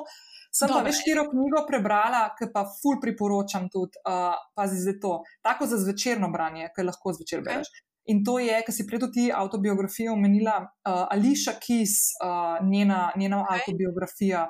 Sem 0.53 0.69
pa 0.69 0.75
Dobro. 0.75 0.85
več 0.85 0.99
štiro 1.01 1.23
knjigo 1.31 1.63
prebrala, 1.65 2.27
ki 2.37 2.51
pa 2.53 2.61
ful 2.69 2.99
priporočam 3.01 3.69
tudi, 3.73 3.97
uh, 4.05 4.35
pazi 4.53 4.77
za 4.77 4.93
to, 5.01 5.23
tako 5.41 5.65
za 5.65 5.79
zvečerno 5.81 6.29
branje, 6.29 6.69
ki 6.75 6.85
lahko 6.85 7.13
zvečer 7.17 7.41
Ok. 7.41 7.45
bereš. 7.47 7.71
In 8.05 8.19
to 8.23 8.37
je, 8.39 8.53
ker 8.61 8.73
si 8.75 8.85
prej 8.85 8.99
tudi 8.99 9.31
avtobiografijo 9.31 10.13
omenila, 10.13 10.59
uh, 10.61 11.05
Ališa 11.09 11.55
Kis, 11.59 12.11
uh, 12.21 12.59
njena, 12.69 13.11
njena 13.17 13.41
Ok. 13.41 13.49
avtobiografija, 13.55 14.45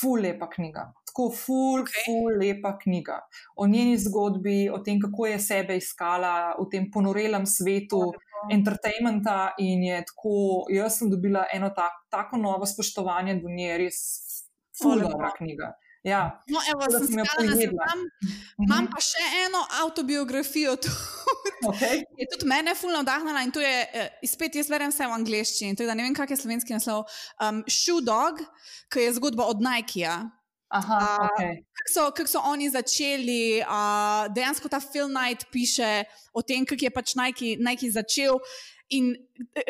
ful 0.00 0.20
lepa 0.20 0.50
knjiga. 0.50 0.90
Tako 1.08 1.30
ful, 1.32 1.80
Ok. 1.80 1.94
ful 2.04 2.36
lepa 2.40 2.76
knjiga. 2.82 3.20
O 3.56 3.66
njeni 3.66 3.96
zgodbi, 3.98 4.68
o 4.70 4.78
tem, 4.84 5.00
kako 5.00 5.26
je 5.26 5.38
sebe 5.40 5.76
iskala 5.80 6.54
v 6.58 6.68
tem 6.70 6.90
ponorelem 6.92 7.46
svetu 7.46 8.12
entertainmenta 8.52 9.54
in 9.58 9.82
je 9.84 10.04
tako, 10.04 10.66
jaz 10.72 10.98
sem 10.98 11.10
dobila 11.10 11.46
eno 11.52 11.70
tak, 11.76 11.92
tako 12.10 12.36
novo 12.36 12.66
spoštovanje 12.66 13.34
do 13.40 13.48
nje, 13.48 13.78
res 13.78 13.96
ful 14.82 15.00
dobra 15.00 15.30
knjiga. 15.36 15.74
Ja, 16.02 16.40
No, 16.48 16.56
evo, 16.72 16.86
sem 16.88 17.04
sem 17.06 17.24
stala 17.24 17.44
na 17.44 17.52
pojedla. 17.52 17.84
seznam, 17.84 18.04
imam 18.64 18.86
pa 18.88 19.00
še 19.04 19.20
eno 19.44 19.60
avtobiografijo 19.84 20.76
tu. 20.80 20.88
okay. 21.68 22.00
Je 22.16 22.24
tudi 22.32 22.48
mene 22.48 22.72
fulno 22.74 23.02
navdahnila 23.02 23.42
in 23.44 23.52
to 23.52 23.60
je, 23.60 23.74
eh, 23.92 24.08
spet 24.24 24.56
jaz 24.56 24.70
berem 24.72 24.88
vse 24.88 25.04
v 25.04 25.12
angleščini, 25.18 25.76
tako 25.76 25.90
da 25.92 25.94
ne 25.94 26.06
vem, 26.08 26.16
kak 26.16 26.32
je 26.32 26.40
slovenski 26.40 26.72
naslov. 26.72 27.04
Um, 27.36 27.60
Shoe 27.68 28.00
Dog, 28.00 28.40
ki 28.88 29.04
je 29.04 29.12
zgodba 29.20 29.44
od 29.44 29.60
Nikeja. 29.60 30.22
Aha, 30.72 31.28
okay. 31.28 31.60
Kako 31.76 31.90
so, 31.92 32.02
kak 32.16 32.28
so 32.32 32.40
oni 32.48 32.70
začeli, 32.72 33.60
uh, 33.60 34.24
dejansko 34.32 34.70
ta 34.72 34.80
Phil 34.80 35.10
Knight 35.10 35.50
piše 35.52 36.04
o 36.32 36.40
tem, 36.40 36.64
kako 36.64 36.86
je 36.88 36.90
pač 36.94 37.12
Nike, 37.18 37.56
Nike 37.60 37.90
začel. 37.92 38.40
In 38.90 39.12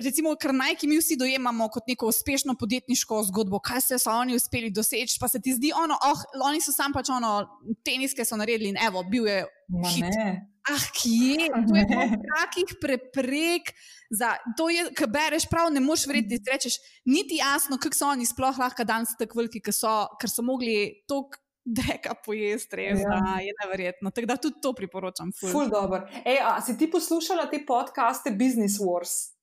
recimo, 0.01 0.33
ker 0.41 0.55
Nike 0.57 0.89
mi 0.89 0.97
vsi 0.97 1.17
dojemamo 1.21 1.69
kot 1.69 1.89
neko 1.89 2.09
uspešno 2.09 2.55
podjetniško 2.57 3.19
zgodbo, 3.29 3.59
kaj 3.61 3.81
se 3.81 3.99
so 4.01 4.11
oni 4.17 4.35
uspeli 4.39 4.71
doseči, 4.73 5.19
pa 5.21 5.29
se 5.29 5.41
ti 5.45 5.53
zdi 5.55 5.73
ono, 5.77 5.99
oh, 6.09 6.23
oni 6.49 6.63
so 6.65 6.73
sam 6.73 6.95
pač 6.97 7.11
ono, 7.13 7.35
teniske 7.85 8.25
so 8.25 8.39
naredili 8.41 8.73
in 8.73 8.79
evo, 8.81 9.03
bil 9.05 9.29
je 9.29 9.43
hit. 9.93 10.17
Ah, 10.71 10.87
kje? 10.97 11.51
To 11.69 11.77
je 11.77 11.85
Ne. 11.85 11.89
toliko 11.93 12.23
takih 12.39 12.75
preprek. 12.81 13.75
Za, 14.11 14.33
to 14.57 14.71
je, 14.73 14.89
ki 14.97 15.07
bereš, 15.07 15.47
prav 15.53 15.69
ne 15.73 15.81
moš 15.81 16.07
verjeti, 16.11 16.41
da 16.41 16.57
rečeš, 16.57 16.81
niti 17.07 17.39
jasno, 17.39 17.79
kako 17.79 17.97
so 17.97 18.09
oni 18.11 18.27
sploh 18.27 18.59
lahko 18.59 18.85
danes 18.85 19.13
tako 19.19 19.39
veliki, 19.39 19.61
ker 19.63 19.77
so, 19.77 19.93
ker 20.21 20.33
so 20.33 20.43
mogli 20.43 21.05
toliko 21.09 21.39
dreka 21.65 22.15
pojesti, 22.17 22.77
res, 22.77 23.01
Ja. 23.01 23.09
da 23.11 23.39
je 23.39 23.53
neverjetno. 23.57 24.11
Tako 24.11 24.27
da 24.27 24.37
tudi 24.37 24.61
to 24.61 24.73
priporočam. 24.73 25.33
Ful. 25.33 25.51
Ful 25.51 25.69
dobro. 25.69 26.03
Ej, 26.25 26.39
a 26.41 26.61
si 26.61 26.75
ti 26.75 26.87
poslušala 26.87 27.47
te 27.47 27.61
podcaste 27.63 28.31
Business 28.33 28.79
Wars? 28.79 29.35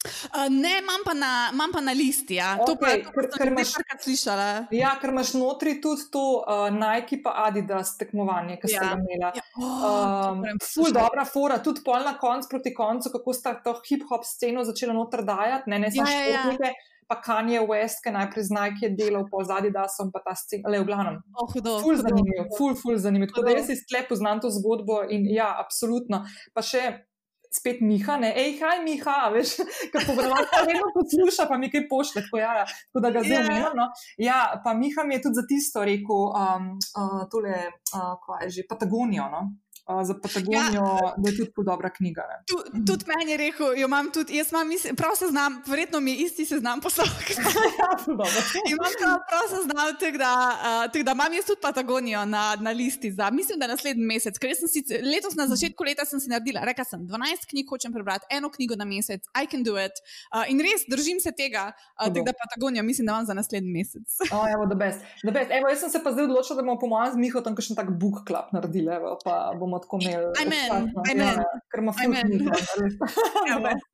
Uh, 0.00 0.48
ne, 0.50 0.78
imam 0.78 1.02
pa, 1.04 1.12
na, 1.12 1.50
imam 1.52 1.68
pa 1.72 1.80
na 1.80 1.92
listi. 1.92 2.34
Ja. 2.34 2.54
Okej, 2.56 2.64
to 2.64 3.12
pa 3.12 3.20
sem 3.22 3.30
ker 3.30 3.44
že 3.44 3.50
imaš- 3.50 3.72
nekajkrat 3.74 4.00
slišala. 4.00 4.46
Ja, 4.72 4.96
ker 4.96 5.10
imaš 5.10 5.34
notri 5.34 5.74
tudi 5.76 6.06
to 6.10 6.22
uh, 6.40 6.70
Nike 6.72 7.18
pa 7.22 7.34
Adidas 7.42 7.98
tekmovanje, 7.98 8.56
ki 8.56 8.66
ste 8.66 8.76
Ja. 8.76 8.80
ga 8.86 8.96
imela. 8.96 9.28
Ja, 9.30 9.42
oh, 9.56 10.32
Um, 10.32 10.40
ful 10.64 10.88
dobra 10.90 11.24
fora, 11.26 11.58
tudi 11.58 11.84
pol 11.84 12.00
na 12.00 12.16
koncu 12.16 12.48
proti 12.48 12.72
koncu, 12.72 13.10
kako 13.10 13.32
sta 13.32 13.54
to 13.56 13.76
hip-hop 13.82 14.24
sceno 14.24 14.64
začela 14.64 14.92
noter 14.94 15.20
dajati, 15.22 15.68
ne, 15.68 15.78
ne 15.78 15.90
samo 15.90 16.08
Ja, 16.08 16.16
ja, 16.16 16.48
ja. 16.48 16.72
Pa 17.10 17.18
Kanye 17.18 17.58
West, 17.66 18.04
ki 18.06 18.12
najprej 18.14 18.44
z 18.46 18.54
Nike 18.54 18.86
je 18.86 18.90
delal, 18.94 19.26
pa 19.26 19.42
z 19.42 19.50
Adidasom, 19.50 20.12
pa 20.14 20.22
ta 20.22 20.36
scena, 20.38 20.70
le 20.70 20.78
v 20.78 20.86
glavnem. 20.86 21.16
Oh, 21.34 21.50
hudo, 21.50 21.80
Ful 21.82 21.98
hudo, 21.98 22.06
zanimivo, 22.06 22.44
hudo. 22.46 22.56
ful, 22.56 22.74
ful 22.78 22.96
zanimivo. 22.96 23.32
Tako 23.32 23.42
da 23.42 23.58
jaz 23.58 23.70
iz 23.70 23.82
tle 23.82 24.04
poznam 24.06 24.38
to 24.38 24.46
zgodbo 24.48 25.02
in 25.10 25.26
ja, 25.26 25.50
absolutno. 25.58 26.22
Pa 26.54 26.62
še 26.62 26.84
spet 27.50 27.80
Miha, 27.82 28.14
ne, 28.16 28.28
hej, 28.30 28.52
kaj 28.60 28.78
Miha, 28.86 29.16
veš, 29.34 29.56
ker 29.90 30.04
pogovarjamo, 30.06 30.60
vedno 30.68 30.92
posluša, 30.94 31.48
pa 31.50 31.58
mi 31.58 31.66
kaj 31.66 31.88
pošle, 31.90 32.22
tako, 32.22 32.38
ja, 32.38 32.52
tako 32.62 33.02
da 33.02 33.10
ga 33.10 33.24
zdaj 33.26 33.34
Ja. 33.34 33.42
omenjam. 33.42 33.74
No. 33.74 33.86
Ja, 34.22 34.38
pa 34.62 34.70
Miha 34.78 35.02
mi 35.02 35.18
je 35.18 35.24
tudi 35.26 35.34
za 35.34 35.44
tisto 35.50 35.82
rekel, 35.82 36.22
um, 36.30 36.68
uh, 36.94 37.24
tole, 37.26 37.56
uh, 37.90 38.14
kaj 38.22 38.46
je 38.46 38.50
že, 38.60 38.68
Patagonijo, 38.70 39.26
no. 39.34 39.42
Uh, 39.90 40.06
za 40.06 40.14
Patagonijo, 40.22 40.84
ja. 41.04 41.14
da 41.16 41.30
je 41.30 41.36
tudi 41.36 41.66
dobra 41.66 41.90
knjiga. 41.90 42.22
Tu, 42.46 42.56
tudi 42.86 43.04
meni 43.10 43.30
je 43.32 43.36
rekel, 43.36 43.66
jo 43.78 43.86
imam 43.86 44.10
tudi, 44.12 44.36
jaz 44.36 44.52
imam, 44.52 44.68
mislim, 44.68 44.96
prav 44.96 45.16
seznam, 45.16 45.62
verjetno 45.66 46.00
mi 46.00 46.10
je 46.10 46.16
isti 46.16 46.44
seznam 46.46 46.80
poslal. 46.80 47.06
ja. 47.80 47.88
Imam 48.74 48.92
prav, 49.00 49.16
prav 49.30 49.44
seznam, 49.54 49.88
tako 50.00 50.18
da, 50.18 50.32
uh, 50.52 50.92
tak 50.92 51.02
da 51.02 51.12
imam 51.12 51.32
jaz 51.32 51.46
tudi 51.46 51.60
Patagonijo 51.62 52.24
na, 52.24 52.56
na 52.60 52.70
listi 52.70 53.12
za, 53.12 53.30
mislim, 53.30 53.58
da 53.58 53.66
naslednji 53.66 54.04
mesec. 54.04 54.38
Ker 54.38 54.54
sem 54.56 54.68
si, 54.68 54.84
letos 55.02 55.34
na 55.34 55.46
začetku 55.50 55.84
leta 55.84 56.06
sem 56.06 56.20
si 56.20 56.30
naredila, 56.30 56.62
rekla 56.64 56.84
sem, 56.84 57.02
12 57.08 57.50
knjig 57.50 57.66
hočem 57.70 57.92
prebrati, 57.92 58.26
eno 58.30 58.50
knjigo 58.50 58.78
na 58.78 58.84
mesec, 58.84 59.26
I 59.42 59.46
can 59.50 59.66
do 59.66 59.74
it. 59.84 59.98
Uh, 60.30 60.46
in 60.52 60.62
res 60.62 60.86
držim 60.88 61.18
se 61.20 61.32
tega, 61.32 61.72
uh, 61.74 62.06
tako 62.06 62.26
da 62.30 62.36
Patagonijo 62.44 62.86
mislim, 62.86 63.06
da 63.06 63.18
imam 63.18 63.26
za 63.26 63.34
naslednji 63.34 63.72
mesec. 63.72 64.20
Oh, 64.30 64.46
evo, 64.54 64.70
the 64.70 64.78
best. 64.78 65.02
The 65.24 65.34
best. 65.34 65.50
Evo, 65.50 65.68
jaz 65.68 65.82
sem 65.82 65.90
se 65.90 66.02
pa 66.04 66.12
zdaj 66.12 66.30
odločila, 66.30 66.60
da 66.60 66.66
bomo 66.68 66.78
po 66.78 66.86
mojem 66.86 67.12
z 67.12 67.22
Miho 67.24 67.42
tam 67.42 67.58
kakšen 67.58 67.76
tak 67.76 67.90
book 67.98 68.22
club 68.28 68.54
naredili, 68.54 68.94
evo, 68.94 69.16
pa 69.24 69.50
bomo 69.58 69.79
tako 69.82 70.00
imeli. 70.02 70.30
Amen, 70.42 70.90
amen. 71.02 71.36
Ja, 71.40 71.60
ker 71.72 71.84
ima 71.84 71.94
best. 73.64 73.86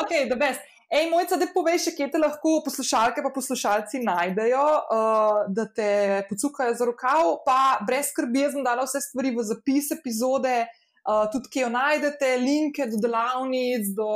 ok, 0.00 0.12
the 0.30 0.38
best. 0.38 0.70
Ej, 0.94 1.08
mojca, 1.10 1.36
da 1.40 1.48
poveš, 1.50 1.88
še, 1.88 1.92
kje 1.96 2.06
te 2.12 2.20
lahko 2.20 2.58
poslušalke 2.62 3.22
pa 3.24 3.30
poslušalci 3.34 4.02
najdejo, 4.04 4.62
uh, 4.94 5.40
da 5.50 5.64
te 5.66 5.88
pocukajo 6.28 6.76
za 6.78 6.86
rokav, 6.86 7.38
pa 7.46 7.80
brez 7.86 8.12
skrbi, 8.12 8.44
jaz 8.44 8.54
sem 8.54 8.66
dala 8.66 8.84
vse 8.86 9.00
stvari 9.02 9.32
v 9.34 9.46
zapis 9.48 9.90
epizode, 9.96 10.54
uh, 10.68 11.24
tudi 11.32 11.50
kje 11.50 11.64
jo 11.64 11.72
najdete, 11.74 12.30
linke 12.44 12.86
do 12.92 13.00
delavnic, 13.02 13.90
do 13.96 14.08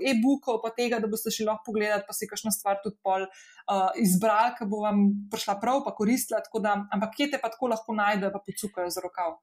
e-bookov, 0.00 0.62
pa 0.64 0.72
tega, 0.78 1.02
da 1.02 1.10
boste 1.10 1.34
šli 1.34 1.50
lahko 1.50 1.68
pogledati, 1.68 2.08
pa 2.08 2.16
si 2.16 2.30
kakšno 2.30 2.54
stvar 2.54 2.80
tudi 2.80 2.96
pol 3.04 3.26
uh, 3.28 3.90
izbrali, 4.00 4.56
ki 4.56 4.72
bo 4.72 4.86
vam 4.86 5.08
prišla 5.32 5.60
prav, 5.60 5.84
pa 5.84 5.92
koristila. 5.98 6.40
tako 6.40 6.64
Da, 6.64 6.78
ampak 6.96 7.18
kje 7.18 7.34
te 7.34 7.42
pa 7.42 7.52
tako 7.52 7.74
lahko 7.74 7.98
najdejo, 7.98 8.32
pa 8.32 8.40
pocukajo 8.46 8.94
za 8.94 9.04
rokav? 9.04 9.42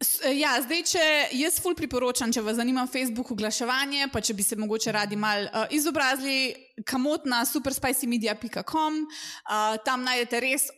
S- 0.00 0.20
Ja, 0.32 0.54
zdaj, 0.64 0.80
če 0.88 1.02
jaz 1.36 1.58
ful 1.60 1.74
priporočam, 1.76 2.32
če 2.32 2.40
vas 2.40 2.56
zanima 2.56 2.86
Facebook 2.88 3.34
oglaševanje, 3.34 4.06
pa 4.12 4.20
če 4.24 4.32
bi 4.34 4.42
se 4.42 4.56
mogoče 4.56 4.92
radi 4.96 5.16
mal 5.16 5.44
uh, 5.44 5.66
izobrazili, 5.70 6.54
kamot 6.88 7.26
na 7.28 7.42
superspicymedia.com, 7.44 9.02
uh, 9.04 9.76
tam 9.84 10.04
najdete 10.08 10.40
res 10.40 10.70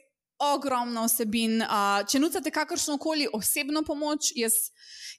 ogromno 0.43 1.05
vsebin. 1.07 1.61
Uh, 1.63 2.03
če 2.09 2.19
nucate 2.19 2.51
kakršno 2.51 2.99
koli 2.99 3.29
osebno 3.33 3.83
pomoč, 3.87 4.33
jaz, 4.37 4.53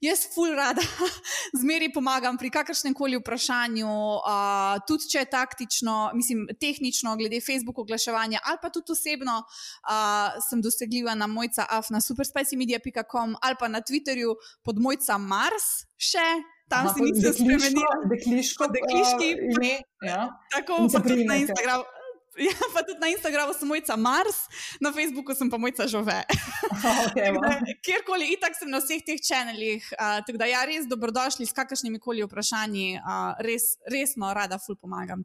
jaz 0.04 0.26
ful 0.34 0.52
rada 0.56 0.84
zmeri 1.62 1.88
pomagam 1.96 2.38
pri 2.38 2.52
kakršnem 2.52 2.94
koli 2.98 3.18
vprašanju, 3.22 3.88
uh, 4.20 4.78
tudi 4.88 5.08
če 5.14 5.24
je 5.24 5.30
taktično, 5.32 5.96
mislim, 6.18 6.48
tehnično, 6.60 7.16
glede 7.20 7.40
Facebook 7.42 7.80
oglaševanja, 7.86 8.44
ali 8.44 8.60
pa 8.62 8.70
tudi 8.70 8.92
osebno, 8.98 9.40
uh, 9.44 10.40
sem 10.50 10.62
dosegljiva 10.62 11.16
na 11.16 11.28
mojca 11.28 11.66
af 11.70 11.90
na 11.90 12.02
superspicymedia.com 12.04 13.38
ali 13.42 13.56
pa 13.60 13.68
na 13.68 13.82
Twitterju 13.82 14.36
pod 14.64 14.80
mojca 14.80 15.18
Mars 15.18 15.88
še. 15.98 16.28
Tam 16.72 16.88
Aha, 16.88 16.94
si 16.96 17.04
nisem 17.04 17.22
dekliško- 17.22 17.44
spremenila. 17.44 17.96
Dekliško, 18.10 18.68
Dekliški- 18.72 19.34
uh, 19.36 19.50
ime. 19.52 19.74
Ja. 20.08 20.22
Tako 20.52 20.78
pa 20.94 21.00
tudi 21.04 21.26
na. 21.28 21.36
Instagramu. 21.36 21.84
Ja, 22.38 22.54
pa 22.74 22.82
tudi 22.82 23.00
na 23.00 23.08
Instagramu 23.14 23.54
sem 23.54 23.68
mojca 23.68 23.96
Mars, 23.96 24.50
na 24.82 24.90
Facebooku 24.92 25.36
sem 25.38 25.50
pa 25.50 25.58
mojca 25.62 25.88
Žove. 25.88 26.24
Okay, 27.14 27.30
Kjerkoli, 27.86 28.34
itak 28.34 28.58
sem 28.58 28.72
na 28.74 28.82
vseh 28.82 29.04
teh 29.06 29.22
čeneljih. 29.22 29.86
Uh, 29.94 30.24
tako 30.26 30.42
da, 30.42 30.50
ja, 30.50 30.64
res 30.66 30.90
dobrodošli 30.90 31.46
s 31.46 31.54
kakršnimi 31.54 32.02
koli 32.02 32.26
vprašanji. 32.26 32.98
Uh, 32.98 33.38
res, 33.46 33.78
resno, 33.86 34.34
rada, 34.34 34.58
ful 34.58 34.80
pomagam. 34.80 35.22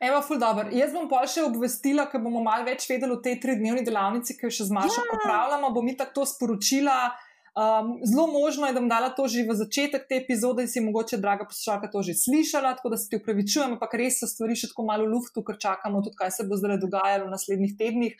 Evo, 0.00 0.22
ful 0.24 0.40
dobro. 0.40 0.70
Jaz 0.72 0.94
bom 0.96 1.10
pa 1.10 1.26
še 1.28 1.44
obvestila, 1.44 2.06
ker 2.08 2.22
bomo 2.24 2.40
malo 2.40 2.64
več 2.64 2.88
vedeli 2.88 3.12
o 3.12 3.20
tej 3.20 3.36
tridnevni 3.42 3.84
delavnici, 3.84 4.32
ki 4.38 4.48
jo 4.48 4.54
še 4.56 4.70
z 4.70 4.76
Mašo 4.78 5.02
ja. 5.04 5.08
pripravljamo. 5.12 5.74
Bom 5.76 5.84
mi 5.84 5.92
tako 5.98 6.22
to 6.22 6.30
sporočila. 6.32 7.10
Um, 7.50 7.98
zelo 8.06 8.26
možno 8.30 8.66
je, 8.66 8.72
da 8.72 8.80
bom 8.80 8.88
dala 8.88 9.08
to 9.10 9.26
že 9.26 9.42
v 9.42 9.54
začetek 9.58 10.06
te 10.06 10.20
epizode 10.22 10.62
in 10.62 10.70
si 10.70 10.78
mogoče, 10.80 11.18
draga 11.18 11.48
poslušalka, 11.50 11.90
to 11.90 12.02
že 12.06 12.14
slišala, 12.14 12.76
tako 12.78 12.94
da 12.94 12.96
se 12.96 13.10
ti 13.10 13.18
upravičujem, 13.18 13.74
ampak 13.74 13.96
res 13.98 14.20
so 14.22 14.28
stvari 14.30 14.54
še 14.54 14.70
tako 14.70 14.86
malo 14.86 15.08
v 15.08 15.18
luftu, 15.18 15.42
ker 15.42 15.58
čakamo 15.58 15.98
tudi, 15.98 16.14
kaj 16.14 16.30
se 16.30 16.46
bo 16.46 16.54
zdaj 16.54 16.78
dogajalo 16.78 17.26
v 17.26 17.34
naslednjih 17.34 17.74
tednih. 17.74 18.14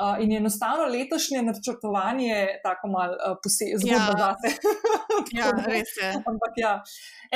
Uh, 0.00 0.22
in 0.24 0.32
enostavno 0.32 0.84
letošnje 0.84 1.42
načrtovanje 1.42 2.28
je 2.28 2.60
tako 2.62 2.88
malo 2.88 3.12
uh, 3.12 3.36
posebno 3.44 3.92
ja. 3.92 4.06
zase. 4.22 4.48
ja, 5.38 5.50
res 5.66 5.90
je. 6.02 6.10
Ampak 6.30 6.54
ja. 6.56 6.72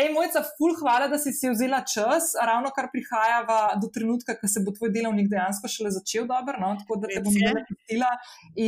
Ej, 0.01 0.09
mojca, 0.15 0.41
ful, 0.57 0.73
hvala, 0.81 1.09
da 1.13 1.19
si 1.21 1.33
si 1.37 1.51
vzela 1.53 1.83
čas, 1.95 2.33
ravno 2.47 2.71
kar 2.77 2.89
prihaja 2.95 3.43
do 3.83 3.91
trenutka, 3.95 4.39
ko 4.41 4.49
se 4.49 4.63
bo 4.65 4.73
tvoj 4.79 4.95
delovnik 4.97 5.29
dejansko 5.29 5.69
šele 5.69 5.93
začel 5.93 6.25
dobro, 6.31 6.57
no? 6.63 6.73
tako 6.81 6.97
da 7.03 7.11
te 7.13 7.21
bom 7.27 7.37
zdaj 7.37 7.53
napustila. 7.61 8.11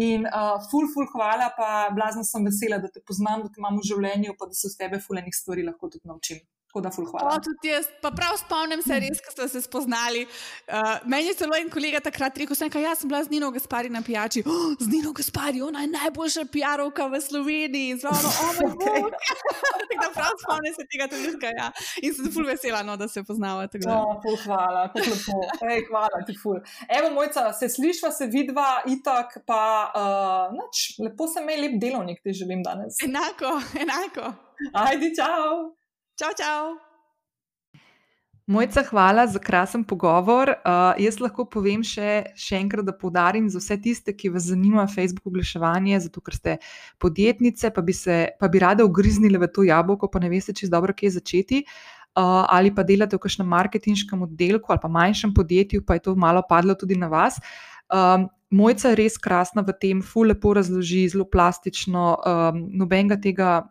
In 0.03 0.29
uh, 0.29 0.61
ful, 0.69 0.91
ful, 0.93 1.09
hvala, 1.15 1.49
pa 1.57 1.71
blazno 1.97 2.27
sem 2.29 2.45
vesela, 2.47 2.83
da 2.83 2.93
te 2.93 3.01
poznam, 3.01 3.47
da 3.47 3.55
te 3.55 3.65
imam 3.65 3.81
v 3.81 3.89
življenju, 3.95 4.37
pa 4.37 4.51
da 4.51 4.61
se 4.61 4.71
z 4.75 4.83
tebe 4.85 5.01
fulenih 5.01 5.35
stvari 5.41 5.65
lahko 5.71 5.89
tudi 5.97 6.05
naučim. 6.13 6.45
Tako 6.77 6.85
da, 6.85 6.91
ful, 6.91 7.07
hvala. 7.09 7.31
O, 7.33 7.41
tudi 7.41 7.71
jaz, 7.71 7.87
pa 8.03 8.11
prav 8.13 8.35
spomnim 8.37 8.83
se, 8.85 8.99
res, 9.01 9.21
ko 9.25 9.31
ste 9.33 9.47
se 9.49 9.61
spoznali. 9.65 10.27
Uh, 10.69 10.99
meni 11.09 11.31
je 11.31 11.37
celo 11.39 11.57
en 11.57 11.71
kolega 11.73 12.03
takrat 12.05 12.37
rekel, 12.37 12.53
da 12.53 12.81
ja, 12.83 12.91
sem 12.93 13.09
bila 13.09 13.23
z 13.25 13.33
Nino 13.33 13.49
Gaspari 13.55 13.89
na 13.89 14.03
pijači. 14.05 14.43
Oh, 14.45 14.75
z 14.77 14.91
Nino 14.93 15.15
Gaspari, 15.17 15.63
ona 15.65 15.87
je 15.87 15.89
najboljša 15.95 16.45
PR-ovka 16.53 17.07
v 17.09 17.21
Sloveniji. 17.25 17.95
Zvalo, 18.03 18.29
oh, 18.29 18.51
moj 18.61 18.75
bog. 18.83 19.17
Tako 19.89 20.03
da 20.03 20.11
prav 20.19 20.37
spomnim 20.43 20.75
se 20.77 20.85
tega 20.93 21.09
zdaj. 21.15 21.55
Ja. 21.57 21.71
In 22.05 22.13
sem 22.19 22.29
ful 22.35 22.45
vesela, 22.45 22.83
no, 22.85 22.99
da 23.01 23.09
se 23.09 23.25
poznava. 23.25 23.65
No, 23.87 23.97
ful, 24.21 24.37
hvala, 24.45 24.85
tako 24.93 25.15
lepo. 25.15 25.41
Ej, 25.71 25.83
hvala 25.89 26.21
ti, 26.29 26.37
ful. 26.43 26.61
Evo, 26.99 27.15
mojca, 27.17 27.47
se 27.57 27.71
slišva, 27.73 28.13
se 28.13 28.29
vidva, 28.29 28.83
itak, 28.93 29.39
pa 29.49 29.63
uh, 29.97 30.53
nač, 30.61 30.85
lepo 31.01 31.25
se 31.25 31.41
me 31.41 31.57
lep 31.57 31.81
delovnik 31.81 32.21
ti 32.21 32.37
želim 32.37 32.61
danes. 32.67 33.01
Enako, 33.09 33.57
enako. 33.81 34.35
Ajdi, 34.85 35.15
čau. 35.17 35.73
Čau, 36.17 36.33
čau. 36.33 36.61
Mojca, 38.49 38.81
hvala 38.89 39.27
za 39.27 39.37
krasen 39.37 39.83
pogovor. 39.85 40.49
Uh, 40.49 40.97
jaz 40.97 41.19
lahko 41.21 41.45
povem 41.45 41.83
še, 41.85 42.33
še 42.41 42.57
enkrat, 42.57 42.87
da 42.89 42.95
poudarim 42.97 43.51
za 43.53 43.61
vse 43.61 43.77
tiste, 43.85 44.15
ki 44.17 44.31
vas 44.33 44.47
zanima 44.49 44.87
Facebook 44.89 45.29
oglaševanje, 45.29 45.99
zato 46.07 46.23
ker 46.25 46.39
ste 46.39 46.55
podjetnice, 47.05 47.69
pa 47.69 47.85
bi, 47.85 47.93
se, 47.93 48.17
pa 48.41 48.49
bi 48.49 48.65
rade 48.65 48.87
ugriznili 48.87 49.37
v 49.37 49.51
to 49.53 49.67
jabolko, 49.69 50.09
pa 50.09 50.25
ne 50.25 50.33
veste, 50.33 50.57
če 50.57 50.65
je 50.65 50.73
dobro, 50.73 50.97
kje 50.97 51.13
začeti. 51.19 51.61
Uh, 52.17 52.49
ali 52.49 52.73
pa 52.73 52.81
delate 52.81 53.21
v 53.21 53.25
kakšnem 53.27 53.53
marketinškem 53.53 54.25
oddelku 54.25 54.73
ali 54.73 54.81
pa 54.81 54.89
manjšem 54.89 55.37
podjetju, 55.37 55.85
pa 55.85 56.01
je 56.01 56.07
to 56.09 56.17
malo 56.17 56.41
padlo 56.49 56.73
tudi 56.81 56.97
na 56.97 57.13
vas. 57.13 57.37
Um, 57.93 58.31
Mojca 58.57 58.95
je 58.95 59.03
res 59.05 59.21
krasna 59.21 59.61
v 59.67 59.77
tem, 59.77 60.01
ful 60.01 60.31
lepo 60.33 60.57
razloži, 60.57 61.11
zelo 61.13 61.29
plastično, 61.29 62.13
um, 62.17 62.69
nobenega 62.73 63.21
tega 63.21 63.67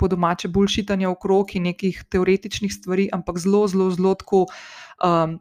po 0.00 0.08
domače 0.08 0.48
bulšitanje 0.48 1.08
okrog 1.08 1.54
in 1.54 1.68
nekih 1.68 2.04
teoretičnih 2.08 2.72
stvari, 2.74 3.08
ampak 3.12 3.38
zelo, 3.38 3.66
zelo, 3.68 3.90
zelo 3.92 4.14
tako. 4.16 4.46
Um, 5.04 5.40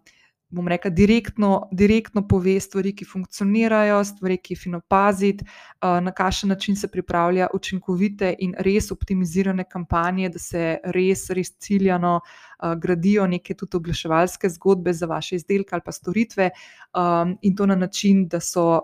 bom 0.50 0.68
rekel, 0.68 0.92
direktno, 0.92 1.68
direktno 1.72 2.24
pove 2.28 2.60
stvari, 2.60 2.94
ki 2.98 3.06
funkcionirajo, 3.06 4.00
stvari, 4.04 4.40
ki 4.42 4.56
jih 4.56 4.62
fino 4.64 4.80
paziti, 4.82 5.46
na 5.82 6.12
kakšen 6.16 6.50
način 6.50 6.76
se 6.76 6.90
pripravlja 6.90 7.48
učinkovite 7.54 8.34
in 8.40 8.56
res 8.66 8.90
optimizirane 8.92 9.64
kampanje, 9.70 10.30
da 10.34 10.42
se 10.42 10.64
res, 10.96 11.28
res 11.30 11.54
ciljano 11.62 12.20
gradijo 12.78 13.28
neke 13.28 13.54
tudi 13.54 13.78
oglaševalske 13.78 14.50
zgodbe 14.50 14.94
za 14.94 15.06
vaše 15.06 15.36
izdelke 15.36 15.70
ali 15.76 15.82
pa 15.86 15.92
storitve, 15.92 16.50
in 17.42 17.56
to 17.56 17.66
na 17.66 17.76
način, 17.76 18.28
da 18.28 18.40
so 18.40 18.82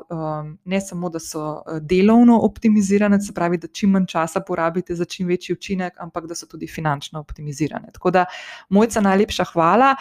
ne 0.66 0.82
samo, 0.82 1.10
da 1.10 1.20
so 1.20 1.62
delovno 1.82 2.40
optimizirane, 2.44 3.22
se 3.22 3.34
pravi, 3.34 3.58
da 3.58 3.68
čim 3.68 3.90
manj 3.90 4.06
časa 4.06 4.40
porabite 4.40 4.96
za 4.96 5.06
čim 5.06 5.28
večji 5.28 5.54
učinek, 5.54 5.94
ampak 6.00 6.28
da 6.28 6.36
so 6.36 6.46
tudi 6.46 6.68
finančno 6.68 7.20
optimizirane. 7.20 7.92
Tako 7.94 8.12
da, 8.12 8.26
mojca, 8.70 9.02
najlepša 9.02 9.44
hvala. 9.54 9.96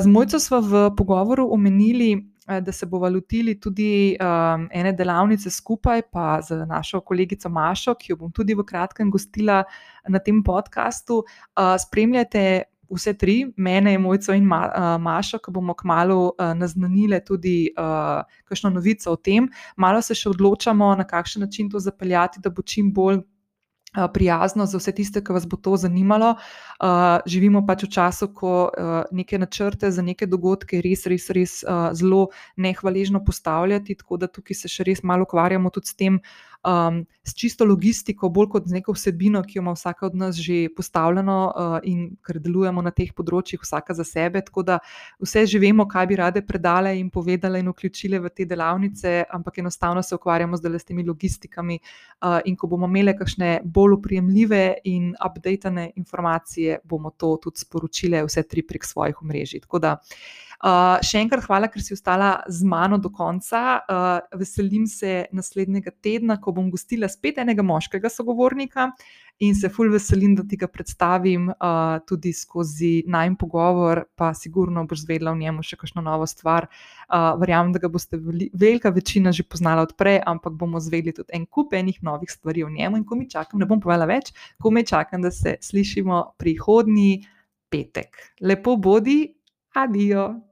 Z 0.00 0.06
mojco 0.06 0.38
smo 0.38 0.60
v 0.60 0.90
pogovoru 0.96 1.48
omenili, 1.52 2.30
da 2.60 2.72
se 2.72 2.86
bomo 2.86 3.08
lotili 3.08 3.60
tudi 3.60 4.16
um, 4.20 4.68
ene 4.72 4.92
delavnice 4.92 5.50
skupaj, 5.50 6.02
pa 6.12 6.40
z 6.42 6.66
našo 6.66 7.00
kolegico 7.00 7.48
Mašo, 7.48 7.94
ki 7.94 8.12
jo 8.12 8.16
bom 8.16 8.32
tudi 8.32 8.54
v 8.58 8.64
kratkem 8.66 9.10
gostila 9.10 9.62
na 10.08 10.18
tem 10.18 10.42
podkastu. 10.42 11.22
Uh, 11.22 11.76
spremljate 11.78 12.62
vse 12.90 13.14
tri, 13.18 13.36
mene, 13.56 13.98
Mojco 13.98 14.34
in 14.36 14.46
Ma, 14.46 14.60
uh, 14.66 14.94
Mašo, 15.02 15.38
ki 15.38 15.52
bomo 15.54 15.74
kmalo 15.74 16.20
uh, 16.30 16.52
naznanile 16.58 17.20
tudi 17.24 17.70
uh, 17.72 18.22
kakšno 18.44 18.70
novico 18.74 19.12
o 19.12 19.16
tem. 19.16 19.48
Malo 19.76 20.02
se 20.02 20.14
še 20.14 20.30
odločamo, 20.32 20.94
na 20.98 21.06
kakšen 21.06 21.46
način 21.46 21.70
to 21.70 21.78
zapeljati, 21.78 22.42
da 22.42 22.50
bo 22.50 22.62
čim 22.62 22.92
bolj 22.94 23.22
prijazno 24.14 24.66
za 24.66 24.78
vse 24.78 24.92
tiste, 24.92 25.20
ki 25.24 25.32
vas 25.32 25.46
bo 25.48 25.56
to 25.56 25.76
zanimalo. 25.76 26.34
Uh, 26.80 27.18
živimo 27.26 27.64
pač 27.66 27.84
v 27.84 27.90
času, 27.90 28.28
ko 28.34 28.70
uh, 28.70 29.02
neke 29.10 29.38
načrte 29.38 29.90
za 29.90 30.02
neke 30.02 30.26
dogodke 30.26 30.80
res, 30.80 31.06
res, 31.10 31.26
res 31.34 31.56
uh, 31.66 31.90
zelo 31.92 32.28
nehvaležno 32.56 33.24
postavljati, 33.24 33.98
tako 33.98 34.16
da 34.16 34.30
tukaj 34.30 34.62
se 34.62 34.70
še 34.70 34.86
res 34.86 35.02
malo 35.02 35.26
ukvarjamo 35.26 35.70
tudi 35.74 35.90
s 35.90 35.98
tem, 35.98 36.20
um, 36.64 37.06
s 37.24 37.34
čisto 37.34 37.64
logistiko, 37.64 38.28
bolj 38.28 38.48
kot 38.54 38.66
z 38.68 38.76
neko 38.78 38.92
vsebino, 38.96 39.42
ki 39.42 39.58
jo 39.58 39.62
ima 39.62 39.74
vsaka 39.76 40.06
od 40.06 40.14
nas 40.14 40.36
že 40.40 40.68
postavljeno 40.76 41.36
uh, 41.46 41.76
in 41.84 42.16
ker 42.26 42.40
delujemo 42.40 42.82
na 42.82 42.90
teh 42.90 43.12
področjih, 43.16 43.60
vsaka 43.62 43.94
za 43.94 44.04
sebe. 44.04 44.42
Tako 44.44 44.64
da 44.66 44.78
vse 45.20 45.46
že 45.46 45.60
vemo, 45.62 45.86
kaj 45.88 46.06
bi 46.10 46.18
rade 46.20 46.42
predale 46.46 46.96
in 46.98 47.10
povedale 47.10 47.60
in 47.60 47.70
vključile 47.72 48.20
v 48.20 48.32
te 48.34 48.44
delavnice, 48.44 49.24
ampak 49.30 49.58
enostavno 49.58 50.02
se 50.02 50.14
ukvarjamo 50.14 50.56
zdaj 50.56 50.78
s 50.80 50.90
temi 50.90 51.04
logistikami. 51.06 51.80
Uh, 52.20 52.40
in 52.44 52.56
ko 52.56 52.68
bomo 52.68 52.88
imeli 52.90 53.16
kakšne 53.16 53.60
bolj 53.64 53.98
upremljive 54.00 54.64
in 54.84 55.14
updatene 55.16 55.92
informacije, 55.96 56.80
bomo 56.84 57.10
to 57.10 57.36
tudi 57.42 57.64
sporočile, 57.64 58.24
vse 58.26 58.42
tri 58.48 58.66
prek 58.66 58.84
svojih 58.84 59.22
omrežij. 59.22 59.66
Tako 59.66 59.78
da. 59.78 59.96
Uh, 60.60 60.98
še 61.00 61.22
enkrat 61.22 61.46
hvala, 61.48 61.70
ker 61.72 61.80
si 61.80 61.94
ostala 61.96 62.42
z 62.44 62.66
mano 62.68 62.98
do 63.00 63.08
konca. 63.08 63.80
Uh, 63.80 64.36
veselim 64.36 64.84
se 64.84 65.24
naslednjega 65.32 65.94
tedna, 66.04 66.36
ko 66.36 66.52
bom 66.52 66.66
gostila 66.68 67.08
spet 67.08 67.40
enega 67.40 67.64
moškega 67.64 68.10
sogovornika 68.12 68.90
in 69.40 69.54
se 69.56 69.70
fulj 69.72 69.94
veselim, 69.94 70.34
da 70.36 70.44
ti 70.44 70.58
ga 70.60 70.68
predstavim 70.68 71.46
uh, 71.48 71.94
tudi 72.04 72.34
skozi 72.36 73.06
najmen 73.08 73.38
pogovor, 73.40 74.02
pa 74.12 74.34
sigurno 74.36 74.84
boš 74.84 75.06
zvedela 75.06 75.32
v 75.32 75.40
njemu 75.46 75.64
še 75.64 75.78
kakšno 75.80 76.04
novo 76.04 76.28
stvar. 76.28 76.68
Uh, 77.08 77.30
verjamem, 77.40 77.72
da 77.72 77.80
ga 77.80 77.88
boste 77.88 78.20
veli, 78.20 78.50
velika 78.52 78.92
večina 78.92 79.32
že 79.32 79.48
poznala 79.48 79.86
odprej, 79.88 80.20
ampak 80.28 80.60
bomo 80.60 80.76
zvedeli 80.76 81.16
tudi 81.16 81.32
en 81.40 81.48
kup 81.48 81.72
enih 81.72 82.02
novih 82.04 82.28
stvari 82.28 82.66
o 82.68 82.68
njemu 82.68 83.00
in 83.00 83.08
ko 83.08 83.16
mi 83.16 83.30
čakam, 83.32 83.64
ne 83.64 83.70
bom 83.70 83.80
povedala 83.80 84.10
več, 84.12 84.34
ko 84.60 84.76
me 84.76 84.84
čakam, 84.84 85.24
da 85.24 85.32
se 85.32 85.56
slišimo 85.64 86.36
prihodnji 86.36 87.24
petek. 87.72 88.20
Lepo 88.44 88.76
bodi, 88.76 89.22
adijo! 89.72 90.49